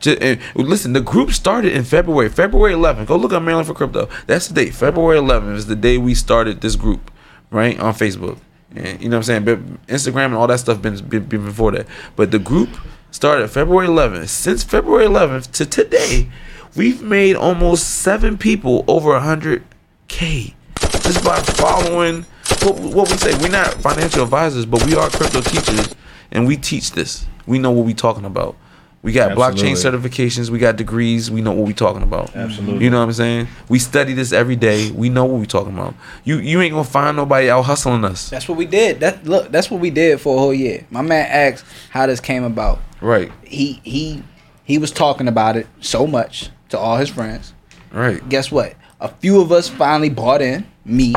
Ju- 0.00 0.18
and 0.20 0.40
listen, 0.54 0.92
the 0.92 1.00
group 1.00 1.30
started 1.30 1.72
in 1.72 1.84
February. 1.84 2.28
February 2.28 2.74
11th. 2.74 3.06
Go 3.06 3.16
look 3.16 3.32
up 3.32 3.42
Maryland 3.42 3.66
for 3.66 3.74
Crypto. 3.74 4.08
That's 4.26 4.48
the 4.48 4.54
date. 4.54 4.74
February 4.74 5.18
11th 5.18 5.56
is 5.56 5.66
the 5.66 5.76
day 5.76 5.98
we 5.98 6.14
started 6.14 6.60
this 6.60 6.76
group, 6.76 7.10
right 7.50 7.78
on 7.80 7.94
Facebook. 7.94 8.38
And 8.74 9.00
you 9.00 9.08
know 9.08 9.16
what 9.16 9.28
I'm 9.28 9.44
saying? 9.44 9.44
But 9.44 9.86
Instagram 9.86 10.26
and 10.26 10.34
all 10.34 10.46
that 10.46 10.60
stuff 10.60 10.82
been, 10.82 10.98
been, 11.06 11.24
been 11.24 11.44
before 11.44 11.72
that. 11.72 11.86
But 12.14 12.30
the 12.30 12.38
group 12.38 12.68
started 13.10 13.48
February 13.48 13.86
11th. 13.86 14.28
Since 14.28 14.64
February 14.64 15.06
11th 15.06 15.50
to 15.52 15.66
today, 15.66 16.28
we've 16.76 17.02
made 17.02 17.36
almost 17.36 18.02
seven 18.02 18.36
people 18.36 18.84
over 18.86 19.18
100k 19.18 20.54
just 20.78 21.24
by 21.24 21.40
following 21.40 22.26
what, 22.62 22.78
what 22.78 23.10
we 23.10 23.16
say. 23.16 23.34
We're 23.40 23.48
not 23.48 23.74
financial 23.74 24.22
advisors, 24.24 24.66
but 24.66 24.84
we 24.84 24.94
are 24.94 25.08
crypto 25.08 25.40
teachers, 25.40 25.94
and 26.32 26.46
we 26.46 26.56
teach 26.56 26.92
this. 26.92 27.26
We 27.46 27.58
know 27.58 27.70
what 27.70 27.86
we're 27.86 27.94
talking 27.94 28.24
about. 28.24 28.56
We 29.06 29.12
got 29.12 29.38
blockchain 29.38 29.74
certifications. 29.74 30.50
We 30.50 30.58
got 30.58 30.74
degrees. 30.74 31.30
We 31.30 31.40
know 31.40 31.52
what 31.52 31.64
we're 31.64 31.74
talking 31.74 32.02
about. 32.02 32.34
Absolutely. 32.34 32.82
You 32.82 32.90
know 32.90 32.98
what 32.98 33.04
I'm 33.04 33.12
saying? 33.12 33.46
We 33.68 33.78
study 33.78 34.14
this 34.14 34.32
every 34.32 34.56
day. 34.56 34.90
We 34.90 35.10
know 35.10 35.24
what 35.26 35.38
we're 35.38 35.44
talking 35.44 35.72
about. 35.72 35.94
You 36.24 36.38
you 36.38 36.60
ain't 36.60 36.72
gonna 36.72 36.82
find 36.82 37.16
nobody 37.16 37.48
out 37.48 37.62
hustling 37.62 38.04
us. 38.04 38.30
That's 38.30 38.48
what 38.48 38.58
we 38.58 38.66
did. 38.66 38.98
That 38.98 39.24
look. 39.24 39.52
That's 39.52 39.70
what 39.70 39.80
we 39.80 39.90
did 39.90 40.20
for 40.20 40.34
a 40.36 40.40
whole 40.40 40.52
year. 40.52 40.84
My 40.90 41.02
man 41.02 41.24
asked 41.30 41.64
how 41.90 42.06
this 42.06 42.18
came 42.18 42.42
about. 42.42 42.80
Right. 43.00 43.30
He 43.44 43.80
he 43.84 44.24
he 44.64 44.76
was 44.76 44.90
talking 44.90 45.28
about 45.28 45.56
it 45.56 45.68
so 45.80 46.08
much 46.08 46.50
to 46.70 46.78
all 46.78 46.96
his 46.96 47.08
friends. 47.08 47.54
Right. 47.92 48.28
Guess 48.28 48.50
what? 48.50 48.74
A 49.00 49.06
few 49.06 49.40
of 49.40 49.52
us 49.52 49.68
finally 49.68 50.10
bought 50.10 50.42
in. 50.42 50.66
Me, 50.84 51.14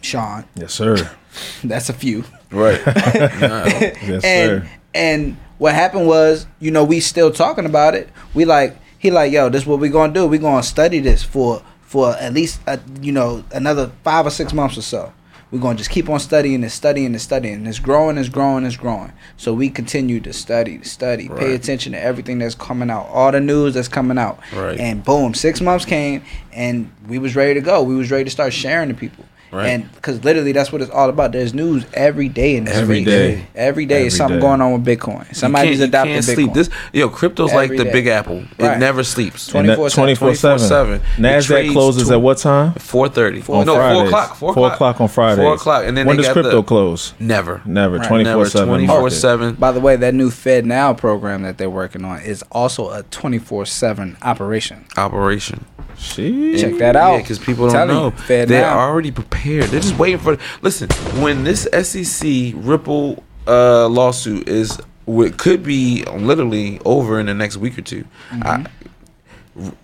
Sean. 0.00 0.44
Yes, 0.54 0.74
sir. 0.74 1.10
That's 1.64 1.88
a 1.88 1.92
few. 1.92 2.22
Right. 2.52 2.80
Nah. 2.86 3.64
Yes, 3.66 4.22
and 4.24 4.62
sir. 4.62 4.68
and 4.94 5.36
what 5.62 5.76
happened 5.76 6.08
was, 6.08 6.48
you 6.58 6.72
know, 6.72 6.82
we 6.82 6.98
still 6.98 7.30
talking 7.30 7.66
about 7.66 7.94
it. 7.94 8.08
We 8.34 8.44
like 8.44 8.76
he 8.98 9.12
like, 9.12 9.30
yo, 9.32 9.48
this 9.48 9.64
what 9.64 9.78
we 9.78 9.90
gonna 9.90 10.12
do. 10.12 10.26
We 10.26 10.38
gonna 10.38 10.62
study 10.64 10.98
this 10.98 11.22
for 11.22 11.62
for 11.82 12.16
at 12.16 12.34
least 12.34 12.60
uh 12.66 12.78
you 13.00 13.12
know 13.12 13.44
another 13.52 13.92
five 14.02 14.26
or 14.26 14.30
six 14.30 14.52
months 14.52 14.76
or 14.76 14.82
so. 14.82 15.12
We're 15.52 15.60
gonna 15.60 15.78
just 15.78 15.90
keep 15.90 16.08
on 16.08 16.18
studying 16.18 16.64
and 16.64 16.72
studying 16.72 17.06
and 17.06 17.20
studying. 17.20 17.54
And 17.54 17.68
It's 17.68 17.78
growing, 17.78 18.18
it's 18.18 18.28
growing, 18.28 18.64
it's 18.64 18.76
growing. 18.76 19.12
So 19.36 19.54
we 19.54 19.68
continue 19.68 20.18
to 20.20 20.32
study, 20.32 20.78
to 20.78 20.88
study, 20.88 21.28
pay 21.28 21.54
attention 21.54 21.92
to 21.92 22.00
everything 22.00 22.40
that's 22.40 22.56
coming 22.56 22.90
out, 22.90 23.06
all 23.06 23.30
the 23.30 23.40
news 23.40 23.74
that's 23.74 23.86
coming 23.86 24.18
out. 24.18 24.40
Right. 24.52 24.80
And 24.80 25.04
boom, 25.04 25.32
six 25.32 25.60
months 25.60 25.84
came, 25.84 26.24
and 26.52 26.90
we 27.06 27.18
was 27.20 27.36
ready 27.36 27.54
to 27.54 27.60
go. 27.60 27.84
We 27.84 27.94
was 27.94 28.10
ready 28.10 28.24
to 28.24 28.30
start 28.30 28.52
sharing 28.52 28.88
to 28.88 28.94
people. 28.94 29.26
Right. 29.52 29.66
And 29.68 29.92
because 29.92 30.24
literally 30.24 30.52
that's 30.52 30.72
what 30.72 30.80
it's 30.80 30.90
all 30.90 31.10
about. 31.10 31.32
There's 31.32 31.52
news 31.52 31.84
every 31.92 32.28
day 32.30 32.56
in 32.56 32.64
this 32.64 32.74
Every 32.74 33.02
space. 33.02 33.06
day. 33.36 33.46
Every 33.54 33.84
day 33.84 34.06
is 34.06 34.16
something 34.16 34.38
day. 34.38 34.40
going 34.40 34.62
on 34.62 34.72
with 34.72 34.84
Bitcoin. 34.86 35.34
Somebody's 35.36 35.72
you 35.72 35.76
can't, 35.84 35.90
adopting 35.90 36.14
you 36.14 36.22
can't 36.22 36.26
Bitcoin. 36.26 36.34
sleep. 36.34 36.52
This 36.54 36.70
yo, 36.94 37.08
crypto's 37.10 37.52
Every 37.52 37.68
like 37.68 37.76
the 37.78 37.84
day. 37.84 37.92
big 37.92 38.06
apple. 38.06 38.44
It 38.58 38.78
never 38.78 39.04
sleeps. 39.04 39.50
24/7. 39.52 39.92
24 39.94 40.34
7. 40.34 40.68
24/7. 40.68 40.94
It 40.94 41.02
NASDAQ 41.18 41.72
closes 41.72 42.08
tw- 42.08 42.12
at 42.12 42.20
what 42.22 42.38
time? 42.38 42.72
Four 42.74 43.08
thirty. 43.10 43.42
Four- 43.42 43.64
no, 43.66 43.74
four 43.74 44.06
o'clock. 44.06 44.36
Four, 44.36 44.54
Four 44.54 44.72
o'clock 44.72 45.00
on 45.02 45.08
Fridays. 45.08 45.44
Four 45.44 45.54
o'clock, 45.54 45.84
and 45.86 45.96
then 45.98 46.06
when 46.06 46.16
they 46.16 46.22
does 46.22 46.32
crypto 46.32 46.50
the- 46.56 46.62
close? 46.62 47.12
Never. 47.20 47.60
Never. 47.66 47.98
Right. 47.98 48.08
24 48.08 48.46
7. 48.46 48.68
Twenty 48.68 48.86
four 48.86 49.10
seven. 49.10 49.54
By 49.56 49.72
the 49.72 49.80
way, 49.80 49.96
that 49.96 50.14
new 50.14 50.30
FedNow 50.30 50.96
program 50.96 51.42
that 51.42 51.58
they're 51.58 51.68
working 51.68 52.04
on 52.06 52.20
is 52.22 52.42
also 52.50 52.88
a 52.88 53.02
24/7 53.02 54.16
operation. 54.22 54.86
operation. 54.96 55.66
Shit. 55.98 56.58
Check 56.58 56.78
that 56.78 56.96
out. 56.96 57.12
Yeah, 57.12 57.18
because 57.18 57.38
people 57.38 57.66
don't 57.66 57.74
Telling 57.74 57.94
know. 57.94 58.10
Fed 58.10 58.48
They're 58.48 58.62
Now. 58.62 58.78
already 58.78 59.10
prepared. 59.12 59.41
They're 59.44 59.80
just 59.80 59.98
waiting 59.98 60.18
for. 60.18 60.38
Listen, 60.62 60.88
when 61.20 61.44
this 61.44 61.68
SEC 61.82 62.52
Ripple 62.54 63.22
uh, 63.46 63.88
lawsuit 63.88 64.48
is, 64.48 64.80
what 65.04 65.36
could 65.36 65.62
be 65.62 66.04
literally 66.04 66.78
over 66.84 67.18
in 67.18 67.26
the 67.26 67.34
next 67.34 67.56
week 67.56 67.76
or 67.78 67.82
2 67.82 68.04
I, 68.42 68.66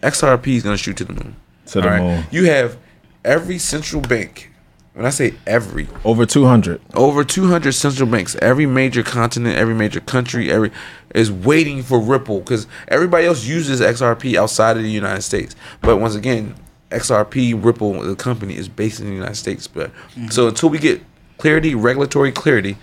XRP 0.03 0.47
is 0.49 0.63
gonna 0.63 0.77
shoot 0.77 0.97
to 0.99 1.05
the 1.05 1.13
moon. 1.13 1.37
To 1.67 1.81
the 1.81 1.89
right? 1.89 2.01
moon. 2.01 2.25
You 2.31 2.45
have 2.47 2.79
every 3.25 3.59
central 3.59 4.01
bank. 4.01 4.53
When 4.95 5.07
I 5.07 5.11
say 5.11 5.35
every, 5.47 5.87
Over 6.05 6.27
200. 6.27 6.81
over 6.95 7.23
200 7.23 7.71
central 7.73 8.09
banks 8.09 8.35
every 8.43 8.67
major 8.67 9.05
continent 9.05 9.55
every 9.57 9.75
major 9.75 10.01
country 10.01 10.51
every 10.51 10.73
is 11.15 11.31
waiting 11.31 11.85
for 11.85 12.01
ripple 12.01 12.41
because 12.41 12.67
everybody 12.89 13.25
else 13.25 13.45
uses 13.45 13.81
xrp 13.81 14.35
outside 14.35 14.77
of 14.77 14.83
the 14.83 14.91
united 14.91 15.23
states 15.23 15.55
but 15.83 15.99
once 15.99 16.17
again 16.17 16.53
xrp 16.91 17.65
ripple 17.65 18.01
the 18.03 18.17
company 18.17 18.57
is 18.57 18.69
based 18.69 19.01
in 19.01 19.07
the 19.07 19.13
united 19.13 19.35
states 19.35 19.67
but 19.67 19.91
mm-hmm. 19.91 20.29
so 20.29 20.49
until 20.49 20.69
we 20.69 20.79
get 20.79 21.03
clarity, 21.39 21.75
regulatory 21.75 22.33
clarity, 22.33 22.77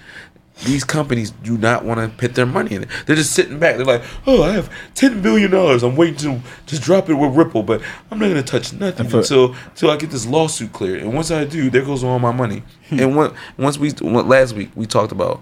these 0.64 0.86
companies 0.86 1.32
do 1.32 1.58
not 1.58 1.84
want 1.84 2.00
to 2.00 2.18
put 2.18 2.36
their 2.36 2.46
money 2.46 2.76
in 2.76 2.84
it. 2.84 2.90
They're 3.06 3.18
just 3.18 3.34
sitting 3.34 3.60
back. 3.60 3.76
They're 3.76 3.86
like, 3.86 4.04
"Oh, 4.26 4.42
I 4.42 4.54
have 4.54 4.72
ten 4.96 5.22
billion 5.22 5.52
dollars. 5.52 5.84
I'm 5.84 5.98
waiting 5.98 6.16
to 6.20 6.42
just 6.66 6.82
drop 6.82 7.10
it 7.10 7.16
with 7.16 7.36
Ripple, 7.36 7.62
but 7.62 7.82
I'm 8.10 8.20
not 8.20 8.30
gonna 8.30 8.42
touch 8.42 8.72
nothing 8.72 9.10
for- 9.10 9.18
until 9.18 9.54
until 9.54 9.92
I 9.92 9.98
get 9.98 10.12
this 10.12 10.26
lawsuit 10.26 10.72
cleared. 10.72 11.02
And 11.02 11.14
once 11.14 11.30
I 11.30 11.44
do, 11.44 11.70
there 11.70 11.84
goes 11.84 12.06
all 12.06 12.20
my 12.20 12.32
money. 12.32 12.64
Hmm. 12.90 13.00
and 13.00 13.16
when, 13.18 13.34
once 13.58 13.78
we 13.78 13.92
last 13.92 14.54
week 14.54 14.72
we 14.76 14.86
talked 14.86 15.12
about 15.12 15.42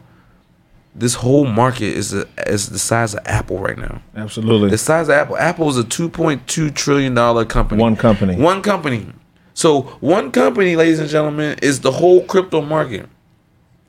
this 0.95 1.15
whole 1.15 1.45
market 1.45 1.85
is 1.85 2.11
the 2.11 2.27
is 2.47 2.69
the 2.69 2.79
size 2.79 3.13
of 3.13 3.21
Apple 3.25 3.59
right 3.59 3.77
now. 3.77 4.01
Absolutely. 4.15 4.69
The 4.69 4.77
size 4.77 5.07
of 5.09 5.15
Apple. 5.15 5.37
Apple 5.37 5.69
is 5.69 5.77
a 5.77 5.83
two 5.83 6.09
point 6.09 6.47
two 6.47 6.69
trillion 6.69 7.13
dollar 7.13 7.45
company. 7.45 7.81
One 7.81 7.95
company. 7.95 8.35
One 8.35 8.61
company. 8.61 9.07
So 9.53 9.81
one 9.99 10.31
company, 10.31 10.75
ladies 10.75 10.99
and 10.99 11.09
gentlemen, 11.09 11.57
is 11.61 11.81
the 11.81 11.91
whole 11.91 12.23
crypto 12.23 12.61
market. 12.61 13.07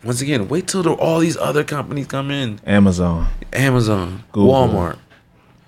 Once 0.02 0.20
again, 0.20 0.48
wait 0.48 0.66
till 0.68 0.86
all 0.94 1.18
these 1.18 1.36
other 1.38 1.64
companies 1.64 2.06
come 2.06 2.30
in. 2.30 2.60
Amazon, 2.66 3.26
Amazon, 3.54 4.22
Google. 4.32 4.52
Walmart, 4.52 4.98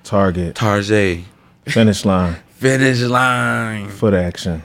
Target, 0.05 0.55
Target, 0.55 1.25
Finish 1.67 2.05
Line, 2.05 2.37
Finish 2.51 3.01
Line, 3.01 3.89
Foot 3.89 4.13
Action. 4.13 4.63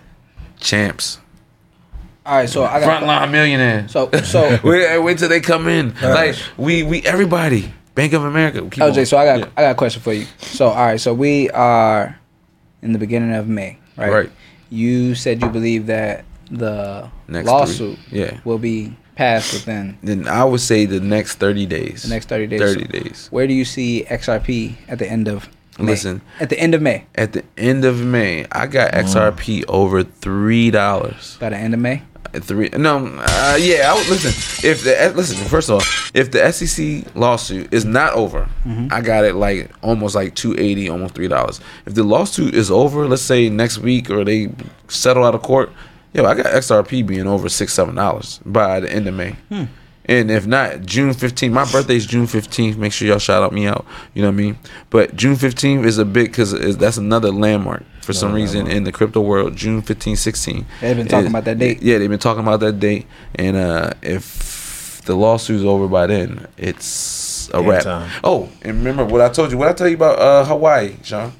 Champs, 0.59 1.19
All 2.25 2.35
right, 2.37 2.49
so 2.49 2.63
I 2.63 2.79
got 2.79 3.01
Frontline 3.01 3.31
Millionaire. 3.31 3.87
so 3.87 4.09
so 4.23 4.59
wait, 4.63 4.95
uh, 4.95 5.01
wait 5.01 5.17
till 5.17 5.29
they 5.29 5.39
come 5.41 5.67
in. 5.67 5.93
Like 6.01 6.35
we, 6.57 6.83
we, 6.83 7.01
everybody, 7.03 7.73
Bank 7.95 8.13
of 8.13 8.23
America. 8.23 8.61
Keep 8.61 8.83
LJ. 8.83 8.97
on. 8.99 9.05
So 9.05 9.17
I 9.17 9.25
got 9.25 9.39
Yeah. 9.39 9.45
I 9.57 9.61
got 9.63 9.71
a 9.71 9.75
question 9.75 10.01
for 10.01 10.13
you. 10.13 10.25
So 10.39 10.67
all 10.67 10.85
right, 10.85 10.99
so 11.01 11.13
we 11.13 11.49
are 11.49 12.19
in 12.83 12.93
the 12.93 12.99
beginning 12.99 13.33
of 13.33 13.47
May, 13.47 13.77
right? 13.97 14.11
Right. 14.11 14.31
You 14.69 15.15
said 15.15 15.41
you 15.41 15.49
believe 15.49 15.87
that 15.87 16.23
the 16.51 17.09
Next 17.27 17.47
lawsuit 17.47 17.97
three- 18.09 18.19
yeah. 18.21 18.39
will 18.45 18.59
be 18.59 18.95
passed 19.15 19.53
within 19.53 19.97
Then 20.03 20.27
I 20.27 20.43
would 20.43 20.61
say 20.61 20.85
the 20.85 20.99
next 20.99 21.35
thirty 21.35 21.65
days. 21.65 22.03
the 22.03 22.09
next 22.09 22.29
30 22.29 22.47
days. 22.47 22.59
Thirty 22.59 22.85
days. 22.85 23.27
Where 23.31 23.47
do 23.47 23.53
you 23.53 23.65
see 23.65 24.05
XRP 24.07 24.75
at 24.87 24.99
the 24.99 25.07
end 25.09 25.27
of 25.27 25.49
May? 25.79 25.85
Listen. 25.85 26.21
At 26.39 26.49
the 26.49 26.59
end 26.59 26.73
of 26.75 26.81
May. 26.81 27.05
At 27.15 27.33
the 27.33 27.43
end 27.57 27.83
of 27.85 27.99
May, 28.05 28.45
I 28.51 28.67
got 28.67 28.91
XRP 28.93 29.63
over 29.67 30.03
three 30.03 30.69
dollars. 30.71 31.37
By 31.39 31.49
the 31.49 31.57
end 31.57 31.73
of 31.73 31.79
May? 31.79 32.03
Three? 32.33 32.69
No, 32.69 33.07
uh, 33.17 33.57
yeah. 33.59 33.91
I 33.91 33.93
would 33.97 34.07
listen. 34.07 34.31
If 34.69 34.83
the 34.85 35.01
eh, 35.01 35.09
listen, 35.13 35.35
first 35.49 35.69
of 35.69 35.75
all, 35.75 35.81
if 36.13 36.31
the 36.31 36.49
SEC 36.53 37.13
lawsuit 37.13 37.73
is 37.73 37.83
not 37.83 38.13
over, 38.13 38.47
I 38.89 39.01
got 39.01 39.25
it 39.25 39.35
like 39.35 39.69
almost 39.81 40.15
like 40.15 40.33
two 40.35 40.55
eighty, 40.57 40.87
almost 40.89 41.13
three 41.13 41.27
dollars. 41.27 41.59
If 41.85 41.93
the 41.95 42.03
lawsuit 42.03 42.53
is 42.53 42.71
over, 42.71 43.05
let's 43.07 43.21
say 43.21 43.49
next 43.49 43.79
week 43.79 44.09
or 44.09 44.23
they 44.23 44.49
settle 44.87 45.25
out 45.25 45.35
of 45.35 45.41
court, 45.41 45.71
yo, 46.13 46.23
I 46.23 46.35
got 46.35 46.45
XRP 46.45 47.05
being 47.05 47.27
over 47.27 47.49
six, 47.49 47.73
seven 47.73 47.95
dollars 47.95 48.39
by 48.45 48.79
the 48.79 48.89
end 48.91 49.07
of 49.07 49.13
May. 49.13 49.35
And 50.05 50.31
if 50.31 50.47
not, 50.47 50.81
June 50.81 51.11
15th. 51.11 51.51
My 51.51 51.71
birthday 51.71 51.95
is 51.95 52.05
June 52.05 52.25
15th. 52.25 52.75
Make 52.77 52.91
sure 52.91 53.07
y'all 53.07 53.19
shout 53.19 53.43
out 53.43 53.53
me 53.53 53.67
out. 53.67 53.85
You 54.13 54.21
know 54.23 54.29
what 54.29 54.33
I 54.33 54.37
mean? 54.37 54.57
But 54.89 55.15
June 55.15 55.35
15th 55.35 55.85
is 55.85 55.97
a 55.99 56.05
big 56.05 56.27
because 56.31 56.51
that's 56.77 56.97
another 56.97 57.31
landmark 57.31 57.83
for 58.01 58.13
some 58.13 58.33
reason 58.33 58.65
in 58.67 58.83
the 58.83 58.91
crypto 58.91 59.21
world. 59.21 59.55
June 59.55 59.81
15, 59.81 60.15
16. 60.15 60.65
They've 60.81 60.97
been 60.97 61.07
talking 61.07 61.25
is- 61.25 61.31
about 61.31 61.45
that 61.45 61.59
date. 61.59 61.81
Yeah, 61.83 61.99
they've 61.99 62.09
been 62.09 62.19
talking 62.19 62.41
about 62.43 62.59
that 62.61 62.79
date. 62.79 63.05
And 63.35 63.55
uh, 63.55 63.91
if 64.01 65.01
the 65.05 65.15
lawsuit's 65.15 65.63
over 65.63 65.87
by 65.87 66.07
then, 66.07 66.47
it's 66.57 67.49
a 67.49 67.59
Game 67.59 67.69
wrap. 67.69 67.83
time. 67.83 68.09
Oh, 68.23 68.49
and 68.63 68.77
remember 68.77 69.05
what 69.05 69.21
I 69.21 69.29
told 69.29 69.51
you? 69.51 69.57
What 69.57 69.67
I 69.69 69.73
tell 69.73 69.87
you 69.87 69.95
about 69.95 70.19
uh, 70.19 70.45
Hawaii, 70.45 70.95
Sean? 71.03 71.33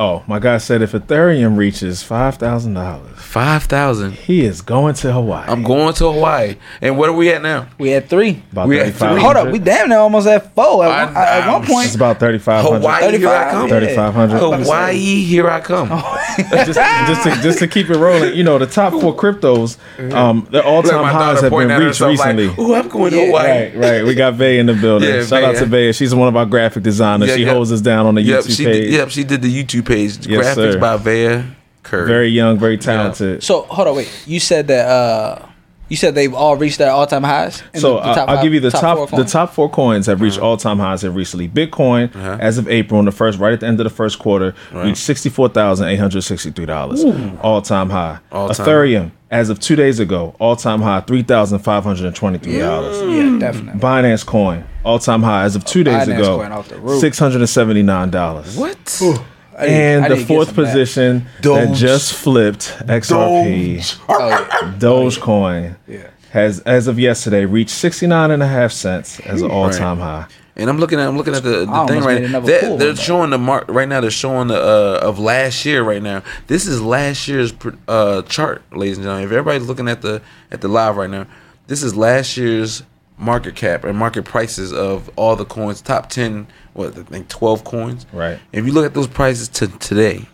Oh, 0.00 0.22
my 0.28 0.38
guy 0.38 0.58
said 0.58 0.80
if 0.80 0.92
Ethereum 0.92 1.56
reaches 1.56 2.04
five 2.04 2.36
thousand 2.36 2.74
dollars, 2.74 3.18
Five 3.18 3.64
thousand. 3.64 4.12
he 4.12 4.44
is 4.44 4.62
going 4.62 4.94
to 4.94 5.12
Hawaii. 5.12 5.44
I'm 5.48 5.64
going 5.64 5.92
to 5.94 6.12
Hawaii. 6.12 6.54
And 6.80 6.96
where 6.96 7.10
are 7.10 7.12
we 7.12 7.30
at 7.32 7.42
now? 7.42 7.66
We 7.78 7.92
at 7.94 8.08
three. 8.08 8.40
about 8.52 8.68
we 8.68 8.78
at 8.78 8.84
thirty 8.86 8.92
five. 8.98 9.12
three. 9.14 9.20
Hold 9.22 9.36
up, 9.36 9.48
we 9.52 9.58
damn 9.58 9.88
near 9.88 9.98
almost 9.98 10.28
at 10.28 10.54
four. 10.54 10.84
At, 10.84 10.90
I- 10.92 11.04
one, 11.06 11.16
I'm- 11.16 11.52
one 11.52 11.66
point, 11.66 11.86
It's 11.86 11.96
about 11.96 12.20
thirty 12.20 12.38
five 12.38 12.64
hundred. 12.64 12.78
Hawaii, 12.78 13.18
here 13.18 13.28
I 13.28 13.50
come. 13.50 13.62
yeah. 13.68 13.68
Thirty 13.80 13.94
five 13.96 14.14
hundred. 14.14 14.38
Hawaii, 14.38 14.94
here 15.24 15.50
I 15.50 15.60
come. 15.60 15.88
just, 15.88 16.74
just 16.78 17.22
to 17.24 17.42
just 17.42 17.58
to 17.58 17.66
keep 17.66 17.90
it 17.90 17.96
rolling, 17.98 18.36
you 18.36 18.44
know, 18.44 18.56
the 18.58 18.66
top 18.68 18.92
four 18.92 19.16
cryptos, 19.16 19.78
um, 20.14 20.46
the 20.52 20.62
all 20.64 20.84
time 20.84 21.02
my 21.02 21.10
highs 21.10 21.40
have 21.40 21.50
been 21.50 21.68
reached 21.76 22.00
recently. 22.00 22.46
like, 22.46 22.58
"Ooh, 22.60 22.74
I'm 22.74 22.88
going 22.88 23.10
to 23.10 23.26
Hawaii." 23.26 23.48
Right, 23.48 23.76
right. 23.76 24.04
We 24.04 24.14
got 24.14 24.34
Vay 24.34 24.60
in 24.60 24.66
the 24.66 24.74
building. 24.80 25.08
Yeah, 25.08 25.24
Shout 25.24 25.42
out 25.42 25.56
to 25.56 25.62
yeah. 25.62 25.66
Vay. 25.66 25.92
She's 25.92 26.14
one 26.14 26.28
of 26.28 26.36
our 26.36 26.46
graphic 26.46 26.84
designers. 26.84 27.30
Yeah, 27.30 27.34
she 27.34 27.44
yeah. 27.46 27.52
holds 27.52 27.72
us 27.72 27.80
down 27.80 28.06
on 28.06 28.14
the 28.14 28.22
Yep, 28.22 28.44
YouTube 28.44 28.56
she 28.56 28.64
page. 28.64 28.84
did, 28.84 28.92
yep, 28.92 29.10
she 29.10 29.24
did 29.24 29.42
the 29.42 29.64
YouTube 29.64 29.86
page. 29.88 30.26
Yes, 30.26 30.56
Graphics 30.56 30.72
sir. 30.74 30.78
by 30.78 30.96
Vea 30.96 31.44
Curry. 31.82 32.06
Very 32.06 32.28
young, 32.28 32.58
very 32.58 32.78
talented. 32.78 33.42
so 33.42 33.62
hold 33.62 33.88
on, 33.88 33.96
wait. 33.96 34.10
You 34.26 34.38
said 34.40 34.68
that 34.68 34.86
uh, 34.88 35.44
you 35.88 35.96
said 35.96 36.14
they've 36.14 36.34
all 36.34 36.54
reached 36.54 36.76
their 36.76 36.90
all 36.90 37.06
time 37.06 37.22
highs. 37.22 37.62
In 37.72 37.80
So 37.80 37.94
the- 37.94 38.00
the 38.02 38.08
I- 38.10 38.14
top 38.14 38.28
I'll 38.28 38.34
five- 38.36 38.42
give 38.44 38.52
you 38.52 38.60
the 38.60 38.70
top, 38.70 39.08
four 39.08 39.18
the 39.18 39.24
top 39.24 39.54
four 39.54 39.70
coins 39.70 40.04
have 40.06 40.20
reached 40.20 40.38
all 40.38 40.58
time 40.58 40.78
highs 40.78 41.00
here 41.00 41.10
recently. 41.10 41.48
Bitcoin, 41.48 42.14
Uh-huh. 42.14 42.36
as 42.40 42.58
of 42.58 42.68
April, 42.68 43.00
in 43.00 43.06
the 43.06 43.12
first 43.12 43.38
right 43.38 43.54
at 43.54 43.60
the 43.60 43.66
end 43.66 43.80
of 43.80 43.84
the 43.84 43.90
first 43.90 44.18
quarter, 44.18 44.54
reached 44.74 44.98
sixty 44.98 45.30
four 45.30 45.48
thousand 45.48 45.88
eight 45.88 45.96
hundred 45.98 46.20
sixty 46.22 46.50
three 46.50 46.66
dollars, 46.66 47.02
all 47.42 47.62
time 47.62 47.88
high. 47.88 48.18
All-time. 48.30 48.66
Ethereum, 48.66 49.10
as 49.30 49.48
of 49.48 49.58
two 49.60 49.76
days 49.76 49.98
ago, 49.98 50.34
all 50.38 50.56
time 50.56 50.82
high 50.82 51.00
three 51.00 51.22
thousand 51.22 51.60
five 51.60 51.84
hundred 51.84 52.14
twenty 52.14 52.36
three 52.38 52.58
dollars. 52.58 53.00
Yeah, 53.10 53.38
definitely. 53.38 53.80
Binance 53.80 54.26
Coin, 54.26 54.64
all 54.84 54.98
time 54.98 55.22
high 55.22 55.44
as 55.44 55.56
of 55.56 55.64
two 55.64 55.84
days 55.84 56.06
Binance 56.06 56.18
ago, 56.18 56.36
Coin 56.36 56.52
off 56.52 56.68
the 56.68 56.76
roof. 56.78 57.00
six 57.00 57.18
hundred 57.18 57.40
and 57.40 57.48
seventy 57.48 57.82
nine 57.82 58.10
dollars. 58.10 58.58
What? 58.58 58.76
I 59.00 59.06
need- 59.06 59.20
And 59.66 60.04
I 60.04 60.08
the 60.08 60.14
need 60.14 60.20
to 60.22 60.26
get 60.26 60.34
fourth 60.34 60.48
some 60.48 60.56
back. 60.56 60.72
position 60.72 61.26
that 61.42 61.74
just 61.74 62.12
flipped 62.14 62.68
XRP, 62.86 63.98
Oh, 64.08 64.28
yeah. 64.28 64.74
Dogecoin, 64.78 65.76
Yeah. 65.86 66.06
has 66.30 66.60
as 66.60 66.86
of 66.86 66.98
yesterday 66.98 67.44
reached 67.44 67.70
69 67.70 68.30
and 68.30 68.42
a 68.42 68.46
half 68.46 68.72
cents 68.72 69.20
as 69.20 69.42
an 69.42 69.50
all-time 69.50 69.98
high. 69.98 70.26
And 70.56 70.68
I'm 70.68 70.78
looking 70.78 70.98
at 70.98 71.06
I'm 71.06 71.16
looking 71.16 71.34
at 71.36 71.44
the, 71.44 71.66
the 71.66 71.84
thing 71.86 72.02
right 72.02 72.28
now. 72.28 72.40
They're, 72.40 72.76
they're 72.76 72.88
one, 72.88 72.96
showing 72.96 73.30
the 73.30 73.38
mark 73.38 73.66
right 73.68 73.88
now. 73.88 74.00
They're 74.00 74.10
showing 74.10 74.48
the 74.48 74.56
uh, 74.60 74.98
of 75.06 75.20
last 75.20 75.64
year 75.64 75.84
right 75.84 76.02
now. 76.02 76.22
This 76.48 76.66
is 76.66 76.82
last 76.82 77.28
year's 77.28 77.52
uh, 77.86 78.22
chart, 78.22 78.62
ladies 78.76 78.96
and 78.98 79.04
gentlemen. 79.04 79.26
If 79.26 79.32
everybody's 79.32 79.68
looking 79.68 79.88
at 79.88 80.02
the 80.02 80.20
at 80.50 80.60
the 80.60 80.66
live 80.66 80.96
right 80.96 81.08
now, 81.10 81.26
this 81.68 81.84
is 81.84 81.94
last 81.94 82.36
year's 82.36 82.82
market 83.18 83.54
cap 83.54 83.84
and 83.84 83.96
market 83.96 84.24
prices 84.24 84.72
of 84.72 85.08
all 85.14 85.36
the 85.36 85.44
coins. 85.44 85.80
Top 85.80 86.08
ten, 86.08 86.48
what 86.74 86.96
I 86.98 87.02
think 87.02 87.28
twelve 87.28 87.64
coins. 87.64 88.06
Right. 88.12 88.38
If 88.52 88.66
you 88.66 88.72
look 88.72 88.86
at 88.86 88.94
those 88.94 89.06
prices 89.06 89.48
to 89.48 89.68
today, 89.78 90.26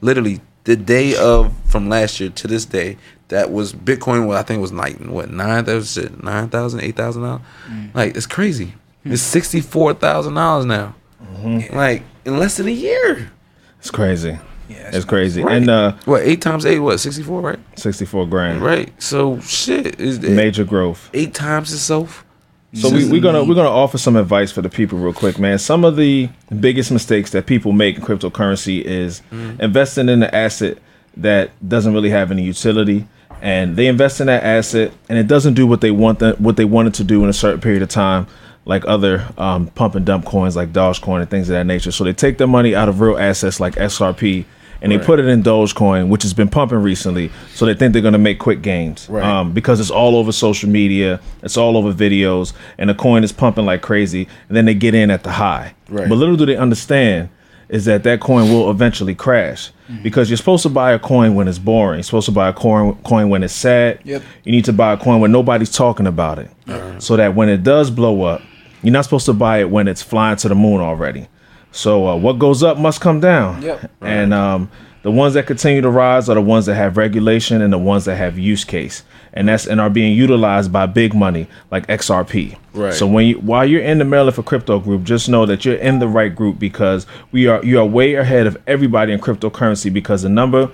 literally 0.00 0.40
the 0.64 0.76
day 0.76 1.16
of 1.16 1.52
from 1.66 1.88
last 1.88 2.20
year 2.20 2.30
to 2.30 2.46
this 2.48 2.64
day, 2.64 2.96
that 3.28 3.50
was 3.50 3.72
Bitcoin. 3.72 4.26
What 4.26 4.36
I 4.36 4.42
think 4.42 4.60
was 4.60 4.72
like 4.72 4.98
what 4.98 5.30
nine 5.30 5.64
thousand, 5.64 6.22
nine 6.22 6.48
thousand, 6.48 6.80
eight 6.80 6.96
thousand 6.96 7.22
dollars. 7.22 7.42
Mm. 7.68 7.94
Like 7.94 8.16
it's 8.16 8.26
crazy. 8.26 8.74
Hmm. 9.04 9.12
It's 9.12 9.22
sixty 9.22 9.60
four 9.60 9.94
thousand 9.94 10.34
dollars 10.34 10.66
now. 10.66 10.94
Mm-hmm. 11.22 11.76
Like 11.76 12.02
in 12.24 12.38
less 12.38 12.56
than 12.56 12.68
a 12.68 12.72
year. 12.72 13.30
It's 13.78 13.90
crazy. 13.90 14.38
Yeah, 14.68 14.90
It's 14.92 15.04
crazy. 15.04 15.42
Right. 15.42 15.56
And 15.56 15.68
uh 15.70 15.92
What 16.04 16.22
eight 16.22 16.40
times 16.42 16.64
eight? 16.66 16.78
What 16.78 16.98
sixty 17.00 17.22
four? 17.24 17.40
Right. 17.40 17.58
64 17.76 18.26
grand. 18.26 18.60
Right. 18.62 18.92
So 19.02 19.40
shit 19.40 19.98
is 19.98 20.20
Major 20.20 20.64
growth. 20.64 21.10
eight 21.14 21.34
times 21.34 21.72
itself. 21.72 22.24
So 22.72 22.88
we, 22.88 23.08
we're 23.10 23.20
gonna 23.20 23.42
we're 23.42 23.56
gonna 23.56 23.68
offer 23.68 23.98
some 23.98 24.14
advice 24.14 24.52
for 24.52 24.62
the 24.62 24.68
people 24.68 24.98
real 24.98 25.12
quick, 25.12 25.38
man. 25.40 25.58
Some 25.58 25.84
of 25.84 25.96
the 25.96 26.28
biggest 26.60 26.92
mistakes 26.92 27.30
that 27.32 27.46
people 27.46 27.72
make 27.72 27.96
in 27.96 28.02
cryptocurrency 28.02 28.80
is 28.82 29.22
investing 29.58 30.08
in 30.08 30.22
an 30.22 30.30
asset 30.32 30.78
that 31.16 31.50
doesn't 31.68 31.92
really 31.92 32.10
have 32.10 32.30
any 32.30 32.42
utility, 32.44 33.08
and 33.42 33.74
they 33.76 33.88
invest 33.88 34.20
in 34.20 34.28
that 34.28 34.44
asset 34.44 34.92
and 35.08 35.18
it 35.18 35.26
doesn't 35.26 35.54
do 35.54 35.66
what 35.66 35.80
they 35.80 35.90
want 35.90 36.20
that 36.20 36.40
what 36.40 36.56
they 36.56 36.64
wanted 36.64 36.94
to 36.94 37.04
do 37.04 37.24
in 37.24 37.28
a 37.28 37.32
certain 37.32 37.60
period 37.60 37.82
of 37.82 37.88
time, 37.88 38.28
like 38.64 38.84
other 38.86 39.26
um, 39.36 39.66
pump 39.68 39.96
and 39.96 40.06
dump 40.06 40.24
coins 40.24 40.54
like 40.54 40.72
Dogecoin 40.72 41.22
and 41.22 41.28
things 41.30 41.48
of 41.48 41.54
that 41.54 41.66
nature. 41.66 41.90
So 41.90 42.04
they 42.04 42.12
take 42.12 42.38
their 42.38 42.46
money 42.46 42.74
out 42.76 42.88
of 42.88 43.00
real 43.00 43.18
assets 43.18 43.58
like 43.58 43.74
XRP. 43.74 44.44
And 44.82 44.90
they 44.92 44.98
put 44.98 45.18
it 45.20 45.26
in 45.26 45.42
Dogecoin, 45.42 46.08
which 46.08 46.22
has 46.22 46.32
been 46.32 46.48
pumping 46.48 46.78
recently. 46.78 47.30
So 47.54 47.66
they 47.66 47.74
think 47.74 47.92
they're 47.92 48.00
going 48.02 48.12
to 48.12 48.18
make 48.18 48.38
quick 48.38 48.62
gains 48.62 49.08
Right. 49.10 49.22
um, 49.24 49.52
because 49.52 49.78
it's 49.80 49.90
all 49.90 50.16
over 50.16 50.32
social 50.32 50.70
media, 50.70 51.20
it's 51.42 51.56
all 51.56 51.76
over 51.76 51.92
videos, 51.92 52.52
and 52.78 52.88
the 52.88 52.94
coin 52.94 53.22
is 53.22 53.30
pumping 53.32 53.66
like 53.66 53.82
crazy. 53.82 54.26
And 54.48 54.56
then 54.56 54.64
they 54.64 54.74
get 54.74 54.94
in 54.94 55.10
at 55.10 55.22
the 55.22 55.32
high. 55.32 55.74
Right. 55.88 56.08
But 56.08 56.14
little 56.16 56.36
do 56.36 56.46
they 56.46 56.56
understand 56.56 57.28
is 57.68 57.84
that 57.84 58.02
that 58.02 58.20
coin 58.20 58.50
will 58.50 58.68
eventually 58.70 59.14
crash 59.14 59.70
because 60.02 60.28
you're 60.28 60.36
supposed 60.36 60.62
to 60.64 60.68
buy 60.68 60.92
a 60.92 60.98
coin 60.98 61.34
when 61.36 61.46
it's 61.46 61.58
boring. 61.58 61.98
You're 61.98 62.02
supposed 62.04 62.26
to 62.26 62.32
buy 62.32 62.48
a 62.48 62.52
coin 62.52 62.94
coin 63.04 63.28
when 63.28 63.42
it's 63.44 63.54
sad. 63.54 64.00
Yep. 64.04 64.22
You 64.44 64.50
need 64.52 64.64
to 64.64 64.72
buy 64.72 64.92
a 64.92 64.96
coin 64.96 65.20
when 65.20 65.30
nobody's 65.30 65.70
talking 65.70 66.06
about 66.08 66.38
it, 66.40 66.50
so 66.98 67.16
that 67.16 67.34
when 67.36 67.48
it 67.48 67.62
does 67.62 67.90
blow 67.90 68.22
up, 68.22 68.42
you're 68.82 68.92
not 68.92 69.04
supposed 69.04 69.26
to 69.26 69.32
buy 69.34 69.58
it 69.60 69.70
when 69.70 69.86
it's 69.88 70.02
flying 70.02 70.36
to 70.38 70.48
the 70.48 70.54
moon 70.56 70.80
already. 70.80 71.28
So 71.72 72.08
uh, 72.08 72.16
what 72.16 72.38
goes 72.38 72.62
up 72.62 72.78
must 72.78 73.00
come 73.00 73.20
down. 73.20 73.62
Yep. 73.62 73.90
And 74.02 74.34
um, 74.34 74.70
the 75.02 75.10
ones 75.10 75.34
that 75.34 75.46
continue 75.46 75.80
to 75.80 75.90
rise 75.90 76.28
are 76.28 76.34
the 76.34 76.42
ones 76.42 76.66
that 76.66 76.74
have 76.74 76.96
regulation 76.96 77.62
and 77.62 77.72
the 77.72 77.78
ones 77.78 78.04
that 78.04 78.16
have 78.16 78.38
use 78.38 78.64
case, 78.64 79.02
and 79.32 79.48
that's 79.48 79.66
and 79.66 79.80
are 79.80 79.88
being 79.88 80.14
utilized 80.14 80.72
by 80.72 80.86
big 80.86 81.14
money 81.14 81.46
like 81.70 81.86
XRP. 81.86 82.58
Right. 82.74 82.92
So 82.92 83.06
when 83.06 83.26
you, 83.26 83.34
while 83.36 83.64
you're 83.64 83.82
in 83.82 83.98
the 83.98 84.04
Maryland 84.04 84.34
for 84.34 84.42
Crypto 84.42 84.78
group, 84.78 85.04
just 85.04 85.28
know 85.28 85.46
that 85.46 85.64
you're 85.64 85.76
in 85.76 86.00
the 86.00 86.08
right 86.08 86.34
group 86.34 86.58
because 86.58 87.06
we 87.32 87.46
are 87.46 87.64
you 87.64 87.78
are 87.78 87.86
way 87.86 88.14
ahead 88.14 88.46
of 88.46 88.58
everybody 88.66 89.12
in 89.12 89.20
cryptocurrency 89.20 89.92
because 89.92 90.22
the 90.22 90.28
number 90.28 90.70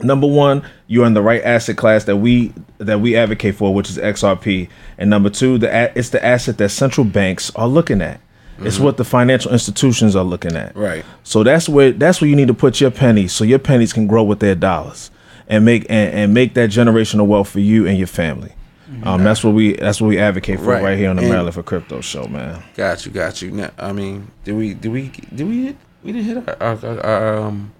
number 0.00 0.26
one, 0.26 0.62
you're 0.86 1.06
in 1.06 1.14
the 1.14 1.22
right 1.22 1.42
asset 1.42 1.76
class 1.76 2.04
that 2.04 2.16
we 2.16 2.52
that 2.78 3.00
we 3.00 3.16
advocate 3.16 3.56
for, 3.56 3.74
which 3.74 3.90
is 3.90 3.98
XRP, 3.98 4.68
and 4.98 5.10
number 5.10 5.30
two, 5.30 5.58
the 5.58 5.98
it's 5.98 6.10
the 6.10 6.24
asset 6.24 6.58
that 6.58 6.68
central 6.68 7.04
banks 7.04 7.50
are 7.56 7.68
looking 7.68 8.00
at. 8.00 8.20
It's 8.60 8.78
what 8.78 8.96
the 8.96 9.04
financial 9.04 9.52
institutions 9.52 10.16
are 10.16 10.24
looking 10.24 10.56
at. 10.56 10.74
Right. 10.76 11.04
So 11.24 11.42
that's 11.42 11.68
where 11.68 11.92
that's 11.92 12.20
where 12.20 12.30
you 12.30 12.36
need 12.36 12.48
to 12.48 12.54
put 12.54 12.80
your 12.80 12.90
pennies, 12.90 13.32
so 13.32 13.44
your 13.44 13.58
pennies 13.58 13.92
can 13.92 14.06
grow 14.06 14.22
with 14.24 14.40
their 14.40 14.54
dollars, 14.54 15.10
and 15.48 15.64
make 15.64 15.82
and, 15.88 16.14
and 16.14 16.34
make 16.34 16.54
that 16.54 16.70
generational 16.70 17.26
wealth 17.26 17.48
for 17.50 17.60
you 17.60 17.86
and 17.86 17.98
your 17.98 18.06
family. 18.06 18.52
Um, 19.02 19.24
that's 19.24 19.42
what 19.42 19.52
we 19.52 19.72
that's 19.74 20.00
what 20.00 20.06
we 20.08 20.18
advocate 20.18 20.58
for 20.60 20.66
Right. 20.66 20.82
right, 20.82 20.98
here 20.98 21.10
on 21.10 21.16
the 21.16 21.22
And- 21.22 21.30
Maryland 21.30 21.54
for 21.54 21.62
Crypto 21.62 22.00
show, 22.00 22.26
man. 22.28 22.62
Got 22.76 23.04
you, 23.04 23.10
got 23.12 23.42
you. 23.42 23.50
Now, 23.50 23.70
I 23.78 23.92
mean, 23.92 24.30
did 24.44 24.54
we, 24.54 24.74
did 24.74 24.92
we, 24.92 25.08
did 25.34 25.46
we 25.48 25.64
hit? 25.64 25.76
We 26.04 26.12
didn't 26.12 26.26
hit 26.26 26.48
our, 26.48 26.56
our, 26.62 26.86
our, 26.86 27.00
our 27.04 27.38
um, 27.38 27.72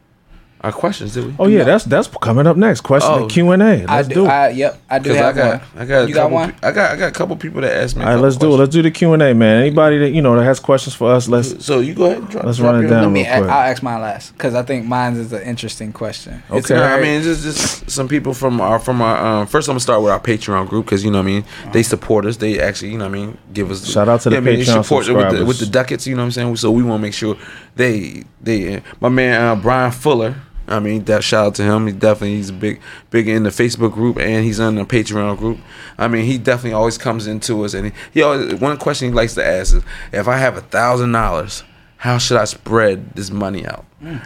our 0.63 0.73
questions, 0.73 1.15
did 1.15 1.27
we? 1.27 1.35
Oh 1.39 1.47
yeah, 1.47 1.65
that's 1.65 1.85
that's 1.85 2.09
coming 2.09 2.47
up 2.47 2.57
next. 2.57 2.81
Question 2.81 3.11
Oh. 3.13 3.27
Q 3.29 3.51
and 3.51 3.63
A. 3.63 3.87
Let's 3.87 4.09
do. 4.09 4.15
do 4.15 4.25
it. 4.25 4.29
I, 4.29 4.49
yep, 4.49 4.81
I 4.91 4.99
do 4.99 5.11
Because 5.11 5.17
I 5.21 5.27
have 5.27 5.37
got, 5.37 5.61
one. 5.61 5.69
I 5.77 5.85
got, 5.87 6.09
you 6.09 6.15
got 6.15 6.31
one? 6.31 6.53
pe- 6.53 6.67
I 6.69 6.73
got, 6.73 6.91
I 6.93 6.97
got 6.97 7.09
a 7.09 7.13
couple 7.13 7.37
people 7.37 7.61
that 7.61 7.73
asked 7.77 7.97
me. 7.97 8.05
All 8.05 8.15
right, 8.15 8.21
let's 8.21 8.37
do 8.37 8.53
it. 8.53 8.57
Let's 8.57 8.73
do 8.73 8.83
the 8.83 8.91
Q 8.91 9.13
and 9.13 9.23
A, 9.23 9.35
man. 9.35 9.61
Anybody 9.61 9.99
that 9.99 10.11
you 10.11 10.23
know 10.23 10.35
that 10.37 10.45
has 10.45 10.59
questions 10.59 10.95
for 10.95 11.13
us, 11.13 11.29
let's 11.29 11.65
So 11.65 11.81
you 11.81 11.95
go 11.95 12.07
ahead. 12.07 12.19
and 12.19 12.31
Drop, 12.31 12.45
Let's 12.45 12.59
drop 12.59 12.73
run 12.73 12.77
it 12.77 12.81
your- 12.83 12.91
down. 12.91 13.03
Let 13.05 13.13
me. 13.13 13.25
real 13.29 13.39
quick. 13.39 13.51
I'll 13.51 13.71
ask 13.71 13.83
mine 13.83 14.01
last 14.01 14.33
because 14.33 14.55
I 14.55 14.63
think 14.63 14.87
mine 14.87 15.15
is 15.17 15.33
an 15.33 15.43
interesting 15.43 15.93
question. 15.93 16.43
It's 16.51 16.71
Okay, 16.71 16.83
I 16.83 17.01
mean, 17.01 17.21
it's 17.23 17.27
just, 17.27 17.43
just 17.45 17.91
some 17.91 18.09
people 18.09 18.33
from 18.35 18.61
our 18.61 18.79
from 18.79 19.03
our 19.03 19.43
um, 19.43 19.47
first. 19.47 19.69
I'm 19.69 19.73
gonna 19.75 19.81
start 19.81 20.03
with 20.03 20.11
our 20.11 20.21
Patreon 20.21 20.69
group 20.69 20.87
because 20.87 21.05
you 21.05 21.11
know 21.11 21.19
what 21.19 21.25
I 21.25 21.27
mean. 21.27 21.45
They 21.73 21.83
support 21.83 22.25
us. 22.27 22.39
They 22.39 22.59
actually, 22.61 22.93
you 22.93 22.99
know 22.99 23.05
what 23.09 23.17
I 23.17 23.27
mean, 23.27 23.39
give 23.53 23.71
us 23.71 23.87
Shout 23.87 24.09
out 24.09 24.21
to 24.23 24.31
the 24.31 24.37
yeah, 24.37 24.41
I 24.41 24.45
mean, 24.45 24.59
they 24.59 24.65
Patreon 24.65 24.83
support 24.83 25.07
with 25.07 25.15
the, 25.17 25.21
subscribers. 25.23 25.45
with 25.47 25.59
the 25.61 25.67
ducats. 25.67 26.07
You 26.07 26.15
know 26.17 26.23
what 26.23 26.27
I'm 26.27 26.33
saying. 26.33 26.57
So 26.57 26.71
we 26.71 26.83
want 26.83 27.01
to 27.01 27.03
make 27.03 27.15
sure 27.15 27.37
they 27.77 28.25
they. 28.41 28.83
My 29.01 29.09
man 29.09 29.41
uh, 29.41 29.55
Brian 29.55 29.93
Fuller. 29.93 30.37
I 30.69 30.81
mean, 30.81 31.05
that 31.05 31.23
shout 31.23 31.47
out 31.47 31.55
to 31.57 31.63
him. 31.63 31.87
He 31.87 31.93
definitely 31.93 32.37
he's 32.37 32.51
big 32.51 32.81
big 33.11 33.29
in 33.29 33.45
the 33.45 33.51
Facebook 33.51 33.93
group 33.93 34.19
and 34.19 34.45
he's 34.45 34.59
on 34.59 34.75
the 34.75 34.85
Patreon 34.85 35.39
group. 35.39 35.59
I 35.97 36.09
mean, 36.09 36.25
he 36.25 36.39
definitely 36.39 36.73
always 36.73 36.99
comes 36.99 37.29
into 37.29 37.65
us 37.65 37.73
and 37.73 37.87
he, 37.87 37.93
he 38.13 38.23
always 38.23 38.55
one 38.57 38.77
question 38.77 39.09
he 39.09 39.15
likes 39.15 39.35
to 39.35 39.47
ask 39.47 39.77
is, 39.77 39.85
if 40.13 40.27
I 40.27 40.39
have 40.39 40.57
a 40.57 40.63
thousand 40.63 41.13
dollars, 41.13 41.63
how 41.99 42.19
should 42.19 42.37
I 42.37 42.47
spread 42.47 43.13
this 43.15 43.31
money 43.31 43.65
out? 43.65 43.85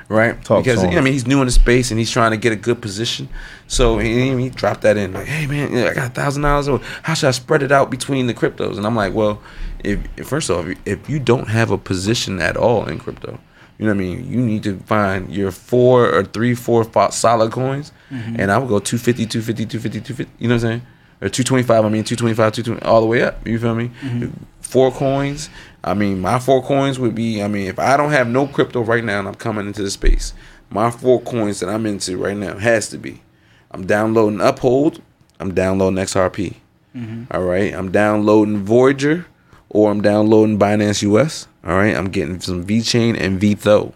Right? 0.08 0.42
Talk 0.42 0.64
because. 0.64 0.82
I 0.82 1.00
mean, 1.00 1.12
he's 1.12 1.26
new 1.26 1.40
in 1.40 1.46
the 1.46 1.52
space 1.52 1.90
and 1.90 2.00
he's 2.00 2.10
trying 2.10 2.30
to 2.32 2.36
get 2.36 2.52
a 2.52 2.56
good 2.56 2.80
position. 2.80 3.28
So 3.68 3.98
he, 3.98 4.34
he 4.36 4.48
dropped 4.48 4.80
that 4.82 4.96
in 4.96 5.12
like, 5.12 5.26
hey 5.26 5.46
man, 5.46 5.76
I 5.76 5.94
got 5.94 6.10
a 6.10 6.14
thousand 6.14 6.42
dollars. 6.42 6.68
How 7.02 7.14
should 7.14 7.28
I 7.28 7.32
spread 7.32 7.62
it 7.62 7.70
out 7.70 7.90
between 7.90 8.26
the 8.26 8.34
cryptos? 8.34 8.76
And 8.78 8.86
I'm 8.86 8.96
like, 8.96 9.14
well, 9.14 9.40
if, 9.84 10.26
first 10.26 10.50
off, 10.50 10.66
if 10.84 11.08
you 11.08 11.18
don't 11.18 11.48
have 11.48 11.70
a 11.70 11.78
position 11.78 12.40
at 12.40 12.56
all 12.56 12.86
in 12.86 12.98
crypto, 12.98 13.38
you 13.78 13.86
know 13.86 13.92
what 13.92 14.02
I 14.02 14.04
mean. 14.04 14.30
You 14.30 14.40
need 14.40 14.62
to 14.64 14.78
find 14.80 15.32
your 15.34 15.50
four 15.50 16.12
or 16.12 16.22
three, 16.22 16.54
four 16.54 16.84
fo- 16.84 17.08
solid 17.08 17.50
coins, 17.50 17.92
mm-hmm. 18.10 18.36
and 18.38 18.52
I 18.52 18.58
would 18.58 18.68
go 18.68 18.78
250, 18.78 19.24
250, 19.24 19.64
250, 19.64 20.00
250. 20.00 20.32
You 20.38 20.48
know 20.48 20.54
what 20.54 20.64
I'm 20.64 20.68
saying? 20.68 20.82
Or 21.22 21.28
225. 21.30 21.84
I 21.84 21.88
mean, 21.88 22.04
225, 22.04 22.52
220, 22.52 22.82
all 22.86 23.00
the 23.00 23.06
way 23.06 23.22
up. 23.22 23.46
You 23.46 23.58
feel 23.58 23.74
me? 23.74 23.90
Mm-hmm. 24.02 24.44
Four 24.60 24.92
coins. 24.92 25.48
I 25.82 25.94
mean, 25.94 26.20
my 26.20 26.38
four 26.38 26.62
coins 26.62 26.98
would 26.98 27.14
be. 27.14 27.42
I 27.42 27.48
mean, 27.48 27.68
if 27.68 27.78
I 27.78 27.96
don't 27.96 28.10
have 28.10 28.28
no 28.28 28.46
crypto 28.46 28.82
right 28.82 29.02
now 29.02 29.18
and 29.18 29.28
I'm 29.28 29.34
coming 29.34 29.66
into 29.66 29.82
the 29.82 29.90
space, 29.90 30.34
my 30.68 30.90
four 30.90 31.20
coins 31.22 31.60
that 31.60 31.70
I'm 31.70 31.86
into 31.86 32.18
right 32.18 32.36
now 32.36 32.58
has 32.58 32.90
to 32.90 32.98
be. 32.98 33.22
I'm 33.70 33.86
downloading 33.86 34.42
Uphold. 34.42 35.00
I'm 35.38 35.54
downloading 35.54 36.04
XRP. 36.04 36.56
Mm-hmm. 36.94 37.24
All 37.30 37.44
right. 37.44 37.72
I'm 37.74 37.90
downloading 37.90 38.58
Voyager 38.58 39.26
or 39.70 39.90
I'm 39.90 40.02
downloading 40.02 40.58
Binance 40.58 41.02
US. 41.02 41.46
All 41.64 41.76
right. 41.76 41.96
I'm 41.96 42.10
getting 42.10 42.40
some 42.40 42.64
VeChain 42.64 43.18
and 43.18 43.40
VTHO. 43.40 43.92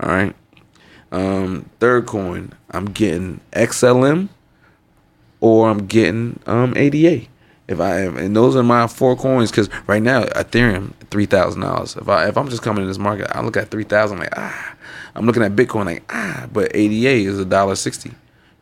All 0.00 0.08
right. 0.08 0.34
Um, 1.12 1.68
third 1.80 2.06
coin, 2.06 2.52
I'm 2.70 2.86
getting 2.86 3.40
XLM 3.52 4.28
or 5.40 5.68
I'm 5.68 5.86
getting 5.86 6.38
um 6.46 6.74
ADA. 6.76 7.26
If 7.66 7.80
I 7.80 8.00
and 8.00 8.36
those 8.36 8.56
are 8.56 8.62
my 8.62 8.86
four 8.86 9.16
coins 9.16 9.50
because 9.50 9.68
right 9.86 10.02
now 10.02 10.24
Ethereum 10.24 10.92
three 11.10 11.26
thousand 11.26 11.62
dollars. 11.62 11.96
If 11.96 12.08
I 12.08 12.28
if 12.28 12.36
I'm 12.36 12.48
just 12.48 12.62
coming 12.62 12.82
in 12.82 12.88
this 12.88 12.98
market, 12.98 13.28
I 13.34 13.42
look 13.42 13.56
at 13.56 13.70
three 13.70 13.84
thousand 13.84 14.18
like 14.18 14.32
ah. 14.36 14.76
I'm 15.14 15.26
looking 15.26 15.42
at 15.42 15.52
Bitcoin 15.56 15.86
like 15.86 16.04
ah, 16.10 16.46
but 16.52 16.70
ADA 16.74 17.28
is 17.28 17.38
a 17.38 17.44
dollar 17.44 17.74
sixty. 17.74 18.12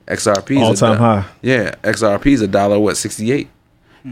XRP 0.07 0.53
is 0.53 0.83
a 0.83 0.87
All-time 0.87 0.99
high. 0.99 1.25
Yeah, 1.43 1.75
XRP 1.83 2.27
is 2.27 2.41
a 2.41 2.49
dollar 2.49 2.79
what 2.79 2.97
sixty 2.97 3.31
eight. 3.33 3.49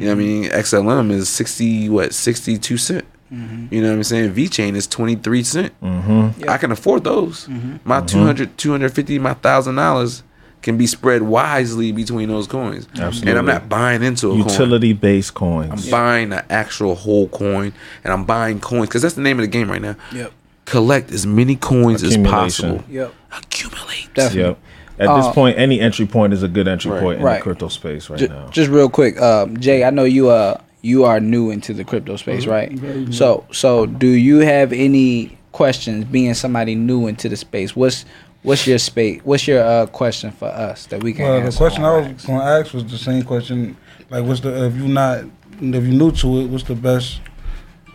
You 0.01 0.07
know 0.07 0.15
what 0.15 0.23
I 0.23 0.25
mean? 0.25 0.45
XLM 0.51 1.11
is 1.11 1.29
sixty 1.29 1.89
what 1.89 2.15
sixty 2.15 2.59
two 2.59 2.77
cent. 2.77 3.05
Mm-hmm. 3.33 3.75
You 3.75 3.83
know 3.83 3.89
what 3.89 3.97
I'm 3.97 4.05
saying? 4.05 4.35
VeChain 4.35 4.75
is 4.75 4.87
twenty 4.87 5.17
three 5.17 5.43
cent. 5.43 5.79
Mm-hmm. 5.81 6.49
I 6.49 6.59
can 6.59 6.73
afford 6.73 7.05
those. 7.05 7.47
Mm-hmm. 7.47 7.77
My 7.85 7.99
mm-hmm. 7.99 8.07
200 8.07 8.59
250 8.59 9.19
my 9.19 9.35
thousand 9.35 9.77
dollars 9.77 10.23
can 10.63 10.77
be 10.77 10.87
spread 10.87 11.23
wisely 11.23 11.93
between 11.93 12.29
those 12.29 12.47
coins. 12.47 12.89
Absolutely. 12.99 13.31
And 13.31 13.39
I'm 13.39 13.47
not 13.47 13.69
buying 13.69 14.03
into 14.03 14.29
a 14.29 14.31
coin. 14.31 14.49
utility 14.49 14.93
based 14.93 15.35
coins. 15.35 15.71
I'm 15.71 15.77
coins. 15.77 15.91
buying 15.91 16.29
the 16.31 16.53
actual 16.53 16.95
whole 16.95 17.29
coin, 17.29 17.73
and 18.05 18.13
I'm 18.13 18.25
buying 18.25 18.61
coins 18.61 18.89
because 18.89 19.03
that's 19.03 19.15
the 19.15 19.23
name 19.23 19.39
of 19.39 19.43
the 19.43 19.49
game 19.49 19.71
right 19.71 19.83
now. 19.83 19.97
Yep. 20.13 20.33
Collect 20.65 21.13
as 21.13 21.25
many 21.27 21.55
coins 21.55 22.03
as 22.03 22.17
possible. 22.17 22.83
Yep. 22.89 23.15
Accumulate. 23.31 24.13
Definitely. 24.15 24.43
Yep. 24.43 24.59
At 24.99 25.15
this 25.17 25.27
Uh, 25.27 25.33
point, 25.33 25.59
any 25.59 25.81
entry 25.81 26.07
point 26.07 26.33
is 26.33 26.43
a 26.43 26.49
good 26.49 26.67
entry 26.69 26.91
Right. 26.91 27.01
point 27.03 27.19
in 27.19 27.25
Right. 27.25 27.37
the 27.39 27.43
crypto 27.43 27.69
space 27.69 28.09
right 28.09 28.19
Ju- 28.19 28.29
now. 28.29 28.47
Just 28.51 28.71
real 28.71 28.89
quick, 28.89 29.21
um, 29.21 29.57
Jay. 29.59 29.85
I 29.85 29.91
know 29.91 30.05
you 30.05 30.31
uh 30.31 30.57
you 30.83 31.05
are 31.05 31.19
new 31.21 31.51
into 31.51 31.75
the 31.75 31.83
crypto 31.85 32.17
space, 32.17 32.47
right? 32.47 32.71
So 33.11 33.45
so 33.53 33.87
do 33.87 34.07
you 34.07 34.39
have 34.39 34.73
any 34.73 35.37
questions? 35.53 36.05
Being 36.05 36.35
somebody 36.35 36.75
new 36.75 37.07
into 37.09 37.29
the 37.29 37.37
space, 37.37 37.75
what's 37.77 38.05
what's 38.43 38.67
your 38.67 38.79
space? 38.79 39.21
What's 39.25 39.47
your 39.49 39.63
uh, 39.65 39.87
question 39.87 40.31
for 40.31 40.47
us 40.49 40.87
that 40.87 41.03
we 41.03 41.13
can 41.13 41.25
Well, 41.25 41.41
the 41.51 41.57
question 41.57 41.85
I 41.85 41.97
was 41.99 42.25
going 42.25 42.39
to 42.39 42.45
ask 42.45 42.73
was 42.73 42.85
the 42.85 42.99
same 42.99 43.23
question. 43.23 43.77
Like, 44.11 44.25
what's 44.25 44.41
the 44.41 44.65
if 44.67 44.77
you 44.77 44.87
not 44.89 45.19
if 45.61 45.85
you're 45.85 45.99
new 46.05 46.13
to 46.13 46.41
it, 46.41 46.47
what's 46.51 46.65
the 46.65 46.75
best 46.77 47.21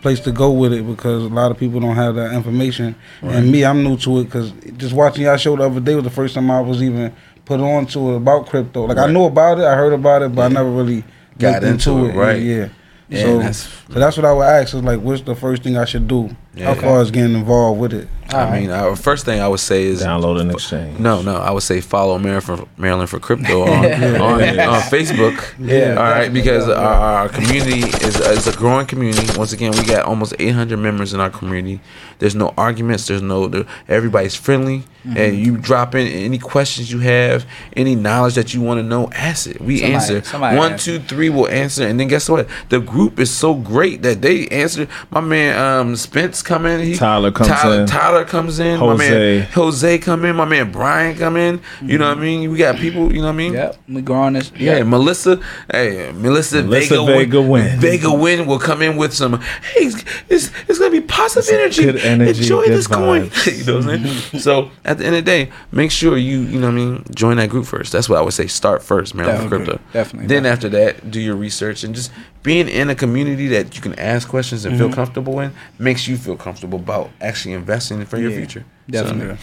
place 0.02 0.20
to 0.20 0.32
go 0.32 0.50
with 0.50 0.72
it? 0.72 0.86
Because 0.86 1.22
a 1.24 1.28
lot 1.28 1.50
of 1.50 1.58
people 1.58 1.80
don't 1.80 1.96
have 1.96 2.14
that 2.16 2.32
information. 2.34 2.94
And 3.22 3.50
me, 3.50 3.64
I'm 3.64 3.82
new 3.82 3.96
to 3.98 4.20
it 4.20 4.24
because 4.24 4.50
just 4.76 4.92
watching 4.92 5.24
y'all 5.24 5.36
show 5.36 5.56
the 5.56 5.64
other 5.64 5.80
day 5.80 5.94
was 5.94 6.04
the 6.04 6.10
first 6.10 6.34
time 6.34 6.50
I 6.50 6.60
was 6.60 6.82
even 6.82 7.14
put 7.44 7.60
on 7.60 7.86
to 7.86 8.12
it 8.12 8.16
about 8.16 8.48
crypto. 8.48 8.84
Like 8.84 8.98
I 8.98 9.10
knew 9.10 9.24
about 9.24 9.58
it, 9.58 9.64
I 9.64 9.74
heard 9.74 9.92
about 9.92 10.22
it, 10.22 10.34
but 10.34 10.42
I 10.42 10.48
never 10.48 10.70
really 10.70 11.04
Got 11.38 11.64
into 11.64 12.06
it, 12.06 12.14
right. 12.14 12.40
Yeah. 12.40 12.68
Yeah, 13.08 13.22
so, 13.22 13.36
that's- 13.38 13.68
so 13.92 13.98
that's 13.98 14.16
what 14.16 14.26
I 14.26 14.32
would 14.32 14.42
ask 14.44 14.74
is 14.74 14.82
like, 14.82 15.00
what's 15.00 15.22
the 15.22 15.34
first 15.34 15.62
thing 15.62 15.76
I 15.76 15.84
should 15.86 16.06
do 16.08 16.34
Yeah. 16.54 16.70
as 16.72 16.80
far 16.80 17.00
as 17.00 17.10
getting 17.10 17.34
involved 17.34 17.80
with 17.80 17.92
it? 17.94 18.08
I 18.34 18.60
mean, 18.60 18.70
our 18.70 18.96
first 18.96 19.24
thing 19.24 19.40
I 19.40 19.48
would 19.48 19.60
say 19.60 19.84
is 19.84 20.02
Download 20.02 20.40
and 20.40 20.50
exchange. 20.50 20.98
No, 20.98 21.22
no. 21.22 21.36
I 21.36 21.50
would 21.50 21.62
say 21.62 21.80
follow 21.80 22.18
Maryland 22.18 22.44
for 22.44 22.68
Maryland 22.76 23.08
for 23.10 23.18
crypto 23.20 23.62
on 23.66 23.84
on, 23.84 24.42
on 24.60 24.80
Facebook. 24.82 25.54
Yeah, 25.58 25.94
all 25.96 26.02
right, 26.04 26.32
because 26.32 26.66
definitely. 26.66 26.84
our, 26.84 26.94
our 27.22 27.28
community 27.28 27.80
is 28.06 28.20
is 28.20 28.46
a 28.46 28.56
growing 28.56 28.86
community. 28.86 29.26
Once 29.38 29.52
again, 29.52 29.72
we 29.72 29.84
got 29.84 30.04
almost 30.04 30.34
800 30.38 30.76
members 30.78 31.12
in 31.14 31.20
our 31.20 31.30
community. 31.30 31.80
There's 32.18 32.34
no 32.34 32.54
arguments. 32.56 33.06
There's 33.06 33.22
no. 33.22 33.48
There, 33.48 33.64
everybody's 33.88 34.34
friendly, 34.34 34.84
Mm-hmm. 35.02 35.16
and 35.16 35.36
you 35.36 35.56
drop 35.56 35.96
in 35.96 36.06
any 36.06 36.38
questions 36.38 36.92
you 36.92 37.00
have, 37.00 37.44
any 37.76 37.96
knowledge 37.96 38.36
that 38.36 38.54
you 38.54 38.60
want 38.60 38.78
to 38.78 38.84
know, 38.84 39.10
ask 39.10 39.48
it. 39.48 39.60
We 39.60 39.78
Somebody- 39.80 39.94
answer. 39.94 40.22
somebody 40.22 40.56
One, 40.56 40.72
answer. 40.74 40.98
two, 41.00 41.04
three 41.04 41.28
will 41.28 41.48
answer, 41.48 41.84
and 41.88 41.98
then 41.98 42.06
guess 42.06 42.28
what? 42.28 42.46
The 42.68 42.78
group 42.78 43.18
is 43.18 43.28
so 43.28 43.52
great 43.54 44.02
that 44.02 44.22
they 44.22 44.46
answer. 44.46 44.86
My 45.10 45.20
man, 45.20 45.58
um, 45.58 45.96
Spence 45.96 46.40
come 46.40 46.66
in. 46.66 46.78
He, 46.86 46.94
Tyler 46.94 47.32
comes 47.32 47.48
Tyler, 47.48 47.80
in. 47.80 47.86
Tyler 47.88 48.21
comes 48.24 48.58
in. 48.58 48.80
My 48.80 48.96
man 48.96 49.42
Jose 49.52 49.98
come 49.98 50.24
in. 50.24 50.36
My 50.36 50.44
man 50.44 50.70
Brian 50.72 51.16
come 51.16 51.36
in. 51.36 51.60
You 51.82 51.98
know 51.98 52.08
what 52.08 52.18
I 52.18 52.20
mean? 52.20 52.50
We 52.50 52.58
got 52.58 52.76
people. 52.76 53.12
You 53.12 53.20
know 53.20 53.26
what 53.26 53.32
I 53.34 53.36
mean? 53.36 53.52
Yep, 53.54 53.76
we 53.88 54.02
growing 54.02 54.34
this. 54.34 54.50
Yeah, 54.56 54.82
Melissa. 54.82 55.40
Hey, 55.70 56.12
Melissa, 56.12 56.62
Melissa 56.62 56.96
Vega, 57.02 57.06
Vega 57.18 57.40
Win. 57.40 57.50
Win. 57.50 57.80
Vega 57.80 58.12
Win 58.12 58.46
will 58.46 58.58
come 58.58 58.82
in 58.82 58.96
with 58.96 59.12
some. 59.14 59.40
Hey, 59.40 59.86
it's 59.86 60.04
it's, 60.28 60.50
it's 60.68 60.78
gonna 60.78 60.90
be 60.90 61.00
positive 61.00 61.52
energy. 61.54 61.84
good 61.84 61.96
energy, 61.96 62.40
Enjoy 62.42 62.64
good 62.64 62.72
this 62.72 62.86
coin. 62.86 63.30
you 63.46 63.64
know 63.64 63.76
what 63.78 63.88
I'm 63.88 64.06
saying? 64.06 64.40
so 64.40 64.70
at 64.84 64.98
the 64.98 65.06
end 65.06 65.16
of 65.16 65.24
the 65.24 65.30
day, 65.30 65.50
make 65.70 65.90
sure 65.90 66.16
you 66.16 66.40
you 66.40 66.58
know 66.58 66.66
what 66.66 66.72
I 66.72 66.76
mean. 66.76 67.04
Join 67.14 67.36
that 67.36 67.48
group 67.50 67.66
first. 67.66 67.92
That's 67.92 68.08
what 68.08 68.18
I 68.18 68.22
would 68.22 68.32
say. 68.34 68.46
Start 68.46 68.82
first, 68.82 69.14
man. 69.14 69.26
Definitely, 69.26 69.56
crypto. 69.66 69.80
definitely, 69.92 70.26
Then 70.28 70.46
after 70.46 70.68
that, 70.70 71.10
do 71.10 71.20
your 71.20 71.36
research 71.36 71.84
and 71.84 71.94
just 71.94 72.10
being 72.42 72.68
in 72.68 72.90
a 72.90 72.94
community 72.94 73.46
that 73.48 73.76
you 73.76 73.80
can 73.80 73.96
ask 73.98 74.28
questions 74.28 74.64
and 74.64 74.72
Mm-hmm. 74.72 74.86
feel 74.86 74.94
comfortable 74.94 75.38
in 75.40 75.52
makes 75.78 76.08
you 76.08 76.16
feel 76.16 76.36
comfortable 76.36 76.78
about 76.78 77.10
actually 77.20 77.52
investing 77.54 78.00
for 78.12 78.18
your 78.20 78.30
Yeah, 78.30 78.36
future. 78.36 78.64
So, 78.86 78.92
definitely. 78.92 79.36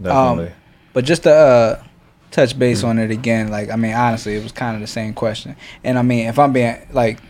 Definitely. 0.00 0.52
But 0.94 1.04
just 1.04 1.24
to 1.24 1.32
uh, 1.34 1.82
touch 2.30 2.58
base 2.58 2.82
on 2.82 2.98
it 2.98 3.10
again, 3.10 3.48
like 3.48 3.70
I 3.70 3.76
mean, 3.76 3.92
honestly, 3.94 4.36
it 4.36 4.42
was 4.42 4.52
kind 4.52 4.74
of 4.74 4.80
the 4.80 4.86
same 4.86 5.12
question. 5.12 5.54
And 5.84 5.98
I 5.98 6.02
mean, 6.02 6.26
if 6.26 6.38
I'm 6.38 6.52
being 6.54 6.76
like, 6.92 7.20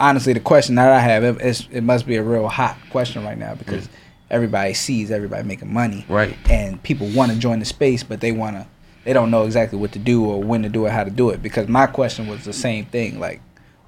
honestly, 0.00 0.32
the 0.32 0.40
question 0.40 0.74
that 0.74 0.90
I 0.90 0.98
have, 0.98 1.22
it, 1.22 1.40
it's, 1.40 1.68
it 1.70 1.82
must 1.82 2.06
be 2.06 2.16
a 2.16 2.22
real 2.24 2.48
hot 2.48 2.76
question 2.90 3.24
right 3.24 3.38
now 3.38 3.54
because 3.54 3.88
everybody 4.30 4.74
sees 4.74 5.10
everybody 5.12 5.44
making 5.46 5.72
money, 5.72 6.04
Right. 6.08 6.36
And 6.50 6.82
people 6.82 7.06
want 7.10 7.30
to 7.30 7.38
join 7.38 7.60
the 7.60 7.64
space, 7.64 8.02
but 8.02 8.20
they 8.20 8.32
want 8.32 8.56
to, 8.56 8.66
they 9.04 9.12
don't 9.12 9.30
know 9.30 9.44
exactly 9.44 9.78
what 9.78 9.92
to 9.92 9.98
do 10.00 10.24
or 10.24 10.42
when 10.42 10.62
to 10.62 10.68
do 10.68 10.86
it, 10.86 10.90
how 10.90 11.04
to 11.04 11.10
do 11.10 11.30
it. 11.30 11.40
Because 11.42 11.68
my 11.68 11.86
question 11.86 12.26
was 12.26 12.44
the 12.44 12.52
same 12.52 12.86
thing, 12.86 13.20
like, 13.20 13.40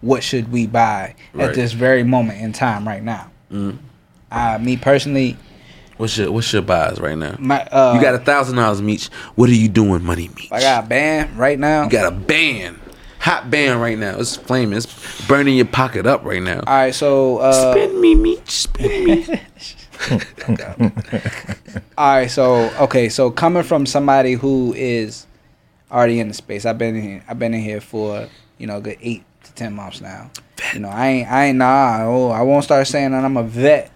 what 0.02 0.22
should 0.22 0.52
we 0.52 0.66
buy 0.68 1.14
Right. 1.32 1.48
at 1.48 1.54
this 1.56 1.72
very 1.72 2.04
moment 2.04 2.40
in 2.40 2.52
time 2.52 2.86
right 2.86 3.02
now? 3.02 3.30
Mm. 3.50 3.78
Uh, 4.30 4.58
me 4.60 4.76
personally, 4.76 5.36
What's 5.96 6.18
your 6.18 6.32
What's 6.32 6.52
your 6.52 6.62
buys 6.62 6.98
right 6.98 7.16
now? 7.16 7.36
My, 7.38 7.62
uh, 7.66 7.94
you 7.94 8.02
got 8.02 8.14
a 8.14 8.18
thousand 8.18 8.56
dollars, 8.56 8.82
Meech. 8.82 9.06
What 9.36 9.48
are 9.48 9.54
you 9.54 9.68
doing, 9.68 10.02
Money 10.04 10.28
Meech? 10.28 10.50
I 10.50 10.60
got 10.60 10.84
a 10.84 10.86
band 10.88 11.38
right 11.38 11.58
now. 11.58 11.84
You 11.84 11.90
got 11.90 12.12
a 12.12 12.16
band, 12.16 12.80
hot 13.20 13.50
band 13.50 13.80
right 13.80 13.96
now. 13.98 14.18
It's 14.18 14.36
flaming. 14.36 14.76
It's 14.76 15.26
burning 15.26 15.56
your 15.56 15.66
pocket 15.66 16.06
up 16.06 16.24
right 16.24 16.42
now. 16.42 16.60
All 16.66 16.74
right, 16.74 16.94
so 16.94 17.38
uh, 17.38 17.72
Spin 17.72 18.00
me, 18.00 18.14
Meech. 18.16 18.50
Spin 18.50 19.04
me. 19.04 19.26
All 21.96 22.16
right, 22.16 22.30
so 22.30 22.70
okay, 22.80 23.08
so 23.08 23.30
coming 23.30 23.62
from 23.62 23.86
somebody 23.86 24.32
who 24.32 24.74
is 24.76 25.26
already 25.92 26.18
in 26.18 26.26
the 26.26 26.34
space, 26.34 26.66
I've 26.66 26.78
been 26.78 26.96
in 26.96 27.02
here, 27.02 27.24
I've 27.28 27.38
been 27.38 27.54
in 27.54 27.62
here 27.62 27.80
for 27.80 28.28
you 28.58 28.66
know 28.66 28.78
a 28.78 28.80
good 28.80 28.98
eight 29.00 29.22
to 29.44 29.52
ten 29.54 29.74
months 29.74 30.00
now. 30.00 30.30
You 30.72 30.80
know, 30.80 30.88
I 30.88 31.06
ain't 31.06 31.30
I 31.30 31.44
ain't 31.46 31.58
nah. 31.58 31.98
Oh, 32.02 32.30
I 32.30 32.42
won't 32.42 32.64
start 32.64 32.88
saying 32.88 33.12
that 33.12 33.24
I'm 33.24 33.36
a 33.36 33.44
vet 33.44 33.92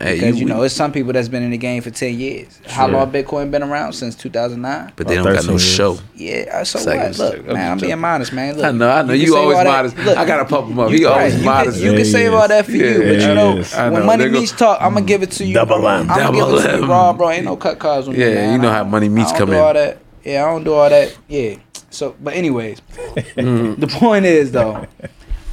Hey, 0.00 0.14
because 0.18 0.40
you, 0.40 0.46
know 0.46 0.62
it's 0.62 0.74
some 0.74 0.90
people 0.90 1.12
that's 1.12 1.28
been 1.28 1.44
in 1.44 1.50
the 1.52 1.56
game 1.58 1.80
for 1.80 1.90
ten 1.90 2.18
years. 2.18 2.60
How 2.66 2.86
Sure. 2.88 2.96
long 2.98 3.12
Bitcoin 3.12 3.50
been 3.52 3.62
around 3.62 3.92
since 3.92 4.16
2009? 4.16 4.92
but 4.96 5.06
they 5.06 5.14
don't 5.14 5.24
got 5.32 5.44
no 5.44 5.52
years. 5.52 5.62
show. 5.64 5.98
Yeah, 6.14 6.50
uh, 6.52 6.64
so 6.64 6.80
Seconds. 6.80 7.18
what? 7.18 7.36
Look, 7.38 7.46
I'm 7.48 7.54
man, 7.54 7.72
I'm 7.72 7.78
being 7.78 7.98
modest, 8.00 8.32
man. 8.32 8.56
Look, 8.56 8.64
I 8.64 8.72
know, 8.72 8.90
I 8.90 9.02
know. 9.02 9.08
can 9.12 9.20
You 9.20 9.36
always 9.36 9.56
modest. 9.64 9.96
look, 9.98 10.18
I 10.18 10.24
gotta 10.24 10.44
pump 10.44 10.68
him 10.70 10.78
up. 10.80 10.90
you- 10.90 10.98
He 10.98 11.04
always 11.04 11.34
right, 11.34 11.38
you 11.40 11.44
modest. 11.46 11.76
Can, 11.76 11.84
you 11.84 11.90
Yeah, 11.92 11.96
can 11.98 12.04
he 12.04 12.10
save 12.12 12.28
is. 12.28 12.34
all 12.34 12.48
that 12.48 12.64
for 12.64 12.70
you, 12.72 12.84
Yeah, 12.84 12.98
but 12.98 13.20
you 13.20 13.34
know, 13.34 13.52
he 13.52 13.58
is. 13.60 13.74
I 13.74 13.88
when 13.90 14.06
Money 14.06 14.28
Meech 14.28 14.50
talk, 14.52 14.78
I'm 14.82 14.94
gonna 14.94 15.06
give 15.06 15.22
it 15.22 15.30
to 15.32 15.44
you. 15.44 15.54
Double 15.54 15.78
bro. 15.78 15.88
M. 15.88 16.10
I'm 16.10 16.18
gonna 16.18 16.32
give 16.32 16.48
it 16.48 16.56
to 16.56 16.62
Double 16.62 16.76
you 16.78 16.84
M. 16.84 16.90
raw, 16.90 17.12
bro. 17.12 17.30
Ain't 17.30 17.44
no 17.44 17.56
cut 17.56 17.78
cards 17.78 18.08
with 18.08 18.18
Yeah, 18.18 18.28
me, 18.28 18.34
man. 18.34 18.52
you 18.54 18.58
know 18.58 18.70
how 18.72 18.82
Money 18.84 19.08
Meech 19.08 19.28
come 19.36 19.50
in. 19.52 19.60
all 19.60 19.72
that. 19.72 19.98
Yeah, 20.24 20.44
I 20.44 20.50
don't 20.50 20.64
do 20.64 20.72
all 20.74 20.90
that. 20.90 21.16
Yeah. 21.28 21.54
So, 21.90 22.16
but 22.20 22.34
anyways, 22.34 22.80
Mm-hmm. 23.16 23.80
the 23.80 23.86
point 23.86 24.24
is 24.26 24.50
though, 24.50 24.84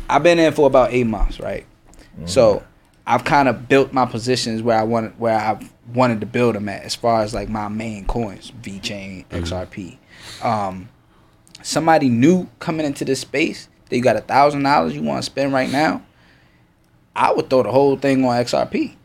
I've 0.10 0.23
been 0.23 0.39
in 0.39 0.53
for 0.53 0.65
about 0.68 0.91
eight 0.91 1.05
months, 1.05 1.39
right? 1.39 1.65
So 2.26 2.64
I've 3.05 3.23
kind 3.25 3.49
of 3.49 3.67
built 3.67 3.91
my 3.93 4.05
positions 4.05 4.61
where 4.61 4.77
I 4.80 4.84
wanted, 4.84 5.19
where 5.19 5.38
I 5.38 5.59
wanted 5.93 6.21
to 6.21 6.25
build 6.25 6.55
them 6.55 6.69
at, 6.69 6.84
as 6.84 6.95
far 6.95 7.21
as 7.21 7.34
like 7.34 7.49
my 7.49 7.67
main 7.67 8.05
coins, 8.05 8.51
VeChain, 8.61 9.25
Mm-hmm. 9.27 9.43
XRP. 9.43 9.97
Um, 10.45 10.89
somebody 11.61 12.09
new 12.09 12.47
coming 12.59 12.85
into 12.85 13.03
this 13.05 13.19
space, 13.19 13.67
that 13.89 13.97
you 13.97 14.01
got 14.01 14.15
a 14.15 14.21
thousand 14.21 14.63
dollars 14.63 14.95
you 14.95 15.01
want 15.03 15.19
to 15.19 15.23
spend 15.23 15.51
right 15.53 15.69
now, 15.69 16.01
I 17.15 17.31
would 17.34 17.49
throw 17.49 17.63
the 17.63 17.71
whole 17.71 17.97
thing 17.97 18.23
on 18.25 18.31
XRP, 18.43 18.95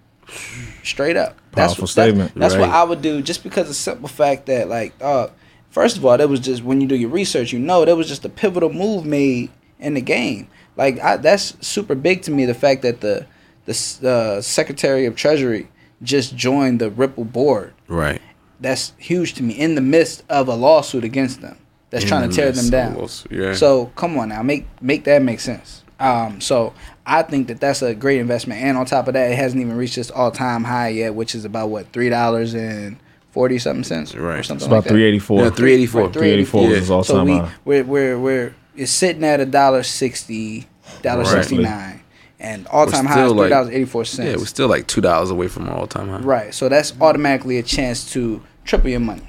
straight 0.84 1.16
up. 1.16 1.36
That's 1.52 1.72
Powerful 1.72 1.82
what, 1.82 1.90
statement. 1.90 2.34
That's, 2.34 2.54
that's 2.54 2.54
Right. 2.54 2.68
what 2.68 2.70
I 2.70 2.84
would 2.84 3.02
do, 3.02 3.20
just 3.22 3.42
because 3.42 3.62
of 3.62 3.68
the 3.68 3.74
simple 3.74 4.08
fact 4.08 4.46
that, 4.46 4.68
like, 4.68 4.94
uh, 5.00 5.28
first 5.70 5.96
of 5.96 6.04
all, 6.06 6.16
that 6.16 6.28
was 6.28 6.40
just 6.40 6.62
when 6.62 6.80
you 6.80 6.86
do 6.86 6.94
your 6.96 7.10
research, 7.10 7.52
you 7.52 7.58
know, 7.58 7.84
that 7.84 7.96
was 7.96 8.06
just 8.08 8.24
a 8.24 8.28
pivotal 8.28 8.72
move 8.72 9.04
made 9.04 9.50
in 9.80 9.94
the 9.94 10.00
game. 10.00 10.46
Like, 10.76 11.00
I, 11.00 11.16
that's 11.16 11.54
super 11.66 11.94
big 11.96 12.22
to 12.22 12.30
me. 12.30 12.44
The 12.46 12.54
fact 12.54 12.82
that 12.82 13.00
the 13.00 13.26
the 13.68 14.08
uh, 14.08 14.40
Secretary 14.40 15.04
of 15.06 15.14
Treasury 15.16 15.68
just 16.02 16.36
joined 16.36 16.80
the 16.80 16.90
Ripple 16.90 17.24
board 17.24 17.72
Right. 17.88 18.20
that's 18.60 18.92
huge 18.98 19.34
to 19.34 19.42
me 19.42 19.54
in 19.54 19.74
the 19.74 19.80
midst 19.80 20.24
of 20.28 20.48
a 20.48 20.54
lawsuit 20.54 21.04
against 21.04 21.40
them 21.40 21.56
that's 21.90 22.04
In 22.04 22.08
trying 22.08 22.22
the 22.22 22.28
to 22.28 22.34
tear 22.34 22.52
them 22.52 22.70
down. 22.70 22.96
lawsuit, 22.96 23.32
yeah. 23.32 23.54
So 23.54 23.86
come 23.96 24.16
on 24.18 24.28
now, 24.30 24.42
make 24.42 24.66
make 24.80 25.04
that 25.04 25.22
make 25.22 25.40
sense. 25.40 25.82
Um, 26.00 26.40
so 26.40 26.74
I 27.04 27.22
think 27.22 27.48
that 27.48 27.58
that's 27.60 27.82
a 27.82 27.94
great 27.94 28.20
investment, 28.20 28.60
and 28.62 28.76
on 28.78 28.86
top 28.86 29.08
of 29.08 29.14
that, 29.14 29.32
it 29.32 29.36
hasn't 29.36 29.60
even 29.60 29.76
reached 29.76 29.98
its 29.98 30.10
all 30.10 30.30
time 30.30 30.62
high 30.64 30.88
yet, 30.90 31.14
which 31.14 31.34
is 31.34 31.44
about 31.44 31.70
what 31.70 31.92
three 31.92 32.08
dollars 32.08 32.54
and 32.54 32.96
forty 33.32 33.58
something 33.58 33.82
cents, 33.84 34.14
or 34.14 34.22
Right. 34.22 34.44
something 34.44 34.56
It's 34.58 34.66
about 34.66 34.76
like 34.76 34.84
that. 34.84 34.90
384. 34.90 35.42
Yeah, 35.44 35.50
384. 35.50 36.02
Right, 36.02 36.12
384 36.12 36.60
was 36.62 36.70
Yeah. 36.70 36.76
his 36.78 36.90
all 36.90 37.02
So 37.04 37.14
time 37.16 37.24
we 37.26 37.36
high. 37.38 37.50
we're 37.64 37.84
we're 37.84 38.18
we're 38.20 38.54
it's 38.76 38.92
sitting 38.92 39.24
at 39.24 39.40
a 39.40 39.46
dollar 39.46 39.82
sixty, 39.82 40.68
dollar 41.02 41.22
Right. 41.24 41.32
sixty 41.32 41.58
nine, 41.58 41.97
and 42.40 42.66
all 42.68 42.86
time 42.86 43.04
We're 43.04 43.10
high 43.10 43.20
is 43.20 43.26
still 43.26 43.32
three 43.34 43.40
like- 43.42 43.50
dollars 43.50 43.70
eighty 43.70 43.84
four 43.84 44.04
cents. 44.04 44.28
Yeah, 44.30 44.36
we're 44.36 44.46
still 44.46 44.68
like 44.68 44.86
two 44.86 45.00
dollars 45.00 45.30
away 45.30 45.48
from 45.48 45.68
all 45.68 45.86
time 45.86 46.08
high. 46.08 46.18
Right. 46.20 46.54
So 46.54 46.68
that's 46.68 46.92
automatically 47.00 47.58
a 47.58 47.62
chance 47.62 48.12
to 48.12 48.42
triple 48.64 48.90
your 48.90 49.00
money. 49.00 49.22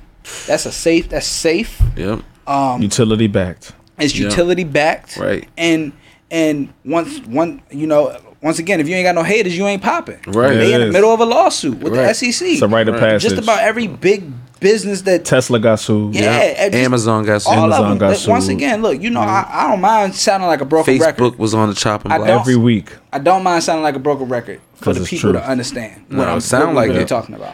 That's 0.48 0.66
a 0.66 0.72
safe. 0.72 1.10
That's 1.10 1.26
safe. 1.26 1.82
Yep. 1.96 2.20
Um, 2.48 2.82
Utility 2.82 3.28
backed. 3.28 3.74
it's 3.98 4.18
Yeah. 4.18 4.26
utility 4.30 4.64
backed. 4.64 5.18
Right. 5.18 5.48
And 5.58 5.92
and 6.32 6.74
once 6.86 7.20
one 7.26 7.62
you 7.72 7.88
know 7.88 8.16
once 8.42 8.60
again 8.60 8.80
if 8.80 8.88
you 8.88 8.96
ain't 8.96 9.06
got 9.06 9.16
no 9.16 9.24
haters 9.24 9.58
you 9.58 9.66
ain't 9.68 9.82
popping. 9.82 10.20
Right. 10.28 10.54
They 10.54 10.74
in 10.74 10.82
the 10.82 10.88
is. 10.88 10.94
middle 10.94 11.14
of 11.14 11.20
a 11.20 11.26
lawsuit 11.26 11.80
with 11.80 11.94
Right. 11.96 12.04
the 12.08 12.14
SEC. 12.14 12.48
It's 12.54 12.62
a 12.62 12.68
rite 12.68 12.88
of 12.88 12.96
Right. 12.96 13.02
passage. 13.14 13.30
Just 13.30 13.42
about 13.44 13.60
every 13.62 13.88
big 13.88 14.24
business 14.60 15.04
that 15.04 15.24
Tesla 15.24 15.58
got 15.58 15.80
sued. 15.80 16.14
yeah, 16.16 16.44
Yep. 16.44 16.58
just 16.74 16.84
Amazon 16.84 17.24
got 17.26 17.42
sued. 17.42 17.54
all 17.54 17.64
Amazon 17.66 17.84
of 17.84 17.90
them. 17.90 17.98
got 17.98 18.18
That- 18.18 18.28
Once 18.30 18.48
again, 18.50 18.82
look, 18.82 19.02
you 19.02 19.10
know 19.10 19.22
I, 19.22 19.46
I 19.50 19.68
don't 19.70 19.80
mind 19.80 20.14
sounding 20.16 20.48
like 20.50 20.60
a 20.62 20.66
broken 20.66 20.94
Facebook 20.96 21.06
record. 21.06 21.40
was 21.40 21.54
on 21.54 21.70
the 21.70 21.76
chopping 21.76 22.12
I 22.12 22.18
block. 22.18 22.30
Every 22.30 22.58
week. 22.58 22.92
I 23.14 23.20
don't 23.20 23.42
mind 23.44 23.64
sounding 23.64 23.84
like 23.84 23.96
a 23.96 24.00
broken 24.00 24.28
record 24.28 24.60
for 24.76 24.92
the 24.94 25.00
people 25.06 25.32
true. 25.32 25.40
to 25.40 25.48
understand 25.50 25.94
No, 26.10 26.20
what 26.20 26.28
I'm 26.28 26.42
sound 26.42 26.76
what 26.76 26.88
like 26.88 26.90
we're 26.90 27.02
it. 27.02 27.08
talking 27.08 27.36
about. 27.36 27.54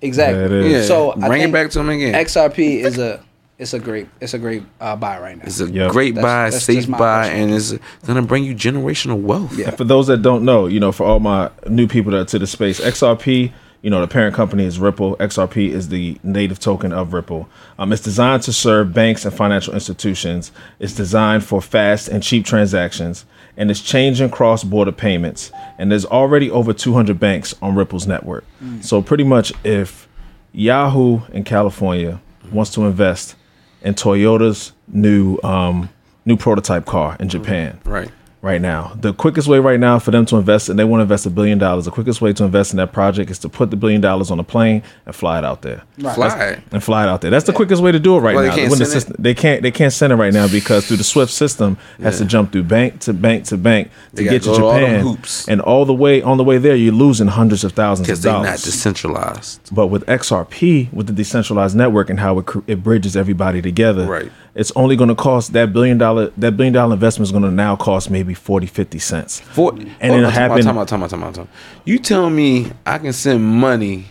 Exactly. 0.00 0.38
Yeah, 0.40 0.46
it 0.46 0.52
is. 0.52 0.72
Yeah. 0.72 0.82
So 0.82 1.12
I 1.22 1.28
bring 1.28 1.42
it 1.42 1.52
back 1.52 1.70
to 1.70 1.78
them 1.78 1.88
again. 1.90 2.14
XRP 2.14 2.80
is 2.82 2.98
a 2.98 3.20
it's 3.58 3.72
a 3.72 3.78
great 3.78 4.08
it's 4.20 4.34
a 4.34 4.38
great 4.38 4.62
uh, 4.80 4.96
buy 4.96 5.18
right 5.20 5.36
now. 5.36 5.44
it's 5.46 5.60
a 5.60 5.70
Yep. 5.70 5.90
great 5.92 6.14
That's- 6.14 6.24
buy, 6.24 6.50
that's 6.50 6.64
safe 6.64 6.90
buy, 6.90 7.26
and 7.28 7.52
it's 7.52 7.72
gonna 8.06 8.22
bring 8.22 8.44
you 8.44 8.54
generational 8.54 9.20
wealth. 9.20 9.56
Yeah. 9.56 9.68
And 9.68 9.76
for 9.78 9.84
those 9.84 10.06
that 10.08 10.22
don't 10.22 10.44
know, 10.44 10.66
you 10.66 10.80
know, 10.80 10.92
for 10.92 11.04
all 11.04 11.20
my 11.20 11.50
new 11.68 11.86
people 11.86 12.12
that 12.12 12.18
are 12.20 12.24
to 12.24 12.38
the 12.38 12.46
space, 12.46 12.80
XRP, 12.80 13.52
you 13.82 13.90
know, 13.90 14.00
the 14.00 14.06
parent 14.08 14.34
company 14.34 14.64
is 14.64 14.78
Ripple. 14.78 15.14
XRP 15.20 15.68
is 15.70 15.90
the 15.90 16.16
native 16.22 16.58
token 16.58 16.90
of 16.92 17.12
Ripple. 17.12 17.48
Um, 17.78 17.92
it's 17.92 18.00
designed 18.02 18.42
to 18.44 18.52
serve 18.52 18.94
banks 18.94 19.26
and 19.26 19.34
financial 19.34 19.74
institutions. 19.74 20.50
It's 20.80 20.94
designed 20.94 21.44
for 21.44 21.60
fast 21.60 22.08
and 22.08 22.22
cheap 22.22 22.46
transactions, 22.46 23.26
and 23.58 23.70
it's 23.70 23.80
changing 23.82 24.30
cross-border 24.30 24.92
payments. 24.92 25.52
And 25.78 25.92
there's 25.92 26.06
already 26.06 26.50
over 26.50 26.72
200 26.72 27.20
banks 27.20 27.54
on 27.60 27.74
Ripple's 27.74 28.06
network. 28.06 28.44
So 28.80 29.02
pretty 29.02 29.24
much, 29.24 29.52
if 29.64 30.08
Yahoo 30.52 31.20
in 31.32 31.44
California 31.44 32.20
wants 32.50 32.70
to 32.72 32.84
invest 32.86 33.34
in 33.84 33.94
Toyota's 33.94 34.72
new 34.88 35.38
um, 35.44 35.88
new 36.24 36.36
prototype 36.36 36.86
car 36.86 37.16
in 37.20 37.28
Japan, 37.28 37.78
Right. 37.84 38.10
Right 38.44 38.60
now. 38.60 38.92
The 39.00 39.12
quickest 39.14 39.48
way 39.48 39.58
right 39.58 39.80
now 39.80 39.98
for 39.98 40.10
them 40.10 40.26
to 40.26 40.36
invest, 40.36 40.68
and 40.68 40.78
they 40.78 40.84
want 40.84 41.00
to 41.00 41.02
invest 41.02 41.24
a 41.26 41.30
billion 41.30 41.58
dollars. 41.58 41.86
The 41.86 41.90
quickest 41.90 42.20
way 42.20 42.32
to 42.34 42.44
invest 42.44 42.72
in 42.72 42.76
that 42.76 42.92
project 42.92 43.30
is 43.30 43.38
to 43.40 43.48
put 43.48 43.70
the 43.70 43.76
billion 43.76 44.00
dollars 44.02 44.30
on 44.30 44.38
a 44.38 44.44
plane 44.44 44.82
and 45.06 45.14
fly 45.16 45.38
it 45.38 45.44
out 45.44 45.62
there. 45.62 45.82
Fly. 45.98 46.62
And 46.70 46.84
fly 46.84 47.04
it 47.04 47.08
out 47.08 47.22
there. 47.22 47.30
That's 47.30 47.46
the 47.46 47.52
quickest 47.54 47.82
way 47.82 47.90
to 47.90 47.98
do 47.98 48.16
it 48.16 48.20
right 48.20 48.34
Well, 48.34 48.44
they 48.44 48.50
now. 48.50 48.54
can't 48.56 48.70
When 48.70 48.78
the 48.78 48.84
send 48.84 48.96
it? 48.96 49.00
system, 49.00 49.16
they 49.18 49.34
can't. 49.34 49.62
They 49.62 49.70
can't 49.70 49.92
send 49.92 50.12
it 50.12 50.16
right 50.16 50.32
now 50.32 50.46
because 50.46 50.86
through 50.86 50.98
the 50.98 51.04
SWIFT 51.04 51.32
system 51.32 51.78
it 51.98 52.02
has 52.04 52.18
to 52.18 52.24
jump 52.26 52.52
through 52.52 52.64
bank 52.64 53.00
to 53.00 53.12
bank 53.14 53.44
to 53.46 53.56
bank 53.56 53.88
to 54.10 54.16
They 54.16 54.24
get 54.24 54.42
gotta 54.44 54.54
to 54.56 54.60
go 54.60 54.68
all 54.68 54.78
Japan. 54.78 55.00
hoops. 55.00 55.48
And 55.48 55.60
all 55.62 55.84
the 55.86 55.94
way 55.94 56.20
on 56.22 56.36
the 56.36 56.44
way 56.44 56.58
there, 56.58 56.76
you're 56.76 56.92
losing 56.92 57.28
hundreds 57.28 57.64
of 57.64 57.72
thousands 57.72 58.06
of 58.08 58.12
Because 58.12 58.22
they're 58.22 58.32
dollars. 58.32 58.50
not 58.50 58.60
decentralized. 58.60 59.74
But 59.74 59.86
with 59.86 60.04
XRP, 60.06 60.92
with 60.92 61.06
the 61.06 61.12
decentralized 61.14 61.76
network 61.76 62.10
and 62.10 62.20
how 62.20 62.38
it, 62.38 62.46
it 62.66 62.82
bridges 62.82 63.16
everybody 63.16 63.62
together, 63.62 64.04
Right. 64.06 64.30
It's 64.54 64.70
only 64.76 64.94
going 64.96 65.08
to 65.08 65.14
cost 65.14 65.52
that 65.52 65.72
billion 65.72 65.98
dollar 65.98 66.30
that 66.36 66.56
billion 66.56 66.72
dollar 66.72 66.94
investment 66.94 67.26
is 67.28 67.32
going 67.32 67.42
to 67.44 67.50
now 67.50 67.74
cost 67.76 68.10
maybe 68.10 68.34
40, 68.34 68.66
50 68.66 68.98
cents. 68.98 69.40
For, 69.40 69.72
And 69.72 69.88
and 70.00 70.14
it'll 70.14 70.30
happen- 70.30 70.62
Time 70.64 70.78
out, 70.78 70.88
time 70.88 71.02
out, 71.02 71.10
time 71.10 71.24
out, 71.24 71.34
time. 71.34 71.48
You 71.84 71.98
tell 71.98 72.30
me 72.30 72.70
I 72.86 72.98
can 72.98 73.12
send 73.12 73.42
money, 73.44 74.06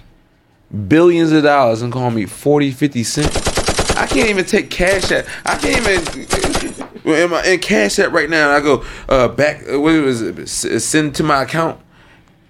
billions 0.87 1.31
of 1.31 1.43
dollars, 1.43 1.81
and 1.81 1.91
call 1.93 2.11
me 2.11 2.25
40, 2.25 2.71
50 2.71 3.03
cents. 3.03 3.37
I 3.95 4.07
can't 4.07 4.29
even 4.29 4.45
take 4.45 4.69
cash 4.69 5.11
at. 5.11 5.25
I 5.45 5.57
can't 5.57 5.77
even. 5.87 6.83
In, 7.05 7.31
my, 7.31 7.43
in 7.43 7.59
cash 7.59 7.99
app 7.99 8.13
right 8.13 8.29
now, 8.29 8.47
and 8.49 8.53
I 8.55 8.61
go 8.65 8.85
uh, 9.09 9.27
back. 9.27 9.63
uh, 9.69 9.77
What 9.77 9.91
was 10.03 10.21
it? 10.21 10.47
Send 10.47 11.13
to 11.15 11.23
my 11.23 11.43
account. 11.43 11.77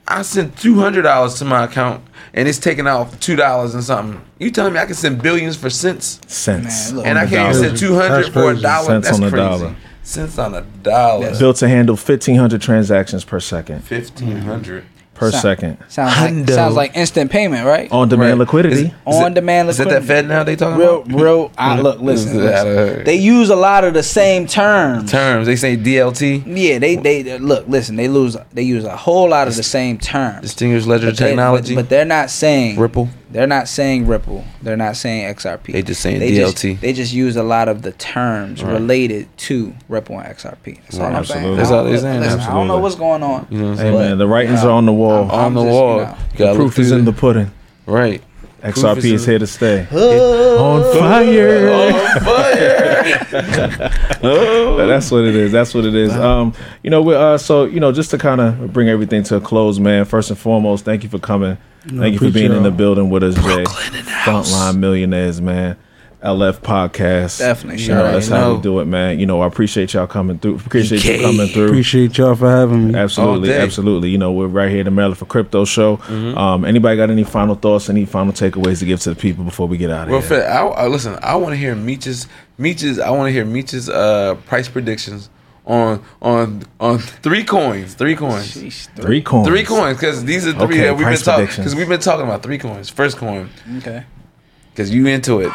I 0.07 0.21
sent 0.21 0.57
two 0.57 0.75
hundred 0.75 1.03
dollars 1.03 1.35
to 1.35 1.45
my 1.45 1.63
account, 1.63 2.03
and 2.33 2.47
it's 2.47 2.59
taking 2.59 2.87
off 2.87 3.19
two 3.19 3.35
dollars 3.35 3.73
and 3.73 3.83
something. 3.83 4.21
You 4.39 4.51
telling 4.51 4.73
me 4.73 4.79
I 4.79 4.85
can 4.85 4.95
send 4.95 5.21
billions 5.21 5.55
for 5.55 5.69
cents, 5.69 6.19
Cents. 6.27 6.91
Man, 6.91 7.05
and 7.05 7.19
I 7.19 7.25
can't 7.27 7.55
even 7.55 7.63
send 7.69 7.77
two 7.77 7.95
hundred 7.95 8.23
That's 8.25 8.29
for 8.33 8.51
a 8.51 8.59
dollar? 8.59 8.85
Cents 8.87 9.05
That's 9.07 9.15
on 9.15 9.21
the 9.21 9.29
crazy. 9.29 9.43
dollar. 9.45 9.75
Cents 10.03 10.37
on 10.37 10.53
a 10.55 10.61
dollar. 10.61 11.37
Built 11.39 11.55
to 11.57 11.67
handle 11.69 11.95
1,500 11.95 12.61
transactions 12.61 13.23
per 13.23 13.39
second. 13.39 13.81
Fifteen 13.85 14.37
hundred. 14.37 14.83
Per 15.23 15.31
Sound- 15.31 15.41
second. 15.41 15.77
Sounds 15.89 16.15
like, 16.19 16.33
Hundo. 16.33 16.49
sounds 16.53 16.75
like 16.75 16.95
instant 16.95 17.31
payment, 17.31 17.65
right? 17.65 17.91
On 17.91 18.07
demand 18.09 18.39
liquidity. 18.39 18.93
On 19.05 19.33
demand 19.33 19.67
liquidity. 19.67 19.69
Is 19.69 19.77
that 19.77 20.01
liquidity. 20.01 20.27
that 20.27 20.43
FedNow 20.43 20.45
they 20.45 20.55
talking 20.55 20.79
Real, 20.79 21.01
about? 21.01 21.21
real. 21.21 21.51
I, 21.57 21.79
look, 21.79 21.99
listen. 21.99 22.37
Is 22.37 22.43
that, 22.43 22.65
listen. 22.65 23.01
uh, 23.01 23.03
They 23.03 23.15
use 23.15 23.49
a 23.49 23.55
lot 23.55 23.83
of 23.83 23.93
the 23.93 24.03
same 24.03 24.47
terms. 24.47 25.11
Terms 25.11 25.47
they 25.47 25.55
say 25.55 25.77
DLT, 25.77 26.43
Yeah, 26.45 26.79
they 26.79 26.95
they 26.95 27.37
look. 27.39 27.67
Listen, 27.67 27.95
they 27.95 28.07
lose. 28.07 28.35
They 28.53 28.63
use 28.63 28.83
a 28.85 28.95
whole 28.97 29.29
lot 29.29 29.47
of 29.47 29.55
the 29.55 29.63
same 29.63 29.97
terms. 29.97 30.41
distinguished 30.41 30.87
ledger 30.87 31.07
But 31.07 31.17
they- 31.17 31.25
technology. 31.27 31.75
but, 31.75 31.81
but 31.83 31.89
they're 31.89 32.05
not 32.05 32.29
saying 32.29 32.77
Ripple. 32.79 33.09
They're 33.33 33.47
not 33.47 33.67
saying 33.67 34.05
Ripple. 34.05 34.45
They're 34.61 34.77
not 34.77 34.95
saying 34.95 35.33
XRP. 35.35 35.73
They 35.73 35.81
just 35.81 36.01
saying 36.01 36.19
they 36.19 36.31
DLT. 36.31 36.69
Just, 36.73 36.81
they 36.81 36.93
just 36.93 37.13
use 37.13 37.35
a 37.35 37.41
lot 37.43 37.67
of 37.67 37.81
the 37.81 37.91
terms 37.93 38.63
Right. 38.63 38.73
related 38.73 39.27
to 39.39 39.73
Ripple 39.89 40.19
and 40.19 40.27
XRP. 40.27 40.79
That's 40.83 40.99
all 40.99 41.07
Right, 41.07 41.15
I'm 41.15 41.25
saying. 41.25 41.57
That's 41.57 41.71
all 41.71 41.83
they're 41.83 41.97
saying, 41.97 42.21
listen, 42.21 42.39
I 42.41 42.53
don't 42.53 42.67
know 42.67 42.77
what's 42.77 42.93
going 42.95 43.23
on. 43.23 43.47
You 43.49 43.57
know 43.57 43.63
what 43.65 43.71
I'm 43.71 43.77
saying? 43.77 43.93
But, 43.93 43.99
man, 43.99 44.17
the 44.19 44.27
writings 44.27 44.61
yeah, 44.61 44.67
are 44.69 44.71
on 44.71 44.85
the 44.85 44.93
wall. 44.93 45.31
I'm- 45.31 45.45
on 45.45 45.53
the 45.55 45.61
just, 45.61 45.67
you 45.67 45.73
wall. 45.73 45.97
know, 45.97 46.15
You 46.37 46.45
the 46.45 46.53
proof 46.55 46.77
is 46.79 46.91
in 46.91 47.05
the 47.05 47.11
pudding. 47.11 47.51
right. 47.87 48.21
XRP 48.63 48.93
Proof 48.93 49.05
is 49.05 49.25
here 49.25 49.39
to 49.39 49.47
stay. 49.47 49.87
Oh. 49.91 50.63
On 50.63 50.97
fire. 50.97 51.69
On 51.69 52.19
fire. 52.21 53.89
But 54.23 54.87
that's 54.87 55.11
what 55.11 55.25
it 55.25 55.35
is. 55.35 55.51
That's 55.51 55.73
what 55.73 55.83
it 55.85 55.95
is. 55.95 56.11
Um, 56.13 56.53
you 56.81 56.89
know, 56.89 57.01
we 57.01 57.13
uh, 57.13 57.37
so 57.37 57.65
you 57.65 57.79
know, 57.79 57.91
just 57.91 58.11
to 58.11 58.17
kind 58.17 58.39
of 58.39 58.71
bring 58.71 58.87
everything 58.87 59.23
to 59.23 59.35
a 59.35 59.41
close, 59.41 59.79
man. 59.79 60.05
First 60.05 60.29
and 60.29 60.39
foremost, 60.39 60.85
thank 60.85 61.03
you 61.03 61.09
for 61.09 61.19
coming. 61.19 61.57
thank 61.85 62.13
you 62.13 62.19
for 62.19 62.31
being 62.31 62.53
in 62.53 62.63
the 62.63 62.71
building 62.71 63.09
with 63.09 63.23
us, 63.23 63.35
Jay. 63.35 63.63
Frontline 64.23 64.77
Millionaires, 64.77 65.41
man. 65.41 65.77
LF 66.23 66.59
podcast. 66.61 67.39
Definitely, 67.39 67.81
You 67.81 67.87
shout 67.87 68.05
know, 68.05 68.11
that's 68.13 68.27
how 68.29 68.39
know. 68.39 68.55
we 68.55 68.61
do 68.61 68.79
it, 68.79 68.85
man. 68.85 69.19
You 69.19 69.25
know, 69.25 69.41
I 69.41 69.47
appreciate 69.47 69.93
y'all 69.93 70.07
coming 70.07 70.39
through. 70.39 70.55
Appreciate 70.55 71.03
you 71.03 71.19
coming 71.21 71.47
through. 71.47 71.65
Appreciate 71.67 72.17
y'all 72.17 72.33
for 72.35 72.49
having 72.49 72.87
me. 72.91 72.95
Absolutely, 72.97 73.53
absolutely. 73.53 74.09
You 74.09 74.17
know, 74.17 74.31
we're 74.31 74.47
right 74.47 74.69
here 74.69 74.79
in 74.79 74.85
the 74.85 74.91
Maryland 74.91 75.17
for 75.17 75.25
Crypto 75.25 75.65
Show. 75.65 75.97
Mm-hmm. 75.97 76.37
Um, 76.37 76.63
anybody 76.65 76.95
got 76.95 77.09
any 77.09 77.23
final 77.25 77.55
thoughts, 77.55 77.89
any 77.89 78.05
final 78.05 78.31
takeaways 78.31 78.79
to 78.79 78.85
give 78.85 79.01
to 79.01 79.09
the 79.09 79.15
people 79.15 79.43
before 79.43 79.67
we 79.67 79.77
get 79.77 79.89
out 79.91 80.07
of 80.07 80.11
Well, 80.11 80.21
here? 80.21 80.29
Fed, 80.29 80.49
I, 80.49 80.65
I 80.65 80.87
listen. 80.87 81.17
I 81.21 81.35
want 81.35 81.51
to 81.53 81.57
hear 81.57 81.75
Meech's 81.75 82.27
Meech's. 82.57 82.99
I 82.99 83.09
want 83.09 83.27
to 83.27 83.31
hear 83.33 83.43
Meech's 83.45 83.89
uh, 83.89 84.35
price 84.45 84.69
predictions 84.69 85.29
on 85.65 86.01
on 86.21 86.63
on 86.79 86.99
three 86.99 87.43
coins. 87.43 87.95
Three 87.95 88.15
coins. 88.15 88.55
Sheesh, 88.55 88.87
Three 88.95 89.21
coins. 89.21 89.47
Three 89.47 89.63
coins, 89.65 89.97
because 89.97 90.23
these 90.23 90.47
are 90.47 90.53
three 90.53 90.63
Okay, 90.63 90.77
that 90.83 90.91
we've 90.91 90.99
been 90.99 91.05
price 91.07 91.21
talking. 91.21 91.45
predictions. 91.45 91.65
Because 91.65 91.75
we've 91.75 91.89
been 91.89 91.99
talking 91.99 92.25
about 92.25 92.43
three 92.43 92.57
coins. 92.57 92.89
First 92.89 93.17
coin, 93.17 93.49
Okay. 93.79 94.03
Because 94.73 94.93
you 94.93 95.05
into 95.07 95.39
it, 95.39 95.51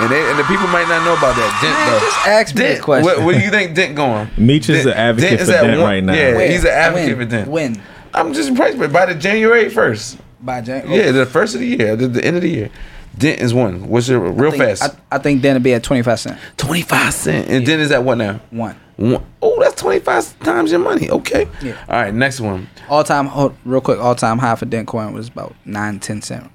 and 0.00 0.10
they, 0.10 0.28
and 0.30 0.38
the 0.38 0.44
people 0.44 0.66
might 0.68 0.88
not 0.88 1.04
know 1.04 1.12
about 1.16 1.36
that. 1.36 1.58
Dent 1.62 1.74
Man, 1.74 1.92
though. 1.92 2.00
just 2.00 2.26
ask 2.26 2.54
me 2.54 2.62
Dent, 2.62 2.78
a 2.80 2.82
question. 2.82 3.04
What, 3.04 3.24
what 3.24 3.34
do 3.34 3.40
you 3.44 3.50
think 3.50 3.74
Dent 3.74 3.94
going? 3.94 4.28
Meech 4.36 4.68
is 4.68 4.84
Dent- 4.84 4.84
the 4.88 4.98
advocate 4.98 5.30
Dent 5.30 5.40
is 5.42 5.46
for 5.48 5.52
Dent 5.52 5.78
one- 5.80 5.88
right 5.88 6.02
now. 6.04 6.12
Yeah, 6.14 6.34
Where? 6.34 6.50
he's 6.50 6.64
an 6.64 6.70
advocate 6.70 7.16
when? 7.18 7.26
for 7.26 7.30
Dent. 7.30 7.48
When? 7.50 7.82
I'm 8.14 8.32
just 8.32 8.48
impressed, 8.48 8.78
but 8.78 8.92
by 8.92 9.06
the 9.06 9.14
January 9.14 9.68
first. 9.68 10.18
By 10.40 10.60
Jan- 10.62 10.90
Yeah, 10.90 11.10
the 11.12 11.26
first 11.26 11.54
of 11.54 11.60
the 11.60 11.66
year, 11.66 11.96
the, 11.96 12.08
the 12.08 12.24
end 12.24 12.36
of 12.36 12.42
the 12.42 12.50
year. 12.50 12.70
Dent 13.18 13.40
is 13.40 13.54
one. 13.54 13.88
What's 13.88 14.08
your 14.08 14.20
real 14.20 14.48
I 14.48 14.50
think, 14.58 14.62
fast? 14.78 14.96
I, 15.10 15.16
I 15.16 15.18
think 15.18 15.40
Dent 15.40 15.52
it'd 15.52 15.62
be 15.62 15.72
at 15.72 15.82
twenty 15.82 16.02
five 16.02 16.20
cent. 16.20 16.38
Twenty 16.58 16.82
five 16.82 17.14
cent, 17.14 17.48
and 17.48 17.64
Dent 17.64 17.80
is 17.80 17.90
at 17.90 18.04
what 18.04 18.18
now? 18.18 18.40
One. 18.50 18.76
One. 18.96 19.24
Oh, 19.40 19.58
that's 19.60 19.80
twenty 19.80 20.00
five 20.00 20.38
times 20.40 20.70
your 20.70 20.80
money. 20.80 21.08
Okay. 21.10 21.48
Yeah. 21.62 21.82
All 21.88 21.96
right, 21.96 22.12
next 22.12 22.40
one. 22.40 22.68
All 22.90 23.02
time, 23.04 23.26
hold, 23.26 23.56
real 23.64 23.80
quick. 23.80 23.98
All 23.98 24.14
time 24.14 24.38
high 24.38 24.54
for 24.54 24.66
Dent 24.66 24.86
coin 24.86 25.14
was 25.14 25.28
about 25.28 25.54
nine 25.64 25.98
ten 25.98 26.20
cent 26.20 26.50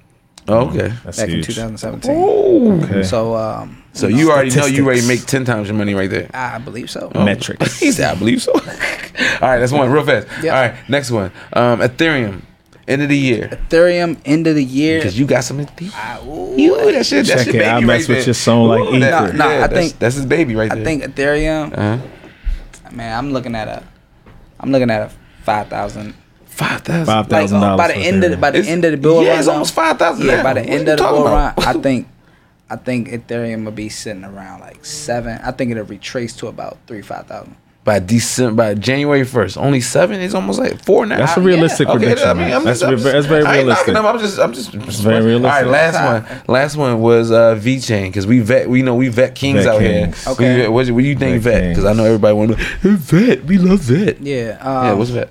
Oh, 0.48 0.68
okay. 0.70 0.92
That's 1.04 1.18
back 1.18 1.28
in 1.28 1.42
two 1.42 1.52
thousand 1.52 1.78
seventeen. 1.78 2.16
Oh. 2.16 2.80
Okay. 2.82 3.02
So 3.04 3.36
um, 3.36 3.82
So 3.92 4.08
you 4.08 4.30
already 4.32 4.50
know 4.54 4.66
you 4.66 4.86
ready 4.86 5.00
to 5.00 5.06
make 5.08 5.24
ten 5.26 5.44
times 5.44 5.68
your 5.68 5.76
money 5.76 5.94
right 5.94 6.10
there. 6.10 6.28
I 6.34 6.58
believe 6.58 6.90
so. 6.90 7.10
Metrics. 7.14 7.78
He 7.80 7.92
said, 7.92 8.10
I 8.14 8.18
believe 8.18 8.42
so. 8.42 8.52
All 8.54 8.60
right, 9.48 9.58
that's 9.58 9.72
one 9.72 9.90
real 9.90 10.04
fast. 10.04 10.26
Yep. 10.42 10.54
All 10.54 10.60
right, 10.60 10.88
next 10.88 11.10
one. 11.10 11.30
Um, 11.52 11.80
Ethereum, 11.80 12.42
end 12.88 13.02
of 13.02 13.08
the 13.08 13.16
year. 13.16 13.48
Ethereum 13.68 14.18
end 14.24 14.46
of 14.46 14.54
the 14.56 14.64
year. 14.64 14.98
Because 14.98 15.18
you 15.18 15.26
got 15.26 15.44
some 15.44 15.58
Ethereum. 15.58 15.94
I, 15.94 16.20
ooh, 16.26 16.56
You 16.56 16.92
that 16.92 17.06
shit. 17.06 17.26
That's 17.26 17.44
Check 17.44 17.54
your 17.54 17.62
it. 17.62 17.68
I 17.68 17.74
baby 17.76 17.86
mess 17.86 18.00
right 18.02 18.08
with 18.08 18.18
there. 18.18 18.24
your 18.26 18.34
song 18.34 18.68
like 18.68 18.80
Ooh, 18.80 18.98
that- 18.98 19.24
ether. 19.28 19.36
Nah, 19.36 19.48
yeah, 19.48 19.54
I 19.54 19.58
that's- 19.68 19.88
think- 19.90 19.98
that's 20.00 20.14
his 20.16 20.26
baby 20.26 20.54
right 20.56 20.70
I 20.72 20.74
there. 20.74 20.82
I 20.82 20.84
think 20.84 21.02
Ethereum. 21.04 21.72
Uh-huh. 21.78 22.90
Man, 22.90 23.16
I'm 23.16 23.32
looking 23.32 23.54
at 23.54 23.68
a, 23.68 23.82
I'm 24.60 24.70
looking 24.72 24.90
at 24.90 25.02
a 25.02 25.10
five 25.44 25.68
thousand. 25.68 26.14
Five 26.52 26.82
thousand. 26.82 27.06
Five 27.06 27.30
Like 27.30 27.40
thousand 27.40 27.56
uh, 27.58 27.60
dollars. 27.60 27.78
by 27.78 27.88
the 27.88 27.94
end 27.96 28.24
of 28.24 28.30
the, 28.30 28.36
by 28.36 28.50
the 28.50 28.58
end 28.60 28.84
of 28.84 28.90
the 28.92 28.96
bull 28.98 29.22
yeah, 29.22 29.30
run, 29.30 29.38
it's 29.38 29.46
though, 29.46 29.52
almost 29.52 29.74
five 29.74 29.98
thousand. 29.98 30.26
Yeah, 30.26 30.42
by 30.42 30.54
the 30.54 30.60
end 30.62 30.88
of 30.88 30.98
the 30.98 31.04
bull 31.04 31.24
run, 31.24 31.54
I 31.58 31.72
think. 31.72 31.82
think, 31.82 32.08
I 32.70 32.76
think 32.76 33.08
Ethereum 33.08 33.64
will 33.64 33.72
be 33.72 33.88
sitting 33.88 34.24
around 34.24 34.60
like 34.60 34.84
seven. 34.84 35.38
I 35.42 35.50
think 35.52 35.70
it'll 35.72 35.84
retrace 35.84 36.34
to 36.36 36.48
about 36.48 36.78
three 36.86 37.02
five 37.02 37.26
thousand. 37.26 37.56
by 37.84 37.98
December, 37.98 38.54
by 38.62 38.74
January 38.74 39.24
first, 39.24 39.56
only 39.58 39.80
seven. 39.80 40.20
It's 40.20 40.34
almost 40.34 40.58
like 40.60 40.82
four 40.84 41.04
now. 41.06 41.18
That's 41.18 41.36
a 41.36 41.40
yeah. 41.40 41.46
realistic 41.46 41.88
Okay, 41.88 41.98
prediction. 41.98 42.28
I 42.28 42.34
mean, 42.34 42.42
man. 42.48 42.52
I'm 42.58 42.64
that's, 42.64 42.80
just- 42.80 42.90
I'm 42.92 42.98
just- 42.98 43.12
that's 43.12 43.26
very 43.26 43.44
I 43.44 43.56
ain't 43.58 43.68
knocking 43.68 43.94
realistic. 43.94 43.94
them. 43.94 44.06
I'm 44.06 44.18
just, 44.54 44.72
I'm 44.74 44.82
just. 44.84 45.02
very 45.02 45.16
All 45.16 45.22
realistic. 45.22 45.62
right, 45.64 45.66
last 45.66 46.28
one. 46.28 46.42
Last 46.54 46.76
one 46.76 47.00
was 47.00 47.30
uh, 47.32 47.56
VeChain 47.56 48.06
because 48.08 48.26
we 48.26 48.40
vet. 48.40 48.68
We 48.70 48.82
know 48.82 48.94
we 48.94 49.08
vet 49.08 49.34
kings 49.34 49.64
Vet 49.64 49.74
out 49.74 49.80
kings. 49.80 50.24
here. 50.24 50.32
Okay. 50.34 50.62
We 50.62 50.68
what, 50.68 50.88
what 50.90 51.00
do 51.02 51.06
you 51.08 51.16
think 51.16 51.42
Vet 51.42 51.52
vet? 51.62 51.68
Because. 51.70 51.84
I 51.86 51.92
know 51.94 52.04
everybody 52.04 52.34
want 52.34 52.50
to. 52.58 52.96
Vet. 52.96 53.44
We 53.44 53.56
love 53.58 53.80
vet. 53.80 54.20
Yeah. 54.20 54.58
Um, 54.60 54.84
yeah. 54.86 54.92
What's 54.92 55.10
vet? 55.10 55.30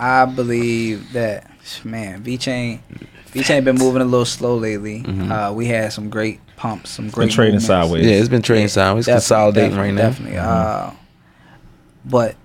I 0.00 0.24
believe 0.24 1.12
that 1.12 1.50
man, 1.84 2.22
VeChain, 2.24 2.80
V 3.26 3.42
Chain 3.42 3.62
been 3.64 3.76
moving 3.76 4.00
a 4.02 4.04
little 4.06 4.24
slow 4.24 4.56
lately. 4.56 5.02
Mm-hmm. 5.02 5.30
Uh, 5.30 5.52
we 5.52 5.66
had 5.66 5.92
some 5.92 6.08
great 6.08 6.40
pumps, 6.56 6.90
some 6.90 7.10
great 7.10 7.26
Been 7.26 7.34
trading 7.34 7.54
movements. 7.56 7.66
sideways. 7.66 8.06
Yeah, 8.06 8.12
it's 8.12 8.28
been 8.30 8.42
trading 8.42 8.68
sideways. 8.68 9.04
Definitely, 9.06 9.20
consolidating 9.20 9.70
definitely, 9.70 9.90
right 9.90 9.94
now. 9.94 10.08
Definitely. 10.08 10.38
Uh, 10.38 10.90
but 12.06 12.36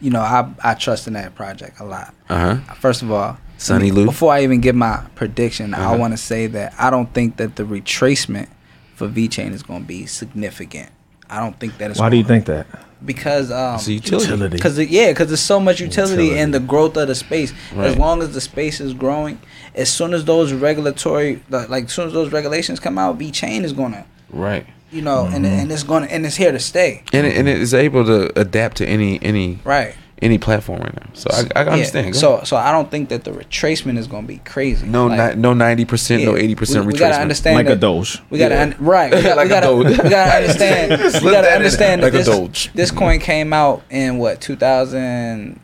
you 0.00 0.10
know, 0.10 0.20
I 0.20 0.52
I 0.62 0.74
trust 0.74 1.06
in 1.06 1.14
that 1.14 1.34
project 1.34 1.80
a 1.80 1.84
lot. 1.84 2.14
Uh 2.28 2.56
huh. 2.56 2.74
First 2.74 3.00
of 3.02 3.10
all, 3.10 3.38
Sunny 3.56 3.90
Lou. 3.90 4.04
Before 4.04 4.32
I 4.32 4.42
even 4.42 4.60
give 4.60 4.74
my 4.76 5.02
prediction, 5.14 5.72
I 5.74 5.86
Uh-huh. 5.86 5.96
want 5.96 6.12
to 6.12 6.18
say 6.18 6.46
that 6.48 6.74
I 6.78 6.90
don't 6.90 7.12
think 7.14 7.38
that 7.38 7.56
the 7.56 7.64
retracement 7.64 8.48
for 8.94 9.08
VeChain 9.08 9.52
is 9.52 9.62
going 9.62 9.80
to 9.82 9.86
be 9.88 10.04
significant. 10.06 10.90
I 11.30 11.40
don't 11.40 11.58
think 11.58 11.78
that 11.78 11.90
it's. 11.90 11.98
Why 11.98 12.10
do 12.10 12.16
you 12.18 12.24
think 12.24 12.44
that? 12.46 12.66
Because 13.04 13.50
um, 13.50 13.74
It's 13.76 13.88
a 13.88 13.92
utility. 13.92 14.56
because 14.56 14.78
yeah, 14.78 15.10
because 15.10 15.28
there's 15.28 15.40
so 15.40 15.60
much 15.60 15.80
utility, 15.80 16.24
Utility. 16.24 16.40
in 16.40 16.50
the 16.50 16.60
growth 16.60 16.96
of 16.96 17.08
the 17.08 17.14
space. 17.14 17.52
As 17.76 17.96
long 17.96 18.22
as 18.22 18.32
the 18.32 18.40
space 18.40 18.80
is 18.80 18.94
growing, 18.94 19.38
as 19.74 19.90
soon 19.90 20.14
as 20.14 20.24
those 20.24 20.52
regulatory, 20.52 21.42
like 21.50 21.68
like, 21.68 21.84
as 21.84 21.92
soon 21.92 22.06
as 22.06 22.12
those 22.14 22.32
regulations 22.32 22.80
come 22.80 22.96
out, 22.98 23.18
VeChain 23.18 23.64
is 23.64 23.72
gonna, 23.74 24.06
Right. 24.30 24.66
you 24.90 25.02
know, 25.02 25.26
and 25.26 25.44
Mm-hmm. 25.44 25.60
and 25.60 25.72
it's 25.72 25.82
gonna 25.82 26.06
and 26.06 26.24
it's 26.24 26.36
here 26.36 26.52
to 26.52 26.58
stay. 26.58 27.02
And 27.12 27.26
it, 27.26 27.36
and 27.36 27.46
it 27.48 27.60
is 27.60 27.74
able 27.74 28.04
to 28.06 28.38
adapt 28.40 28.78
to 28.78 28.86
any 28.86 29.18
any 29.22 29.58
Right. 29.62 29.94
Any 30.22 30.38
platform 30.38 30.80
right 30.80 30.94
now. 30.94 31.08
So 31.12 31.28
I, 31.30 31.60
I 31.60 31.64
understand. 31.66 32.12
Go 32.14 32.18
So 32.18 32.40
so 32.44 32.56
I 32.56 32.72
don't 32.72 32.90
think 32.90 33.10
that 33.10 33.24
the 33.24 33.32
retracement 33.32 33.98
is 33.98 34.06
gonna 34.06 34.26
be 34.26 34.38
crazy. 34.38 34.86
no 34.86 35.08
Like, 35.08 35.36
ni- 35.36 35.42
no 35.42 35.52
ninety 35.52 35.84
percent, 35.84 36.24
no 36.24 36.36
eighty 36.36 36.54
percent 36.54 36.84
retracement. 36.86 36.92
we 36.92 36.98
gotta 36.98 37.20
understand 37.20 37.56
Like 37.56 37.66
a 37.66 37.68
that- 37.70 37.80
Doge. 37.80 38.22
We 38.30 38.38
gotta 38.38 38.54
Yeah. 38.54 38.62
un- 38.62 38.76
right. 38.78 39.12
We 39.14 39.22
gotta, 39.28 39.34
Like 39.36 39.44
we, 39.44 39.48
gotta, 39.50 39.66
Doge. 39.66 39.86
we 39.88 39.96
gotta 40.10 40.36
understand. 40.36 40.90
we 40.90 40.96
gotta 40.96 41.22
that 41.22 41.46
in. 41.48 41.56
understand 41.56 42.02
Like 42.02 42.14
a 42.14 42.16
that 42.18 42.24
this, 42.24 42.36
Doge. 42.36 42.70
this 42.74 42.90
coin 42.90 43.20
came 43.20 43.52
out 43.52 43.82
in 43.90 44.18
what 44.18 44.40
2000. 44.40 45.60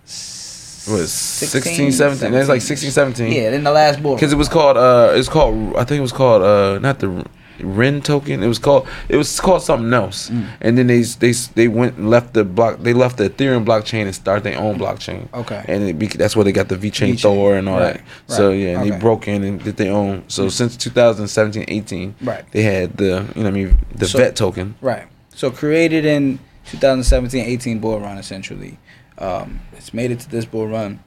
What, 0.84 1.06
16, 1.08 1.92
17? 1.92 2.32
That's 2.32 2.48
like 2.48 2.60
16, 2.60 2.90
17. 2.90 3.30
Yeah, 3.32 3.52
in 3.52 3.62
the 3.62 3.70
last 3.70 4.02
bull. 4.02 4.16
Because 4.16 4.32
it 4.32 4.36
was 4.36 4.48
called 4.48 4.76
uh 4.76 5.12
it's 5.14 5.28
called 5.28 5.76
I 5.76 5.84
think 5.84 5.98
it 5.98 6.02
was 6.02 6.12
called 6.12 6.42
uh 6.42 6.78
not 6.80 6.98
the 6.98 7.24
VEN 7.62 8.02
token. 8.02 8.42
It 8.42 8.46
was 8.48 8.58
called 8.58 8.86
it 9.08 9.16
was 9.16 9.40
called 9.40 9.62
something 9.62 9.92
else. 9.92 10.30
Mm. 10.30 10.48
And 10.60 10.78
then 10.78 10.86
they 10.86 11.02
they 11.02 11.32
they 11.54 11.68
went 11.68 11.96
and 11.96 12.10
left 12.10 12.34
the 12.34 12.44
block 12.44 12.78
they 12.80 12.92
left 12.92 13.16
the 13.18 13.30
Ethereum 13.30 13.64
blockchain 13.64 14.04
and 14.06 14.14
started 14.14 14.44
their 14.44 14.58
own 14.58 14.78
blockchain. 14.78 15.32
Okay. 15.32 15.64
And 15.68 16.02
it, 16.02 16.18
that's 16.18 16.34
where 16.36 16.44
they 16.44 16.52
got 16.52 16.68
the 16.68 16.76
VeChain 16.76 17.14
VeChain. 17.14 17.20
Thor 17.22 17.56
and 17.56 17.68
all 17.68 17.78
Right, 17.78 17.94
that. 17.94 18.00
Right. 18.00 18.36
So 18.36 18.50
yeah, 18.50 18.70
and 18.70 18.80
okay. 18.82 18.90
they 18.90 18.98
broke 18.98 19.28
in 19.28 19.42
and 19.44 19.62
did 19.62 19.76
their 19.76 19.92
own. 19.92 20.24
So 20.28 20.48
since 20.48 20.76
2017 20.76 21.64
18 21.68 22.14
Right. 22.22 22.44
they 22.52 22.62
had 22.62 22.96
the 22.96 23.04
you 23.04 23.10
know 23.10 23.24
what 23.42 23.46
I 23.46 23.50
mean 23.50 23.78
the 23.94 24.06
So- 24.06 24.18
vet 24.18 24.36
token. 24.36 24.74
Right. 24.80 25.06
So 25.34 25.50
created 25.50 26.04
in 26.04 26.38
2017-18 26.66 27.80
bull 27.80 28.00
run 28.00 28.18
essentially. 28.18 28.78
Um, 29.18 29.60
it's 29.72 29.92
made 29.94 30.10
it 30.10 30.20
to 30.20 30.30
this 30.30 30.44
bull 30.44 30.68
run, 30.68 31.02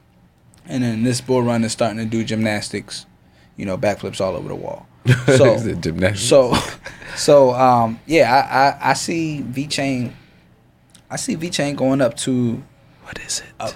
and 0.64 0.82
then 0.82 1.02
this 1.02 1.20
bull 1.20 1.42
run 1.42 1.64
is 1.64 1.72
starting 1.72 1.98
to 1.98 2.04
do 2.04 2.24
gymnastics, 2.24 3.04
you 3.56 3.66
know, 3.66 3.76
backflips 3.76 4.20
all 4.20 4.36
over 4.36 4.48
the 4.48 4.54
wall. 4.54 4.86
So 5.26 5.74
gymnastics? 5.80 6.20
so 6.28 6.54
so 7.16 7.52
um 7.54 7.98
yeah, 8.06 8.76
I 8.80 8.86
I, 8.86 8.90
I 8.90 8.94
see 8.94 9.42
VeChain. 9.46 10.12
I 11.10 11.16
see 11.16 11.36
VeChain 11.36 11.76
going 11.76 12.00
up 12.00 12.16
to. 12.18 12.62
what 13.04 13.18
is 13.20 13.40
it? 13.40 13.46
Up, 13.60 13.72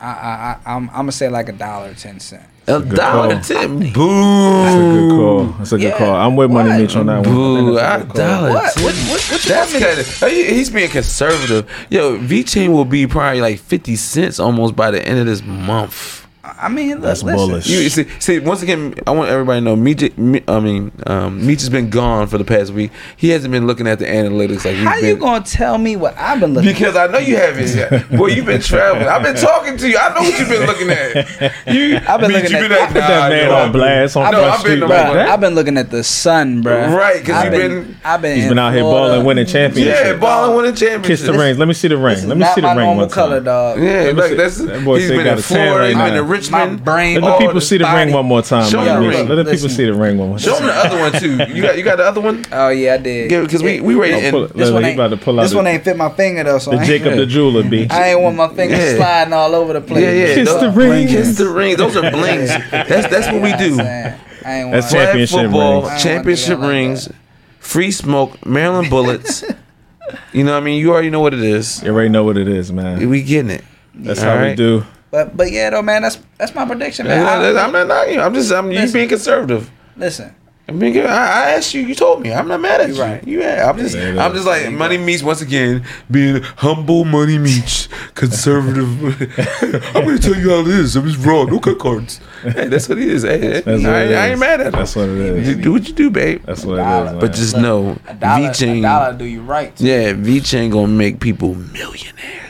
I, 0.00 0.06
I, 0.06 0.10
I, 0.10 0.74
I'm, 0.74 0.88
I'm 0.90 0.96
gonna 0.96 1.12
say 1.12 1.28
like 1.28 1.48
a 1.48 1.52
dollar 1.52 1.94
ten 1.94 2.18
cent. 2.20 2.42
A 2.66 2.80
good 2.80 2.96
dollar 2.96 3.34
call. 3.34 3.42
ten. 3.42 3.78
That's 3.80 3.90
a 3.90 4.78
good 4.78 5.10
call. 5.10 5.44
That's 5.58 5.72
a 5.72 5.76
good 5.76 5.82
Yeah. 5.84 5.98
call. 5.98 6.14
I'm 6.14 6.36
with 6.36 6.50
Money 6.50 6.70
What? 6.70 6.80
Mitch 6.80 6.96
on 6.96 7.06
that 7.06 7.18
one. 7.18 7.20
I 7.20 7.24
think 7.24 7.34
Boo, 7.34 7.74
that's 7.74 8.02
a 8.02 8.04
a 8.04 8.06
good 8.06 8.16
call. 8.16 8.26
dollar. 8.26 8.50
What? 8.54 8.74
ten. 8.74 8.84
What- 8.84 8.94
what- 8.94 9.30
what 9.30 9.44
you 9.44 9.50
That's 9.50 9.72
kind 9.72 9.98
of 9.98 10.32
he's 10.56 10.70
being 10.70 10.90
conservative. 10.90 11.86
Yo, 11.90 12.18
VeChain 12.18 12.68
will 12.72 12.84
be 12.84 13.06
probably 13.06 13.40
like 13.40 13.58
fifty 13.58 13.96
cents 13.96 14.38
almost 14.40 14.74
by 14.76 14.90
the 14.90 15.06
end 15.06 15.18
of 15.18 15.26
this 15.26 15.42
month. 15.42 16.19
I 16.42 16.70
mean, 16.70 16.92
look, 16.92 17.00
That's 17.02 17.22
listen. 17.22 17.36
bullish. 17.48 17.66
You 17.66 17.88
see, 17.90 18.06
see, 18.18 18.38
once 18.38 18.62
again, 18.62 18.94
I 19.06 19.10
want 19.10 19.28
everybody 19.28 19.60
to 19.60 19.64
know. 19.64 19.76
Meech, 19.76 20.16
Me- 20.16 20.42
I 20.48 20.58
mean, 20.58 20.90
um, 21.06 21.46
Meech 21.46 21.60
has 21.60 21.68
been 21.68 21.90
gone 21.90 22.28
for 22.28 22.38
the 22.38 22.44
past 22.44 22.72
week. 22.72 22.90
He 23.18 23.28
hasn't 23.28 23.52
been 23.52 23.66
looking 23.66 23.86
at 23.86 23.98
the 23.98 24.06
analytics 24.06 24.64
like 24.64 24.76
we've 24.76 24.78
How 24.84 24.94
been. 24.98 25.04
you 25.04 25.16
gonna 25.16 25.44
tell 25.44 25.76
me 25.76 25.96
what 25.96 26.16
I've 26.16 26.40
been 26.40 26.54
looking? 26.54 26.70
At? 26.70 26.76
Because 26.78 26.96
I 26.96 27.08
know 27.08 27.18
you 27.18 27.36
haven't. 27.36 28.16
Boy, 28.16 28.28
you've 28.28 28.46
been 28.46 28.62
traveling. 28.62 29.06
I've 29.06 29.22
been 29.22 29.36
talking 29.36 29.76
to 29.76 29.88
you. 29.88 29.98
I 29.98 30.08
know 30.14 30.22
what 30.22 30.38
you've 30.38 30.48
been 30.48 30.66
looking 30.66 30.90
at. 30.90 31.52
You, 31.70 31.96
I've 32.08 32.20
been 32.20 32.32
Meech, 32.32 32.42
looking 32.44 32.50
you 32.56 32.64
at- 32.64 32.68
been 32.68 32.72
I 32.72 32.86
Put 32.86 32.94
that 32.94 33.30
man 33.30 33.48
yo, 33.48 33.54
on 33.56 33.72
blast 33.72 34.16
on 34.16 34.22
I 34.26 34.30
know, 34.30 34.38
Front 34.38 34.52
I've 34.54 34.62
been 34.64 34.70
Street 34.70 34.80
to 34.80 34.86
like 34.86 35.06
Bruh, 35.06 35.12
that. 35.14 35.28
I've 35.28 35.40
been 35.40 35.54
looking 35.54 35.76
at 35.76 35.90
the 35.90 36.02
sun, 36.02 36.62
bro. 36.62 36.88
Right, 36.96 37.22
'cause 37.24 37.34
I've 37.34 37.52
you've 37.52 37.62
been, 37.62 37.82
been- 37.84 37.96
I've 38.02 38.22
been. 38.22 38.34
He's 38.36 38.44
in 38.44 38.50
been 38.50 38.58
out 38.58 38.72
here 38.72 38.82
balling, 38.82 39.24
winning 39.26 39.46
championships. 39.46 40.00
Yeah, 40.00 40.16
balling 40.16 40.56
winning 40.56 40.74
championships. 40.74 41.20
Kiss 41.20 41.22
the 41.30 41.38
rings. 41.38 41.58
Let 41.58 41.68
me 41.68 41.74
see 41.74 41.88
the 41.88 41.98
ring. 41.98 42.26
Let 42.26 42.38
me 42.38 42.46
see 42.54 42.60
the 42.62 42.66
ring 42.68 42.76
normal 42.78 42.96
one 42.96 43.08
time. 43.08 43.14
color, 43.14 43.40
dog. 43.40 43.78
Yeah, 43.82 44.12
look, 44.14 44.36
that's 44.36 44.56
that 44.58 44.84
boy 44.84 44.98
he's 45.00 45.08
say 45.08 45.16
been 45.18 45.26
in 45.26 45.38
Florida, 45.42 45.86
he's 45.88 45.96
been 45.96 46.14
now. 46.14 46.22
in 46.22 46.28
Richmond. 46.30 46.78
My 46.78 46.82
brain- 46.84 47.20
Let 47.20 47.38
the 47.38 47.46
people 47.46 47.60
see 47.60 47.78
the 47.78 47.84
body. 47.84 48.04
ring 48.06 48.14
one 48.14 48.26
more 48.26 48.42
time. 48.42 48.70
Show 48.70 48.84
the 48.84 48.98
ring. 49.06 49.28
Let 49.28 49.34
the 49.36 49.44
people 49.44 49.52
Listen. 49.52 49.68
see 49.70 49.84
the 49.86 49.94
ring 49.94 50.16
one 50.18 50.28
more 50.30 50.38
Show 50.38 50.52
time. 50.58 50.62
him 50.62 50.66
the 50.68 50.74
other 50.74 50.98
one 50.98 51.12
too. 51.12 51.54
You 51.54 51.62
got 51.62 51.76
you 51.78 51.82
got 51.84 51.96
the 51.96 52.04
other 52.04 52.20
one? 52.20 52.44
Oh 52.52 52.68
yeah, 52.68 52.94
I 52.94 52.96
did. 52.98 53.30
Yeah, 53.30 53.40
because 53.42 53.62
we 53.62 53.80
we 53.80 53.94
Oh, 53.94 53.98
rated 53.98 54.30
pull 54.30 54.44
in 54.44 54.50
it. 54.50 54.56
This 54.56 54.70
one 54.70 54.84
ain't. 54.84 54.94
about 54.94 55.08
to 55.10 55.16
pull 55.16 55.38
out 55.38 55.42
This 55.42 55.54
one 55.54 55.66
ain't 55.66 55.84
fit 55.84 55.96
my 55.96 56.08
finger 56.10 56.44
though, 56.44 56.58
so 56.58 56.70
The 56.70 56.84
Jacob 56.84 57.16
the 57.16 57.26
jeweler 57.26 57.62
B. 57.68 57.86
I 57.90 58.10
ain't 58.10 58.20
want 58.20 58.36
my 58.36 58.48
finger 58.48 58.76
sliding 58.96 59.32
all 59.32 59.54
over 59.54 59.72
the 59.74 59.80
place. 59.80 60.02
Yeah, 60.04 60.10
yeah. 60.12 60.34
Kiss 60.34 60.48
those- 60.48 60.60
the 60.60 60.70
ring. 60.70 61.08
Kiss 61.08 61.36
the 61.38 61.48
ring. 61.48 61.76
Those 61.76 61.96
are 61.96 62.10
blings. 62.10 62.48
That's 62.70 63.08
that's 63.08 63.26
what 63.26 63.42
we 63.42 63.52
do. 63.56 63.80
I 63.80 64.54
ain't 64.62 64.72
That's 64.72 64.72
want- 64.72 64.72
champ- 64.72 64.90
flag 64.90 64.90
Championship 64.90 65.40
football, 65.42 65.72
rings. 65.82 65.86
I 65.86 65.90
don't 65.90 65.98
championship 66.02 66.58
want 66.58 66.62
to 66.62 66.66
do 66.66 66.72
that 66.72 66.78
like 66.78 66.88
rings, 66.88 67.04
that. 67.06 67.14
free 67.58 67.90
smoke, 67.90 68.46
Maryland 68.46 68.88
bullets. 68.90 69.44
you 70.32 70.44
know 70.44 70.52
what 70.52 70.62
I 70.62 70.64
mean? 70.64 70.78
You 70.80 70.92
already 70.92 71.10
know 71.10 71.20
what 71.20 71.34
it 71.34 71.42
is. 71.42 71.82
You 71.82 71.90
already 71.92 72.08
know 72.08 72.24
what 72.24 72.36
it 72.38 72.48
is, 72.48 72.72
man. 72.72 73.06
We 73.08 73.22
getting 73.22 73.50
it. 73.50 73.64
That's 73.94 74.22
All 74.22 74.36
how 74.38 74.44
we 74.46 74.54
do. 74.54 74.84
But 75.10 75.36
but 75.36 75.50
yeah, 75.50 75.70
though, 75.70 75.82
man, 75.82 76.02
that's 76.02 76.18
that's 76.38 76.54
my 76.54 76.64
prediction, 76.66 77.06
man. 77.06 77.26
I- 77.26 77.64
I'm 77.64 77.72
not 77.72 77.86
knocking 77.88 78.14
you. 78.14 78.20
I'm 78.20 78.34
just 78.34 78.52
I'm 78.52 78.70
you 78.70 78.90
being 78.92 79.08
conservative. 79.08 79.70
listen, 79.96 80.34
I 80.68 80.72
mean, 80.72 80.96
I, 80.98 81.02
I 81.02 81.50
asked 81.56 81.74
you. 81.74 81.80
You 81.82 81.96
told 81.96 82.22
me. 82.22 82.32
I'm 82.32 82.46
not 82.46 82.60
mad 82.60 82.80
at 82.80 82.90
You 82.90 82.94
you. 82.94 83.02
right. 83.02 83.26
You 83.26 83.40
yeah. 83.40 83.68
I'm 83.68 83.76
just. 83.76 83.96
Yeah, 83.96 84.24
I'm 84.24 84.32
just 84.34 84.46
like 84.46 84.70
Money 84.70 84.98
Meech 84.98 85.22
once 85.24 85.40
again 85.40 85.84
being 86.08 86.42
humble. 86.42 87.04
Money 87.04 87.38
Meech 87.38 87.88
conservative. 88.14 88.86
I'm 89.96 90.04
gonna 90.04 90.18
tell 90.18 90.36
you 90.36 90.50
how 90.50 90.60
it 90.60 90.68
is. 90.68 90.94
I'm 90.94 91.08
just 91.08 91.24
wrong. 91.26 91.48
No 91.50 91.58
cut 91.58 91.80
cards. 91.80 92.20
Hey, 92.42 92.68
that's 92.68 92.88
what 92.88 92.98
it 92.98 93.08
is. 93.08 93.22
Hey, 93.24 93.60
That's 93.60 93.66
I, 93.66 93.72
what 93.72 93.82
it 93.82 93.88
I 93.88 94.02
is. 94.26 94.30
ain't 94.30 94.40
mad 94.40 94.60
at 94.60 94.66
it. 94.68 94.72
That's 94.74 94.94
what 94.94 95.08
it 95.08 95.18
is. 95.18 95.48
You 95.48 95.54
do 95.56 95.72
what 95.72 95.88
you 95.88 95.92
do, 95.94 96.08
babe. 96.10 96.42
That's 96.46 96.64
what 96.64 96.78
it 96.78 96.82
is. 96.82 96.86
Dollar. 96.86 97.10
Man. 97.10 97.20
But 97.20 97.32
just 97.32 97.54
Look, 97.54 97.62
know, 97.62 97.98
a 98.06 98.14
dollar, 98.14 98.46
a 98.46 98.50
VeChain. 98.50 98.82
dollar 98.82 99.12
do 99.18 99.24
you 99.24 99.42
right. 99.42 99.74
too. 99.76 99.86
Yeah, 99.86 100.12
VeChain 100.12 100.70
gonna 100.70 100.86
make 100.86 101.18
people 101.20 101.56
millionaires. 101.56 102.49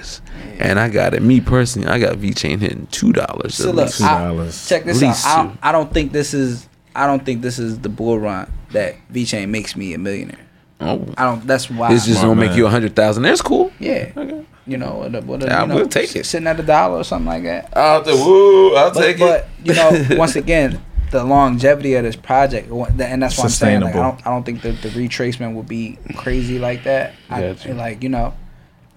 And 0.61 0.79
I 0.79 0.89
got 0.91 1.15
it. 1.15 1.23
Me 1.23 1.41
personally, 1.41 1.89
I 1.89 1.99
got 1.99 2.17
VeChain 2.17 2.61
hitting 2.61 2.87
two 2.91 3.13
dollars. 3.13 3.55
So 3.55 3.71
look, 3.71 3.91
Two 3.91 4.05
I, 4.05 4.25
dollars. 4.27 4.69
check 4.69 4.85
this 4.85 5.03
out. 5.03 5.57
I. 5.63 5.71
I 5.71 5.73
don't 5.73 5.93
think 5.93 6.13
this 6.13 6.35
is. 6.35 6.69
I 6.95 7.07
don't 7.07 7.25
think 7.25 7.41
this 7.43 7.59
is 7.59 7.79
the 7.81 7.89
bull 7.89 8.19
run 8.19 8.53
that 8.73 8.97
VeChain 9.13 9.49
makes 9.49 9.75
me 9.75 9.95
a 9.95 9.99
millionaire. 9.99 10.45
oh, 10.81 11.07
I 11.17 11.25
don't. 11.25 11.47
That's 11.47 11.71
why. 11.71 11.93
it's 11.95 12.05
just 12.05 12.23
My 12.23 12.29
gonna 12.29 12.41
make 12.41 12.57
you 12.57 12.67
a 12.67 12.71
hundred 12.71 12.95
thousand. 12.95 13.23
That's 13.23 13.41
cool. 13.43 13.73
yeah. 13.79 14.13
Okay. 14.17 14.45
You 14.67 14.77
know, 14.77 14.97
what 14.99 15.15
a, 15.15 15.21
what 15.23 15.43
a, 15.43 15.47
Yeah, 15.47 15.57
you 15.57 15.63
I'm 15.63 15.69
know, 15.71 15.77
gonna 15.79 15.89
take 15.89 16.15
it. 16.15 16.27
Sitting 16.27 16.47
at 16.47 16.61
a 16.61 16.63
dollar 16.63 16.99
or 16.99 17.05
something 17.05 17.27
like 17.27 17.43
that. 17.45 17.77
I'll 17.77 18.03
take. 18.05 18.15
Woo, 18.15 18.77
I'll 18.77 18.93
But, 18.93 19.01
take 19.01 19.19
but 19.19 19.49
it. 19.65 19.67
you 19.67 19.75
know, 19.75 20.07
once 20.19 20.37
again, 20.37 20.81
the 21.11 21.25
longevity 21.25 21.95
of 21.95 22.05
this 22.05 22.15
project, 22.17 22.71
and 22.71 23.23
that's 23.23 23.37
why 23.39 23.45
I'm 23.45 23.51
saying, 23.51 23.81
like, 23.81 23.97
I 23.97 24.03
don't, 24.03 24.27
I 24.27 24.31
don't 24.31 24.45
think 24.45 24.61
that 24.63 24.81
the 24.83 24.91
retracement 24.91 25.55
would 25.55 25.67
be 25.67 25.99
crazy 26.17 26.59
like 26.61 26.85
that. 26.85 27.15
I, 27.31 27.41
Gotcha. 27.41 27.75
like, 27.75 28.03
you 28.03 28.11
know, 28.11 28.35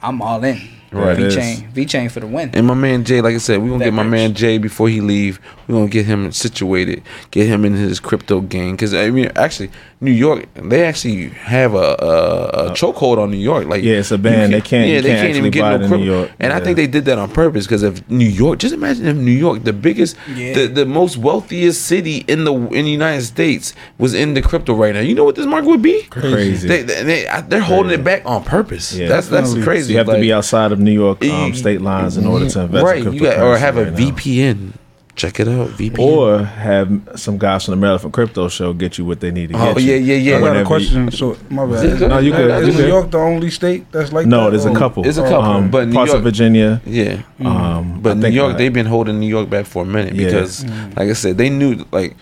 I'm 0.02 0.22
all 0.22 0.44
in. 0.44 0.62
Right, 0.94 1.18
VeChain. 1.18 1.68
V 1.70 1.86
chain 1.86 2.10
for 2.10 2.20
the 2.20 2.28
win. 2.28 2.52
And 2.54 2.68
my 2.68 2.74
man 2.74 3.04
Jay, 3.04 3.22
like 3.22 3.36
I 3.36 3.40
said, 3.40 3.62
we 3.62 3.68
gonna 3.70 3.80
That 3.80 3.86
get 3.86 3.94
my 3.94 4.04
rich. 4.04 4.12
man 4.12 4.34
Jay 4.34 4.58
before 4.58 4.90
he 4.90 5.02
leave. 5.02 5.40
We 5.68 5.74
gonna 5.76 5.88
get 5.88 6.06
him 6.06 6.32
situated, 6.32 7.04
get 7.32 7.48
him 7.48 7.64
in 7.66 7.74
his 7.74 8.00
crypto 8.00 8.42
game. 8.42 8.76
Cause 8.78 8.94
I 8.94 9.10
mean, 9.12 9.32
actually, 9.36 9.72
New 10.02 10.12
York, 10.12 10.46
they 10.56 10.84
actually 10.86 11.30
have 11.30 11.74
a 11.74 11.78
a, 12.00 12.48
a 12.68 12.70
chokehold 12.72 13.18
on 13.18 13.32
New 13.32 13.38
York. 13.38 13.68
Like, 13.68 13.84
Yeah, 13.84 13.96
it's 13.96 14.12
a 14.12 14.18
ban. 14.18 14.50
you 14.52 14.58
They 14.58 14.62
can't- 14.62 14.90
Yeah, 14.90 15.02
they 15.02 15.10
can't 15.16 15.36
actually 15.36 15.50
buy 15.52 15.72
it 15.72 15.76
in 15.76 15.82
New 15.82 15.88
crypto. 15.88 16.04
York. 16.06 16.32
And 16.40 16.52
I 16.54 16.60
think 16.60 16.76
they 16.76 16.88
did 16.88 17.06
that 17.06 17.18
on 17.18 17.30
purpose. 17.32 17.66
Cause 17.68 17.82
if 17.84 18.08
New 18.10 18.26
York, 18.28 18.60
just 18.60 18.74
imagine 18.74 19.06
if 19.08 19.16
New 19.16 19.32
York, 19.32 19.64
the 19.64 19.74
biggest, 19.74 20.18
Yeah. 20.36 20.54
the, 20.54 20.68
the 20.68 20.86
most 20.86 21.18
wealthiest 21.18 21.82
city 21.84 22.26
in 22.28 22.44
the 22.44 22.54
in 22.54 22.86
the 22.86 22.92
United 22.92 23.24
States, 23.24 23.74
was 23.98 24.14
in 24.14 24.34
the 24.34 24.42
crypto 24.42 24.74
right 24.76 24.94
now. 24.94 25.00
You 25.00 25.16
know 25.16 25.24
what 25.24 25.36
this 25.36 25.46
market 25.46 25.68
would 25.70 25.82
be? 25.82 26.04
Crazy. 26.04 26.68
They, 26.68 26.82
they, 26.84 27.04
they, 27.04 27.42
they're 27.48 27.62
holding 27.62 27.92
it 27.92 28.04
back 28.04 28.24
on 28.26 28.44
purpose. 28.44 28.94
Yeah. 28.94 29.08
that's 29.08 29.28
that's 29.28 29.48
Definitely. 29.50 29.64
crazy. 29.64 29.86
So 29.88 29.92
you 29.92 29.98
have 30.00 30.08
to 30.08 30.20
be 30.20 30.34
outside 30.34 30.72
of 30.72 30.80
New 30.80 30.92
York 30.92 31.24
um, 31.26 31.54
state 31.54 31.82
lines 31.82 32.18
in 32.18 32.26
order 32.26 32.50
to 32.50 32.60
invest 32.62 32.84
right. 32.86 33.06
in 33.06 33.14
You 33.14 33.22
got, 33.22 33.40
or 33.40 33.58
have 33.58 33.78
a 33.78 33.86
cryptocurrency 33.86 33.92
right 33.94 34.10
now. 34.10 34.16
VPN. 34.16 34.74
Check 35.16 35.40
it 35.40 35.48
out, 35.48 35.70
VPN. 35.70 36.00
Or 36.00 36.44
have 36.44 36.90
some 37.18 37.38
guys 37.38 37.66
from 37.66 37.74
the 37.74 37.76
Maryland 37.78 38.02
from 38.02 38.12
Crypto 38.12 38.48
Show 38.50 38.74
get 38.74 38.98
you 38.98 39.06
what 39.06 39.20
they 39.20 39.30
need 39.30 39.50
to 39.50 39.56
Oh, 39.56 39.74
get 39.76 39.84
you. 39.84 39.94
yeah, 39.94 39.98
yeah, 39.98 40.16
yeah. 40.16 40.38
I 40.38 40.40
got 40.40 40.46
a 40.46 40.50
Whenever 40.50 40.60
you- 40.60 40.66
question. 40.66 41.12
So 41.12 41.38
my 41.52 41.66
bad. 41.68 42.00
No, 42.10 42.18
you 42.18 42.32
good, 42.32 42.50
Is 42.64 42.68
you 42.68 42.74
New 42.74 42.78
good. 42.80 42.88
York 42.90 43.12
the 43.12 43.20
only 43.20 43.52
state 43.52 43.92
that's 43.92 44.12
like 44.12 44.26
No, 44.26 44.46
that? 44.46 44.50
there's 44.52 44.66
a 44.66 44.74
couple. 44.74 45.04
There's 45.04 45.20
a 45.20 45.22
couple, 45.22 45.44
um, 45.52 45.70
but 45.70 45.88
New 45.88 45.94
parts 45.94 46.10
York- 46.10 46.18
of 46.18 46.24
Virginia. 46.24 46.82
yeah. 46.86 47.18
Um, 47.46 48.00
But 48.02 48.18
New 48.18 48.30
York, 48.30 48.56
uh, 48.56 48.58
they've 48.58 48.74
been 48.74 48.88
holding 48.88 49.20
New 49.20 49.28
York 49.28 49.52
back 49.52 49.66
for 49.68 49.84
a 49.84 49.86
minute 49.86 50.16
Yeah. 50.16 50.26
because, 50.26 50.66
like 50.98 51.10
I 51.10 51.14
said, 51.14 51.38
they 51.38 51.50
knew 51.50 51.86
like 51.92 52.16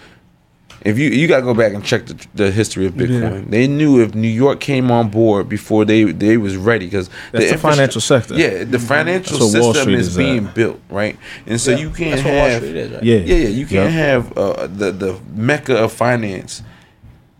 if 0.84 0.98
you 0.98 1.10
you 1.10 1.28
gotta 1.28 1.44
go 1.44 1.54
back 1.54 1.74
and 1.74 1.84
check 1.84 2.06
the, 2.08 2.28
the 2.36 2.52
history 2.52 2.86
of 2.86 2.94
Bitcoin. 2.94 3.50
They 3.50 3.68
knew 3.68 4.02
if 4.02 4.16
New 4.16 4.28
York 4.28 4.60
came 4.60 4.90
on 4.92 5.10
board 5.10 5.48
before 5.48 5.86
they 5.86 6.04
they 6.06 6.38
was 6.38 6.58
ready 6.58 6.86
because 6.86 7.10
That's 7.32 7.52
the 7.52 7.58
financial 7.58 8.02
sector. 8.02 8.36
Yeah, 8.36 8.64
the 8.64 8.80
financial 8.80 9.40
what 9.40 9.60
Wall 9.60 9.74
system 9.74 9.94
is, 9.94 10.08
is 10.10 10.18
being 10.18 10.46
built 10.48 10.80
right, 10.90 11.18
and 11.46 11.60
so 11.60 11.72
you 11.72 11.90
can't 11.92 12.16
That's 12.16 12.24
what 12.24 12.34
Wall 12.34 12.50
have 12.50 12.64
is, 12.64 12.92
right? 12.94 13.04
yeah, 13.04 13.16
yeah, 13.18 13.36
yeah. 13.36 13.48
You 13.50 13.66
can't 13.66 13.92
Yep. 13.94 14.04
have 14.06 14.38
uh, 14.38 14.68
the 14.68 14.92
the 14.92 15.20
mecca 15.36 15.76
of 15.78 15.92
finance 15.94 16.64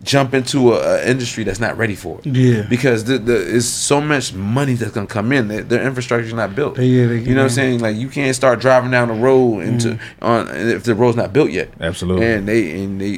jump 0.04 0.34
into 0.34 0.72
a, 0.74 0.78
a 0.96 1.08
industry 1.08 1.44
that's 1.44 1.60
not 1.60 1.76
ready 1.78 1.94
for 1.94 2.18
it. 2.18 2.26
Yeah. 2.26 2.62
because 2.68 3.04
the, 3.04 3.18
the 3.18 3.36
is 3.36 3.70
so 3.70 4.00
much 4.00 4.32
money 4.34 4.74
that's 4.74 4.92
gonna 4.92 5.06
come 5.06 5.30
in. 5.32 5.48
Their, 5.48 5.62
their 5.62 5.82
infrastructure's 5.86 6.34
not 6.34 6.54
built. 6.54 6.74
They- 6.76 6.86
yeah, 6.86 7.06
they- 7.06 7.18
you 7.20 7.34
know 7.34 7.42
what 7.42 7.50
I'm 7.50 7.50
saying? 7.50 7.80
Like 7.80 7.96
you 7.96 8.08
can't 8.08 8.34
start 8.34 8.60
driving 8.60 8.90
down 8.90 9.08
the 9.08 9.14
road 9.14 9.60
into 9.60 9.88
Mm-hmm. 9.90 10.24
on 10.24 10.48
if 10.48 10.84
the 10.84 10.94
road's 10.94 11.16
not 11.16 11.32
built 11.32 11.50
yet. 11.50 11.70
Absolutely. 11.80 12.26
And 12.26 12.48
they 12.48 12.82
and 12.82 13.00
they 13.00 13.08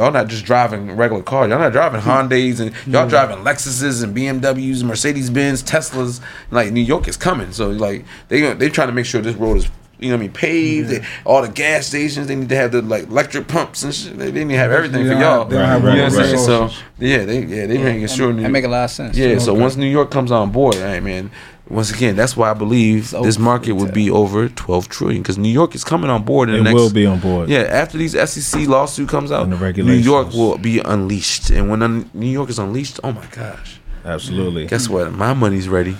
y'all 0.00 0.12
not 0.12 0.28
just 0.28 0.44
driving 0.44 0.96
regular 0.96 1.22
cars. 1.22 1.50
Y'all 1.50 1.58
not 1.58 1.72
driving 1.72 2.00
Hondas 2.00 2.60
and 2.60 2.72
y'all 2.92 3.08
driving 3.08 3.38
Lexuses 3.44 4.02
and 4.02 4.16
BMWs, 4.16 4.82
Mercedes 4.82 5.30
Benz, 5.30 5.62
Teslas. 5.62 6.20
Like 6.50 6.72
New 6.72 6.80
York 6.82 7.06
is 7.08 7.16
coming, 7.16 7.52
so 7.52 7.70
like 7.70 8.04
they 8.28 8.52
they 8.54 8.68
trying 8.68 8.88
to 8.88 8.94
make 8.94 9.06
sure 9.06 9.20
this 9.20 9.36
road 9.36 9.58
is. 9.58 9.68
You 10.00 10.08
know 10.08 10.14
what 10.16 10.20
I 10.20 10.22
mean? 10.22 10.32
Paved. 10.32 10.88
They- 10.90 11.04
all 11.24 11.42
the 11.42 11.48
gas 11.48 11.86
stations. 11.86 12.26
They 12.26 12.34
need 12.34 12.48
to 12.48 12.56
have 12.56 12.72
the 12.72 12.82
like 12.82 13.04
electric 13.04 13.46
pumps 13.48 13.82
and 13.82 13.94
shit. 13.94 14.18
They, 14.18 14.30
they 14.30 14.44
need 14.44 14.54
to 14.54 14.58
have 14.58 14.70
everything 14.72 15.04
They 15.04 15.12
for 15.14 15.20
y'all. 15.20 15.40
have- 15.40 15.50
they 15.50 15.56
you 15.56 15.62
know 15.62 15.68
what 15.68 15.94
I'm 15.94 16.00
right, 16.00 16.12
saying? 16.12 16.38
So 16.38 16.70
yeah, 16.98 17.24
they 17.24 17.40
yeah 17.44 17.66
they 17.66 17.78
making 17.78 18.02
That- 18.02 18.10
sure. 18.10 18.32
New- 18.32 18.42
that 18.42 18.50
make 18.50 18.64
a 18.64 18.68
lot 18.68 18.84
of 18.84 18.90
sense. 18.90 19.16
yeah, 19.16 19.38
so 19.38 19.52
once 19.54 19.76
New 19.76 19.86
York 19.86 20.10
comes 20.10 20.32
on 20.32 20.50
board, 20.50 20.74
hey 20.76 21.00
man, 21.00 21.30
once 21.68 21.92
again, 21.92 22.16
that's 22.16 22.36
why 22.36 22.50
I 22.50 22.54
believe 22.54 23.08
So 23.08 23.22
this 23.22 23.38
market 23.38 23.72
would 23.72 23.92
be 23.94 24.10
over 24.10 24.48
12 24.48 24.88
trillion 24.88 25.22
because 25.22 25.38
New 25.38 25.50
York 25.50 25.74
is 25.74 25.84
coming 25.84 26.10
on 26.10 26.24
board 26.24 26.48
in 26.48 26.54
It 26.56 26.58
the 26.58 26.64
next. 26.64 26.74
will 26.74 26.90
be 26.92 27.06
on 27.06 27.20
board. 27.20 27.48
Yeah, 27.48 27.60
after 27.60 27.96
these 27.98 28.14
SEC 28.16 28.66
lawsuit 28.66 29.08
comes 29.08 29.30
out, 29.30 29.44
And 29.44 29.52
the 29.52 29.82
New. 29.84 29.92
York 29.92 30.32
will 30.32 30.58
be 30.58 30.80
unleashed, 30.80 31.50
and 31.50 31.68
when 31.70 31.82
un- 31.82 32.10
New 32.14 32.26
York 32.30 32.48
is 32.50 32.58
unleashed, 32.58 32.98
oh 33.04 33.12
my 33.12 33.24
gosh, 33.36 33.78
Absolutely. 34.04 34.66
guess 34.66 34.88
what? 34.88 35.12
My 35.12 35.32
money's 35.34 35.68
ready. 35.68 35.96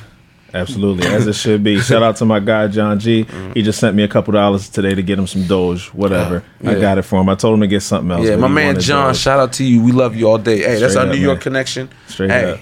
Absolutely, 0.53 1.07
as 1.07 1.27
it 1.27 1.35
should 1.35 1.63
be. 1.63 1.81
Shout 1.81 2.03
out 2.03 2.17
to 2.17 2.25
my 2.25 2.41
guy 2.41 2.69
John 2.69 2.99
G. 2.99 3.27
He 3.55 3.63
just 3.63 3.79
sent 3.79 3.97
me 3.97 4.03
a 4.03 4.09
couple 4.09 4.33
dollars 4.33 4.69
today 4.69 4.95
to 4.95 5.03
get 5.03 5.19
him 5.19 5.27
some 5.27 5.47
Doge, 5.47 5.89
whatever. 5.89 6.43
Yeah. 6.61 6.71
I 6.71 6.81
got 6.81 6.99
it 6.99 7.03
for 7.03 7.21
him. 7.21 7.29
I 7.29 7.35
told 7.35 7.55
him 7.55 7.61
to 7.61 7.67
get 7.67 7.83
something 7.83 8.11
else. 8.11 8.27
yeah, 8.27 8.37
my 8.37 8.49
man 8.49 8.79
John, 8.81 9.15
shout 9.15 9.39
out 9.39 9.53
to 9.55 9.65
you. 9.65 9.83
We 9.83 9.93
love 9.93 10.17
you 10.17 10.29
all 10.29 10.39
day. 10.39 10.59
Hey, 10.59 10.79
that's 10.79 10.97
our 10.97 11.07
up, 11.07 11.13
New 11.13 11.21
York 11.21 11.37
man. 11.37 11.43
connection. 11.43 11.89
Straight 12.09 12.31
hey, 12.31 12.53
up. 12.53 12.61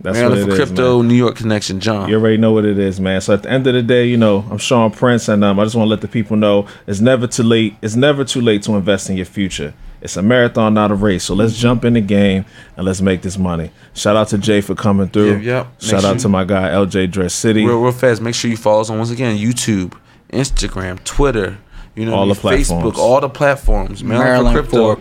That's 0.00 0.18
Maryland 0.18 0.42
what 0.42 0.56
for 0.56 0.60
it 0.60 0.62
is, 0.62 0.68
crypto, 0.68 0.98
man. 0.98 1.08
New 1.08 1.14
York 1.14 1.36
connection, 1.36 1.80
John. 1.80 2.08
You 2.08 2.16
already 2.16 2.36
know 2.36 2.52
what 2.52 2.64
it 2.64 2.78
is, 2.78 3.00
man. 3.00 3.20
So 3.20 3.34
at 3.34 3.44
the 3.44 3.50
end 3.50 3.66
of 3.66 3.74
the 3.74 3.82
day, 3.82 4.06
you 4.06 4.16
know, 4.16 4.44
I'm 4.50 4.58
Sean 4.58 4.90
Prince, 4.90 5.28
and 5.28 5.44
um, 5.44 5.58
I 5.60 5.64
just 5.64 5.76
want 5.76 5.86
to 5.86 5.90
let 5.90 6.00
the 6.00 6.08
people 6.08 6.36
know 6.36 6.66
it's 6.86 7.00
never 7.00 7.26
too 7.26 7.44
late. 7.44 7.76
It's 7.80 7.94
never 7.94 8.24
too 8.24 8.40
late 8.40 8.62
to 8.64 8.74
invest 8.74 9.08
in 9.08 9.16
your 9.16 9.26
future. 9.26 9.72
It's 10.04 10.16
a 10.18 10.22
marathon, 10.22 10.74
not 10.74 10.90
a 10.90 10.94
race. 10.94 11.24
So 11.24 11.34
let's 11.34 11.56
jump 11.56 11.84
in 11.84 11.94
the 11.94 12.00
game 12.02 12.44
and 12.76 12.84
let's 12.86 13.00
make 13.00 13.22
this 13.22 13.38
money. 13.38 13.70
Shout 13.94 14.16
out 14.16 14.28
to 14.28 14.38
Jay 14.38 14.60
for 14.60 14.74
coming 14.74 15.08
through. 15.08 15.38
Yep, 15.38 15.42
yep. 15.42 15.66
Make 15.66 15.80
Shout 15.90 16.04
out 16.04 16.10
sure- 16.12 16.18
to 16.20 16.28
my 16.28 16.44
guy 16.44 16.68
LJ 16.68 17.10
Dress 17.10 17.32
City. 17.34 17.64
real 17.64 17.80
real 17.80 17.90
fast. 17.92 18.20
Make 18.20 18.34
sure 18.34 18.50
you 18.50 18.56
follow 18.58 18.82
us 18.82 18.90
on 18.90 18.98
once 18.98 19.10
again 19.10 19.36
YouTube, 19.38 19.94
Instagram, 20.30 21.02
Twitter. 21.04 21.56
You 21.96 22.06
know, 22.06 22.14
All 22.16 22.26
the 22.26 22.34
Facebook, 22.34 22.66
platforms. 22.80 22.98
all 22.98 23.20
the 23.20 23.28
platforms. 23.28 24.02
Maryland, 24.04 24.44
Maryland 24.44 24.68
for 24.68 24.96
crypto. 24.96 24.96
for 24.96 25.00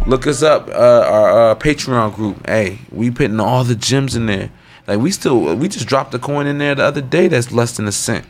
crypto. 0.00 0.04
Look 0.10 0.26
us 0.26 0.42
up. 0.42 0.68
Uh, 0.68 0.72
our 0.72 1.50
uh, 1.50 1.54
Patreon 1.54 2.14
group. 2.16 2.44
Hey, 2.46 2.80
we 2.90 3.12
putting 3.12 3.38
all 3.38 3.62
the 3.62 3.76
gems 3.76 4.16
in 4.16 4.26
there. 4.26 4.50
Like 4.88 4.98
we 4.98 5.12
still, 5.12 5.54
we 5.54 5.68
just 5.68 5.86
dropped 5.86 6.12
a 6.14 6.18
coin 6.18 6.48
in 6.48 6.58
there 6.58 6.74
the 6.74 6.82
other 6.82 7.00
day 7.00 7.28
that's 7.28 7.52
less 7.52 7.76
than 7.76 7.86
a 7.86 7.92
cent. 7.92 8.26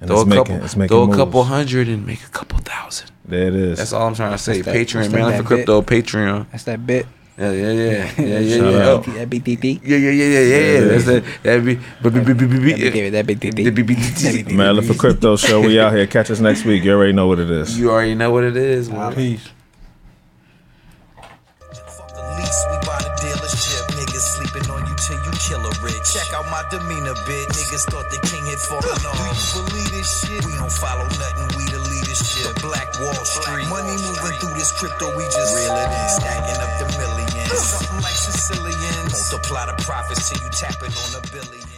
and 0.00 0.08
Throw 0.08 0.18
it's 0.20 0.26
a 0.26 0.28
making, 0.28 0.44
couple, 0.44 0.64
it's 0.64 0.76
making 0.76 0.88
throw 0.88 1.02
a 1.02 1.06
moves. 1.08 1.18
couple 1.18 1.44
hundred 1.44 1.88
and 1.88 2.06
make 2.06 2.22
a 2.24 2.28
couple 2.30 2.58
thousand. 2.60 3.10
There 3.30 3.48
it 3.48 3.54
is. 3.54 3.78
That's 3.78 3.92
all 3.92 4.06
I'm 4.08 4.14
trying 4.14 4.32
to 4.32 4.38
say. 4.38 4.56
What's 4.58 4.66
that- 4.66 4.74
Patreon, 4.76 5.02
that 5.04 5.12
Maryland 5.12 5.36
for 5.36 5.42
bit? 5.42 5.66
crypto. 5.66 5.82
Patreon. 5.82 6.46
That's 6.50 6.64
that 6.64 6.84
bit. 6.86 7.06
Yeah, 7.38 7.52
yeah, 7.52 7.72
yeah, 7.72 7.72
yeah, 7.72 8.12
yeah, 8.18 8.38
yeah. 8.40 8.56
Shout 8.58 8.72
yeah. 8.74 8.78
out. 8.90 9.08
Oh, 9.08 9.12
That 9.12 9.30
BTT. 9.30 9.80
Yeah, 9.82 9.96
yeah, 9.96 10.10
yeah, 10.10 10.24
yeah, 10.24 10.40
yeah, 10.40 10.58
yeah. 10.58 10.80
That's 10.92 11.04
that. 11.06 11.24
That 11.42 11.64
be, 11.64 11.78
but 12.02 12.12
be, 12.12 12.20
be, 12.20 12.34
be, 12.34 12.46
be, 12.46 12.58
be, 12.58 13.08
That 13.10 13.26
BTT. 13.26 14.52
Maryland 14.52 14.86
for 14.86 14.92
Crypto 14.94 15.36
Show. 15.36 15.62
We 15.62 15.80
out 15.80 15.94
here. 15.94 16.06
Catch 16.06 16.30
us 16.32 16.40
next 16.40 16.66
week. 16.66 16.84
You 16.84 16.92
already 16.92 17.12
know 17.14 17.28
what 17.28 17.38
it 17.38 17.50
is. 17.50 17.78
You 17.80 17.90
already 17.90 18.14
know 18.14 18.30
what 18.30 18.44
it 18.44 18.58
is, 18.58 18.90
man. 18.90 19.14
Peace. 19.14 19.48
Fuck 21.16 22.12
the 22.12 22.22
lease, 22.36 22.60
we 22.68 22.76
buy 22.84 22.98
the 23.00 23.12
dealership. 23.24 23.88
Niggas 23.96 24.26
sleeping 24.36 24.70
on 24.70 24.84
you 24.84 24.94
till 25.00 25.16
you 25.24 25.32
kill 25.40 25.64
a 25.64 25.72
rich. 25.80 25.96
Check 26.12 26.28
out 26.36 26.44
my 26.52 26.60
demeanor, 26.68 27.14
bitch. 27.24 27.48
Niggas 27.56 27.88
thought 27.88 28.04
the 28.10 28.20
king 28.28 28.44
had 28.52 28.58
fallen 28.58 29.00
off. 29.06 29.54
Do 29.54 29.60
you 29.60 29.64
believe 29.64 29.90
this 29.96 30.28
shit? 30.28 30.44
We 30.44 30.52
don't 30.60 30.72
follow 30.72 31.04
nothing, 31.08 31.56
we 31.56 31.69
the 32.10 32.24
leadership. 32.24 32.62
Black 32.62 32.88
Wall 33.00 33.24
Street. 33.24 33.68
Money 33.68 33.96
moving 34.02 34.38
through 34.38 34.54
this 34.54 34.72
crypto, 34.72 35.16
we 35.16 35.24
just 35.24 35.54
reel 35.56 35.74
it 35.76 35.90
in. 35.90 36.08
Stacking 36.08 36.60
up 36.60 36.72
the 36.78 36.86
millions. 36.98 37.58
Something 37.58 38.02
like 38.02 38.16
Sicilians. 38.16 39.12
Multiply 39.12 39.66
the 39.66 39.82
profits 39.82 40.30
till 40.30 40.42
you 40.42 40.50
tap 40.50 40.82
it 40.82 40.92
on 40.96 41.22
a 41.22 41.26
billion. 41.30 41.69